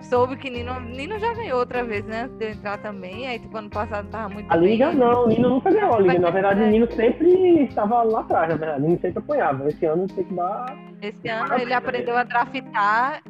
soube 0.05 0.37
que 0.37 0.51
Nino, 0.51 0.79
Nino 0.81 1.19
já 1.19 1.33
ganhou 1.35 1.59
outra 1.59 1.83
vez, 1.83 2.05
né? 2.05 2.23
Antes 2.23 2.37
de 2.39 2.45
eu 2.45 2.51
entrar 2.51 2.79
também. 2.79 3.27
Aí, 3.27 3.39
tipo, 3.39 3.57
ano 3.57 3.71
passado 3.71 4.09
tava 4.09 4.33
muito. 4.33 4.51
A 4.53 4.57
Liga 4.57 4.89
bem. 4.89 4.97
não, 4.97 5.27
Nino 5.27 5.51
nunca 5.51 5.71
ganhou 5.71 5.95
a 5.95 6.01
Liga. 6.01 6.19
Na 6.19 6.31
verdade, 6.31 6.63
o 6.63 6.67
Nino 6.67 6.91
sempre 6.93 7.65
estava 7.65 8.03
lá 8.03 8.21
atrás, 8.21 8.49
na 8.49 8.57
verdade. 8.57 8.83
Nino 8.83 9.01
sempre 9.01 9.19
apanhava. 9.19 9.69
Esse 9.69 9.87
ano 9.87 10.07
tem 10.07 10.25
que 10.25 10.35
dar. 10.35 10.77
Esse 11.01 11.29
ano 11.29 11.55
ele 11.55 11.73
aprendeu 11.73 12.17
a 12.17 12.25
draftar. 12.25 13.23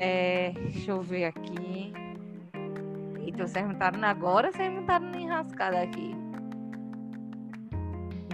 É, 0.00 0.52
deixa 0.54 0.90
eu 0.90 1.00
ver 1.00 1.26
aqui. 1.26 1.75
Então, 3.26 3.46
vocês 3.46 3.66
montaram 3.66 4.02
agora, 4.04 4.52
vocês 4.52 4.72
montaram 4.72 5.10
na 5.10 5.18
enrascada 5.18 5.82
aqui. 5.82 6.14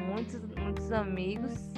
Muitos, 0.07 0.40
muitos 0.57 0.93
amigos. 0.93 1.72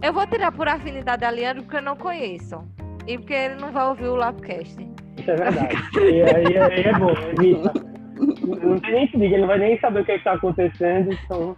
Eu 0.00 0.12
vou 0.12 0.24
tirar 0.28 0.52
por 0.52 0.68
afinidade 0.68 1.24
a 1.24 1.30
Leandro 1.30 1.64
porque 1.64 1.78
eu 1.78 1.82
não 1.82 1.96
conheço. 1.96 2.64
E 3.06 3.18
porque 3.18 3.34
ele 3.34 3.56
não 3.56 3.72
vai 3.72 3.86
ouvir 3.88 4.06
o 4.06 4.14
Lapcast. 4.14 4.88
Isso 5.16 5.30
é 5.30 5.34
verdade. 5.34 5.74
e 5.98 6.22
aí, 6.22 6.56
aí 6.56 6.82
é 6.84 6.98
bom, 6.98 7.10
evita. 7.10 7.72
Não 8.16 8.78
tem 8.78 8.92
nem 8.92 9.08
que 9.08 9.18
diga, 9.18 9.34
ele 9.34 9.40
não 9.40 9.48
vai 9.48 9.58
nem 9.58 9.78
saber 9.80 10.00
o 10.00 10.04
que 10.04 10.12
é 10.12 10.16
está 10.16 10.32
acontecendo, 10.34 11.12
então. 11.12 11.56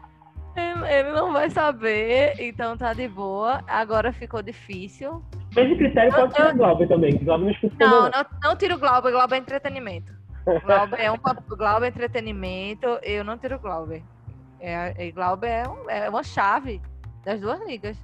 Ele, 0.89 1.11
não 1.13 1.33
vai 1.33 1.51
saber, 1.51 2.35
então 2.39 2.77
tá 2.77 2.93
de 2.93 3.09
boa. 3.09 3.63
Agora 3.67 4.13
ficou 4.13 4.43
difícil. 4.43 5.23
Esse 5.57 5.77
critério 5.77 6.13
pode 6.13 6.35
ser 6.35 6.55
o 6.55 6.57
Glauber 6.57 6.89
também. 6.89 7.17
Glauber 7.19 7.45
não 7.45 7.51
escuta 7.53 7.77
não, 7.79 8.03
não, 8.11 8.27
não 8.43 8.57
tiro 8.57 8.77
o 8.77 8.79
Glauber, 8.79 9.11
Glauber 9.11 9.37
é 9.37 9.39
entretenimento. 9.39 10.20
Glauber 10.45 11.01
é 11.01 11.11
um 11.11 11.19
Glauber 11.49 11.87
é 11.87 11.89
entretenimento, 11.89 12.87
eu 13.03 13.25
não 13.25 13.37
tiro 13.39 13.57
o 13.57 13.59
Glauber. 13.59 14.03
É, 14.59 15.07
é, 15.07 15.11
Glauber 15.11 15.49
é, 15.49 15.69
um, 15.69 15.91
é 15.91 16.09
uma 16.09 16.23
chave 16.23 16.81
das 17.25 17.41
duas 17.41 17.61
ligas. 17.67 18.01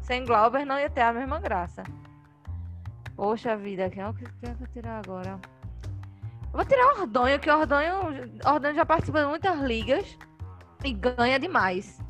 Sem 0.00 0.24
Glauber 0.24 0.64
não 0.64 0.78
ia 0.78 0.90
ter 0.90 1.02
a 1.02 1.12
mesma 1.12 1.40
graça. 1.40 1.82
Poxa 3.16 3.56
vida, 3.56 3.88
quem 3.88 4.02
é 4.02 4.08
o 4.08 4.14
que 4.14 4.24
eu 4.24 4.68
tirar 4.72 5.00
agora? 5.04 5.38
Eu 6.52 6.52
vou 6.52 6.64
tirar 6.64 6.94
o 6.94 7.00
Ordonho, 7.00 7.38
que 7.38 7.50
o 7.50 7.58
Ordonho, 7.58 7.94
Ordonho 8.44 8.74
já 8.74 8.84
participa 8.84 9.20
de 9.20 9.26
muitas 9.26 9.58
ligas 9.60 10.18
e 10.84 10.92
ganha 10.92 11.38
demais. 11.38 12.00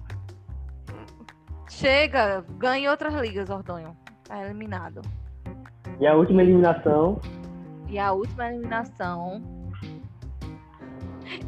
Chega, 1.69 2.45
ganha 2.59 2.91
outras 2.91 3.15
ligas, 3.15 3.51
Ordonho. 3.51 3.97
Tá 4.25 4.43
eliminado. 4.45 5.03
E 6.01 6.07
a 6.07 6.15
última 6.15 6.43
eliminação? 6.43 7.21
E 7.89 7.99
a 7.99 8.13
última 8.13 8.49
eliminação. 8.49 9.54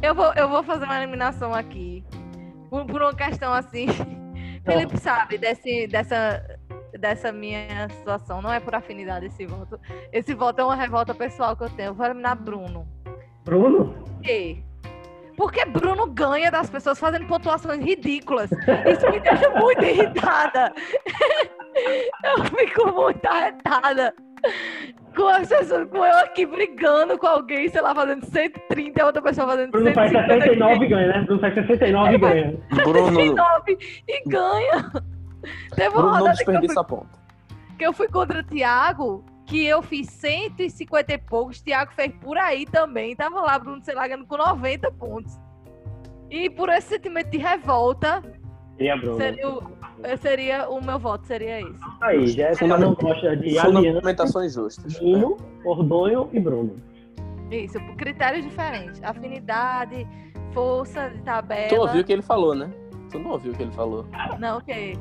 Eu 0.01 0.15
vou, 0.15 0.33
eu 0.33 0.49
vou 0.49 0.63
fazer 0.63 0.85
uma 0.85 0.97
eliminação 0.97 1.53
aqui. 1.53 2.03
Por, 2.69 2.85
por 2.85 3.01
uma 3.01 3.13
questão 3.13 3.53
assim. 3.53 3.87
Felipe 4.65 4.97
sabe 4.97 5.37
desse, 5.37 5.87
dessa 5.87 6.43
dessa 6.97 7.31
minha 7.31 7.87
situação. 7.89 8.41
Não 8.41 8.51
é 8.51 8.59
por 8.59 8.75
afinidade 8.75 9.27
esse 9.27 9.45
voto. 9.45 9.79
Esse 10.11 10.33
voto 10.33 10.61
é 10.61 10.65
uma 10.65 10.75
revolta 10.75 11.13
pessoal 11.13 11.55
que 11.55 11.63
eu 11.63 11.69
tenho. 11.69 11.89
Eu 11.89 11.93
vou 11.93 12.05
eliminar 12.05 12.35
Bruno. 12.35 12.87
Bruno? 13.43 13.93
Por 13.93 14.21
quê? 14.21 14.63
Porque 15.35 15.63
Bruno 15.65 16.07
ganha 16.07 16.49
das 16.49 16.69
pessoas 16.69 16.99
fazendo 16.99 17.27
pontuações 17.27 17.83
ridículas. 17.83 18.49
Isso 18.51 19.09
me 19.11 19.19
deixa 19.19 19.49
muito 19.51 19.83
irritada. 19.83 20.73
Eu 22.23 22.43
fico 22.45 22.91
muito 22.91 23.23
arretada 23.25 24.13
com 25.15 25.27
as 25.27 25.47
pessoas, 25.47 25.89
com 25.89 25.97
eu 25.97 26.17
aqui 26.19 26.45
brigando 26.45 27.17
com 27.17 27.27
alguém, 27.27 27.67
sei 27.69 27.81
lá, 27.81 27.93
fazendo 27.93 28.25
130 28.25 28.99
e 28.99 29.03
outra 29.03 29.21
pessoa 29.21 29.47
fazendo 29.47 29.71
Bruno 29.71 29.87
150. 29.87 30.27
Bruno 30.27 30.27
faz 30.27 30.43
69 30.43 30.85
e 30.85 30.89
ganha, 30.89 31.07
né? 31.07 31.21
Bruno 31.23 31.41
faz 31.41 31.53
69 31.53 32.13
e 32.13 32.17
ganha. 32.17 32.59
Bruno... 32.69 33.07
69 33.07 33.77
e 34.07 34.29
ganha. 34.29 34.91
Teve 35.75 35.89
uma 35.89 36.01
Bruno 36.01 36.19
não 36.19 36.31
desperdiça 36.31 36.83
fui, 36.83 36.97
ponto. 36.97 37.19
Que 37.77 37.85
eu 37.85 37.93
fui 37.93 38.07
contra 38.07 38.39
o 38.39 38.43
Thiago, 38.43 39.25
que 39.45 39.65
eu 39.65 39.81
fiz 39.81 40.07
150 40.07 41.13
e 41.13 41.17
poucos, 41.17 41.61
Thiago 41.61 41.91
fez 41.93 42.13
por 42.21 42.37
aí 42.37 42.65
também. 42.65 43.15
Tava 43.15 43.39
lá, 43.41 43.57
Bruno, 43.57 43.81
sei 43.83 43.95
lá, 43.95 44.07
ganhando 44.07 44.25
com 44.25 44.37
90 44.37 44.91
pontos. 44.91 45.37
E 46.29 46.49
por 46.49 46.69
esse 46.69 46.89
sentimento 46.89 47.29
de 47.29 47.37
revolta, 47.37 48.21
seria 49.17 49.49
o, 49.49 49.76
seria 50.21 50.69
o 50.69 50.83
meu 50.83 50.99
voto, 50.99 51.25
seria 51.25 51.61
isso. 51.61 51.79
Aí, 52.01 52.27
Jéssica 52.27 52.77
não 52.77 52.93
gosta 52.93 53.35
de 53.35 53.59
Fundamentações 53.59 54.53
justas. 54.53 54.99
Nino, 55.01 55.37
Ordonho 55.65 56.29
e 56.33 56.39
Bruno. 56.39 56.75
Isso, 57.51 57.79
por 57.79 57.95
critérios 57.95 58.45
diferentes. 58.45 59.01
Afinidade, 59.03 60.07
força 60.53 61.09
de 61.09 61.21
tabela. 61.21 61.69
Tu 61.69 61.75
ouviu 61.75 62.01
o 62.01 62.03
que 62.03 62.13
ele 62.13 62.21
falou, 62.21 62.53
né? 62.53 62.69
Tu 63.11 63.19
não 63.19 63.31
ouviu 63.31 63.53
o 63.53 63.55
que 63.55 63.63
ele 63.63 63.71
falou? 63.71 64.05
Não, 64.39 64.57
o 64.57 64.61
quê? 64.61 64.97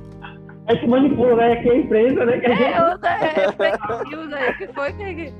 É 0.68 0.76
que 0.76 0.86
manipula, 0.86 1.36
né? 1.36 1.56
Que 1.56 1.68
é 1.68 1.72
a 1.72 1.76
empresa, 1.76 2.24
né? 2.24 2.38
Que 2.38 2.46
é, 2.46 2.78
eu, 2.78 2.86
é, 3.04 3.52
fake 3.52 4.10
news 4.10 4.32
aí, 4.32 4.54
que 4.54 4.66
foi 4.68 4.92
que. 4.92 5.32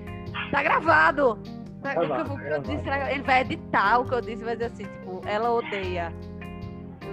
Tá 0.50 0.62
gravado. 0.62 1.38
Tá, 1.82 1.94
tá 1.94 2.00
eu, 2.02 2.52
eu 2.52 2.62
disse, 2.62 2.88
ele 3.10 3.22
vai 3.22 3.40
editar 3.42 4.00
o 4.00 4.04
que 4.04 4.14
eu 4.14 4.20
disse, 4.20 4.44
vai 4.44 4.54
dizer 4.54 4.66
assim, 4.66 4.84
tipo, 4.84 5.20
ela 5.26 5.52
odeia 5.52 6.12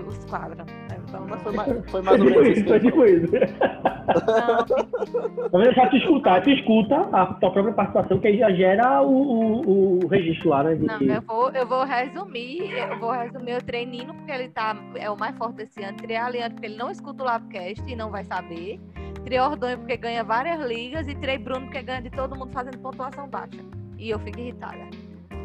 os 0.07 0.25
quadros. 0.25 0.65
Não, 1.13 1.27
mas 1.27 1.41
foi 1.43 1.51
mais, 1.53 1.91
foi 1.91 2.01
mais 2.01 2.19
ou 2.19 2.25
menos 2.25 2.57
isso. 2.57 2.67
Foi 2.67 2.79
tipo 2.79 3.05
isso. 3.05 3.27
Vou 5.51 5.61
deixar 5.61 5.89
tu 5.89 5.97
escutar, 5.97 6.41
tu 6.41 6.49
escuta 6.49 6.95
a 7.11 7.25
tua 7.35 7.51
própria 7.51 7.73
participação, 7.73 8.19
que 8.19 8.27
aí 8.27 8.37
já 8.37 8.51
gera 8.51 9.01
o, 9.01 9.11
o, 9.11 9.99
o 10.03 10.07
registro 10.07 10.49
lá, 10.49 10.63
né? 10.63 10.75
de- 10.75 10.85
não, 10.85 10.99
eu 11.01 11.21
vou, 11.21 11.49
eu 11.51 11.67
vou 11.67 11.83
resumir, 11.85 12.71
eu 12.89 12.99
vou 12.99 13.11
resumir 13.11 13.55
o 13.57 13.63
treinino, 13.63 14.13
porque 14.15 14.31
ele 14.31 14.49
tá, 14.49 14.75
é 14.95 15.09
o 15.09 15.17
mais 15.17 15.37
forte 15.37 15.55
desse 15.57 15.81
ano. 15.83 15.97
Triar 15.97 16.31
Leandro, 16.31 16.53
porque 16.53 16.67
ele 16.67 16.77
não 16.77 16.89
escuta 16.91 17.23
o 17.23 17.25
Labcast 17.25 17.83
e 17.87 17.95
não 17.95 18.09
vai 18.09 18.23
saber. 18.23 18.79
Tirei 19.23 19.39
Ordonho 19.39 19.77
porque 19.77 19.95
ganha 19.95 20.23
várias 20.23 20.59
ligas 20.67 21.07
e 21.07 21.15
tirei 21.15 21.37
Bruno 21.37 21.65
porque 21.67 21.81
ganha 21.81 22.01
de 22.01 22.09
todo 22.09 22.35
mundo 22.35 22.51
fazendo 22.51 22.77
pontuação 22.79 23.27
baixa. 23.29 23.59
E 23.97 24.09
eu 24.09 24.19
fico 24.19 24.39
irritada. 24.39 24.81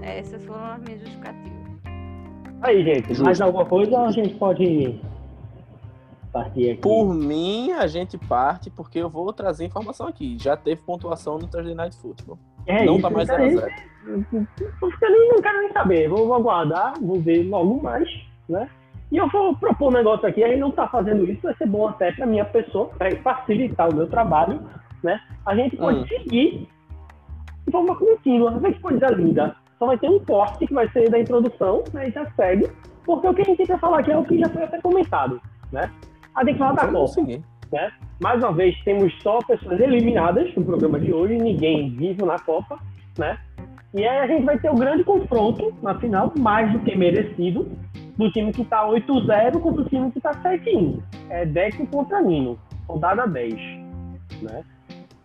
Essas 0.02 0.44
foram 0.44 0.64
as 0.72 0.82
minhas 0.82 1.00
justificativas. 1.00 1.58
Aí, 2.62 2.82
gente, 2.82 3.22
mais 3.22 3.40
alguma 3.40 3.64
coisa 3.64 3.92
ou 3.92 4.06
a 4.06 4.10
gente 4.10 4.34
pode 4.34 5.00
partir 6.42 6.70
aqui? 6.70 6.80
Por 6.80 7.14
mim, 7.14 7.72
a 7.72 7.86
gente 7.86 8.16
parte 8.18 8.70
porque 8.70 8.98
eu 8.98 9.08
vou 9.08 9.32
trazer 9.32 9.64
informação 9.64 10.06
aqui. 10.06 10.36
Já 10.38 10.56
teve 10.56 10.80
pontuação 10.82 11.38
no 11.38 11.46
Thursday 11.46 11.74
Night 11.74 11.96
Football. 11.96 12.38
É 12.66 12.84
não 12.84 12.94
isso, 12.94 13.02
tá 13.02 13.10
mais 13.10 13.28
isso 13.28 13.36
0 13.38 13.42
a 13.42 13.46
aí. 13.46 13.56
0 13.56 13.72
Não 15.30 15.42
quero 15.42 15.60
nem 15.60 15.72
saber. 15.72 16.08
Vou, 16.08 16.26
vou 16.26 16.34
aguardar, 16.34 16.94
vou 17.00 17.20
ver 17.20 17.42
logo 17.44 17.82
mais, 17.82 18.08
né? 18.48 18.68
E 19.10 19.16
eu 19.16 19.28
vou 19.30 19.56
propor 19.56 19.88
um 19.88 19.96
negócio 19.96 20.28
aqui, 20.28 20.44
a 20.44 20.48
gente 20.48 20.60
não 20.60 20.70
tá 20.70 20.86
fazendo 20.86 21.24
isso, 21.30 21.40
vai 21.42 21.54
ser 21.56 21.66
bom 21.66 21.88
até 21.88 22.12
pra 22.12 22.26
minha 22.26 22.44
pessoa, 22.44 22.90
vai 22.98 23.16
facilitar 23.16 23.88
o 23.88 23.94
meu 23.94 24.06
trabalho, 24.06 24.60
né? 25.02 25.18
A 25.46 25.54
gente 25.56 25.76
pode 25.78 26.00
Hum. 26.00 26.06
seguir 26.08 26.68
de 27.66 27.72
forma 27.72 27.96
contínua, 27.96 28.50
vê 28.58 28.72
que 28.72 28.80
coisa 28.80 29.06
linda. 29.06 29.56
Só 29.78 29.86
vai 29.86 29.96
ter 29.96 30.10
um 30.10 30.18
corte 30.20 30.66
que 30.66 30.74
vai 30.74 30.88
ser 30.90 31.08
da 31.10 31.18
introdução, 31.20 31.84
né? 31.94 32.08
E 32.08 32.10
já 32.10 32.30
segue, 32.32 32.68
porque 33.06 33.28
o 33.28 33.32
que 33.34 33.42
a 33.42 33.44
gente 33.44 33.64
vai 33.64 33.78
falar 33.78 34.00
aqui 34.00 34.10
é 34.12 34.18
o 34.18 34.24
que 34.24 34.38
já 34.38 34.48
foi 34.50 34.64
até 34.64 34.78
comentado, 34.80 35.40
né? 35.72 35.90
A 36.38 36.56
fala 36.56 36.72
da 36.72 36.86
Copa. 36.86 37.08
seguir. 37.08 37.42
Mais 38.20 38.42
uma 38.42 38.52
vez, 38.52 38.80
temos 38.84 39.12
só 39.22 39.40
pessoas 39.40 39.80
eliminadas 39.80 40.54
no 40.54 40.64
programa 40.64 41.00
de 41.00 41.12
hoje, 41.12 41.36
ninguém 41.36 41.90
vivo 41.90 42.24
na 42.24 42.38
Copa, 42.38 42.78
né? 43.18 43.36
E 43.92 44.06
aí 44.06 44.18
a 44.18 44.26
gente 44.28 44.44
vai 44.44 44.56
ter 44.56 44.70
o 44.70 44.74
grande 44.74 45.02
confronto 45.02 45.74
na 45.82 45.98
final, 45.98 46.32
mais 46.38 46.70
do 46.72 46.78
que 46.78 46.94
merecido, 46.94 47.68
do 48.16 48.30
time 48.30 48.52
que 48.52 48.64
tá 48.64 48.86
8-0 48.88 49.60
contra 49.60 49.82
o 49.82 49.84
time 49.86 50.12
que 50.12 50.20
tá 50.20 50.30
7-1. 50.30 51.00
É 51.28 51.44
Deco 51.44 51.84
contra 51.88 52.22
Nino, 52.22 52.56
rodada 52.86 53.26
10, 53.26 53.54
né? 54.42 54.62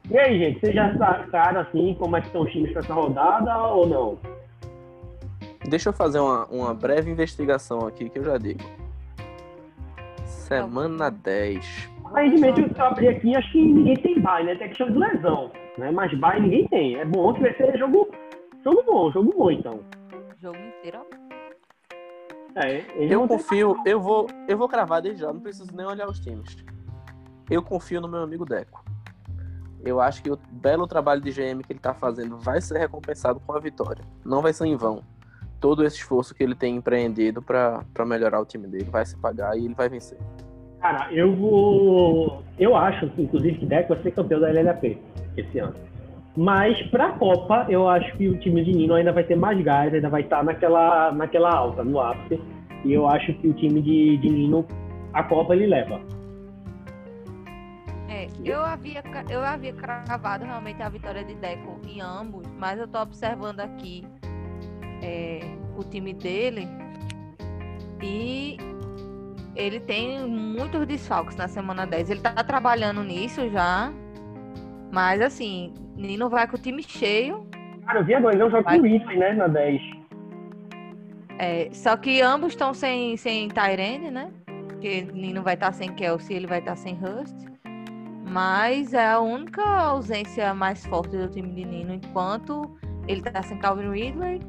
E 0.09 0.17
aí, 0.17 0.39
gente, 0.39 0.59
vocês 0.61 0.73
já 0.73 0.97
sacaram 0.97 1.61
assim 1.61 1.95
como 1.99 2.17
é 2.17 2.21
que 2.21 2.27
estão 2.27 2.41
os 2.41 2.51
times 2.51 2.71
para 2.71 2.81
essa 2.81 2.93
rodada 2.93 3.57
ou 3.67 3.87
não? 3.87 4.17
Deixa 5.69 5.89
eu 5.89 5.93
fazer 5.93 6.19
uma, 6.19 6.45
uma 6.47 6.73
breve 6.73 7.11
investigação 7.11 7.85
aqui 7.85 8.09
que 8.09 8.17
eu 8.17 8.23
já 8.23 8.37
digo. 8.37 8.63
Semana 10.61 11.09
10. 11.09 11.89
Aparentemente, 12.05 12.61
eu 12.61 12.85
abri 12.85 13.07
aqui, 13.07 13.35
acho 13.35 13.51
que 13.51 13.61
ninguém 13.61 13.95
tem 13.95 14.19
bye, 14.21 14.43
né? 14.43 14.55
Tem 14.55 14.67
questão 14.69 14.91
de 14.91 14.97
lesão, 14.97 15.51
né? 15.77 15.91
Mas 15.91 16.13
bye 16.19 16.39
ninguém 16.39 16.67
tem. 16.67 16.95
É 16.95 17.05
bom 17.05 17.33
que 17.33 17.41
vai 17.41 17.53
ser 17.55 17.77
jogo, 17.77 18.09
jogo 18.63 18.83
bom, 18.85 19.11
jogo 19.11 19.33
bom, 19.35 19.51
então. 19.51 19.79
Jogo 20.41 20.57
inteiro. 20.57 20.99
É, 22.55 22.83
Eu 22.99 23.27
confio, 23.27 23.75
eu 23.83 23.99
vou, 23.99 24.27
eu 24.47 24.57
vou 24.57 24.69
cravar 24.69 25.01
desde 25.01 25.21
já, 25.21 25.33
não 25.33 25.39
preciso 25.39 25.75
nem 25.75 25.85
olhar 25.87 26.07
os 26.07 26.19
times. 26.19 26.63
Eu 27.49 27.63
confio 27.63 27.99
no 27.99 28.07
meu 28.07 28.21
amigo 28.21 28.45
Deco. 28.45 28.83
Eu 29.83 29.99
acho 29.99 30.21
que 30.23 30.31
o 30.31 30.37
belo 30.51 30.87
trabalho 30.87 31.19
de 31.21 31.31
GM 31.31 31.61
que 31.63 31.73
ele 31.73 31.79
tá 31.79 31.93
fazendo 31.93 32.37
vai 32.37 32.61
ser 32.61 32.77
recompensado 32.77 33.39
com 33.39 33.53
a 33.53 33.59
vitória. 33.59 34.03
Não 34.23 34.41
vai 34.41 34.53
ser 34.53 34.65
em 34.65 34.75
vão. 34.75 35.03
Todo 35.63 35.85
esse 35.85 35.95
esforço 35.95 36.35
que 36.35 36.43
ele 36.43 36.55
tem 36.55 36.75
empreendido 36.75 37.41
pra 37.41 37.85
pra 37.93 38.05
melhorar 38.05 38.41
o 38.41 38.45
time 38.45 38.67
dele 38.67 38.89
vai 38.91 39.05
se 39.05 39.15
pagar 39.17 39.57
e 39.57 39.63
ele 39.63 39.73
vai 39.73 39.87
vencer. 39.87 40.17
Cara, 40.81 41.07
eu 41.13 41.33
vou. 41.33 42.43
Eu 42.59 42.75
acho, 42.75 43.09
inclusive, 43.17 43.59
que 43.59 43.65
Deco 43.65 43.93
vai 43.93 44.03
ser 44.03 44.11
campeão 44.11 44.41
da 44.41 44.49
LLAP 44.51 44.97
esse 45.37 45.59
ano. 45.59 45.73
Mas 46.35 46.77
pra 46.87 47.13
Copa, 47.13 47.65
eu 47.69 47.87
acho 47.87 48.11
que 48.17 48.27
o 48.27 48.37
time 48.41 48.61
de 48.65 48.73
Nino 48.73 48.93
ainda 48.93 49.13
vai 49.13 49.23
ter 49.23 49.37
mais 49.37 49.57
gás, 49.63 49.93
ainda 49.93 50.09
vai 50.09 50.23
estar 50.23 50.43
naquela, 50.43 51.13
naquela 51.13 51.55
alta, 51.55 51.81
no 51.81 51.97
ápice. 52.01 52.41
E 52.83 52.91
eu 52.91 53.07
acho 53.07 53.33
que 53.35 53.47
o 53.47 53.53
time 53.53 53.81
de, 53.81 54.17
de 54.17 54.29
Nino, 54.29 54.67
a 55.13 55.23
Copa 55.23 55.55
ele 55.55 55.67
leva. 55.67 56.01
É, 58.09 58.27
eu 58.43 58.59
havia, 58.59 59.01
eu 59.29 59.39
havia 59.41 59.71
cravado 59.71 60.43
realmente 60.43 60.81
a 60.83 60.89
vitória 60.89 61.23
de 61.23 61.35
Deco 61.35 61.79
em 61.87 62.01
ambos, 62.01 62.45
mas 62.59 62.77
eu 62.77 62.89
tô 62.89 62.99
observando 62.99 63.61
aqui 63.61 64.03
é, 65.03 65.39
o 65.77 65.83
time 65.83 66.13
dele 66.13 66.67
e 68.01 68.57
ele 69.55 69.79
tem 69.79 70.27
muitos 70.27 70.85
desfalques 70.87 71.35
na 71.35 71.47
semana 71.47 71.85
10. 71.85 72.09
Ele 72.09 72.21
tá 72.21 72.33
trabalhando 72.43 73.03
nisso 73.03 73.49
já, 73.49 73.91
mas 74.91 75.21
assim, 75.21 75.73
Nino 75.95 76.29
vai 76.29 76.47
com 76.47 76.55
o 76.55 76.59
time 76.59 76.81
cheio, 76.81 77.47
Cara, 77.85 77.99
eu 77.99 78.05
vi 78.05 78.15
agora, 78.15 78.33
ele 78.33 78.49
joga 78.49 78.63
com 78.63 78.77
o 78.77 78.81
Ridley, 78.81 79.17
né, 79.17 79.33
na 79.33 79.47
10. 79.47 79.81
é, 81.37 81.69
só 81.73 81.97
que 81.97 82.21
ambos 82.21 82.53
estão 82.53 82.73
sem, 82.73 83.17
sem 83.17 83.49
Tyrene, 83.49 84.09
né? 84.09 84.31
Porque 84.69 85.01
Nino 85.13 85.43
vai 85.43 85.55
estar 85.55 85.73
sem 85.73 85.93
Kelsey, 85.93 86.37
ele 86.37 86.47
vai 86.47 86.59
estar 86.59 86.75
sem 86.75 86.97
Hurst. 86.97 87.35
Mas 88.25 88.93
é 88.93 89.11
a 89.11 89.19
única 89.19 89.61
ausência 89.63 90.53
mais 90.53 90.85
forte 90.85 91.15
do 91.17 91.27
time 91.27 91.49
de 91.53 91.65
Nino, 91.65 91.93
enquanto 91.93 92.73
ele 93.07 93.21
tá 93.21 93.43
sem 93.43 93.57
Calvin 93.57 93.91
Ridley, 93.91 94.39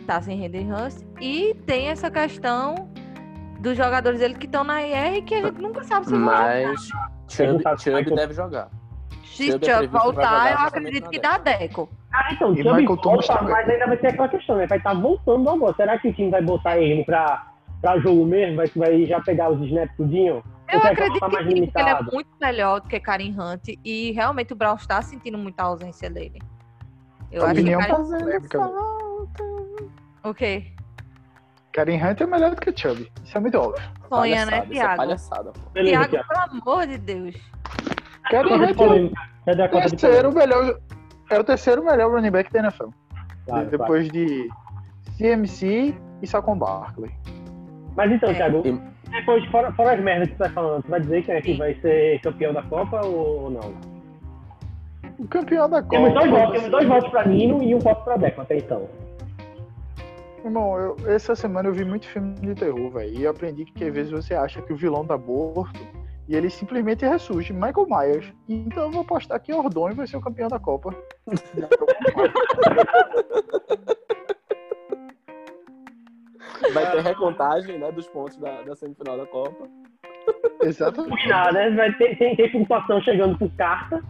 tá 0.00 0.20
sem 0.20 0.42
Hayden 0.42 0.72
Hurst, 0.72 1.04
e 1.20 1.54
tem 1.66 1.88
essa 1.88 2.10
questão 2.10 2.90
dos 3.60 3.76
jogadores 3.76 4.20
dele 4.20 4.34
que 4.34 4.46
estão 4.46 4.64
na 4.64 4.82
IR 4.82 5.22
que 5.24 5.34
a 5.34 5.42
gente 5.42 5.60
nunca 5.60 5.84
sabe 5.84 6.06
se 6.06 6.14
Mas 6.14 6.88
Chubb, 7.28 7.48
Ele 7.50 7.62
tá- 7.62 7.76
Chubb 7.76 8.14
deve 8.14 8.34
jogar. 8.34 8.68
Se 9.24 9.52
Chubb 9.52 9.66
é 9.66 9.86
voltar, 9.86 10.22
jogar 10.22 10.52
eu 10.52 10.66
acredito 10.66 11.10
que 11.10 11.18
dá 11.20 11.38
Deco. 11.38 11.88
Ah, 12.12 12.32
então, 12.32 12.52
E 12.54 12.62
Chubb 12.62 12.86
volta, 12.86 13.34
também. 13.34 13.52
mas 13.52 13.68
ainda 13.68 13.86
vai 13.86 13.96
ter 13.96 14.08
aquela 14.08 14.28
questão, 14.28 14.56
né? 14.56 14.66
Vai 14.66 14.78
estar 14.78 14.94
voltando 14.94 15.48
agora. 15.48 15.74
Será 15.76 15.98
que 15.98 16.08
o 16.08 16.12
time 16.12 16.30
vai 16.30 16.42
botar 16.42 16.78
ele 16.78 17.04
pra, 17.04 17.52
pra 17.80 17.98
jogo 18.00 18.24
mesmo? 18.26 18.56
Vai, 18.56 18.66
vai 18.74 19.06
já 19.06 19.20
pegar 19.20 19.50
os 19.50 19.64
snaps 19.66 19.96
tudinho? 19.96 20.42
Eu 20.72 20.80
quer 20.80 20.92
acredito 20.92 21.28
que 21.28 21.36
sim, 21.36 21.70
ele 21.76 21.88
é 21.88 22.02
muito 22.02 22.30
melhor 22.40 22.80
do 22.80 22.88
que 22.88 23.00
Karim 23.00 23.36
Hunt 23.38 23.68
e 23.84 24.12
realmente 24.12 24.52
o 24.52 24.56
Brown 24.56 24.76
está 24.76 25.02
sentindo 25.02 25.36
muita 25.36 25.64
ausência 25.64 26.08
dele. 26.08 26.40
Eu 27.30 27.44
acho 27.44 27.54
que 27.54 27.60
Opinião 27.60 27.80
Karim... 27.80 27.94
polêmica. 30.22 30.28
O 30.28 30.34
quê? 30.34 30.64
Karen 31.72 31.96
Hunt 32.04 32.20
é 32.20 32.26
melhor 32.26 32.50
do 32.54 32.60
que 32.60 32.76
Chubb. 32.76 33.08
Isso 33.24 33.36
é 33.36 33.40
muito 33.40 33.56
óbvio. 33.56 33.82
Sonha, 34.08 34.44
né, 34.46 34.62
isso 34.64 34.72
é 34.72 34.74
Thiago? 34.74 34.96
palhaçada. 34.96 35.52
pô. 35.52 35.70
Beleza, 35.72 36.08
Thiago, 36.08 36.10
Thiago. 36.10 36.28
pelo 36.28 36.60
amor 36.74 36.86
de 36.86 36.98
Deus. 36.98 37.34
Karen 38.30 38.54
Hunt 38.54 39.12
é 39.46 39.62
a 39.62 39.66
o 39.66 39.68
terceiro 39.70 40.32
melhor. 40.32 40.78
É 41.30 41.38
o 41.38 41.44
terceiro 41.44 41.84
melhor 41.84 42.10
running 42.10 42.30
back 42.30 42.52
da 42.52 42.58
NFL. 42.58 42.84
Claro, 42.84 42.94
claro. 43.46 43.70
depois 43.70 44.08
de 44.10 44.48
CMC 45.16 45.94
e 46.22 46.26
Saquon 46.26 46.58
Barkley. 46.58 47.10
Mas 47.96 48.10
então, 48.10 48.30
É. 48.30 48.34
Thiago, 48.34 48.62
depois, 49.10 49.44
fora, 49.46 49.72
fora 49.72 49.92
as 49.94 50.00
merdas 50.00 50.28
que 50.28 50.36
você 50.36 50.44
tá 50.44 50.50
falando, 50.50 50.82
tu 50.82 50.90
vai 50.90 51.00
dizer 51.00 51.22
quem 51.24 51.34
é 51.34 51.40
que 51.40 51.54
vai 51.54 51.74
ser 51.74 52.20
campeão 52.20 52.52
da 52.52 52.62
Copa 52.64 53.04
ou 53.06 53.50
não? 53.50 53.74
O 55.18 55.26
campeão 55.28 55.68
da 55.68 55.82
Copa. 55.82 55.96
Temos 55.96 56.14
dois 56.14 56.30
votos, 56.30 56.52
temos 56.54 56.70
dois 56.70 56.88
votos 56.88 57.10
pra 57.10 57.24
Nino 57.26 57.62
e 57.62 57.74
um 57.74 57.78
voto 57.78 58.04
pra 58.04 58.16
Deco 58.16 58.40
até 58.40 58.56
então. 58.56 58.88
Irmão, 60.44 60.78
eu- 60.78 60.96
essa 61.06 61.34
semana 61.34 61.68
eu 61.68 61.72
vi 61.72 61.84
muito 61.84 62.06
filme 62.06 62.34
de 62.34 62.54
terror, 62.54 62.90
velho. 62.90 63.12
E 63.12 63.22
eu 63.24 63.30
aprendi 63.30 63.64
que 63.64 63.84
às 63.84 63.92
vezes 63.94 64.10
você 64.10 64.34
acha 64.34 64.62
que 64.62 64.72
o 64.72 64.76
vilão 64.76 65.04
tá 65.06 65.16
morto 65.18 65.80
e 66.28 66.34
ele 66.34 66.48
simplesmente 66.48 67.04
ressurge. 67.04 67.52
Michael 67.52 67.86
Myers. 67.88 68.32
Então 68.48 68.84
eu 68.84 68.90
vou 68.90 69.02
apostar 69.02 69.40
que 69.40 69.52
Ordonho 69.52 69.94
vai 69.94 70.06
ser 70.06 70.16
o 70.16 70.20
campeão 70.20 70.48
da 70.48 70.58
Copa. 70.58 70.94
Vai 76.72 76.90
ter 76.90 77.00
recontagem 77.02 77.78
né, 77.78 77.90
dos 77.90 78.06
pontos 78.08 78.36
da, 78.36 78.62
da 78.62 78.74
semifinal 78.76 79.16
da 79.16 79.26
Copa. 79.26 79.68
Exatamente. 80.62 81.10
Combinado, 81.10 81.54
né? 81.54 81.70
Vai 81.70 81.92
ter, 81.94 82.16
tem, 82.18 82.36
tem 82.36 82.52
pontuação 82.52 83.00
chegando 83.02 83.36
por 83.38 83.50
carta, 83.56 84.02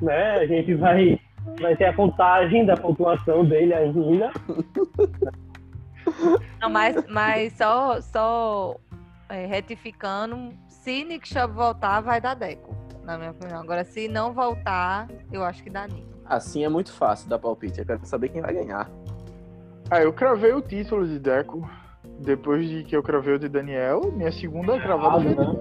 né? 0.00 0.32
A 0.34 0.46
gente 0.46 0.74
vai, 0.74 1.18
vai 1.60 1.76
ter 1.76 1.86
a 1.86 1.94
contagem 1.94 2.64
da 2.66 2.76
pontuação 2.76 3.44
dele 3.44 3.74
ainda. 3.74 4.30
Não, 6.60 6.70
mas, 6.70 6.96
mas 7.08 7.52
só, 7.54 8.00
só 8.00 8.76
é, 9.28 9.46
retificando, 9.46 10.52
se 10.68 11.04
Nick 11.04 11.28
Chubb 11.28 11.54
voltar, 11.54 12.00
vai 12.00 12.20
dar 12.20 12.34
Deco, 12.34 12.74
na 13.02 13.18
minha 13.18 13.30
opinião. 13.30 13.60
Agora, 13.60 13.84
se 13.84 14.08
não 14.08 14.32
voltar, 14.32 15.08
eu 15.32 15.44
acho 15.44 15.62
que 15.62 15.70
dá 15.70 15.86
Nino. 15.86 16.06
Assim 16.24 16.64
é 16.64 16.68
muito 16.68 16.92
fácil 16.92 17.28
dar 17.28 17.38
palpite. 17.38 17.78
Eu 17.78 17.86
quero 17.86 18.04
saber 18.04 18.28
quem 18.30 18.42
vai 18.42 18.52
ganhar. 18.52 18.90
Ah, 19.90 20.02
eu 20.02 20.12
cravei 20.12 20.52
o 20.52 20.60
título 20.60 21.06
de 21.06 21.18
Deco. 21.18 21.68
Depois 22.20 22.68
de 22.68 22.82
que 22.84 22.96
eu 22.96 23.02
cravei 23.02 23.34
o 23.34 23.38
de 23.38 23.48
Daniel, 23.48 24.12
minha 24.12 24.32
segunda 24.32 24.80
cravada 24.80 25.20
foi 25.20 25.34
de 25.34 25.40
né? 25.40 25.60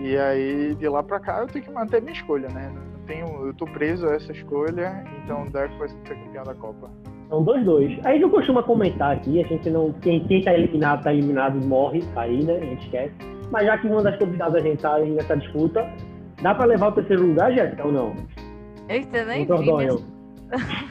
E 0.00 0.18
aí, 0.18 0.74
de 0.74 0.88
lá 0.88 1.02
pra 1.02 1.20
cá, 1.20 1.38
eu 1.40 1.46
tenho 1.46 1.64
que 1.64 1.70
manter 1.70 2.02
minha 2.02 2.12
escolha, 2.12 2.48
né? 2.48 2.72
Não 2.74 3.06
tenho, 3.06 3.46
eu 3.46 3.54
tô 3.54 3.64
preso 3.66 4.06
a 4.06 4.14
essa 4.14 4.32
escolha, 4.32 5.04
então 5.22 5.44
o 5.44 5.50
Deco 5.50 5.78
vai 5.78 5.88
ser 5.88 5.96
campeão 6.02 6.44
da 6.44 6.54
Copa. 6.54 6.90
São 7.28 7.42
dois, 7.42 7.64
dois. 7.64 7.98
A 8.06 8.12
gente 8.12 8.22
não 8.22 8.30
costuma 8.30 8.62
comentar 8.62 9.16
aqui, 9.16 9.42
a 9.42 9.46
gente 9.46 9.68
não. 9.70 9.92
Quem, 9.94 10.20
quem 10.24 10.42
tá 10.42 10.54
eliminado, 10.54 11.02
tá 11.02 11.12
eliminado, 11.12 11.56
morre 11.66 12.02
aí, 12.16 12.44
né? 12.44 12.56
A 12.56 12.64
gente 12.64 12.84
esquece. 12.84 13.14
Mas 13.50 13.66
já 13.66 13.78
que 13.78 13.86
uma 13.88 14.02
das 14.02 14.16
convidadas 14.18 14.54
a 14.62 14.66
gente 14.66 14.80
tá 14.80 14.94
aí 14.94 15.10
nessa 15.10 15.36
disputa, 15.36 15.84
dá 16.42 16.54
pra 16.54 16.64
levar 16.66 16.88
o 16.88 16.92
terceiro 16.92 17.26
lugar, 17.26 17.52
Jéssica, 17.52 17.84
ou 17.86 17.92
não? 17.92 18.14
Eita, 18.88 19.24
nem 19.24 19.42
Um 19.42 19.46
Dordonho. 19.46 19.98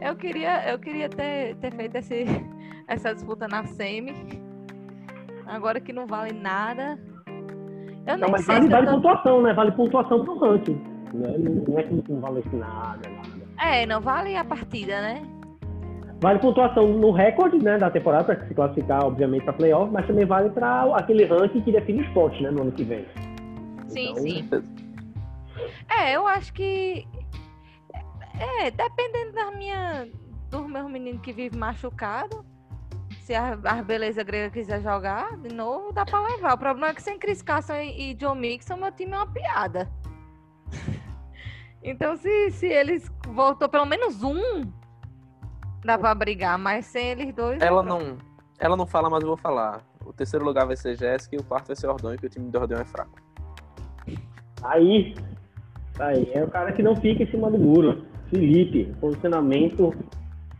Eu 0.00 0.16
queria, 0.16 0.70
eu 0.70 0.78
queria 0.78 1.08
ter, 1.08 1.54
ter 1.56 1.72
feito 1.74 1.96
esse, 1.96 2.26
essa 2.88 3.14
disputa 3.14 3.48
na 3.48 3.64
semi. 3.64 4.12
Agora 5.46 5.80
que 5.80 5.92
não 5.94 6.06
vale 6.06 6.32
nada. 6.34 6.98
Eu 8.06 8.18
Não, 8.18 8.28
nem 8.28 8.30
mas 8.32 8.44
sei 8.44 8.54
vale, 8.56 8.68
vale 8.68 8.86
tô- 8.86 8.92
pontuação, 8.94 9.42
né? 9.42 9.54
Vale 9.54 9.72
pontuação 9.72 10.22
pro 10.24 10.38
ranking. 10.38 10.74
Né? 11.14 11.34
Não, 11.38 11.54
não 11.68 11.78
é 11.78 11.82
que 11.84 12.12
não 12.12 12.20
vale 12.20 12.44
nada, 12.52 13.08
nada. 13.08 13.44
É, 13.66 13.86
não 13.86 14.00
vale 14.00 14.36
a 14.36 14.44
partida, 14.44 15.00
né? 15.00 15.22
Vale 16.24 16.38
pontuação 16.38 16.88
no 16.88 17.10
recorde 17.10 17.58
né, 17.58 17.76
da 17.76 17.90
temporada, 17.90 18.24
para 18.24 18.46
se 18.46 18.54
classificar, 18.54 19.04
obviamente, 19.04 19.44
para 19.44 19.52
playoff, 19.52 19.92
mas 19.92 20.06
também 20.06 20.24
vale 20.24 20.48
para 20.48 20.96
aquele 20.96 21.26
ranking 21.26 21.60
que 21.60 21.70
define 21.70 22.00
o 22.00 22.04
esporte 22.06 22.42
né, 22.42 22.50
no 22.50 22.62
ano 22.62 22.72
que 22.72 22.82
vem. 22.82 23.04
Sim, 23.88 24.38
Então, 24.38 24.62
sim. 24.62 24.74
É, 25.86 26.16
eu 26.16 26.26
acho 26.26 26.50
que. 26.54 27.06
É, 28.40 28.70
dependendo 28.70 29.32
da 29.32 29.50
minha. 29.50 30.08
Dos 30.48 30.66
meus 30.66 30.90
meninos 30.90 31.20
que 31.20 31.30
vivem 31.30 31.60
machucado. 31.60 32.42
Se 33.20 33.34
a, 33.34 33.58
a 33.62 33.82
beleza 33.82 34.22
grega 34.22 34.48
quiser 34.48 34.80
jogar 34.80 35.36
de 35.36 35.54
novo, 35.54 35.92
dá 35.92 36.06
pra 36.06 36.26
levar. 36.26 36.54
O 36.54 36.58
problema 36.58 36.88
é 36.88 36.94
que 36.94 37.02
sem 37.02 37.18
Chris 37.18 37.42
Carson 37.42 37.74
e, 37.74 38.12
e 38.12 38.14
John 38.14 38.36
Mixon, 38.36 38.76
meu 38.76 38.92
time 38.92 39.12
é 39.12 39.16
uma 39.16 39.26
piada. 39.26 39.90
Então, 41.86 42.16
se, 42.16 42.50
se 42.52 42.66
eles 42.66 43.12
voltou 43.28 43.68
pelo 43.68 43.84
menos 43.84 44.22
um, 44.22 44.62
dá 45.84 45.98
pra 45.98 46.14
brigar, 46.14 46.58
mas 46.58 46.86
sem 46.86 47.10
eles 47.10 47.34
dois. 47.34 47.60
Ela 47.60 47.82
não, 47.82 48.16
ela 48.58 48.76
não 48.76 48.86
fala, 48.86 49.10
mas 49.10 49.22
eu 49.22 49.28
vou 49.28 49.36
falar. 49.36 49.82
O 50.04 50.12
terceiro 50.12 50.44
lugar 50.44 50.66
vai 50.66 50.76
ser 50.76 50.96
Jéssica 50.96 51.36
e 51.36 51.38
o 51.38 51.44
quarto 51.44 51.68
vai 51.68 51.76
ser 51.76 51.86
Ordonho, 51.86 52.18
que 52.18 52.26
o 52.26 52.30
time 52.30 52.50
do 52.50 52.58
Ordonho 52.58 52.80
é 52.80 52.84
fraco. 52.84 53.22
Aí, 54.62 55.14
aí, 55.98 56.30
é 56.32 56.42
o 56.42 56.50
cara 56.50 56.72
que 56.72 56.82
não 56.82 56.96
fica 56.96 57.22
em 57.22 57.30
cima 57.30 57.50
do 57.50 57.58
muro. 57.58 58.04
Felipe, 58.30 58.94
posicionamento 59.00 59.94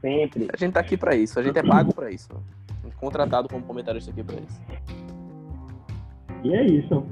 sempre. 0.01 0.49
A 0.53 0.57
gente 0.57 0.75
tá 0.75 0.81
aqui 0.81 0.97
pra 0.97 1.15
isso, 1.17 1.39
a 1.39 1.43
gente 1.43 1.59
é 1.59 1.63
pago 1.63 1.95
pra 1.95 2.11
isso. 2.11 2.29
Contratado 2.97 3.49
como 3.49 3.65
comentarista 3.65 4.11
aqui 4.11 4.23
pra 4.23 4.37
isso. 4.37 4.61
E 6.43 6.55
é 6.55 6.65
isso. 6.65 7.07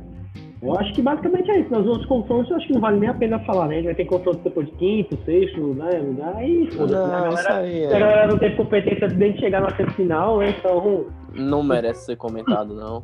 Eu 0.62 0.78
acho 0.78 0.92
que 0.94 1.02
basicamente 1.02 1.50
é 1.50 1.60
isso. 1.60 1.70
Nas 1.72 1.84
outros 1.84 2.06
confrontos, 2.06 2.48
eu 2.50 2.56
acho 2.56 2.68
que 2.68 2.72
não 2.72 2.80
vale 2.80 3.00
nem 3.00 3.08
a 3.08 3.14
pena 3.14 3.38
falar, 3.40 3.66
né? 3.66 3.74
A 3.74 3.76
gente 3.78 3.86
vai 3.86 3.94
ter 3.96 4.04
confronto 4.04 4.38
depois 4.44 4.66
de 4.66 4.72
quinto, 4.74 5.18
sexto, 5.24 5.60
né? 5.74 5.90
Lugar, 5.98 6.48
e 6.48 6.70
foda-se. 6.70 6.94
né? 6.94 7.14
A 7.14 7.20
Não, 7.20 7.28
isso 7.28 7.36
galera, 7.42 7.56
aí 7.56 7.86
a 7.86 7.88
é. 7.90 7.98
galera 7.98 8.26
não 8.28 8.38
teve 8.38 8.56
competência 8.56 9.08
de 9.08 9.38
chegar 9.40 9.60
na 9.60 9.76
semifinal, 9.76 10.38
né? 10.38 10.54
Então, 10.56 11.06
não 11.34 11.64
merece 11.64 12.06
ser 12.06 12.16
comentado, 12.16 12.74
não. 12.74 13.02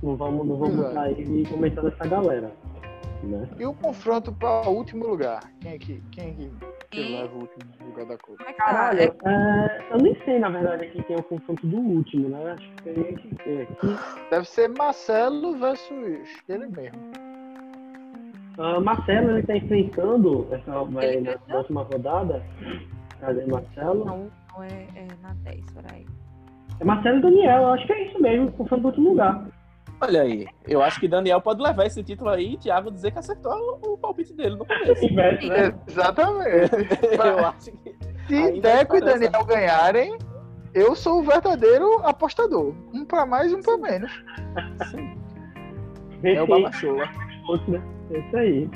não 0.00 0.14
vamos, 0.16 0.46
não 0.46 0.56
vamos 0.56 0.92
sair 0.92 1.48
comentando 1.48 1.88
essa 1.88 2.08
galera. 2.08 2.52
Né? 3.22 3.48
E 3.58 3.64
o 3.64 3.72
confronto 3.74 4.32
para 4.32 4.68
o 4.68 4.74
último 4.74 5.06
lugar? 5.06 5.50
Quem 5.60 5.72
é 5.72 5.78
que, 5.78 6.02
quem 6.10 6.30
é 6.30 6.32
que, 6.32 6.50
que 6.90 7.00
E- 7.00 7.12
leva 7.16 7.32
o 7.34 7.40
último 7.40 7.64
lugar 7.86 8.06
da 8.06 8.18
Copa? 8.18 8.42
É 8.42 8.52
tá? 8.52 8.52
Caralho, 8.64 9.00
É- 9.00 9.86
eu 9.92 9.98
nem 9.98 10.14
sei, 10.24 10.38
na 10.40 10.48
verdade, 10.48 10.84
aqui 10.86 11.02
tem 11.04 11.16
o 11.16 11.22
confronto 11.22 11.64
do 11.66 11.76
último, 11.76 12.28
né? 12.28 12.52
Acho 12.52 12.68
que 12.72 12.82
teria 12.82 13.16
que 13.16 13.34
ter 13.36 13.62
aqui. 13.62 13.96
Deve 14.30 14.48
ser 14.48 14.68
Marcelo 14.68 15.56
versus 15.56 16.42
ele 16.48 16.66
mesmo. 16.66 16.98
Ah, 18.58 18.80
Marcelo, 18.80 19.30
ele 19.30 19.46
tá 19.46 19.56
enfrentando, 19.56 20.46
essa, 20.50 20.82
vai, 20.84 21.20
na 21.20 21.38
próxima 21.38 21.82
rodada. 21.84 22.42
Cadê 23.20 23.46
Marcelo? 23.46 24.04
Não, 24.04 24.30
não 24.52 24.62
é, 24.64 24.88
é 24.96 25.06
na 25.22 25.32
10, 25.44 25.64
peraí. 25.72 26.06
É 26.80 26.84
Marcelo 26.84 27.18
e 27.18 27.22
Daniel, 27.22 27.68
acho 27.68 27.86
que 27.86 27.92
é 27.92 28.08
isso 28.08 28.20
mesmo, 28.20 28.50
confronto 28.52 28.82
do 28.82 28.88
último 28.88 29.10
lugar. 29.10 29.46
Olha 30.02 30.22
aí, 30.22 30.46
eu 30.66 30.82
acho 30.82 30.98
que 30.98 31.06
Daniel 31.06 31.40
pode 31.40 31.62
levar 31.62 31.86
esse 31.86 32.02
título 32.02 32.30
aí 32.30 32.54
e 32.54 32.56
Thiago 32.58 32.90
dizer 32.90 33.12
que 33.12 33.18
acertou 33.20 33.52
o, 33.82 33.92
o 33.92 33.98
palpite 33.98 34.34
dele 34.34 34.56
no 34.56 34.64
começo. 34.66 35.14
Né? 35.14 35.72
Exatamente. 35.86 36.70
eu 37.24 37.46
acho 37.46 37.70
que. 37.72 37.94
Se 38.26 38.60
Deco 38.60 38.96
e 38.96 39.00
parece. 39.00 39.20
Daniel 39.28 39.44
ganharem, 39.44 40.18
eu 40.74 40.96
sou 40.96 41.20
o 41.20 41.22
verdadeiro 41.22 42.00
apostador. 42.04 42.74
Um 42.92 43.04
para 43.04 43.24
mais, 43.26 43.52
um 43.52 43.60
para 43.60 43.78
menos. 43.78 44.10
Sim, 44.90 45.16
é 46.24 46.42
o 46.42 46.46
quem 46.46 46.62
Babachoa. 46.62 47.08
fosse, 47.46 47.70
né? 47.70 47.82
É 48.10 48.18
isso 48.18 48.36
aí. 48.36 48.70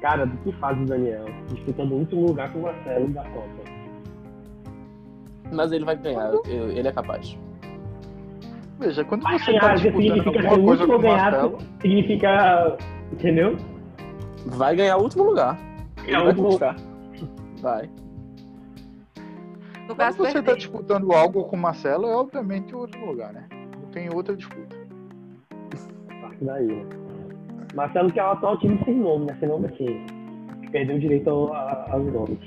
Cara, 0.00 0.26
do 0.26 0.36
que 0.38 0.52
faz 0.58 0.80
o 0.80 0.84
Daniel? 0.84 1.24
Disputando 1.48 1.92
o 1.92 1.96
último 1.98 2.26
lugar 2.26 2.52
com 2.52 2.58
o 2.58 2.62
Marcelo 2.62 3.08
da 3.08 3.22
Copa. 3.24 3.48
Mas 5.52 5.72
ele 5.72 5.84
vai 5.84 5.96
ganhar, 5.96 6.32
eu- 6.32 6.70
ele 6.70 6.88
é 6.88 6.92
capaz. 6.92 7.36
Veja, 8.78 9.04
quando 9.04 9.22
Mas 9.22 9.44
você 9.44 9.58
tá 9.58 9.74
disputando 9.74 10.02
significa 10.02 10.40
ser 10.42 10.46
alguma 10.48 10.66
coisa 10.76 10.86
com 10.86 10.98
ganhar, 10.98 11.16
Marcelo, 11.32 11.58
significa. 11.80 12.78
Entendeu? 13.12 13.56
Vai 14.46 14.76
ganhar 14.76 14.96
o 14.98 15.02
último 15.02 15.24
lugar. 15.24 15.58
Ele 16.04 16.14
É 16.14 16.18
o 16.18 16.20
vai 16.20 16.28
último- 16.28 16.44
conquistar. 16.44 16.76
Vai. 17.60 17.90
No 19.88 19.96
quando 19.96 20.12
você 20.16 20.34
tá 20.34 20.42
perder. 20.42 20.56
disputando 20.56 21.12
algo 21.12 21.44
com 21.44 21.56
o 21.56 21.58
Marcelo, 21.58 22.06
é 22.06 22.14
obviamente 22.14 22.74
o 22.74 22.80
último 22.80 23.06
lugar, 23.06 23.32
né? 23.32 23.44
Não 23.82 23.88
tem 23.90 24.08
outra 24.14 24.36
disputa. 24.36 24.76
Parte 26.20 26.44
daí, 26.44 26.66
né? 26.66 26.84
Marcelo 27.74 28.12
que 28.12 28.20
é 28.20 28.24
o 28.24 28.30
atual 28.30 28.58
time 28.58 28.78
sem 28.84 28.94
nome, 28.94 29.26
né? 29.26 29.36
Sem 29.40 29.48
nome 29.48 29.66
assim. 29.66 30.04
Perdeu 30.70 30.96
o 30.96 31.00
direito 31.00 31.30
aos 31.30 32.12
nomes. 32.12 32.38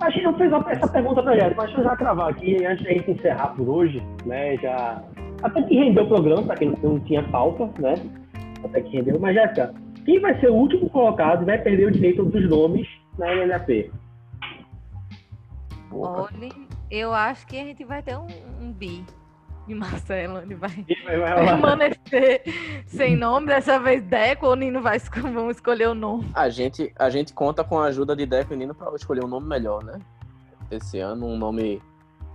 A 0.00 0.10
gente 0.10 0.24
não 0.24 0.36
fez 0.36 0.52
essa 0.52 0.88
pergunta 0.88 1.22
pra 1.22 1.38
gente, 1.38 1.56
mas 1.56 1.66
deixa 1.66 1.80
eu 1.80 1.84
já 1.84 1.96
cravar 1.96 2.30
aqui, 2.30 2.64
antes 2.64 2.84
da 2.84 2.90
gente 2.92 3.10
encerrar 3.12 3.48
por 3.48 3.68
hoje, 3.68 4.02
né? 4.26 4.56
Já. 4.58 5.02
Até 5.42 5.62
que 5.62 5.74
rendeu 5.74 6.04
o 6.04 6.08
programa, 6.08 6.42
pra 6.42 6.56
quem 6.56 6.74
não 6.82 6.98
tinha 7.00 7.22
pauta, 7.24 7.70
né? 7.78 7.94
Até 8.64 8.80
que 8.80 8.96
rendeu. 8.96 9.18
Mas, 9.20 9.34
Jéssica, 9.34 9.74
quem 10.04 10.20
vai 10.20 10.38
ser 10.40 10.50
o 10.50 10.54
último 10.54 10.88
colocado 10.90 11.44
vai 11.44 11.58
perder 11.58 11.86
o 11.86 11.90
direito 11.90 12.24
dos 12.24 12.48
nomes 12.48 12.86
na? 13.18 13.26
Porra. 15.90 16.22
Olha, 16.22 16.48
eu 16.90 17.12
acho 17.12 17.46
que 17.46 17.58
a 17.58 17.64
gente 17.64 17.84
vai 17.84 18.02
ter 18.02 18.16
um, 18.16 18.26
um 18.60 18.72
bi 18.72 19.04
de 19.66 19.74
Marcelo. 19.74 20.38
Ele 20.38 20.54
vai 20.54 20.70
Vai- 21.04 21.44
permanecer 21.46 22.42
sem 22.86 23.16
nome. 23.16 23.46
Dessa 23.46 23.78
vez, 23.78 24.02
Deco 24.02 24.46
ou 24.46 24.56
Nino 24.56 24.80
vai 24.82 24.98
vão 24.98 25.50
escolher 25.50 25.88
o 25.88 25.94
nome. 25.94 26.30
A 26.34 26.48
gente, 26.48 26.92
a 26.98 27.08
gente 27.10 27.32
conta 27.32 27.62
com 27.64 27.78
a 27.78 27.84
ajuda 27.86 28.14
de 28.16 28.26
Deco 28.26 28.52
e 28.54 28.56
Nino 28.56 28.74
pra 28.74 28.92
escolher 28.94 29.24
um 29.24 29.28
nome 29.28 29.46
melhor, 29.46 29.82
né? 29.84 29.98
Esse 30.70 30.98
ano, 30.98 31.26
um 31.26 31.36
nome. 31.36 31.80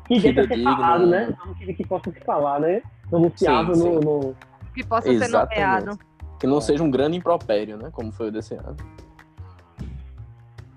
Que 0.07 0.19
deixa 0.19 0.47
ser 0.47 0.63
falado, 0.63 1.05
né? 1.07 1.27
né? 1.27 1.37
Que, 1.59 1.73
que 1.73 1.85
possa 1.87 2.11
se 2.11 2.19
falar, 2.21 2.59
né? 2.59 2.81
Pronunciável 3.09 3.75
Sim, 3.75 3.89
no- 3.95 4.01
sim. 4.01 4.05
no, 4.07 4.35
Que 4.73 4.83
possa 4.85 5.07
ser 5.07 5.13
Exatamente. 5.13 5.59
nomeado. 5.59 5.99
Que 6.39 6.47
não 6.47 6.61
seja 6.61 6.83
um 6.83 6.89
grande 6.89 7.17
impropério, 7.17 7.77
né? 7.77 7.89
Como 7.91 8.11
foi 8.11 8.29
o 8.29 8.31
desse 8.31 8.53
ano. 8.55 8.75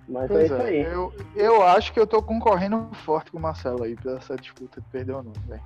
Mas 0.08 0.24
é 0.24 0.28
Pois 0.28 0.44
isso 0.44 0.54
aí. 0.54 0.76
é, 0.78 0.94
eu, 0.94 1.12
eu 1.36 1.62
acho 1.62 1.92
que 1.92 2.00
eu 2.00 2.06
tô 2.06 2.20
concorrendo 2.22 2.88
forte 3.04 3.30
com 3.30 3.38
o 3.38 3.40
Marcelo 3.40 3.84
aí 3.84 3.94
pra 3.94 4.12
essa 4.16 4.36
disputa 4.36 4.80
de 4.80 4.86
perder 4.88 5.12
o 5.12 5.22
nome, 5.22 5.36
velho. 5.48 5.62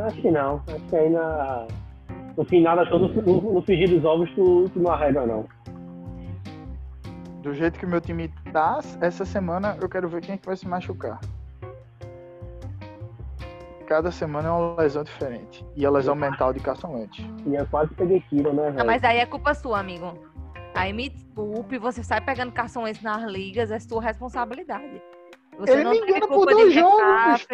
Acho 0.00 0.20
que 0.20 0.30
não. 0.30 0.62
Acho 0.68 0.84
que 0.88 0.96
aí 0.96 1.10
na, 1.10 1.66
no 2.36 2.44
final 2.44 2.76
das 2.76 2.88
contas, 2.88 3.24
no, 3.24 3.54
no 3.54 3.62
frigir 3.62 3.88
dos 3.88 4.04
ovos, 4.04 4.30
tu, 4.34 4.68
tu 4.70 4.80
não 4.80 4.92
arrega, 4.92 5.26
não. 5.26 5.46
Do 7.42 7.54
jeito 7.54 7.78
que 7.78 7.86
o 7.86 7.88
meu 7.88 8.00
time 8.00 8.28
tá, 8.52 8.80
essa 9.00 9.24
semana 9.24 9.76
eu 9.80 9.88
quero 9.88 10.08
ver 10.08 10.20
quem 10.20 10.34
é 10.34 10.38
que 10.38 10.46
vai 10.46 10.56
se 10.56 10.66
machucar. 10.66 11.20
Cada 13.86 14.10
semana 14.10 14.48
é 14.48 14.50
uma 14.50 14.82
lesão 14.82 15.04
diferente. 15.04 15.64
E 15.76 15.86
a 15.86 15.90
lesão 15.90 16.16
mental 16.16 16.52
de 16.52 16.58
Carson 16.58 16.92
Wentz. 16.94 17.24
E 17.46 17.54
eu 17.54 17.64
quase 17.68 17.94
peguei 17.94 18.20
tiro, 18.28 18.52
né, 18.52 18.66
Não, 18.66 18.72
velho? 18.72 18.86
mas 18.86 19.04
aí 19.04 19.18
é 19.18 19.26
culpa 19.26 19.54
sua, 19.54 19.78
amigo. 19.78 20.12
Aí 20.74 20.92
me 20.92 21.08
desculpe, 21.08 21.78
você 21.78 22.02
sai 22.02 22.20
pegando 22.20 22.52
cartões 22.52 23.00
nas 23.00 23.22
ligas, 23.22 23.70
é 23.70 23.78
sua 23.78 24.02
responsabilidade. 24.02 25.00
Você 25.58 25.72
Ele 25.72 25.84
não 25.84 25.90
me 25.92 25.98
engana 25.98 26.26
por 26.28 26.46
dois 26.46 26.74
jogos. 26.74 27.46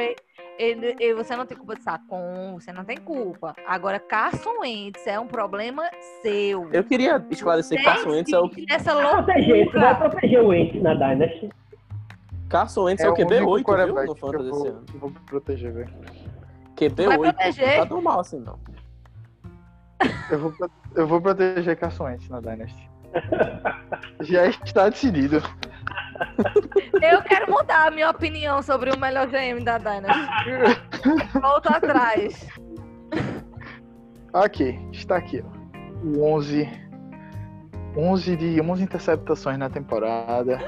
Ele, 0.59 0.97
ele- 1.01 1.15
você 1.15 1.35
não 1.37 1.45
tem 1.47 1.57
culpa 1.57 1.74
de 1.77 1.83
Sacon, 1.83 2.55
você 2.59 2.73
não 2.73 2.85
tem 2.85 2.97
culpa. 2.99 3.55
Agora, 3.66 3.99
Carson 3.99 4.61
Wentz 4.61 5.07
é 5.07 5.19
um 5.19 5.27
problema 5.27 5.83
seu. 6.23 6.69
Eu 6.73 6.85
queria 6.85 7.24
esclarecer 7.31 7.79
que 7.79 7.85
Carson 7.85 8.11
Wentz 8.11 8.33
é 8.33 8.39
o 8.39 8.49
que. 8.49 8.66
Essa 8.70 8.95
Vai 8.95 9.11
proteger, 9.23 9.66
tu 9.66 9.73
vai 9.73 9.89
loucura. 9.91 10.11
proteger 10.11 10.41
o 10.43 10.55
Ents 10.55 10.83
na 10.83 10.95
Dynasty. 10.95 11.49
Carson 12.49 12.83
Wentz 12.85 13.03
é, 13.03 13.09
o 13.09 13.15
único 13.15 13.73
QB8, 13.73 13.85
viu? 13.87 13.95
No 14.05 14.15
que 14.15 14.20
Fantasy 14.20 14.45
eu 14.45 14.51
esse 14.51 14.51
vou, 14.51 14.69
ano. 14.69 14.85
eu 14.95 15.01
vou 15.01 15.12
proteger, 15.27 15.73
velho. 15.73 15.91
QB8 16.77 17.07
Vai 17.07 17.19
proteger. 17.19 17.69
não 17.69 17.77
tá 17.83 17.87
tão 17.87 18.03
mal 18.03 18.20
assim, 18.20 18.41
não. 18.41 18.59
Eu 20.31 20.39
vou, 20.39 20.55
eu 20.97 21.07
vou 21.07 21.20
proteger 21.20 21.77
Carson 21.77 22.05
Wentz 22.05 22.29
na 22.29 22.41
Dynasty. 22.41 22.91
Já 24.20 24.47
está 24.47 24.89
decidido. 24.89 25.43
Eu 27.02 27.22
quero 27.22 27.51
mudar 27.51 27.89
a 27.89 27.90
minha 27.90 28.10
opinião 28.10 28.62
sobre 28.62 28.90
o 28.90 28.98
melhor 28.98 29.26
GM 29.28 29.62
da 29.64 29.78
Dynasty. 29.78 31.40
Volto 31.40 31.72
atrás. 31.72 32.47
Aqui, 34.32 34.78
está 34.93 35.16
aqui, 35.16 35.44
ó. 35.44 35.62
O 36.05 36.24
11 36.34 36.82
11 37.97 38.36
de 38.36 38.60
11 38.60 38.82
interceptações 38.82 39.59
na 39.59 39.68
temporada. 39.68 40.59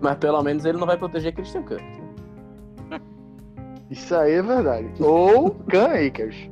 Mas 0.00 0.16
pelo 0.16 0.42
menos 0.42 0.64
ele 0.64 0.78
não 0.78 0.86
vai 0.86 0.96
proteger 0.96 1.32
Christian 1.32 1.62
Kirk. 1.62 2.02
Isso 3.88 4.14
aí 4.16 4.32
é 4.32 4.42
verdade. 4.42 4.90
Ou 5.00 5.50
Cam 5.68 5.92
Akers. 6.06 6.50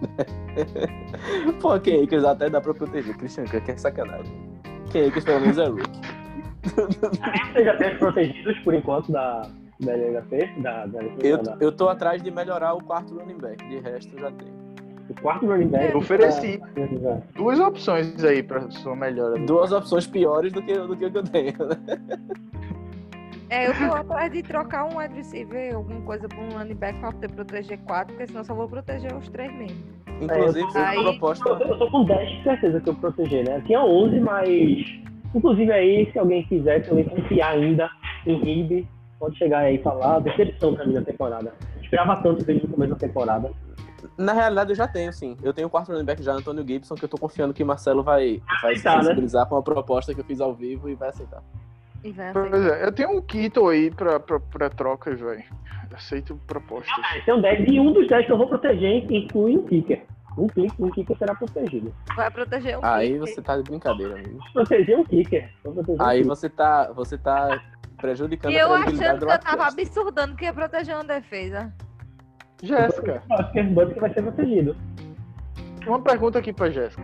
Pô, 1.60 1.72
Akers 1.72 2.24
até 2.24 2.48
dá 2.48 2.60
pra 2.60 2.72
proteger. 2.72 3.16
Christian 3.16 3.44
Kirk 3.44 3.70
é 3.70 3.76
sacanagem. 3.76 4.45
Ken 4.90 5.08
Akers 5.08 5.24
pelo 5.24 5.40
menos 5.40 5.58
é 5.58 5.66
rookie. 5.66 6.00
Tem 7.78 7.92
os 7.92 7.98
protegidos 7.98 8.58
por 8.60 8.74
enquanto 8.74 9.12
da, 9.12 9.42
da 9.80 9.92
LHP? 9.92 10.60
Da, 10.62 10.86
da, 10.86 11.02
Eu, 11.22 11.42
da- 11.42 11.56
eu 11.60 11.72
tô 11.72 11.88
atrás 11.88 12.22
de 12.22 12.30
melhorar 12.30 12.74
o 12.74 12.82
quarto 12.82 13.14
running 13.18 13.38
back. 13.38 13.64
De 13.68 13.78
resto, 13.80 14.14
eu 14.16 14.20
já 14.20 14.30
tenho. 14.32 14.52
o 15.08 15.14
quarto 15.20 15.46
running 15.46 15.68
back. 15.68 15.92
Eu 15.92 15.98
ofereci 15.98 16.58
tá- 16.58 17.22
duas 17.36 17.60
opções 17.60 18.22
aí 18.24 18.42
pra 18.42 18.68
sua 18.70 18.96
melhora. 18.96 19.38
Duas 19.46 19.72
opções 19.72 20.06
piores 20.06 20.52
do 20.52 20.62
que, 20.62 20.74
do 20.74 20.96
que 20.96 21.06
o 21.06 21.10
que 21.12 21.18
eu 21.18 21.22
tenho. 21.24 21.52
né? 21.58 22.00
É, 23.48 23.68
eu 23.68 23.74
tô 23.78 23.94
atrás 23.94 24.32
de 24.32 24.42
trocar 24.42 24.86
um 24.86 24.98
wide 24.98 25.14
receiver, 25.14 25.76
alguma 25.76 26.00
coisa 26.00 26.26
pra 26.26 26.36
um 26.38 26.48
running 26.58 26.74
back 26.74 26.98
pra 26.98 27.12
poder 27.12 27.30
proteger 27.30 27.78
quatro, 27.86 28.12
porque 28.14 28.26
senão 28.26 28.42
só 28.42 28.52
vou 28.54 28.68
proteger 28.68 29.14
os 29.14 29.28
três 29.28 29.52
mesmo. 29.56 29.76
Inclusive, 30.20 30.70
foi 30.72 30.80
Aí- 30.82 31.02
proposta. 31.02 31.48
Eu, 31.48 31.58
eu 31.58 31.78
tô 31.78 31.90
com 31.90 32.04
10 32.04 32.28
de 32.38 32.42
certeza 32.42 32.80
que 32.80 32.88
eu 32.88 32.94
proteger, 32.94 33.46
né? 33.48 33.60
Tinha 33.66 33.80
11, 33.82 34.20
mas. 34.20 34.86
Inclusive 35.34 35.70
aí, 35.72 36.10
se 36.12 36.18
alguém 36.18 36.42
quiser 36.44 36.86
também 36.88 37.04
confiar 37.04 37.50
ainda 37.52 37.90
em 38.26 38.38
Ribe, 38.42 38.88
pode 39.18 39.36
chegar 39.36 39.58
aí 39.58 39.76
e 39.76 39.82
falar. 39.82 40.20
Decepção 40.20 40.74
pra 40.74 40.86
mim 40.86 40.94
na 40.94 41.02
temporada. 41.02 41.52
Esperava 41.82 42.16
tanto 42.22 42.44
dele 42.44 42.62
no 42.64 42.72
começo 42.72 42.92
da 42.92 42.98
temporada. 42.98 43.50
Na 44.16 44.32
realidade, 44.32 44.70
eu 44.70 44.76
já 44.76 44.88
tenho, 44.88 45.12
sim. 45.12 45.36
Eu 45.42 45.52
tenho 45.52 45.66
o 45.68 45.70
quarto 45.70 45.92
running 45.92 46.04
back 46.04 46.22
já, 46.22 46.32
Antônio 46.32 46.66
Gibson, 46.66 46.94
que 46.94 47.04
eu 47.04 47.08
tô 47.08 47.18
confiando 47.18 47.52
que 47.52 47.62
Marcelo 47.64 48.02
vai, 48.02 48.40
vai 48.62 48.74
se 48.76 48.80
Aceitar, 48.80 48.96
né? 48.98 49.02
sensibilizar 49.02 49.46
com 49.46 49.56
a 49.56 49.62
proposta 49.62 50.14
que 50.14 50.20
eu 50.20 50.24
fiz 50.24 50.40
ao 50.40 50.54
vivo 50.54 50.88
e 50.88 50.94
vai 50.94 51.10
aceitar. 51.10 51.42
E 52.04 52.12
vai 52.12 52.32
Pois 52.32 52.52
aceitar. 52.54 52.78
é, 52.78 52.86
eu 52.86 52.92
tenho 52.92 53.10
um 53.16 53.20
Kito 53.20 53.68
aí 53.68 53.90
pra, 53.90 54.18
pra, 54.20 54.40
pra 54.40 54.70
troca, 54.70 55.14
velho. 55.14 55.42
Aceito 55.96 56.38
propostas. 56.46 56.92
Ah, 57.26 57.34
um 57.34 57.40
10 57.40 57.68
e 57.72 57.80
um 57.80 57.92
dos 57.92 58.06
10 58.06 58.26
que 58.26 58.32
eu 58.32 58.36
vou 58.38 58.46
proteger 58.48 59.10
inclui 59.10 59.56
um 59.56 59.62
kicker. 59.66 60.04
Um 60.36 60.46
clique, 60.46 60.82
um 60.82 60.90
kicker 60.90 61.16
será 61.16 61.34
protegido. 61.34 61.94
Vai 62.14 62.30
proteger 62.30 62.78
o 62.78 62.84
Aí 62.84 63.12
kicker. 63.12 63.20
você 63.20 63.40
tá 63.42 63.56
de 63.56 63.62
brincadeira, 63.62 64.14
amigo. 64.16 64.38
Proteger 64.52 64.98
um 64.98 65.04
kicker. 65.04 65.50
Proteger 65.62 65.96
um 65.98 66.02
Aí 66.04 66.18
kicker. 66.18 66.28
você 66.28 66.48
tá, 66.50 66.92
você 66.92 67.16
tá 67.16 67.62
prejudicando 67.96 68.52
E 68.52 68.58
a 68.58 68.62
eu 68.64 68.68
credibilidade 68.68 69.06
achando 69.06 69.20
do 69.20 69.26
que 69.26 69.32
eu 69.32 69.38
tava 69.38 69.66
absurdando 69.68 70.36
que 70.36 70.44
ia 70.44 70.52
proteger 70.52 70.94
uma 70.94 71.04
defesa. 71.04 71.72
Jéssica, 72.62 73.22
Acho 73.30 73.52
que 73.52 73.60
o 73.60 73.64
Butker 73.70 74.00
vai 74.00 74.12
ser 74.12 74.22
protegido. 74.22 74.76
uma 75.86 76.00
pergunta 76.02 76.38
aqui 76.38 76.52
pra 76.52 76.68
Jéssica. 76.70 77.02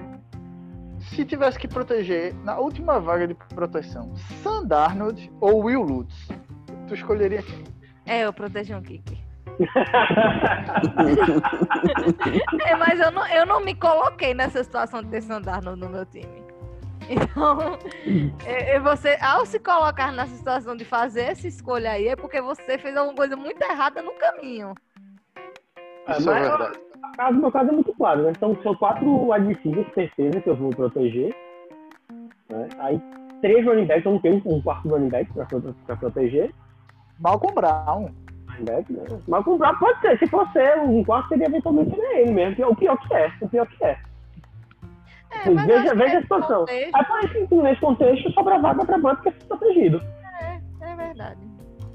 Se 1.01 1.24
tivesse 1.24 1.59
que 1.59 1.66
proteger 1.66 2.35
na 2.44 2.59
última 2.59 3.01
vaga 3.01 3.27
de 3.27 3.35
proteção, 3.35 4.14
Sam 4.43 4.66
Darnold 4.66 5.32
ou 5.40 5.64
Will 5.64 5.82
Lutz, 5.82 6.28
tu 6.86 6.94
escolheria 6.94 7.43
quem? 7.43 7.64
É, 8.07 8.24
eu 8.24 8.33
protegi 8.33 8.74
um 8.74 8.83
kicker. 8.83 9.19
É, 12.66 12.77
mas 12.77 13.01
eu 13.01 13.11
não, 13.11 13.27
eu 13.29 13.47
não 13.47 13.61
me 13.61 13.74
coloquei 13.74 14.35
nessa 14.35 14.62
situação 14.62 15.03
de 15.03 15.09
ter 15.11 15.23
Sandarno 15.23 15.77
no 15.77 15.89
meu 15.89 16.05
time. 16.07 16.43
Então, 17.09 17.79
é- 18.47 18.77
é 18.77 18.81
você, 18.81 19.19
ao 19.20 19.45
se 19.45 19.59
colocar 19.59 20.12
nessa 20.12 20.35
situação 20.37 20.77
de 20.77 20.85
fazer 20.85 21.23
essa 21.23 21.47
escolha 21.49 21.91
aí, 21.93 22.09
é 22.09 22.16
porque 22.16 22.41
você 22.41 22.79
fez 22.79 22.97
alguma 22.97 23.16
coisa 23.16 23.37
muito 23.37 23.61
errada 23.62 24.01
no 24.03 24.12
caminho. 24.12 24.73
Isso 26.09 26.31
é 26.31 26.35
mas- 26.35 26.49
verdade. 26.49 26.79
O 27.03 27.16
caso, 27.16 27.37
meu 27.39 27.53
caso 27.53 27.69
é 27.69 27.73
muito 27.73 27.93
claro, 27.95 28.23
né? 28.23 28.31
Então, 28.31 28.57
são 28.62 28.74
quatro 28.77 29.29
receivers, 29.31 29.93
certeza 29.95 30.41
que 30.41 30.49
eu 30.49 30.57
vou 30.57 30.70
proteger. 30.70 31.35
Né? 32.49 32.69
Aí, 32.79 33.01
três 33.43 33.66
running 33.66 33.87
backs, 33.87 34.07
eu 34.07 34.12
não 34.12 34.20
tenho 34.20 34.41
um 34.47 34.62
quarto 34.62 34.89
running 34.89 35.09
back 35.11 35.31
pra 35.85 35.97
proteger. 35.97 36.55
Malcolm 37.23 37.55
Brown. 37.55 38.09
Né? 38.59 38.85
O 39.47 39.57
Brown 39.59 39.78
pode 39.78 40.01
ser, 40.01 40.19
se 40.19 40.27
for 40.28 40.47
ser 40.53 40.78
um 40.81 41.03
quarto, 41.05 41.28
seria 41.31 41.47
eventualmente 41.47 41.99
ele 41.99 42.31
mesmo, 42.32 42.55
que 42.57 42.62
é 42.62 42.66
o 42.66 42.77
pior 42.77 42.97
que 42.99 43.15
é, 43.15 43.32
o 43.40 43.49
pior 43.49 43.66
que 43.66 43.85
é. 43.85 43.99
É, 45.31 45.49
Veja- 45.51 45.65
que 45.65 45.66
veja 45.66 45.90
a 45.90 45.94
nesse 45.94 46.23
situação. 46.23 46.61
contexto, 46.61 46.99
isso, 47.24 47.49
que 47.49 47.55
nesse 47.57 47.81
contexto, 47.81 48.32
sobra 48.32 48.59
vaga 48.59 48.85
pra 48.85 48.99
Butker 48.99 49.32
ser 49.32 49.44
protegido. 49.47 50.03
É 50.82 50.94
verdade. 50.97 51.40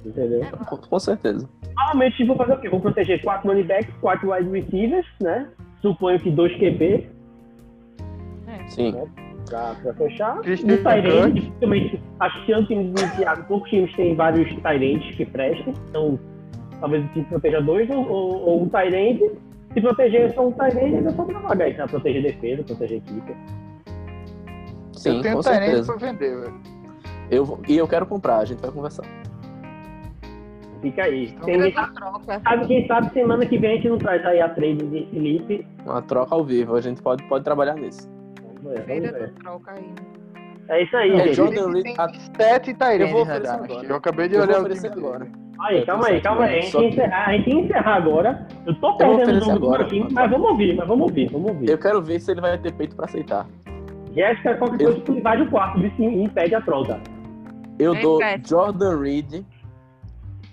Entendeu? 0.03 0.43
É, 0.43 0.49
Com, 0.65 0.77
com 0.77 0.99
certeza. 0.99 1.47
Normalmente, 1.75 2.25
vou 2.25 2.35
fazer 2.35 2.53
o 2.53 2.59
quê? 2.59 2.69
Vou 2.69 2.79
proteger 2.81 3.21
quatro 3.21 3.47
running 3.49 3.63
backs, 3.67 3.93
quatro 4.01 4.31
wide 4.31 4.49
receivers, 4.49 5.05
né? 5.21 5.47
Suponho 5.81 6.19
que 6.19 6.31
dois 6.31 6.51
QB 6.57 7.07
Sim. 8.69 8.95
Pra, 9.49 9.75
pra 9.81 9.93
fechar. 9.93 10.39
Christian 10.41 10.73
Um 10.73 10.77
Tyrande, 10.77 11.39
dificilmente, 11.41 12.03
acho 12.19 12.45
que 12.45 12.53
antes 12.53 12.67
de 12.67 13.43
poucos 13.47 13.69
times 13.69 13.95
têm 13.95 14.15
vários 14.15 14.53
Tyrands 14.61 15.15
que 15.15 15.25
prestam, 15.25 15.73
então 15.89 16.19
talvez 16.79 17.03
o 17.05 17.07
time 17.09 17.25
proteja 17.25 17.61
dois 17.61 17.89
ou, 17.89 18.07
ou, 18.07 18.35
ou 18.41 18.63
um 18.63 18.69
Tyrande. 18.69 19.31
Se 19.73 19.81
proteger 19.81 20.33
só 20.33 20.47
um 20.47 20.51
Tyrande, 20.51 20.95
ainda 20.95 21.11
sobra 21.11 21.39
vaga 21.39 21.63
aí, 21.65 21.73
pra 21.73 21.87
proteger 21.87 22.23
defesa, 22.23 22.63
proteger 22.63 22.97
equipe. 22.97 23.35
Sim, 24.93 25.17
eu 25.17 25.21
tenho 25.21 25.35
com 25.35 25.41
Tyrande 25.41 25.65
certeza. 25.65 25.93
pra 25.93 26.07
vender, 26.11 26.39
velho. 26.39 26.53
Eu, 27.29 27.59
e 27.67 27.77
eu 27.77 27.87
quero 27.87 28.05
comprar, 28.05 28.37
a 28.37 28.45
gente 28.45 28.59
vai 28.61 28.71
conversar. 28.71 29.05
Fica 30.81 31.03
aí. 31.03 31.25
Então, 31.25 31.45
Tem, 31.45 31.71
troca. 31.71 32.41
sabe, 32.41 32.67
quem 32.67 32.87
sabe 32.87 33.11
semana 33.11 33.45
que 33.45 33.57
vem 33.57 33.71
a 33.71 33.75
gente 33.75 33.89
não 33.89 33.97
traz 33.97 34.25
aí 34.25 34.39
a 34.39 34.49
trade 34.49 34.85
de 34.85 35.05
Felipe. 35.07 35.67
Uma 35.85 36.01
troca 36.01 36.35
ao 36.35 36.43
vivo, 36.43 36.75
a 36.75 36.81
gente 36.81 37.01
pode, 37.01 37.23
pode 37.23 37.43
trabalhar 37.43 37.75
nisso. 37.75 38.07
Essa 38.73 39.33
troca 39.39 39.71
aí. 39.71 39.93
É 40.69 40.83
isso 40.83 40.97
aí, 40.97 41.11
É, 41.11 41.17
gente. 41.27 41.33
Jordan 41.35 41.71
Reed- 41.71 41.95
a- 41.97 42.09
sete 42.35 42.73
Tyrands 42.73 43.01
Eu 43.07 43.13
vou 43.13 43.21
oferecer 43.21 43.47
agora. 43.53 43.85
Eu 43.87 43.95
acabei 43.95 44.27
de 44.27 44.35
Eu 44.35 44.41
olhar 44.41 44.61
o 44.61 44.69
time 44.69 44.87
agora. 44.87 45.19
dele. 45.25 45.31
Aí, 45.59 45.79
Eu 45.79 45.85
calma 45.85 46.07
aí, 46.07 46.21
calma 46.21 46.43
aí. 46.43 46.57
A 46.59 46.61
gente, 46.61 46.71
tem 46.71 46.81
que- 46.81 46.87
encerrar, 46.87 47.25
a 47.25 47.31
gente 47.31 47.45
tem 47.45 47.53
que 47.53 47.59
encerrar 47.65 47.95
agora. 47.95 48.47
Eu 48.65 48.75
tô 48.75 48.97
perdendo 48.97 49.47
o 49.47 49.51
agora. 49.51 49.87
mas 50.11 50.29
vamos 50.29 50.49
ouvir, 50.51 50.75
mas 50.75 50.87
vamos 50.87 51.07
ouvir, 51.07 51.31
vamos 51.31 51.51
ouvir. 51.51 51.69
Eu 51.69 51.77
quero 51.77 52.01
ver 52.01 52.19
se 52.19 52.31
ele 52.31 52.41
vai 52.41 52.57
ter 52.57 52.73
peito 52.73 52.95
pra 52.95 53.05
aceitar. 53.05 53.47
Jéssica, 54.13 54.55
qualquer 54.57 54.83
coisa 54.83 55.01
que 55.01 55.11
invade 55.11 55.41
o 55.43 55.49
quarto 55.49 55.79
e 55.79 56.23
impede 56.23 56.53
a 56.55 56.61
troca. 56.61 56.99
Eu 57.79 57.93
Vem, 57.93 58.01
dou. 58.01 58.19
Jordan 58.45 58.99
Reed 58.99 59.45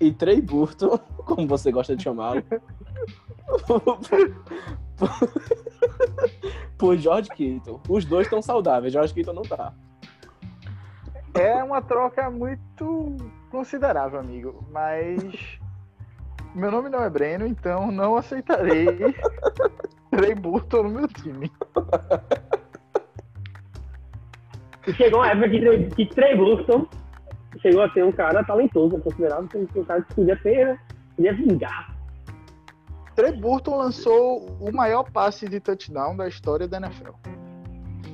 e 0.00 0.12
Trey 0.12 0.40
Burton, 0.40 0.98
como 1.26 1.46
você 1.48 1.72
gosta 1.72 1.96
de 1.96 2.02
chamá-lo, 2.04 2.42
por 6.78 6.96
George 6.96 7.28
Kittle. 7.30 7.80
Os 7.88 8.04
dois 8.04 8.26
estão 8.26 8.40
saudáveis, 8.42 8.92
George 8.92 9.12
Kittle 9.14 9.34
não 9.34 9.42
tá. 9.42 9.72
É 11.34 11.62
uma 11.64 11.82
troca 11.82 12.30
muito 12.30 13.16
considerável, 13.50 14.20
amigo. 14.20 14.64
Mas. 14.70 15.58
Meu 16.54 16.70
nome 16.70 16.88
não 16.88 17.02
é 17.02 17.10
Breno, 17.10 17.46
então 17.46 17.90
não 17.90 18.14
aceitarei 18.16 18.86
Trey 20.12 20.34
Burton 20.36 20.84
no 20.84 20.88
meu 20.90 21.08
time. 21.08 21.50
Chegou 24.96 25.20
uma 25.20 25.28
época 25.30 25.48
que, 25.50 25.58
Trey- 25.60 25.88
que 25.90 26.06
Trey 26.06 26.36
Burton 26.36 26.86
chegou 27.60 27.82
a 27.82 27.90
ser 27.90 28.04
um 28.04 28.12
cara 28.12 28.44
talentoso, 28.44 28.98
considerado 29.00 29.48
que 29.48 29.56
um 29.58 29.84
cara 29.84 30.02
que 30.02 30.14
podia 30.14 30.36
ter, 30.36 30.78
podia 31.16 31.32
vingar. 31.34 31.93
Trey 33.14 33.32
Burton 33.32 33.76
lançou 33.76 34.46
o 34.60 34.72
maior 34.72 35.04
passe 35.10 35.48
de 35.48 35.60
touchdown 35.60 36.16
da 36.16 36.26
história 36.28 36.66
da 36.66 36.78
NFL. 36.78 37.12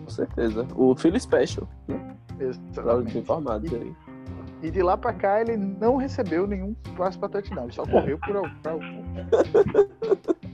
Com 0.05 0.11
certeza. 0.11 0.67
O 0.75 0.95
Philly 0.95 1.21
Special, 1.21 1.69
né? 1.89 2.17
Exatamente. 2.39 3.19
informados 3.19 3.73
aí. 3.73 3.95
E 4.63 4.71
de 4.71 4.83
lá 4.83 4.97
pra 4.97 5.13
cá 5.13 5.41
ele 5.41 5.57
não 5.57 5.97
recebeu 5.97 6.47
nenhum 6.47 6.75
passe 6.97 7.19
pra 7.19 7.29
touchdown. 7.29 7.65
Ele 7.65 7.73
só 7.73 7.85
correu 7.87 8.19
por 8.19 8.37
algum. 8.37 9.03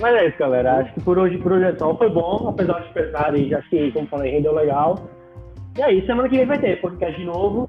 Mas 0.00 0.14
é 0.14 0.28
isso, 0.28 0.38
galera. 0.38 0.78
Acho 0.78 0.94
que 0.94 1.00
por 1.00 1.18
hoje, 1.18 1.38
por 1.38 1.52
hoje 1.52 1.64
é 1.64 1.76
só. 1.76 1.96
Foi 1.96 2.08
bom, 2.08 2.48
apesar 2.48 2.80
de 2.80 2.92
pesar 2.92 3.36
e 3.36 3.54
acho 3.54 3.68
que, 3.68 3.90
como 3.92 4.06
falei, 4.08 4.32
rendeu 4.32 4.54
legal. 4.54 4.96
E 5.76 5.82
aí, 5.82 6.06
semana 6.06 6.28
que 6.28 6.36
vem 6.36 6.46
vai 6.46 6.58
ter 6.58 6.80
podcast 6.80 7.18
de 7.18 7.24
novo. 7.24 7.68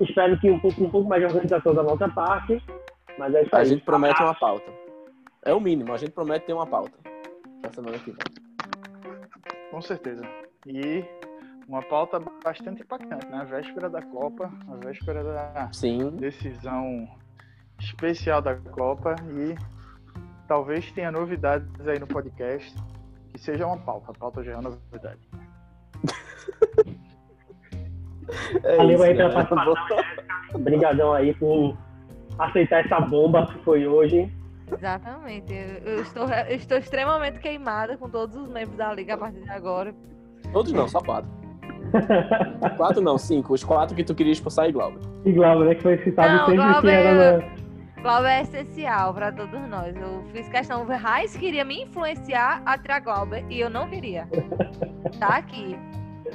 Espero 0.00 0.38
que 0.38 0.50
um 0.50 0.58
pouco, 0.58 0.84
um 0.84 0.90
pouco 0.90 1.08
mais 1.08 1.20
de 1.20 1.26
organização 1.26 1.74
da 1.74 1.82
nossa 1.82 2.08
parte. 2.08 2.62
Mas 3.18 3.34
é 3.34 3.42
isso 3.42 3.54
A 3.54 3.58
aí. 3.60 3.66
gente 3.66 3.84
promete 3.84 4.22
uma 4.22 4.34
pauta. 4.34 4.70
É 5.44 5.52
o 5.52 5.60
mínimo, 5.60 5.92
a 5.92 5.96
gente 5.96 6.12
promete 6.12 6.46
ter 6.46 6.52
uma 6.52 6.66
pauta. 6.66 6.92
Pra 7.60 7.72
semana 7.72 7.98
que 7.98 8.10
vem. 8.10 8.18
Com 9.70 9.80
certeza. 9.82 10.22
E 10.66 11.04
uma 11.68 11.82
pauta 11.82 12.20
bastante 12.42 12.82
impactante, 12.82 13.26
na 13.26 13.44
véspera 13.44 13.88
da 13.88 14.02
Copa, 14.02 14.50
na 14.66 14.76
véspera 14.76 15.22
da 15.24 15.70
Sim, 15.72 16.10
decisão 16.16 17.08
especial 17.78 18.40
da 18.40 18.54
Copa 18.56 19.14
e 19.30 19.54
talvez 20.46 20.90
tenha 20.92 21.10
novidades 21.10 21.86
aí 21.86 21.98
no 21.98 22.06
podcast 22.06 22.74
que 23.32 23.38
seja 23.40 23.66
uma 23.66 23.78
pauta. 23.78 24.10
A 24.10 24.14
pauta 24.14 24.42
já 24.44 24.52
é 24.52 24.56
uma 24.56 24.70
novidade. 24.70 25.20
é 28.62 28.76
Valeu 28.76 28.94
isso, 28.94 29.02
aí 29.02 29.16
pela 29.16 29.28
galera. 29.30 29.46
participação, 29.48 29.74
Jéssica. 29.88 30.24
Obrigadão 30.54 31.12
aí 31.12 31.34
por 31.34 31.76
aceitar 32.38 32.84
essa 32.84 33.00
bomba 33.00 33.46
que 33.46 33.58
foi 33.64 33.86
hoje. 33.86 34.30
Exatamente. 34.72 35.52
Eu, 35.52 35.92
eu 35.92 36.02
estou, 36.02 36.26
eu 36.28 36.56
estou 36.56 36.78
extremamente 36.78 37.38
queimada 37.38 37.96
com 37.96 38.08
todos 38.08 38.34
os 38.36 38.48
membros 38.48 38.76
da 38.76 38.92
liga 38.92 39.14
a 39.14 39.18
partir 39.18 39.40
de 39.42 39.50
agora. 39.50 39.94
Todos 40.52 40.72
não, 40.72 40.88
só 40.88 41.00
quatro. 41.00 41.30
quatro 42.76 43.00
não, 43.02 43.18
cinco. 43.18 43.52
Os 43.54 43.62
quatro 43.62 43.94
que 43.94 44.02
tu 44.04 44.14
queria 44.14 44.32
expulsar 44.32 44.68
e 44.68 44.72
Glauber. 44.72 45.00
E 45.24 45.32
Glauber, 45.32 45.64
né? 45.66 45.74
Que 45.74 45.82
foi 45.82 45.98
citado 45.98 46.28
Não, 46.28 46.46
sempre 46.46 46.64
que 46.64 46.70
Glauber- 46.72 46.92
era 46.92 47.38
na... 47.38 47.54
Glauber 48.02 48.28
é 48.28 48.42
essencial 48.42 49.14
para 49.14 49.32
todos 49.32 49.60
nós. 49.68 49.94
Eu 49.96 50.22
fiz 50.32 50.48
questão. 50.48 50.82
O 50.82 50.86
Reis 50.86 51.36
queria 51.36 51.64
me 51.64 51.82
influenciar 51.84 52.60
a 52.66 52.76
tirar 52.76 53.00
Glauber 53.00 53.44
e 53.48 53.60
eu 53.60 53.70
não 53.70 53.88
queria. 53.88 54.28
Tá 55.18 55.36
aqui. 55.38 55.78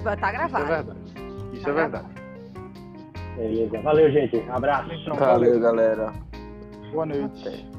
Vai 0.02 0.16
estar 0.16 0.28
Isso 0.34 0.36
é 0.46 0.50
gravado. 0.50 0.66
verdade. 0.66 1.00
Isso 1.54 1.64
Tá 1.64 1.70
é 1.70 1.74
verdade. 1.74 2.06
Beleza. 3.40 3.80
Valeu, 3.82 4.12
gente. 4.12 4.38
Abraço. 4.50 4.92
Então, 4.94 5.16
Valeu, 5.16 5.60
galera. 5.62 6.14
Boa 6.92 7.06
noite. 7.06 7.48
Até. 7.48 7.79